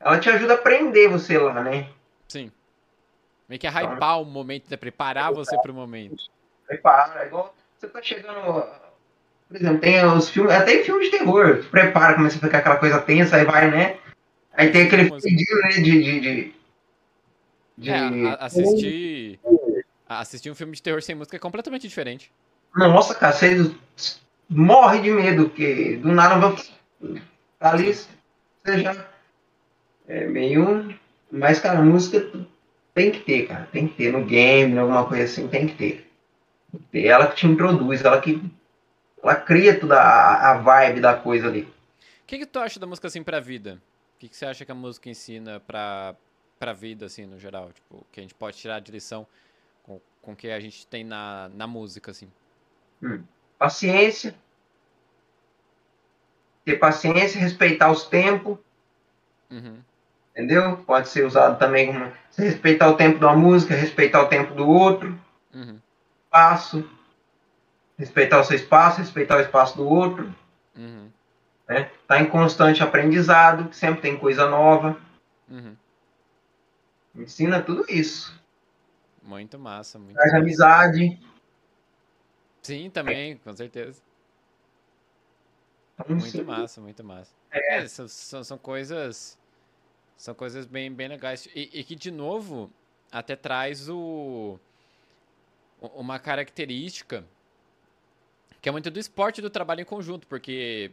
Ela 0.00 0.18
te 0.18 0.30
ajuda 0.30 0.54
a 0.54 0.56
aprender 0.56 1.08
você 1.08 1.38
lá, 1.38 1.62
né? 1.62 1.88
Sim. 2.28 2.50
Meio 3.48 3.60
que 3.60 3.66
é 3.66 3.70
hypar 3.70 3.96
então, 3.96 4.22
o 4.22 4.24
momento, 4.24 4.70
né? 4.70 4.76
Preparar 4.76 5.30
é 5.30 5.34
você 5.34 5.58
pro 5.58 5.74
momento. 5.74 6.24
Prepara, 6.66 7.22
é 7.22 7.26
igual 7.26 7.54
você 7.76 7.86
tá 7.86 8.00
chegando. 8.00 8.66
Por 9.48 9.56
exemplo, 9.56 9.80
tem 9.80 10.04
os 10.06 10.30
filmes. 10.30 10.54
Até 10.54 10.82
filmes 10.82 11.10
de 11.10 11.18
terror. 11.18 11.62
Prepara, 11.70 12.14
começa 12.14 12.38
a 12.38 12.40
ficar 12.40 12.58
aquela 12.58 12.76
coisa 12.76 13.00
tensa, 13.02 13.36
aí 13.36 13.44
vai, 13.44 13.70
né? 13.70 13.98
Aí 14.56 14.70
tem 14.70 14.86
aquele 14.86 15.10
pedido, 15.10 15.60
né, 15.62 15.68
de... 15.70 15.82
de, 15.82 16.20
de, 16.20 16.54
de... 17.76 17.90
É, 17.90 18.36
assistir... 18.38 19.40
Assistir 20.08 20.50
um 20.50 20.54
filme 20.54 20.74
de 20.74 20.82
terror 20.82 21.02
sem 21.02 21.14
música 21.14 21.36
é 21.36 21.40
completamente 21.40 21.88
diferente. 21.88 22.30
Nossa, 22.76 23.14
cara, 23.14 23.32
você 23.32 23.74
morre 24.48 25.00
de 25.00 25.10
medo, 25.10 25.48
porque 25.48 25.96
do 25.96 26.12
nada 26.12 26.36
vai... 26.38 26.56
Tá 27.58 27.72
ali, 27.72 27.92
você 27.92 28.82
já... 28.82 29.06
É 30.06 30.26
meio... 30.26 30.94
Mas, 31.30 31.58
cara, 31.58 31.80
a 31.80 31.82
música 31.82 32.30
tem 32.94 33.10
que 33.10 33.20
ter, 33.20 33.48
cara. 33.48 33.68
Tem 33.72 33.88
que 33.88 33.94
ter 33.94 34.12
no 34.12 34.24
game, 34.24 34.78
alguma 34.78 35.04
coisa 35.06 35.24
assim, 35.24 35.48
tem 35.48 35.66
que 35.66 35.74
ter. 35.74 36.10
É 36.92 37.06
ela 37.06 37.26
que 37.26 37.36
te 37.36 37.46
introduz, 37.46 38.04
ela 38.04 38.20
que... 38.20 38.40
Ela 39.22 39.36
cria 39.36 39.80
toda 39.80 39.98
a, 39.98 40.50
a 40.50 40.58
vibe 40.58 41.00
da 41.00 41.14
coisa 41.14 41.48
ali. 41.48 41.62
O 41.62 41.66
que, 42.26 42.38
que 42.38 42.46
tu 42.46 42.58
acha 42.58 42.78
da 42.78 42.86
música 42.86 43.08
assim 43.08 43.22
pra 43.22 43.40
vida? 43.40 43.80
O 44.14 44.18
que, 44.18 44.28
que 44.28 44.36
você 44.36 44.46
acha 44.46 44.64
que 44.64 44.72
a 44.72 44.74
música 44.74 45.08
ensina 45.08 45.60
pra, 45.60 46.14
pra 46.58 46.72
vida, 46.72 47.06
assim, 47.06 47.26
no 47.26 47.38
geral? 47.38 47.72
Tipo, 47.72 48.06
que 48.12 48.20
a 48.20 48.22
gente 48.22 48.34
pode 48.34 48.56
tirar 48.56 48.80
de 48.80 48.92
lição 48.92 49.26
com, 49.82 50.00
com 50.22 50.32
o 50.32 50.36
que 50.36 50.50
a 50.50 50.60
gente 50.60 50.86
tem 50.86 51.04
na, 51.04 51.50
na 51.54 51.66
música, 51.66 52.10
assim? 52.10 52.30
Hum. 53.02 53.22
Paciência. 53.58 54.34
Ter 56.64 56.76
paciência, 56.76 57.40
respeitar 57.40 57.90
os 57.90 58.04
tempos. 58.04 58.58
Uhum. 59.50 59.78
Entendeu? 60.30 60.78
Pode 60.78 61.08
ser 61.08 61.24
usado 61.24 61.58
também 61.58 61.86
como 61.86 62.12
respeitar 62.36 62.88
o 62.88 62.96
tempo 62.96 63.18
de 63.18 63.24
uma 63.24 63.36
música, 63.36 63.74
respeitar 63.74 64.22
o 64.22 64.28
tempo 64.28 64.54
do 64.54 64.68
outro. 64.68 65.18
Uhum. 65.52 65.78
Espaço. 66.24 66.90
Respeitar 67.96 68.40
o 68.40 68.44
seu 68.44 68.56
espaço, 68.56 68.98
respeitar 68.98 69.36
o 69.36 69.40
espaço 69.40 69.76
do 69.76 69.88
outro. 69.88 70.34
Uhum. 70.76 71.08
Né? 71.68 71.90
Tá 72.06 72.20
em 72.20 72.26
constante 72.28 72.82
aprendizado, 72.82 73.72
sempre 73.72 74.02
tem 74.02 74.18
coisa 74.18 74.48
nova. 74.48 75.00
Uhum. 75.48 75.76
Ensina 77.14 77.62
tudo 77.62 77.84
isso. 77.88 78.38
Muito 79.22 79.58
massa, 79.58 79.98
muito 79.98 80.14
Traz 80.14 80.32
massa. 80.32 80.42
amizade. 80.42 81.20
Sim, 82.62 82.90
também, 82.90 83.36
com 83.38 83.54
certeza. 83.54 84.02
Então, 85.94 86.16
muito 86.16 86.30
sim. 86.30 86.42
massa, 86.42 86.80
muito 86.80 87.04
massa. 87.04 87.32
É. 87.50 87.78
É, 87.78 87.88
são, 87.88 88.08
são, 88.08 88.44
são 88.44 88.58
coisas. 88.58 89.38
São 90.16 90.34
coisas 90.34 90.66
bem, 90.66 90.92
bem 90.92 91.08
legais. 91.08 91.46
E, 91.54 91.70
e, 91.72 91.84
que, 91.84 91.94
de 91.94 92.10
novo, 92.10 92.70
até 93.10 93.36
traz 93.36 93.88
o, 93.88 94.58
uma 95.80 96.18
característica 96.18 97.24
que 98.60 98.68
é 98.68 98.72
muito 98.72 98.90
do 98.90 98.98
esporte 98.98 99.42
do 99.42 99.50
trabalho 99.50 99.82
em 99.82 99.84
conjunto, 99.84 100.26
porque 100.26 100.90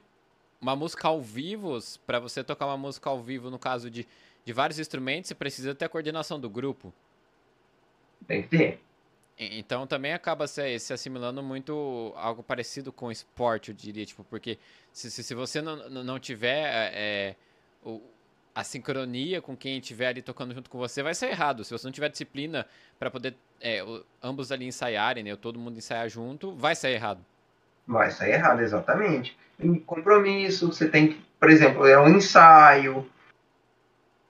uma 0.62 0.76
música 0.76 1.08
ao 1.08 1.20
vivo, 1.20 1.78
para 2.06 2.20
você 2.20 2.44
tocar 2.44 2.68
uma 2.68 2.78
música 2.78 3.10
ao 3.10 3.22
vivo, 3.22 3.50
no 3.50 3.58
caso 3.58 3.90
de, 3.90 4.08
de 4.46 4.54
vários 4.54 4.78
instrumentos, 4.78 5.28
você 5.28 5.36
precisa 5.36 5.74
ter 5.74 5.86
a 5.86 5.90
coordenação 5.90 6.40
do 6.40 6.50
grupo. 6.50 6.94
Tem 8.28 8.44
que 8.44 8.50
ter. 8.50 8.80
Então 9.38 9.88
também 9.88 10.14
acaba 10.14 10.46
se, 10.46 10.78
se 10.78 10.94
assimilando 10.94 11.42
muito 11.42 12.14
algo 12.16 12.44
parecido 12.44 12.92
com 12.92 13.12
esporte, 13.12 13.70
eu 13.70 13.76
diria, 13.76 14.06
tipo, 14.06 14.24
porque 14.24 14.60
se, 14.92 15.10
se, 15.10 15.24
se 15.24 15.34
você 15.34 15.62
não, 15.64 15.90
não 15.90 16.20
tiver 16.20 16.92
é, 16.94 17.36
o, 17.84 18.00
a 18.54 18.64
sincronia 18.64 19.42
com 19.42 19.58
quem 19.58 19.80
estiver 19.80 20.10
ali 20.10 20.22
tocando 20.22 20.54
junto 20.54 20.70
com 20.70 20.78
você, 20.78 21.02
vai 21.02 21.16
ser 21.16 21.30
errado. 21.30 21.64
Se 21.64 21.72
você 21.72 21.88
não 21.88 21.92
tiver 21.92 22.10
disciplina 22.10 22.68
para 23.00 23.10
poder 23.10 23.36
é, 23.60 23.84
o, 23.84 24.06
ambos 24.22 24.52
ali 24.52 24.66
ensaiarem, 24.66 25.24
né, 25.24 25.36
todo 25.36 25.58
mundo 25.58 25.76
ensaiar 25.76 26.08
junto, 26.08 26.54
vai 26.54 26.76
sair 26.76 26.94
errado. 26.94 27.26
Vai 27.88 28.12
sair 28.12 28.34
errado, 28.34 28.62
exatamente. 28.62 29.38
Em 29.60 29.76
compromisso, 29.76 30.72
você 30.72 30.88
tem 30.88 31.10
que, 31.10 31.26
por 31.40 31.50
exemplo, 31.50 31.86
é 31.86 32.00
um 32.00 32.10
ensaio, 32.10 33.08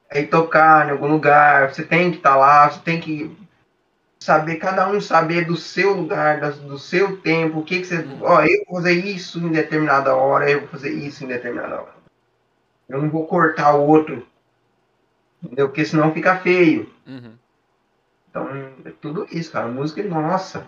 aí 0.10 0.28
tocar 0.28 0.88
em 0.88 0.92
algum 0.92 1.08
lugar, 1.08 1.74
você 1.74 1.84
tem 1.84 2.12
que 2.12 2.18
estar 2.18 2.32
tá 2.32 2.36
lá, 2.36 2.70
você 2.70 2.80
tem 2.80 3.00
que 3.00 3.36
saber, 4.20 4.58
cada 4.58 4.88
um 4.90 5.02
saber 5.02 5.46
do 5.46 5.56
seu 5.56 5.94
lugar, 5.94 6.40
do 6.40 6.78
seu 6.78 7.18
tempo, 7.18 7.60
o 7.60 7.64
que, 7.64 7.80
que 7.80 7.86
você. 7.86 8.06
Ó, 8.22 8.42
eu 8.44 8.64
vou 8.68 8.76
fazer 8.78 8.94
isso 8.94 9.40
em 9.40 9.50
determinada 9.50 10.16
hora, 10.16 10.50
eu 10.50 10.62
vou 10.62 10.70
fazer 10.70 10.92
isso 10.92 11.24
em 11.24 11.28
determinada 11.28 11.82
hora. 11.82 11.96
Eu 12.88 13.02
não 13.02 13.10
vou 13.10 13.26
cortar 13.26 13.74
o 13.76 13.88
outro. 13.88 14.28
Entendeu? 15.42 15.70
Porque 15.70 15.86
senão 15.86 16.14
fica 16.14 16.38
feio. 16.38 16.92
Uhum. 17.08 17.34
Então, 18.30 18.48
é 18.86 18.92
tudo 19.02 19.28
isso, 19.32 19.52
cara. 19.52 19.66
A 19.66 19.72
música, 19.72 20.04
nossa. 20.04 20.68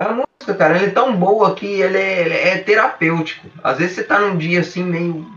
A 0.00 0.14
música, 0.14 0.54
cara, 0.56 0.76
ele 0.76 0.86
é 0.86 0.90
tão 0.90 1.14
boa 1.14 1.54
que 1.54 1.66
ele 1.66 1.98
é, 1.98 2.20
ele 2.20 2.34
é 2.34 2.58
terapêutico. 2.62 3.46
Às 3.62 3.76
vezes 3.76 3.96
você 3.96 4.02
tá 4.02 4.18
num 4.18 4.38
dia 4.38 4.60
assim, 4.60 4.82
meio. 4.82 5.30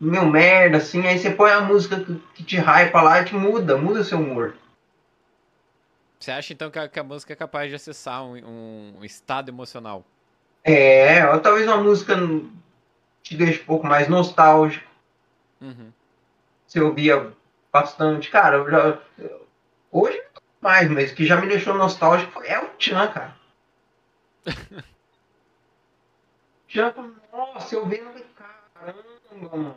meio 0.00 0.24
merda, 0.24 0.78
assim, 0.78 1.06
aí 1.06 1.18
você 1.18 1.30
põe 1.30 1.50
a 1.50 1.60
música 1.60 2.00
que, 2.00 2.14
que 2.34 2.42
te 2.42 2.56
hypa 2.56 3.02
lá 3.02 3.20
e 3.20 3.26
te 3.26 3.34
muda, 3.34 3.76
muda 3.76 4.00
o 4.00 4.04
seu 4.04 4.18
humor. 4.18 4.54
Você 6.18 6.30
acha 6.30 6.54
então 6.54 6.70
que 6.70 6.78
a, 6.78 6.88
que 6.88 6.98
a 6.98 7.04
música 7.04 7.34
é 7.34 7.36
capaz 7.36 7.68
de 7.68 7.76
acessar 7.76 8.24
um, 8.24 8.94
um 8.98 9.04
estado 9.04 9.50
emocional? 9.50 10.02
É, 10.64 11.28
ou 11.28 11.38
talvez 11.38 11.66
uma 11.66 11.76
música 11.76 12.16
te 13.22 13.36
deixe 13.36 13.60
um 13.60 13.66
pouco 13.66 13.86
mais 13.86 14.08
nostálgico. 14.08 14.90
Uhum. 15.60 15.92
Você 16.66 16.80
ouvia 16.80 17.34
bastante. 17.70 18.30
Cara, 18.30 18.56
eu 18.56 18.70
já. 18.70 18.98
Hoje 19.92 20.25
mais, 20.66 20.90
mas 20.90 21.12
que 21.12 21.24
já 21.24 21.40
me 21.40 21.46
deixou 21.46 21.74
nostálgico 21.74 22.32
foi 22.32 22.48
El 22.48 22.68
Chan, 22.76 23.06
cara. 23.06 23.36
Chan, 26.66 26.92
nossa, 27.32 27.76
eu 27.76 27.86
vendo, 27.86 28.10
caramba, 28.34 29.04
mano. 29.56 29.76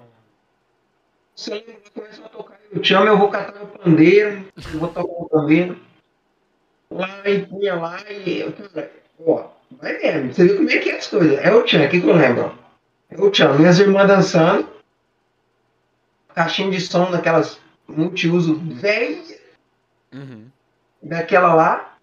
Você 1.36 1.54
lembra, 1.54 1.76
começa 1.94 2.26
a 2.26 2.30
tocar 2.30 2.60
El 2.74 2.84
Chan, 2.84 3.06
eu 3.06 3.20
vou 3.20 3.30
catar 3.30 3.54
meu 3.54 3.68
pandeiro, 3.68 4.48
eu 4.74 4.80
vou 4.80 4.90
tocar 4.90 5.04
o 5.04 5.30
pandeiro. 5.30 5.80
Lá 6.90 7.30
e 7.30 7.46
punha 7.46 7.76
lá 7.76 8.02
e. 8.12 8.52
Cara, 8.52 8.92
ó, 9.24 9.48
vai 9.70 9.96
vendo. 9.98 10.34
Você 10.34 10.44
viu 10.46 10.58
como 10.58 10.72
é 10.72 10.78
que 10.80 10.90
é 10.90 10.98
as 10.98 11.08
coisas. 11.08 11.38
É 11.38 11.54
o 11.54 11.68
Chan, 11.68 11.86
o 11.86 11.90
que, 11.90 12.02
que 12.02 12.08
eu 12.08 12.16
lembro? 12.16 12.58
É 13.12 13.22
o 13.22 13.32
Chan, 13.32 13.54
minhas 13.54 13.78
irmãs 13.78 14.08
dançando. 14.08 14.68
Caixinha 16.34 16.72
de 16.72 16.82
som 16.82 17.12
daquelas 17.12 17.62
multiuso 17.88 18.56
velha 18.56 19.40
Uhum. 20.12 20.50
Daquela 21.02 21.54
lá. 21.54 21.98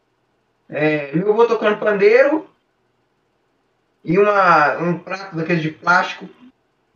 É, 0.69 1.13
meu 1.15 1.33
avô 1.33 1.47
tocando 1.47 1.79
pandeiro 1.79 2.49
e 4.05 4.19
uma, 4.19 4.77
um 4.79 4.99
prato 4.99 5.37
daquele 5.37 5.61
de 5.61 5.71
plástico 5.71 6.29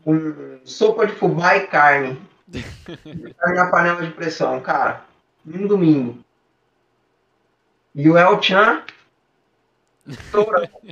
com 0.04 0.60
sopa 0.64 1.06
de 1.06 1.12
fubá 1.14 1.56
e 1.56 1.66
carne. 1.66 2.20
carne 3.38 3.56
na 3.56 3.70
panela 3.70 4.04
de 4.04 4.12
pressão, 4.12 4.60
cara. 4.60 5.04
Um 5.46 5.66
domingo. 5.66 6.22
E 7.94 8.08
o 8.08 8.16
El 8.18 8.42
Chan. 8.42 8.82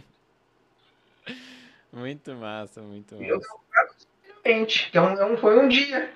Muito 1.93 2.35
massa, 2.35 2.83
muito 2.83 3.15
E 3.17 3.29
eu 3.29 3.41
massa. 3.41 4.07
Gente, 4.47 4.91
que 4.91 4.99
é 4.99 5.01
um, 5.01 5.13
é 5.15 5.25
um- 5.25 5.37
foi 5.37 5.59
um 5.59 5.69
dia. 5.69 6.13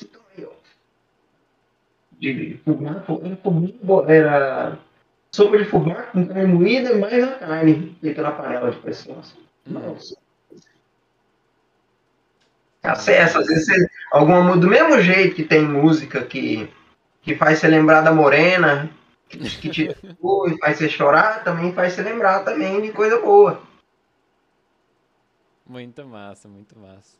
Então 0.00 0.20
aí, 0.36 0.44
ó. 0.44 0.52
De 2.18 2.60
fubá, 2.64 3.04
era 3.22 3.36
fubá, 3.36 4.12
era 4.12 4.78
sopa 5.30 5.58
de 5.58 5.64
fubá 5.64 6.02
com 6.04 6.24
carne 6.24 6.46
moída 6.46 6.96
mais 6.98 7.22
a 7.22 7.32
carne 7.38 7.96
feita 8.00 8.22
na 8.22 8.32
panela 8.32 8.70
de 8.70 8.78
pressão. 8.78 9.18
assim. 9.18 9.38
Nossa. 9.66 10.16
Acessa, 12.82 13.40
às 13.40 13.46
vezes 13.46 13.88
alguma 14.10 14.56
do 14.56 14.68
mesmo 14.68 15.00
jeito 15.00 15.34
que 15.34 15.44
tem 15.44 15.62
música 15.62 16.24
que, 16.24 16.68
que 17.22 17.34
faz 17.34 17.58
você 17.58 17.68
lembrar 17.68 18.00
da 18.00 18.12
morena, 18.12 18.90
que, 19.28 19.38
que 19.38 19.68
te 19.68 19.82
e 19.84 20.58
faz 20.58 20.78
você 20.78 20.88
chorar, 20.88 21.44
também 21.44 21.72
faz 21.72 21.92
você 21.92 22.02
lembrar 22.02 22.44
também 22.44 22.80
de 22.80 22.92
coisa 22.92 23.20
boa. 23.20 23.62
Muito 25.66 26.06
massa, 26.06 26.48
muito 26.48 26.78
massa. 26.78 27.18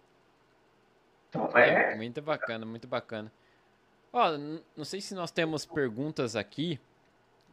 Então, 1.28 1.50
é, 1.54 1.94
Muito 1.96 2.22
bacana, 2.22 2.64
muito 2.64 2.88
bacana. 2.88 3.30
Ó, 4.12 4.32
n- 4.34 4.60
não 4.76 4.84
sei 4.84 5.00
se 5.00 5.14
nós 5.14 5.30
temos 5.30 5.66
perguntas 5.66 6.34
aqui, 6.36 6.80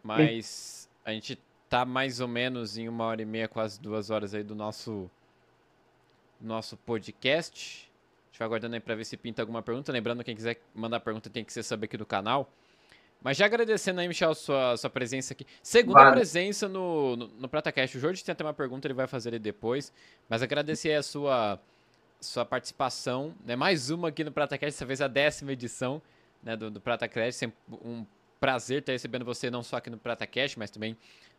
mas 0.04 0.90
a 1.04 1.12
gente 1.12 1.40
tá 1.70 1.84
mais 1.86 2.20
ou 2.20 2.28
menos 2.28 2.78
em 2.78 2.88
uma 2.88 3.06
hora 3.06 3.22
e 3.22 3.26
meia, 3.26 3.48
quase 3.48 3.80
duas 3.80 4.10
horas 4.10 4.34
aí 4.34 4.44
do 4.44 4.56
nosso 4.56 5.10
nosso 6.40 6.78
podcast. 6.78 7.90
A 7.90 8.28
gente 8.32 8.40
vai 8.40 8.46
aguardando 8.46 8.76
aí 8.76 8.80
pra 8.82 8.96
ver 8.96 9.06
se 9.06 9.16
pinta 9.18 9.42
alguma 9.42 9.62
pergunta. 9.62 9.92
Lembrando, 9.92 10.24
quem 10.24 10.36
quiser 10.36 10.60
mandar 10.74 11.00
pergunta 11.00 11.30
tem 11.30 11.44
que 11.44 11.52
ser 11.54 11.64
saber 11.64 11.86
aqui 11.86 11.98
do 11.98 12.06
canal. 12.06 12.50
Mas 13.22 13.38
já 13.38 13.46
agradecendo 13.46 14.02
aí, 14.02 14.08
Michel, 14.08 14.36
sua, 14.36 14.78
sua 14.78 14.90
presença 14.90 15.34
aqui. 15.34 15.48
Segunda 15.64 16.00
Vale. 16.04 16.16
presença 16.18 16.68
no, 16.68 17.16
no, 17.16 17.28
no 17.30 17.48
PrataCast. 17.50 17.98
O 17.98 18.00
Jorge 18.00 18.24
tem 18.24 18.34
até 18.34 18.44
uma 18.44 18.54
pergunta, 18.54 18.86
ele 18.88 18.94
vai 18.94 19.08
fazer 19.08 19.30
ele 19.30 19.40
depois. 19.40 19.92
Mas 20.30 20.44
agradecer 20.44 20.90
aí 20.90 20.96
a 20.98 21.04
sua, 21.04 21.60
sua 22.20 22.46
participação. 22.46 23.34
Né? 23.44 23.56
Mais 23.56 23.90
uma 23.90 24.10
aqui 24.10 24.24
no 24.24 24.32
PrataCast, 24.32 24.76
dessa 24.76 24.86
vez 24.86 25.02
a 25.02 25.08
décima 25.08 25.54
edição 25.54 26.02
né, 26.46 26.56
do, 26.56 26.70
do 26.72 26.80
PrataCast. 26.80 27.34
Sempre 27.40 27.58
um 27.84 28.06
prazer 28.40 28.80
estar 28.80 28.92
recebendo 28.94 29.26
você, 29.26 29.50
não 29.50 29.64
só 29.64 29.78
aqui 29.78 29.90
no 29.90 29.98
PrataCast, 29.98 30.58
mas 30.60 30.70
também 30.70 30.96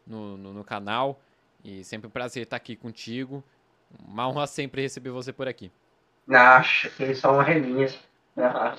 no, 0.07 0.37
no, 0.37 0.53
no 0.53 0.65
canal. 0.65 1.21
E 1.65 1.85
sempre 1.85 2.09
um 2.09 2.11
prazer 2.11 2.43
estar 2.43 2.57
aqui 2.57 2.77
contigo. 2.77 3.43
Uma 4.07 4.29
honra 4.29 4.47
sempre 4.47 4.83
receber 4.83 5.11
você 5.11 5.33
por 5.33 5.47
aqui. 5.49 5.71
acha 6.29 6.91
que 6.91 7.15
são 7.15 7.35
uma 7.35 7.43
relinha. 7.45 7.89
Ah, 8.37 8.77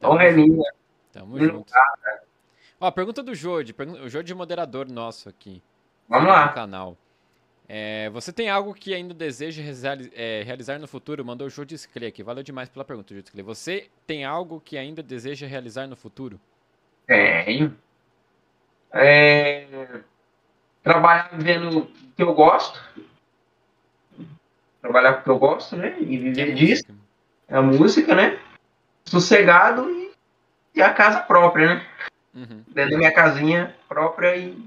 Tamo 0.00 0.14
Uma 0.14 0.22
relinha. 0.22 0.72
Tamo 1.12 1.38
junto. 1.38 1.72
Ó, 2.80 2.90
pergunta 2.90 3.22
do 3.22 3.34
Jode. 3.34 3.74
O 4.02 4.08
Jode 4.08 4.32
é 4.32 4.34
moderador 4.34 4.88
nosso 4.90 5.28
aqui. 5.28 5.62
Vamos 6.08 6.26
no 6.26 6.32
lá. 6.32 6.48
canal. 6.48 6.96
É, 7.72 8.10
você 8.10 8.32
tem 8.32 8.50
algo 8.50 8.74
que 8.74 8.92
ainda 8.92 9.14
deseja 9.14 9.62
reali- 9.62 10.10
é, 10.16 10.42
realizar 10.42 10.80
no 10.80 10.88
futuro? 10.88 11.24
Mandou 11.24 11.46
o 11.46 11.50
Jode 11.50 11.78
Sclay 11.78 12.08
aqui. 12.08 12.20
Valeu 12.20 12.42
demais 12.42 12.68
pela 12.68 12.84
pergunta, 12.84 13.14
Jode 13.14 13.28
Sclay. 13.28 13.44
Você 13.44 13.88
tem 14.08 14.24
algo 14.24 14.60
que 14.60 14.76
ainda 14.76 15.04
deseja 15.04 15.46
realizar 15.46 15.86
no 15.86 15.94
futuro? 15.94 16.40
Tenho. 17.06 17.78
É, 18.92 19.68
trabalhar 20.82 21.30
vendo 21.34 21.78
o 21.78 21.86
que 21.86 22.20
eu 22.24 22.34
gosto. 22.34 22.82
Trabalhar 24.82 25.14
com 25.14 25.20
o 25.20 25.22
que 25.22 25.30
eu 25.30 25.38
gosto, 25.38 25.76
né? 25.76 25.96
E 26.00 26.16
é 26.16 26.18
viver 26.18 26.54
disso. 26.54 26.82
música. 26.88 26.94
É 27.46 27.56
a 27.56 27.62
música, 27.62 28.14
né? 28.16 28.40
Sossegado 29.04 29.88
e, 29.88 30.10
e 30.74 30.82
a 30.82 30.92
casa 30.92 31.20
própria, 31.20 31.76
né? 31.76 31.86
Uhum. 32.34 32.64
Dentro 32.66 32.90
da 32.90 32.98
minha 32.98 33.14
casinha 33.14 33.76
própria 33.88 34.36
e 34.36 34.60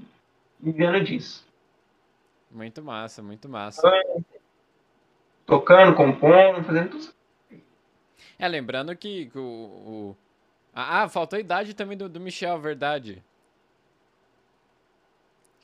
vivendo 0.58 1.04
disso. 1.04 1.43
Muito 2.54 2.80
massa, 2.84 3.20
muito 3.20 3.48
massa. 3.48 3.82
Tocando, 5.44 5.96
compondo, 5.96 6.62
fazendo 6.62 6.90
tudo. 6.90 7.12
É, 8.38 8.46
lembrando 8.46 8.94
que 8.96 9.28
o. 9.34 9.40
o- 9.40 10.16
Ah, 10.72 11.08
faltou 11.08 11.36
a 11.36 11.40
idade 11.40 11.74
também 11.74 11.98
do, 11.98 12.08
do 12.08 12.20
Michel, 12.20 12.60
verdade. 12.60 13.20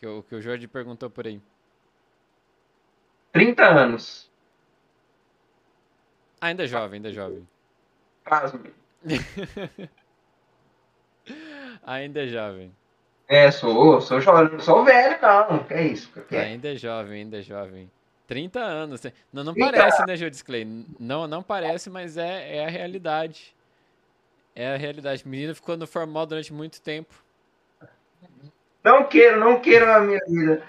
Que 0.01 0.07
o, 0.07 0.23
que 0.25 0.35
o 0.35 0.43
Jorge 0.43 0.67
perguntou 0.67 1.09
por 1.09 1.29
aí. 1.29 1.41
30 3.33 3.65
anos. 3.65 4.29
Ah, 6.41 6.47
ainda 6.49 6.65
é 6.65 6.67
jovem, 6.67 6.97
ainda 6.97 7.11
é 7.11 7.13
jovem. 7.13 7.49
Pasme. 8.25 8.75
Ainda 11.83 12.25
é 12.25 12.27
jovem. 12.27 12.75
É, 13.31 13.49
sou, 13.53 14.01
sou 14.01 14.21
jovem, 14.21 14.55
não 14.55 14.59
sou 14.59 14.85
velho, 14.85 15.17
não. 15.23 15.61
Que 15.61 15.75
é 15.75 15.87
isso? 15.87 16.11
Que 16.29 16.35
é? 16.35 16.41
Ainda 16.47 16.73
é 16.73 16.75
jovem, 16.75 17.21
ainda 17.23 17.39
é 17.39 17.43
jovem. 17.43 17.89
30 18.27 18.59
anos. 18.59 19.03
Não, 19.33 19.45
não 19.45 19.55
30 19.55 19.71
parece, 19.71 20.05
né, 20.05 20.17
Jô 20.17 20.29
Disclay? 20.29 20.67
Não, 20.99 21.29
não 21.29 21.41
parece, 21.41 21.89
mas 21.89 22.17
é, 22.17 22.57
é 22.57 22.67
a 22.67 22.69
realidade. 22.69 23.55
É 24.53 24.75
a 24.75 24.77
realidade. 24.77 25.23
Menino 25.29 25.55
ficou 25.55 25.77
no 25.77 25.87
formal 25.87 26.27
durante 26.27 26.53
muito 26.53 26.83
tempo. 26.83 27.15
Não 28.83 29.05
quero, 29.05 29.39
não 29.39 29.61
quero 29.61 29.89
a 29.93 30.01
minha 30.01 30.21
vida. 30.27 30.65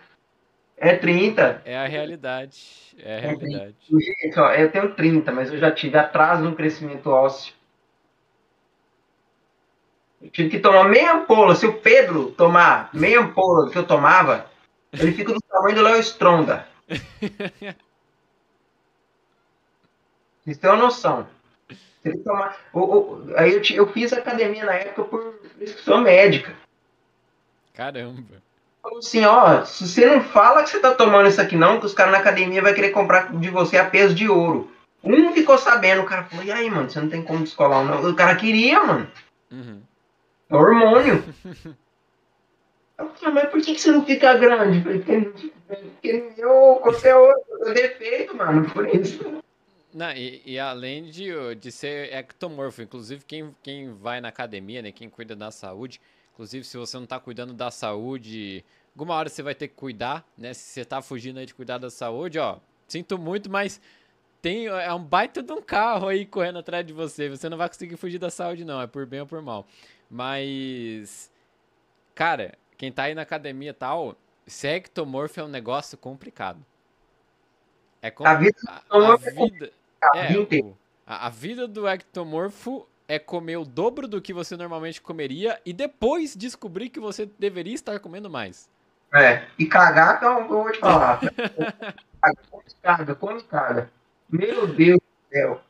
É 0.77 0.95
30. 0.95 1.63
É 1.65 1.79
a 1.79 1.87
realidade. 1.87 2.95
É 2.99 3.17
a 3.17 3.19
realidade. 3.21 3.75
Gente, 3.89 4.39
ó, 4.39 4.53
eu 4.53 4.71
tenho 4.71 4.93
30, 4.93 5.31
mas 5.31 5.51
eu 5.51 5.57
já 5.57 5.71
tive 5.71 5.97
atraso 5.97 6.43
no 6.43 6.55
crescimento 6.55 7.09
ósseo. 7.09 7.55
Tive 10.31 10.49
que 10.49 10.59
tomar 10.59 10.83
meia 10.85 11.13
ampola. 11.13 11.55
Se 11.55 11.65
o 11.65 11.73
Pedro 11.79 12.31
tomar 12.37 12.89
meia 12.93 13.19
ampola 13.21 13.69
que 13.71 13.77
eu 13.77 13.85
tomava, 13.85 14.45
ele 14.93 15.11
fica 15.13 15.33
do 15.33 15.41
tamanho 15.41 15.75
do 15.75 15.81
Léo 15.81 15.99
Stronda. 15.99 16.67
Vocês 20.43 20.57
têm 20.57 20.69
uma 20.69 20.77
noção. 20.77 21.27
Se 21.69 22.09
ele 22.09 22.17
tomar... 22.19 22.57
o- 22.73 22.79
o- 22.79 23.33
aí 23.35 23.53
eu, 23.53 23.61
eu 23.75 23.87
fiz 23.91 24.11
academia 24.13 24.65
na 24.65 24.73
época 24.73 25.03
por 25.03 25.33
prescrição 25.57 26.01
médica. 26.01 26.53
Caramba. 27.73 28.41
Falou 28.81 28.97
assim, 28.99 29.23
ó, 29.23 29.63
se 29.63 29.87
você 29.87 30.05
não 30.07 30.21
fala 30.23 30.63
que 30.63 30.69
você 30.71 30.79
tá 30.79 30.93
tomando 30.95 31.29
isso 31.29 31.39
aqui 31.39 31.55
não, 31.55 31.79
que 31.79 31.85
os 31.85 31.93
caras 31.93 32.11
na 32.11 32.17
academia 32.17 32.61
vai 32.61 32.73
querer 32.73 32.89
comprar 32.89 33.31
de 33.31 33.49
você 33.49 33.77
a 33.77 33.85
peso 33.85 34.15
de 34.15 34.27
ouro. 34.27 34.71
Um 35.03 35.31
ficou 35.33 35.57
sabendo, 35.57 36.01
o 36.01 36.05
cara 36.05 36.23
falou, 36.23 36.43
e 36.43 36.51
aí, 36.51 36.69
mano, 36.69 36.89
você 36.89 36.99
não 36.99 37.09
tem 37.09 37.21
como 37.23 37.43
descolar 37.43 37.83
não. 37.85 38.03
O 38.09 38.15
cara 38.15 38.35
queria, 38.35 38.83
mano. 38.83 39.07
Uhum. 39.51 39.81
É 40.51 40.55
hormônio. 40.55 41.23
Eu 42.97 43.09
falei, 43.15 43.33
mas 43.33 43.49
por 43.49 43.61
que, 43.61 43.73
que 43.73 43.81
você 43.81 43.91
não 43.91 44.05
fica 44.05 44.33
grande? 44.35 44.77
Eu 44.77 44.83
falei, 44.83 44.99
porque, 44.99 45.49
porque 45.67 46.33
eu, 46.37 46.79
qualquer 46.83 47.15
outro, 47.15 47.43
eu 47.61 47.73
defeito, 47.73 48.35
mano, 48.35 48.69
por 48.69 48.87
isso. 48.87 49.41
Não, 49.93 50.11
e, 50.11 50.41
e 50.45 50.59
além 50.59 51.05
de, 51.05 51.31
de 51.55 51.71
ser 51.71 52.13
ectomorfo, 52.13 52.81
inclusive 52.81 53.23
quem, 53.25 53.55
quem 53.63 53.93
vai 53.93 54.21
na 54.21 54.27
academia, 54.27 54.81
né, 54.81 54.91
quem 54.91 55.09
cuida 55.09 55.35
da 55.35 55.51
saúde, 55.51 55.99
inclusive 56.33 56.63
se 56.63 56.77
você 56.77 56.97
não 56.97 57.05
tá 57.05 57.19
cuidando 57.19 57.53
da 57.53 57.71
saúde, 57.71 58.63
alguma 58.93 59.15
hora 59.15 59.29
você 59.29 59.41
vai 59.41 59.55
ter 59.55 59.67
que 59.67 59.75
cuidar, 59.75 60.25
né, 60.37 60.53
se 60.53 60.73
você 60.73 60.85
tá 60.85 61.01
fugindo 61.01 61.39
aí 61.39 61.45
de 61.45 61.53
cuidar 61.53 61.77
da 61.77 61.89
saúde, 61.89 62.39
ó, 62.39 62.57
sinto 62.87 63.17
muito, 63.17 63.49
mas 63.49 63.81
tem, 64.41 64.67
é 64.67 64.93
um 64.93 65.03
baita 65.03 65.43
de 65.43 65.51
um 65.51 65.61
carro 65.61 66.07
aí 66.07 66.25
correndo 66.25 66.59
atrás 66.59 66.85
de 66.85 66.93
você, 66.93 67.29
você 67.29 67.49
não 67.49 67.57
vai 67.57 67.67
conseguir 67.67 67.97
fugir 67.97 68.17
da 68.17 68.29
saúde 68.29 68.63
não, 68.63 68.81
é 68.81 68.87
por 68.87 69.05
bem 69.05 69.21
ou 69.21 69.27
por 69.27 69.41
mal. 69.41 69.67
Mas, 70.11 71.31
cara, 72.13 72.53
quem 72.77 72.91
tá 72.91 73.03
aí 73.03 73.15
na 73.15 73.21
academia 73.21 73.69
e 73.69 73.73
tal, 73.73 74.17
ser 74.45 74.75
ectomorfo 74.75 75.39
é 75.39 75.43
um 75.43 75.47
negócio 75.47 75.97
complicado. 75.97 76.59
É 78.01 78.11
com... 78.11 78.25
A 78.27 78.33
vida 78.33 78.57
a, 78.67 78.71
do 78.71 79.05
a 79.05 79.13
ectomorfo 79.15 79.29
é 79.29 79.31
vida, 79.31 79.71
é, 80.15 80.37
o- 80.37 80.77
a, 81.07 81.27
a 81.27 81.29
vida 81.29 81.65
do 81.65 81.87
ectomorfo 81.87 82.85
é 83.07 83.17
comer 83.17 83.55
o 83.55 83.63
dobro 83.63 84.05
do 84.05 84.21
que 84.21 84.33
você 84.33 84.57
normalmente 84.57 85.01
comeria 85.01 85.61
e 85.65 85.71
depois 85.71 86.35
descobrir 86.35 86.89
que 86.89 86.99
você 86.99 87.25
deveria 87.39 87.73
estar 87.73 87.97
comendo 87.99 88.29
mais. 88.29 88.69
É, 89.13 89.45
e 89.57 89.65
cagar, 89.65 90.19
que 90.19 90.25
eu, 90.25 90.47
vou 90.47 90.69
te 90.71 90.79
falar. 90.79 91.19
come 92.49 92.63
caga, 92.81 93.15
come 93.15 93.43
caga. 93.43 93.91
Meu 94.29 94.67
Deus 94.67 94.99
do 94.99 95.33
céu. 95.33 95.61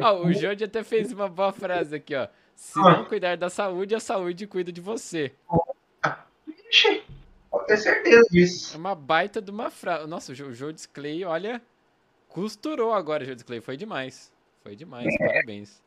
Ah, 0.00 0.12
o 0.14 0.32
Jorge 0.32 0.64
até 0.64 0.82
fez 0.82 1.12
uma 1.12 1.28
boa 1.28 1.52
frase 1.52 1.94
aqui, 1.94 2.14
ó. 2.14 2.28
Se 2.60 2.78
Ah. 2.78 2.98
não 2.98 3.04
cuidar 3.06 3.38
da 3.38 3.48
saúde, 3.48 3.94
a 3.94 4.00
saúde 4.00 4.46
cuida 4.46 4.70
de 4.70 4.82
você. 4.82 5.32
Ixi, 6.70 7.02
pode 7.50 7.66
ter 7.66 7.76
certeza 7.78 8.20
É 8.28 8.30
disso. 8.30 8.76
uma 8.78 8.94
baita 8.94 9.40
de 9.40 9.50
uma 9.50 9.70
frase. 9.70 10.06
Nossa, 10.06 10.32
o 10.32 10.34
Jo- 10.34 10.48
o 10.48 10.52
Jorge 10.54 10.86
Clay, 10.86 11.24
olha, 11.24 11.60
costurou 12.28 12.92
agora, 12.92 13.24
Jorge 13.24 13.42
Clay. 13.44 13.62
Foi 13.62 13.78
demais. 13.78 14.30
Foi 14.62 14.76
demais, 14.76 15.06
É. 15.06 15.26
parabéns. 15.26 15.80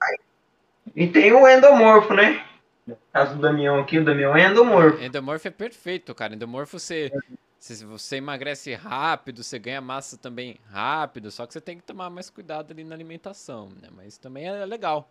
E 0.96 1.06
tem 1.08 1.32
o 1.32 1.48
endomorfo, 1.48 2.12
né? 2.16 2.44
No 2.88 2.98
caso 3.14 3.36
do 3.36 3.42
Damião 3.42 3.80
aqui, 3.80 4.00
o 4.00 4.04
Damião 4.04 4.36
é 4.36 4.48
endomorfo. 4.50 5.02
Endomorfo 5.02 5.48
é 5.48 5.52
perfeito, 5.52 6.14
cara. 6.16 6.34
Endomorfo 6.34 6.80
você, 6.80 7.12
se 7.60 7.86
você 7.86 8.16
emagrece 8.18 8.74
rápido, 8.74 9.44
você 9.44 9.60
ganha 9.60 9.80
massa 9.80 10.18
também 10.18 10.60
rápido, 10.72 11.30
só 11.30 11.46
que 11.46 11.54
você 11.54 11.62
tem 11.62 11.78
que 11.78 11.84
tomar 11.84 12.10
mais 12.10 12.32
cuidado 12.32 12.72
ali 12.72 12.84
na 12.84 12.96
alimentação, 12.96 13.70
né? 13.80 13.90
Mas 13.96 14.18
também 14.18 14.48
é 14.48 14.66
legal. 14.66 15.08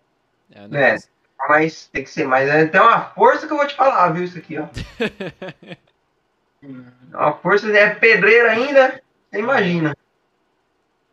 É 0.51 0.63
um 0.63 0.69
Mas 1.39 1.89
tem 1.89 2.05
que 2.05 2.11
ser 2.11 2.27
mais. 2.27 2.49
é, 2.49 2.67
Tem 2.67 2.81
uma 2.81 3.11
força 3.11 3.47
que 3.47 3.53
eu 3.53 3.57
vou 3.57 3.67
te 3.67 3.75
falar, 3.75 4.11
viu? 4.11 4.25
Isso 4.25 4.39
aqui, 4.39 4.59
ó. 4.59 4.67
Uma 7.13 7.33
força 7.39 7.77
é 7.77 7.95
pedreira 7.95 8.53
ainda, 8.53 9.03
você 9.29 9.41
imagina. 9.41 9.97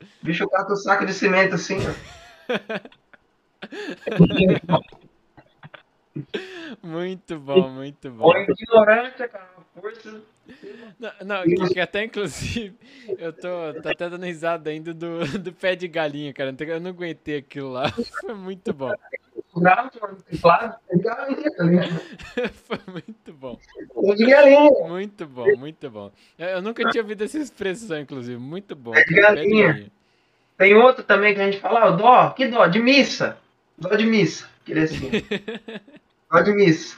O 0.01 0.25
bicho 0.25 0.47
cata 0.47 0.73
o 0.73 0.75
saco 0.75 1.05
de 1.05 1.13
cimento 1.13 1.55
assim, 1.55 1.79
ó. 1.87 1.93
Muito 6.83 7.39
bom, 7.39 7.69
muito 7.69 8.11
bom. 8.11 8.31
Ignorância, 8.35 9.27
cara. 9.27 9.49
Força. 9.79 10.21
Não, 10.99 11.11
não, 11.25 11.43
que, 11.43 11.73
que 11.73 11.79
até 11.79 12.03
inclusive 12.03 12.75
eu 13.17 13.31
tô, 13.31 13.81
tô 13.81 13.89
até 13.89 14.09
dando 14.09 14.25
risada 14.25 14.69
ainda 14.69 14.93
do, 14.93 15.25
do 15.39 15.53
pé 15.53 15.75
de 15.75 15.87
galinha, 15.87 16.33
cara. 16.33 16.55
Eu 16.59 16.79
não 16.79 16.89
aguentei 16.89 17.37
aquilo 17.37 17.71
lá. 17.71 17.91
Foi 18.21 18.33
muito 18.33 18.73
bom. 18.73 18.91
Claro? 20.41 20.75
Foi 22.65 22.79
muito 22.87 23.33
bom. 23.33 23.59
Pé 24.01 24.15
de 24.15 24.25
galinha. 24.25 24.69
Muito 24.87 25.25
bom, 25.25 25.55
muito 25.57 25.89
bom. 25.89 26.11
Eu, 26.37 26.61
nunca 26.61 26.89
tinha 26.89 27.01
ouvido 27.03 27.23
essa 27.23 27.37
expressão, 27.37 27.99
inclusive. 27.99 28.37
Muito 28.37 28.75
bom. 28.75 28.91
De 28.91 29.03
cara, 29.05 29.35
galinha. 29.35 29.91
Tem 30.57 30.75
outro 30.75 31.03
também 31.03 31.33
que 31.33 31.41
a 31.41 31.45
gente 31.45 31.59
fala, 31.61 31.85
ó, 31.87 31.91
dó, 31.91 32.29
que 32.31 32.47
dó, 32.47 32.67
de 32.67 32.79
missa. 32.79 33.37
Dó 33.77 33.89
de 33.95 34.05
missa. 34.05 34.45
Aquele 34.61 34.81
assim. 34.83 35.09
dó 36.29 36.41
de 36.41 36.51
missa. 36.53 36.97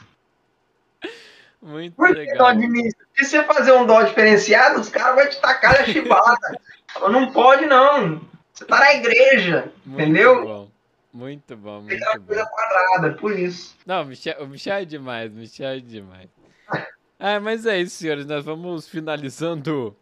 Muito 1.62 1.94
Por 1.94 2.08
que 2.08 2.14
legal. 2.14 2.38
dó 2.38 2.52
de 2.52 2.66
missa? 2.66 2.96
Se 3.14 3.24
você 3.24 3.44
fazer 3.44 3.72
um 3.72 3.86
dó 3.86 4.02
diferenciado, 4.02 4.80
os 4.80 4.88
caras 4.88 5.14
vão 5.14 5.30
te 5.30 5.40
tacar 5.40 5.80
a 5.80 5.84
chibata. 5.84 6.58
Não 7.08 7.32
pode, 7.32 7.64
não. 7.64 8.20
Você 8.52 8.66
tá 8.66 8.78
na 8.78 8.92
igreja, 8.94 9.72
Muito 9.86 10.02
entendeu? 10.02 10.44
bom. 10.44 10.71
Muito 11.12 11.56
bom, 11.56 11.80
Tem 11.84 11.98
muito 11.98 12.02
aquela 12.04 12.18
bom. 12.18 12.26
coisa 12.26 12.46
quadrada, 12.46 13.12
por 13.18 13.38
isso. 13.38 13.76
Não, 13.84 14.02
o 14.02 14.06
Michel, 14.06 14.42
o 14.42 14.46
Michel 14.46 14.76
é 14.76 14.84
demais, 14.84 15.30
o 15.32 15.36
Michel 15.36 15.68
é 15.70 15.80
demais. 15.80 16.28
Ah, 17.24 17.38
mas 17.38 17.66
é 17.66 17.78
isso, 17.78 17.94
senhores. 17.98 18.26
Nós 18.26 18.44
vamos 18.44 18.88
finalizando 18.88 19.96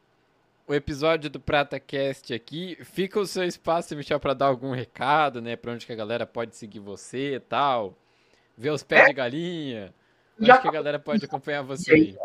o 0.66 0.72
episódio 0.74 1.28
do 1.28 1.38
PrataCast 1.38 2.32
aqui. 2.32 2.78
Fica 2.82 3.20
o 3.20 3.26
seu 3.26 3.44
espaço, 3.44 3.94
Michel, 3.94 4.18
para 4.18 4.32
dar 4.32 4.46
algum 4.46 4.72
recado, 4.72 5.38
né? 5.42 5.54
Pra 5.54 5.72
onde 5.72 5.84
que 5.84 5.92
a 5.92 5.96
galera 5.96 6.24
pode 6.24 6.56
seguir 6.56 6.78
você 6.80 7.34
e 7.34 7.40
tal. 7.40 7.94
Ver 8.56 8.70
os 8.70 8.82
pés 8.82 9.02
É? 9.02 9.06
de 9.08 9.12
galinha. 9.12 9.94
Onde 10.38 10.46
Já 10.46 10.56
que 10.56 10.68
a 10.68 10.70
galera 10.72 10.98
pode 10.98 11.22
acompanhar 11.22 11.60
você 11.62 11.92
aí? 11.92 12.16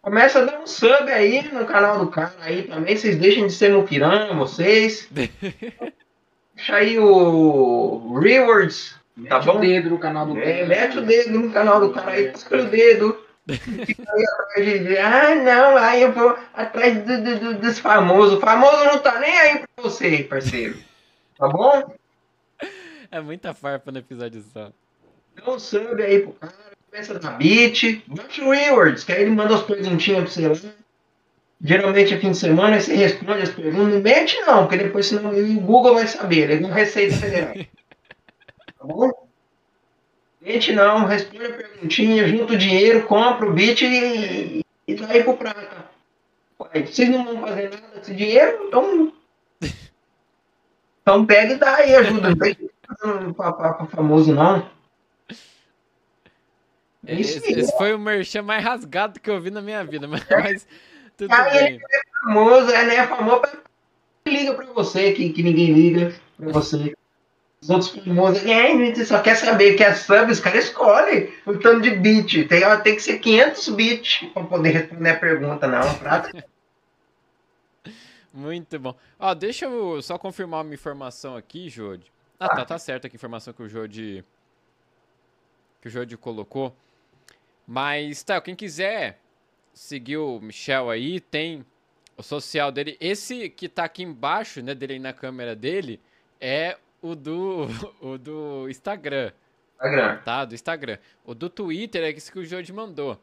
Começa 0.00 0.40
a 0.40 0.44
dar 0.44 0.58
um 0.60 0.66
sub 0.66 1.08
aí 1.12 1.42
no 1.52 1.64
canal 1.64 2.04
do 2.04 2.10
cara 2.10 2.34
aí 2.40 2.64
também. 2.64 2.96
Vocês 2.96 3.16
deixem 3.16 3.46
de 3.46 3.52
ser 3.52 3.72
muquirana, 3.72 4.34
vocês. 4.34 5.08
Deixa 6.62 6.76
aí 6.76 6.96
o 6.96 8.18
Rewards. 8.20 8.94
Tá 9.28 9.38
Mete 9.40 9.48
o 9.48 9.52
bom? 9.54 9.60
dedo 9.60 9.90
no 9.90 9.98
canal 9.98 10.26
do 10.26 10.38
É, 10.38 10.64
mete 10.64 10.96
o 10.98 11.02
dedo 11.04 11.36
no 11.40 11.50
canal 11.52 11.80
do 11.80 11.90
cara 11.92 12.12
aí, 12.12 12.30
tasca 12.30 12.56
o 12.56 12.66
dedo. 12.66 13.20
Fica 13.84 14.04
aí 14.14 14.24
atrás 14.24 14.64
de, 14.64 14.78
de- 14.78 14.96
Ah, 14.98 15.34
não, 15.34 15.76
aí 15.76 16.02
eu 16.02 16.12
vou 16.12 16.38
atrás 16.54 16.98
do, 17.04 17.20
do, 17.20 17.40
do- 17.40 17.58
dos 17.58 17.80
famosos. 17.80 18.38
O 18.38 18.40
famoso 18.40 18.84
não 18.84 18.98
tá 19.00 19.18
nem 19.18 19.36
aí 19.40 19.58
pra 19.74 19.82
você, 19.82 20.22
parceiro. 20.22 20.76
Tá 21.36 21.48
bom? 21.48 21.92
É 23.10 23.20
muita 23.20 23.52
farpa 23.52 23.90
no 23.90 23.98
episódio 23.98 24.40
só. 24.52 24.70
Dá 25.34 25.50
um 25.50 25.58
sub 25.58 26.00
aí 26.00 26.20
pro 26.20 26.32
cara, 26.34 26.52
começa 26.88 27.18
na 27.18 27.30
beat, 27.32 28.04
baixa 28.06 28.44
o 28.44 28.50
Rewards, 28.52 29.02
que 29.02 29.10
aí 29.12 29.22
ele 29.22 29.30
manda 29.32 29.56
as 29.56 29.62
perguntinhas 29.62 30.22
pra 30.22 30.30
você 30.54 30.66
lá. 30.68 30.72
Geralmente 31.64 32.12
é 32.12 32.18
fim 32.18 32.32
de 32.32 32.38
semana, 32.38 32.80
você 32.80 32.94
responde 32.94 33.42
as 33.42 33.50
perguntas. 33.50 33.94
Não 33.94 34.00
mete 34.00 34.40
não, 34.40 34.66
porque 34.66 34.82
depois 34.82 35.06
senão 35.06 35.30
o 35.30 35.60
Google 35.60 35.94
vai 35.94 36.08
saber, 36.08 36.38
ele 36.38 36.52
é 36.54 36.56
igual 36.56 36.72
Receita 36.72 37.14
Federal. 37.14 37.54
Tá 37.54 38.84
bom? 38.84 39.10
Mete 40.40 40.72
não, 40.72 41.06
responde 41.06 41.46
a 41.46 41.52
perguntinha, 41.52 42.26
junta 42.26 42.54
o 42.54 42.58
dinheiro, 42.58 43.06
compra 43.06 43.48
o 43.48 43.52
beat 43.52 43.80
e, 43.82 44.64
e 44.88 44.94
dá 44.96 45.06
aí 45.06 45.22
pro 45.22 45.36
prata. 45.36 45.88
Ué, 46.58 46.82
Vocês 46.82 47.08
não 47.08 47.24
vão 47.24 47.40
fazer 47.42 47.70
nada 47.70 47.82
com 47.92 48.00
esse 48.00 48.14
dinheiro, 48.14 48.64
então. 48.66 49.12
Então 51.02 51.26
pega 51.26 51.54
e 51.54 51.58
dá 51.58 51.76
aí, 51.76 51.94
ajuda. 51.94 52.30
Não 52.30 52.36
tem 52.36 52.56
pra, 53.34 53.86
famoso, 53.86 54.34
não. 54.34 54.68
É 57.06 57.14
isso 57.14 57.38
Esse, 57.38 57.54
aí. 57.54 57.60
esse 57.60 57.76
foi 57.76 57.94
o 57.94 57.98
merchan 57.98 58.42
mais 58.42 58.64
rasgado 58.64 59.20
que 59.20 59.30
eu 59.30 59.40
vi 59.40 59.50
na 59.50 59.60
minha 59.60 59.84
vida, 59.84 60.06
mas, 60.06 60.24
mas 60.28 60.66
tudo 61.28 61.34
Aí 61.34 61.78
bem. 61.78 61.80
famoso, 62.24 62.70
é, 62.70 62.84
né? 62.84 63.06
Famoso 63.06 63.40
pra... 63.40 63.52
liga 64.26 64.54
pra 64.54 64.66
você, 64.66 65.12
que, 65.12 65.32
que 65.32 65.42
ninguém 65.42 65.72
liga 65.72 66.14
pra 66.36 66.52
você. 66.52 66.94
Os 67.62 67.70
outros 67.70 67.90
famosos, 67.90 68.44
é, 68.44 68.74
você 68.92 69.04
só 69.04 69.20
quer 69.20 69.36
saber 69.36 69.74
que 69.74 69.84
é 69.84 69.94
sub, 69.94 70.32
os 70.32 70.40
caras 70.40 70.64
escolhem 70.64 71.32
o 71.46 71.56
tanto 71.58 71.82
de 71.82 71.90
bit. 71.90 72.44
Tem, 72.46 72.64
ó, 72.64 72.76
tem 72.76 72.96
que 72.96 73.02
ser 73.02 73.20
500 73.20 73.68
bits 73.68 74.28
pra 74.34 74.42
poder 74.42 74.70
responder 74.70 75.10
a 75.10 75.18
pergunta, 75.18 75.68
não. 75.68 75.94
Prata. 75.94 76.44
Muito 78.34 78.80
bom. 78.80 78.96
Ó, 79.18 79.34
deixa 79.34 79.66
eu 79.66 80.02
só 80.02 80.18
confirmar 80.18 80.64
uma 80.64 80.74
informação 80.74 81.36
aqui, 81.36 81.68
Jode. 81.68 82.10
Ah, 82.40 82.48
tá, 82.48 82.64
tá 82.64 82.78
certo 82.78 83.06
aqui 83.06 83.14
a 83.14 83.18
informação 83.18 83.52
que 83.52 83.62
o 83.62 83.68
Jode 83.68 84.24
que 85.80 85.88
o 85.88 85.90
Jode 85.90 86.16
colocou. 86.16 86.74
Mas 87.66 88.22
tá, 88.24 88.40
quem 88.40 88.56
quiser 88.56 89.21
seguir 89.72 90.16
o 90.18 90.40
Michel 90.40 90.90
aí, 90.90 91.20
tem 91.20 91.64
o 92.16 92.22
social 92.22 92.70
dele. 92.72 92.96
Esse 93.00 93.48
que 93.48 93.68
tá 93.68 93.84
aqui 93.84 94.02
embaixo, 94.02 94.62
né, 94.62 94.74
dele 94.74 94.94
aí 94.94 94.98
na 94.98 95.12
câmera 95.12 95.54
dele, 95.56 96.00
é 96.40 96.76
o 97.00 97.14
do 97.14 97.66
o 98.00 98.18
do 98.18 98.68
Instagram, 98.68 99.32
Instagram. 99.74 100.16
tá? 100.24 100.44
Do 100.44 100.54
Instagram. 100.54 100.98
O 101.24 101.34
do 101.34 101.48
Twitter 101.50 102.02
é 102.04 102.10
esse 102.10 102.30
que 102.30 102.38
o 102.38 102.44
Jode 102.44 102.72
mandou, 102.72 103.18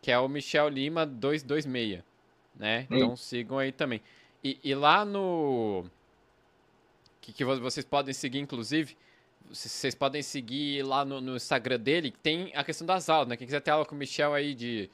que 0.00 0.10
é 0.10 0.18
o 0.18 0.28
Michel 0.28 0.68
Lima 0.68 1.06
226, 1.06 2.02
né? 2.56 2.86
Sim. 2.88 2.96
Então 2.96 3.16
sigam 3.16 3.58
aí 3.58 3.72
também. 3.72 4.00
E, 4.44 4.58
e 4.64 4.74
lá 4.74 5.04
no. 5.04 5.84
Que, 7.20 7.32
que 7.32 7.44
vo- 7.44 7.60
vocês 7.60 7.86
podem 7.86 8.12
seguir, 8.12 8.40
inclusive. 8.40 8.96
Vocês 9.48 9.94
podem 9.94 10.22
seguir 10.22 10.82
lá 10.82 11.04
no, 11.04 11.20
no 11.20 11.36
Instagram 11.36 11.78
dele. 11.78 12.10
que 12.10 12.18
Tem 12.18 12.50
a 12.54 12.64
questão 12.64 12.86
das 12.86 13.08
aulas, 13.08 13.28
né? 13.28 13.36
Quem 13.36 13.46
quiser 13.46 13.60
ter 13.60 13.70
aula 13.70 13.84
com 13.86 13.94
o 13.94 13.98
Michel 13.98 14.34
aí 14.34 14.54
de, 14.54 14.90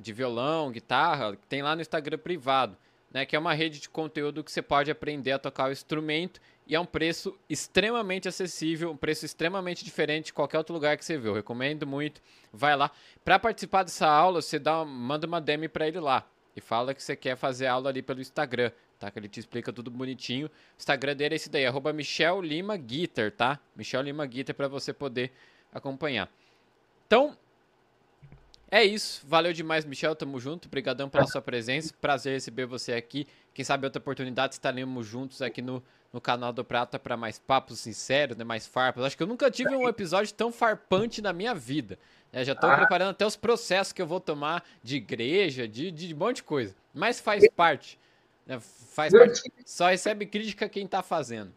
de 0.00 0.12
violão, 0.12 0.70
guitarra, 0.70 1.36
tem 1.48 1.62
lá 1.62 1.74
no 1.74 1.82
Instagram 1.82 2.18
privado, 2.18 2.76
né? 3.10 3.26
Que 3.26 3.36
é 3.36 3.38
uma 3.38 3.52
rede 3.52 3.80
de 3.80 3.88
conteúdo 3.88 4.42
que 4.42 4.50
você 4.50 4.62
pode 4.62 4.90
aprender 4.90 5.32
a 5.32 5.38
tocar 5.38 5.68
o 5.68 5.72
instrumento. 5.72 6.40
E 6.66 6.74
é 6.74 6.80
um 6.80 6.86
preço 6.86 7.36
extremamente 7.48 8.28
acessível, 8.28 8.92
um 8.92 8.96
preço 8.96 9.24
extremamente 9.24 9.84
diferente 9.84 10.26
de 10.26 10.32
qualquer 10.32 10.58
outro 10.58 10.72
lugar 10.72 10.96
que 10.96 11.04
você 11.04 11.18
vê. 11.18 11.28
Eu 11.28 11.34
recomendo 11.34 11.86
muito. 11.86 12.22
Vai 12.52 12.76
lá. 12.76 12.90
Para 13.24 13.38
participar 13.38 13.82
dessa 13.82 14.08
aula, 14.08 14.40
você 14.40 14.58
dá, 14.58 14.84
manda 14.84 15.26
uma 15.26 15.40
DM 15.40 15.68
para 15.68 15.88
ele 15.88 15.98
lá. 15.98 16.24
E 16.54 16.60
fala 16.60 16.94
que 16.94 17.02
você 17.02 17.16
quer 17.16 17.36
fazer 17.36 17.66
aula 17.66 17.90
ali 17.90 18.02
pelo 18.02 18.20
Instagram, 18.20 18.70
tá? 18.98 19.10
Que 19.10 19.18
ele 19.18 19.28
te 19.28 19.40
explica 19.40 19.72
tudo 19.72 19.90
bonitinho. 19.90 20.46
O 20.46 20.78
Instagram 20.78 21.16
dele 21.16 21.34
é 21.34 21.36
esse 21.36 21.50
daí, 21.50 21.66
arroba 21.66 21.92
Michel 21.92 22.40
Lima 22.40 22.76
Guitar, 22.76 23.30
tá? 23.32 23.58
Michel 23.74 24.02
Lima 24.02 24.26
Guitar 24.26 24.54
para 24.54 24.68
você 24.68 24.92
poder 24.92 25.32
acompanhar. 25.72 26.28
Então, 27.06 27.36
É 28.70 28.84
isso. 28.84 29.22
Valeu 29.26 29.52
demais, 29.52 29.84
Michel. 29.84 30.14
Tamo 30.14 30.38
junto. 30.38 30.66
Obrigadão 30.66 31.08
pela 31.08 31.26
sua 31.26 31.42
presença. 31.42 31.92
Prazer 32.00 32.34
receber 32.34 32.66
você 32.66 32.92
aqui. 32.92 33.26
Quem 33.52 33.64
sabe 33.64 33.84
outra 33.84 33.98
oportunidade 33.98 34.54
estaremos 34.54 35.06
juntos 35.06 35.42
aqui 35.42 35.60
no, 35.60 35.82
no 36.12 36.20
canal 36.20 36.52
do 36.52 36.64
Prata 36.64 36.98
para 36.98 37.16
mais 37.16 37.38
papos 37.38 37.80
sinceros, 37.80 38.36
né? 38.36 38.44
Mais 38.44 38.66
farpas. 38.66 39.04
Acho 39.04 39.16
que 39.16 39.22
eu 39.22 39.26
nunca 39.26 39.50
tive 39.50 39.74
um 39.74 39.88
episódio 39.88 40.32
tão 40.34 40.52
farpante 40.52 41.20
na 41.20 41.32
minha 41.32 41.54
vida. 41.54 41.98
É, 42.32 42.44
já 42.44 42.54
tô 42.54 42.68
ah. 42.68 42.76
preparando 42.76 43.10
até 43.10 43.26
os 43.26 43.36
processos 43.36 43.92
que 43.92 44.00
eu 44.00 44.06
vou 44.06 44.20
tomar 44.20 44.64
de 44.82 44.96
igreja, 44.96 45.66
de, 45.66 45.90
de 45.90 46.14
um 46.14 46.18
monte 46.18 46.36
de 46.36 46.42
coisa. 46.44 46.74
Mas 46.94 47.18
faz 47.18 47.44
parte. 47.50 47.98
Né? 48.46 48.60
Faz 48.60 49.12
parte. 49.12 49.52
Só 49.66 49.88
recebe 49.88 50.26
crítica 50.26 50.68
quem 50.68 50.86
tá 50.86 51.02
fazendo. 51.02 51.52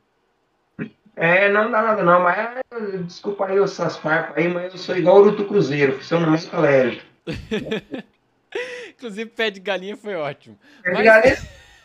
É, 1.15 1.49
não 1.49 1.69
dá 1.69 1.81
nada 1.81 2.03
não, 2.03 2.21
mas 2.21 2.59
desculpa 3.05 3.45
aí 3.45 3.59
essas 3.59 3.97
farpas 3.97 4.35
aí, 4.37 4.47
mas 4.47 4.73
eu 4.73 4.79
sou 4.79 4.97
igual 4.97 5.17
o 5.17 5.19
Uruto 5.21 5.45
Cruzeiro, 5.45 6.01
sou 6.03 6.19
no 6.19 6.31
mesmo 6.31 6.49
colégio. 6.49 7.03
Inclusive, 8.89 9.29
pé 9.29 9.51
de 9.51 9.59
galinha 9.59 9.95
foi 9.95 10.15
ótimo. 10.15 10.57
Pé 10.81 10.91
mas... 10.91 10.97
de 10.99 11.03
galinha, 11.03 11.37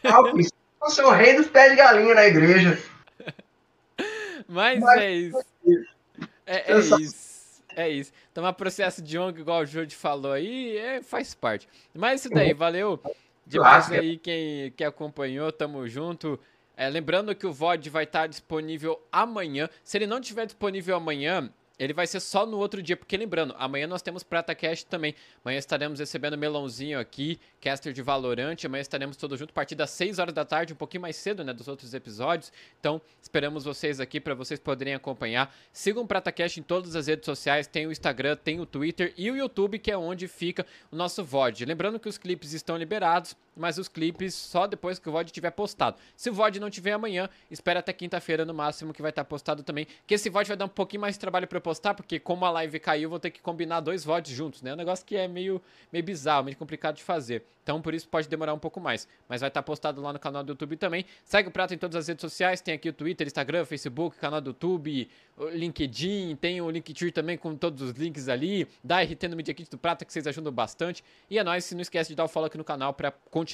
eu 0.83 0.91
sou 0.91 1.07
o 1.09 1.13
rei 1.13 1.37
dos 1.37 1.49
pés 1.49 1.71
de 1.71 1.77
galinha 1.77 2.15
na 2.15 2.27
igreja. 2.27 2.79
Mas, 4.51 4.81
mas 4.81 5.03
é 5.03 5.13
isso. 5.13 5.45
É, 6.47 6.73
é 6.73 6.79
isso. 6.79 7.63
É 7.77 7.89
isso. 7.89 8.13
Tomar 8.33 8.55
processo 8.55 9.03
de 9.03 9.19
ONG, 9.19 9.41
igual 9.41 9.61
o 9.61 9.67
Jorge 9.67 9.95
falou 9.95 10.33
aí, 10.33 10.79
é, 10.79 11.03
faz 11.03 11.35
parte. 11.35 11.69
Mas 11.95 12.23
isso 12.23 12.31
daí, 12.31 12.55
valeu 12.55 12.99
demais 13.47 13.93
aí 13.93 14.17
quem, 14.17 14.71
quem 14.73 14.87
acompanhou, 14.87 15.53
tamo 15.53 15.87
junto. 15.87 16.41
É, 16.81 16.89
lembrando 16.89 17.35
que 17.35 17.45
o 17.45 17.53
VOD 17.53 17.91
vai 17.91 18.05
estar 18.05 18.29
disponível 18.29 19.05
amanhã. 19.11 19.69
Se 19.83 19.99
ele 19.99 20.07
não 20.07 20.21
estiver 20.21 20.47
disponível 20.47 20.95
amanhã, 20.95 21.51
ele 21.79 21.93
vai 21.93 22.07
ser 22.07 22.19
só 22.19 22.45
no 22.45 22.59
outro 22.59 22.83
dia, 22.83 22.97
porque 22.97 23.17
lembrando, 23.17 23.55
amanhã 23.57 23.87
nós 23.87 24.03
temos 24.03 24.25
Prata 24.25 24.55
Cast 24.55 24.87
também. 24.87 25.15
Amanhã 25.45 25.59
estaremos 25.59 26.01
recebendo 26.01 26.37
Melãozinho 26.37 26.99
aqui, 26.99 27.39
caster 27.61 27.93
de 27.93 28.03
Valorante. 28.03 28.67
Amanhã 28.67 28.81
estaremos 28.81 29.17
todos 29.17 29.39
juntos 29.39 29.53
a 29.53 29.55
partir 29.55 29.77
das 29.77 29.91
6 29.91 30.19
horas 30.19 30.35
da 30.35 30.45
tarde, 30.45 30.73
um 30.73 30.77
pouquinho 30.77 31.03
mais 31.03 31.15
cedo, 31.15 31.45
né, 31.45 31.53
dos 31.53 31.69
outros 31.69 31.95
episódios. 31.95 32.53
Então, 32.81 33.01
esperamos 33.21 33.65
vocês 33.65 34.01
aqui 34.01 34.21
para 34.21 34.35
vocês 34.35 34.59
poderem 34.59 34.95
acompanhar. 34.95 35.55
Sigam 35.73 36.03
o 36.03 36.07
Prata 36.07 36.33
Cast 36.33 36.59
em 36.59 36.65
todas 36.65 36.97
as 36.97 37.07
redes 37.07 37.25
sociais, 37.25 37.69
tem 37.69 37.87
o 37.87 37.93
Instagram, 37.93 38.37
tem 38.37 38.61
o 38.61 38.67
Twitter 38.67 39.15
e 39.17 39.31
o 39.31 39.37
YouTube, 39.37 39.79
que 39.79 39.91
é 39.91 39.97
onde 39.97 40.27
fica 40.27 40.67
o 40.91 40.97
nosso 40.97 41.25
VOD. 41.25 41.65
Lembrando 41.65 42.01
que 42.01 42.09
os 42.09 42.19
clipes 42.19 42.53
estão 42.53 42.77
liberados, 42.77 43.37
mas 43.59 43.78
os 43.78 43.89
clipes 43.89 44.35
só 44.35 44.66
depois 44.66 44.98
que 44.98 45.09
o 45.09 45.12
VOD 45.12 45.30
tiver 45.30 45.51
postado. 45.51 45.97
Se 46.16 46.30
o 46.30 46.32
VOD 46.32 46.60
não 46.60 46.70
tiver 46.70 46.93
amanhã, 46.93 47.28
espera 47.51 47.80
até 47.80 47.93
quinta-feira 47.93 48.44
no 48.44 48.55
máximo 48.55 48.93
que 48.93 49.02
vai 49.02 49.10
estar 49.10 49.24
postado 49.24 49.62
também, 49.62 49.86
que 50.06 50.14
esse 50.14 50.30
VOD 50.30 50.48
vai 50.48 50.56
dar 50.56 50.64
um 50.64 50.68
pouquinho 50.68 51.01
mais 51.01 51.14
de 51.14 51.20
trabalho 51.20 51.47
para 51.47 51.60
postar, 51.60 51.94
porque 51.94 52.18
como 52.18 52.44
a 52.44 52.51
live 52.51 52.78
caiu, 52.78 53.10
vou 53.10 53.18
ter 53.18 53.30
que 53.30 53.40
combinar 53.40 53.80
dois 53.80 54.05
VODs 54.05 54.32
juntos, 54.32 54.62
né? 54.62 54.70
É 54.70 54.74
um 54.74 54.76
negócio 54.76 55.05
que 55.05 55.16
é 55.16 55.28
meio, 55.28 55.60
meio 55.93 56.05
bizarro, 56.05 56.44
meio 56.44 56.56
complicado 56.56 56.97
de 56.97 57.02
fazer. 57.02 57.44
Então, 57.68 57.82
por 57.82 57.93
isso 57.93 58.09
pode 58.09 58.26
demorar 58.28 58.55
um 58.55 58.59
pouco 58.59 58.80
mais. 58.80 59.06
Mas 59.28 59.43
vai 59.43 59.48
estar 59.48 59.62
postado 59.62 60.01
lá 60.01 60.10
no 60.10 60.18
canal 60.18 60.43
do 60.43 60.52
YouTube 60.52 60.74
também. 60.78 61.05
Segue 61.22 61.51
o 61.51 61.52
Prato 61.52 61.74
em 61.74 61.76
todas 61.76 61.97
as 61.97 62.09
redes 62.09 62.22
sociais. 62.22 62.62
Tem 62.62 62.72
aqui 62.72 62.89
o 62.89 62.94
Twitter, 62.94 63.26
Instagram, 63.26 63.66
Facebook, 63.66 64.16
canal 64.16 64.40
do 64.40 64.51
YouTube, 64.51 65.06
LinkedIn. 65.52 66.35
Tem 66.36 66.62
o 66.62 66.70
Linktree 66.70 67.12
também 67.12 67.36
com 67.36 67.55
todos 67.55 67.82
os 67.82 67.90
links 67.90 68.26
ali. 68.26 68.66
Dá 68.82 69.02
RT 69.02 69.28
no 69.28 69.36
Media 69.36 69.52
Kit 69.52 69.70
do 69.70 69.76
Prata, 69.76 70.06
que 70.06 70.10
vocês 70.10 70.26
ajudam 70.26 70.51
bastante. 70.51 71.05
E 71.28 71.39
é 71.39 71.44
nóis, 71.44 71.70
não 71.72 71.82
esquece 71.82 72.09
de 72.09 72.16
dar 72.16 72.24
o 72.24 72.28
follow 72.28 72.47
aqui 72.47 72.56
no 72.56 72.64
canal 72.64 72.94
para 72.94 73.10
continuar 73.10 73.48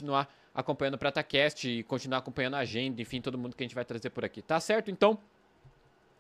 acompanhando 0.55 0.95
o 0.95 0.99
PrataCast 0.99 1.69
e 1.69 1.83
continuar 1.83 2.19
acompanhando 2.19 2.55
a 2.55 2.59
agenda, 2.59 3.03
enfim, 3.03 3.21
todo 3.21 3.37
mundo 3.37 3.55
que 3.55 3.62
a 3.62 3.66
gente 3.66 3.75
vai 3.75 3.85
trazer 3.85 4.11
por 4.11 4.25
aqui. 4.25 4.41
Tá 4.41 4.59
certo? 4.61 4.91
Então, 4.91 5.19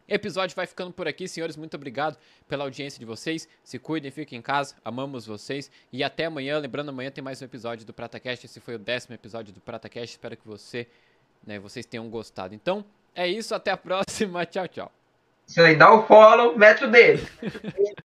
Episódio 0.06 0.54
vai 0.54 0.66
ficando 0.66 0.92
por 0.92 1.08
aqui, 1.08 1.26
senhores. 1.26 1.56
Muito 1.56 1.74
obrigado 1.74 2.18
pela 2.46 2.64
audiência 2.64 2.98
de 2.98 3.06
vocês. 3.06 3.48
Se 3.62 3.78
cuidem, 3.78 4.10
fiquem 4.10 4.38
em 4.38 4.42
casa. 4.42 4.74
Amamos 4.84 5.26
vocês. 5.26 5.70
E 5.90 6.04
até 6.04 6.26
amanhã. 6.26 6.58
Lembrando, 6.58 6.90
amanhã 6.90 7.10
tem 7.10 7.24
mais 7.24 7.40
um 7.40 7.46
episódio 7.46 7.86
do 7.86 7.94
PrataCast. 7.94 8.44
Esse 8.44 8.60
foi 8.60 8.74
o 8.74 8.78
décimo 8.78 9.14
episódio 9.14 9.54
do 9.54 9.60
PrataCast. 9.60 10.16
Espero 10.16 10.36
que 10.36 10.46
você, 10.46 10.86
né, 11.46 11.58
vocês 11.58 11.86
tenham 11.86 12.06
gostado. 12.10 12.54
Então, 12.54 12.84
é 13.14 13.26
isso. 13.26 13.54
Até 13.54 13.70
a 13.70 13.78
próxima. 13.78 14.44
Tchau, 14.46 14.68
tchau. 14.68 14.92
Isso 15.46 15.60
aí, 15.60 15.74
dá 15.74 15.92
o 15.92 16.06
follow, 16.06 16.56
mete 16.56 16.84
o 16.84 16.90
dedo. 16.90 17.26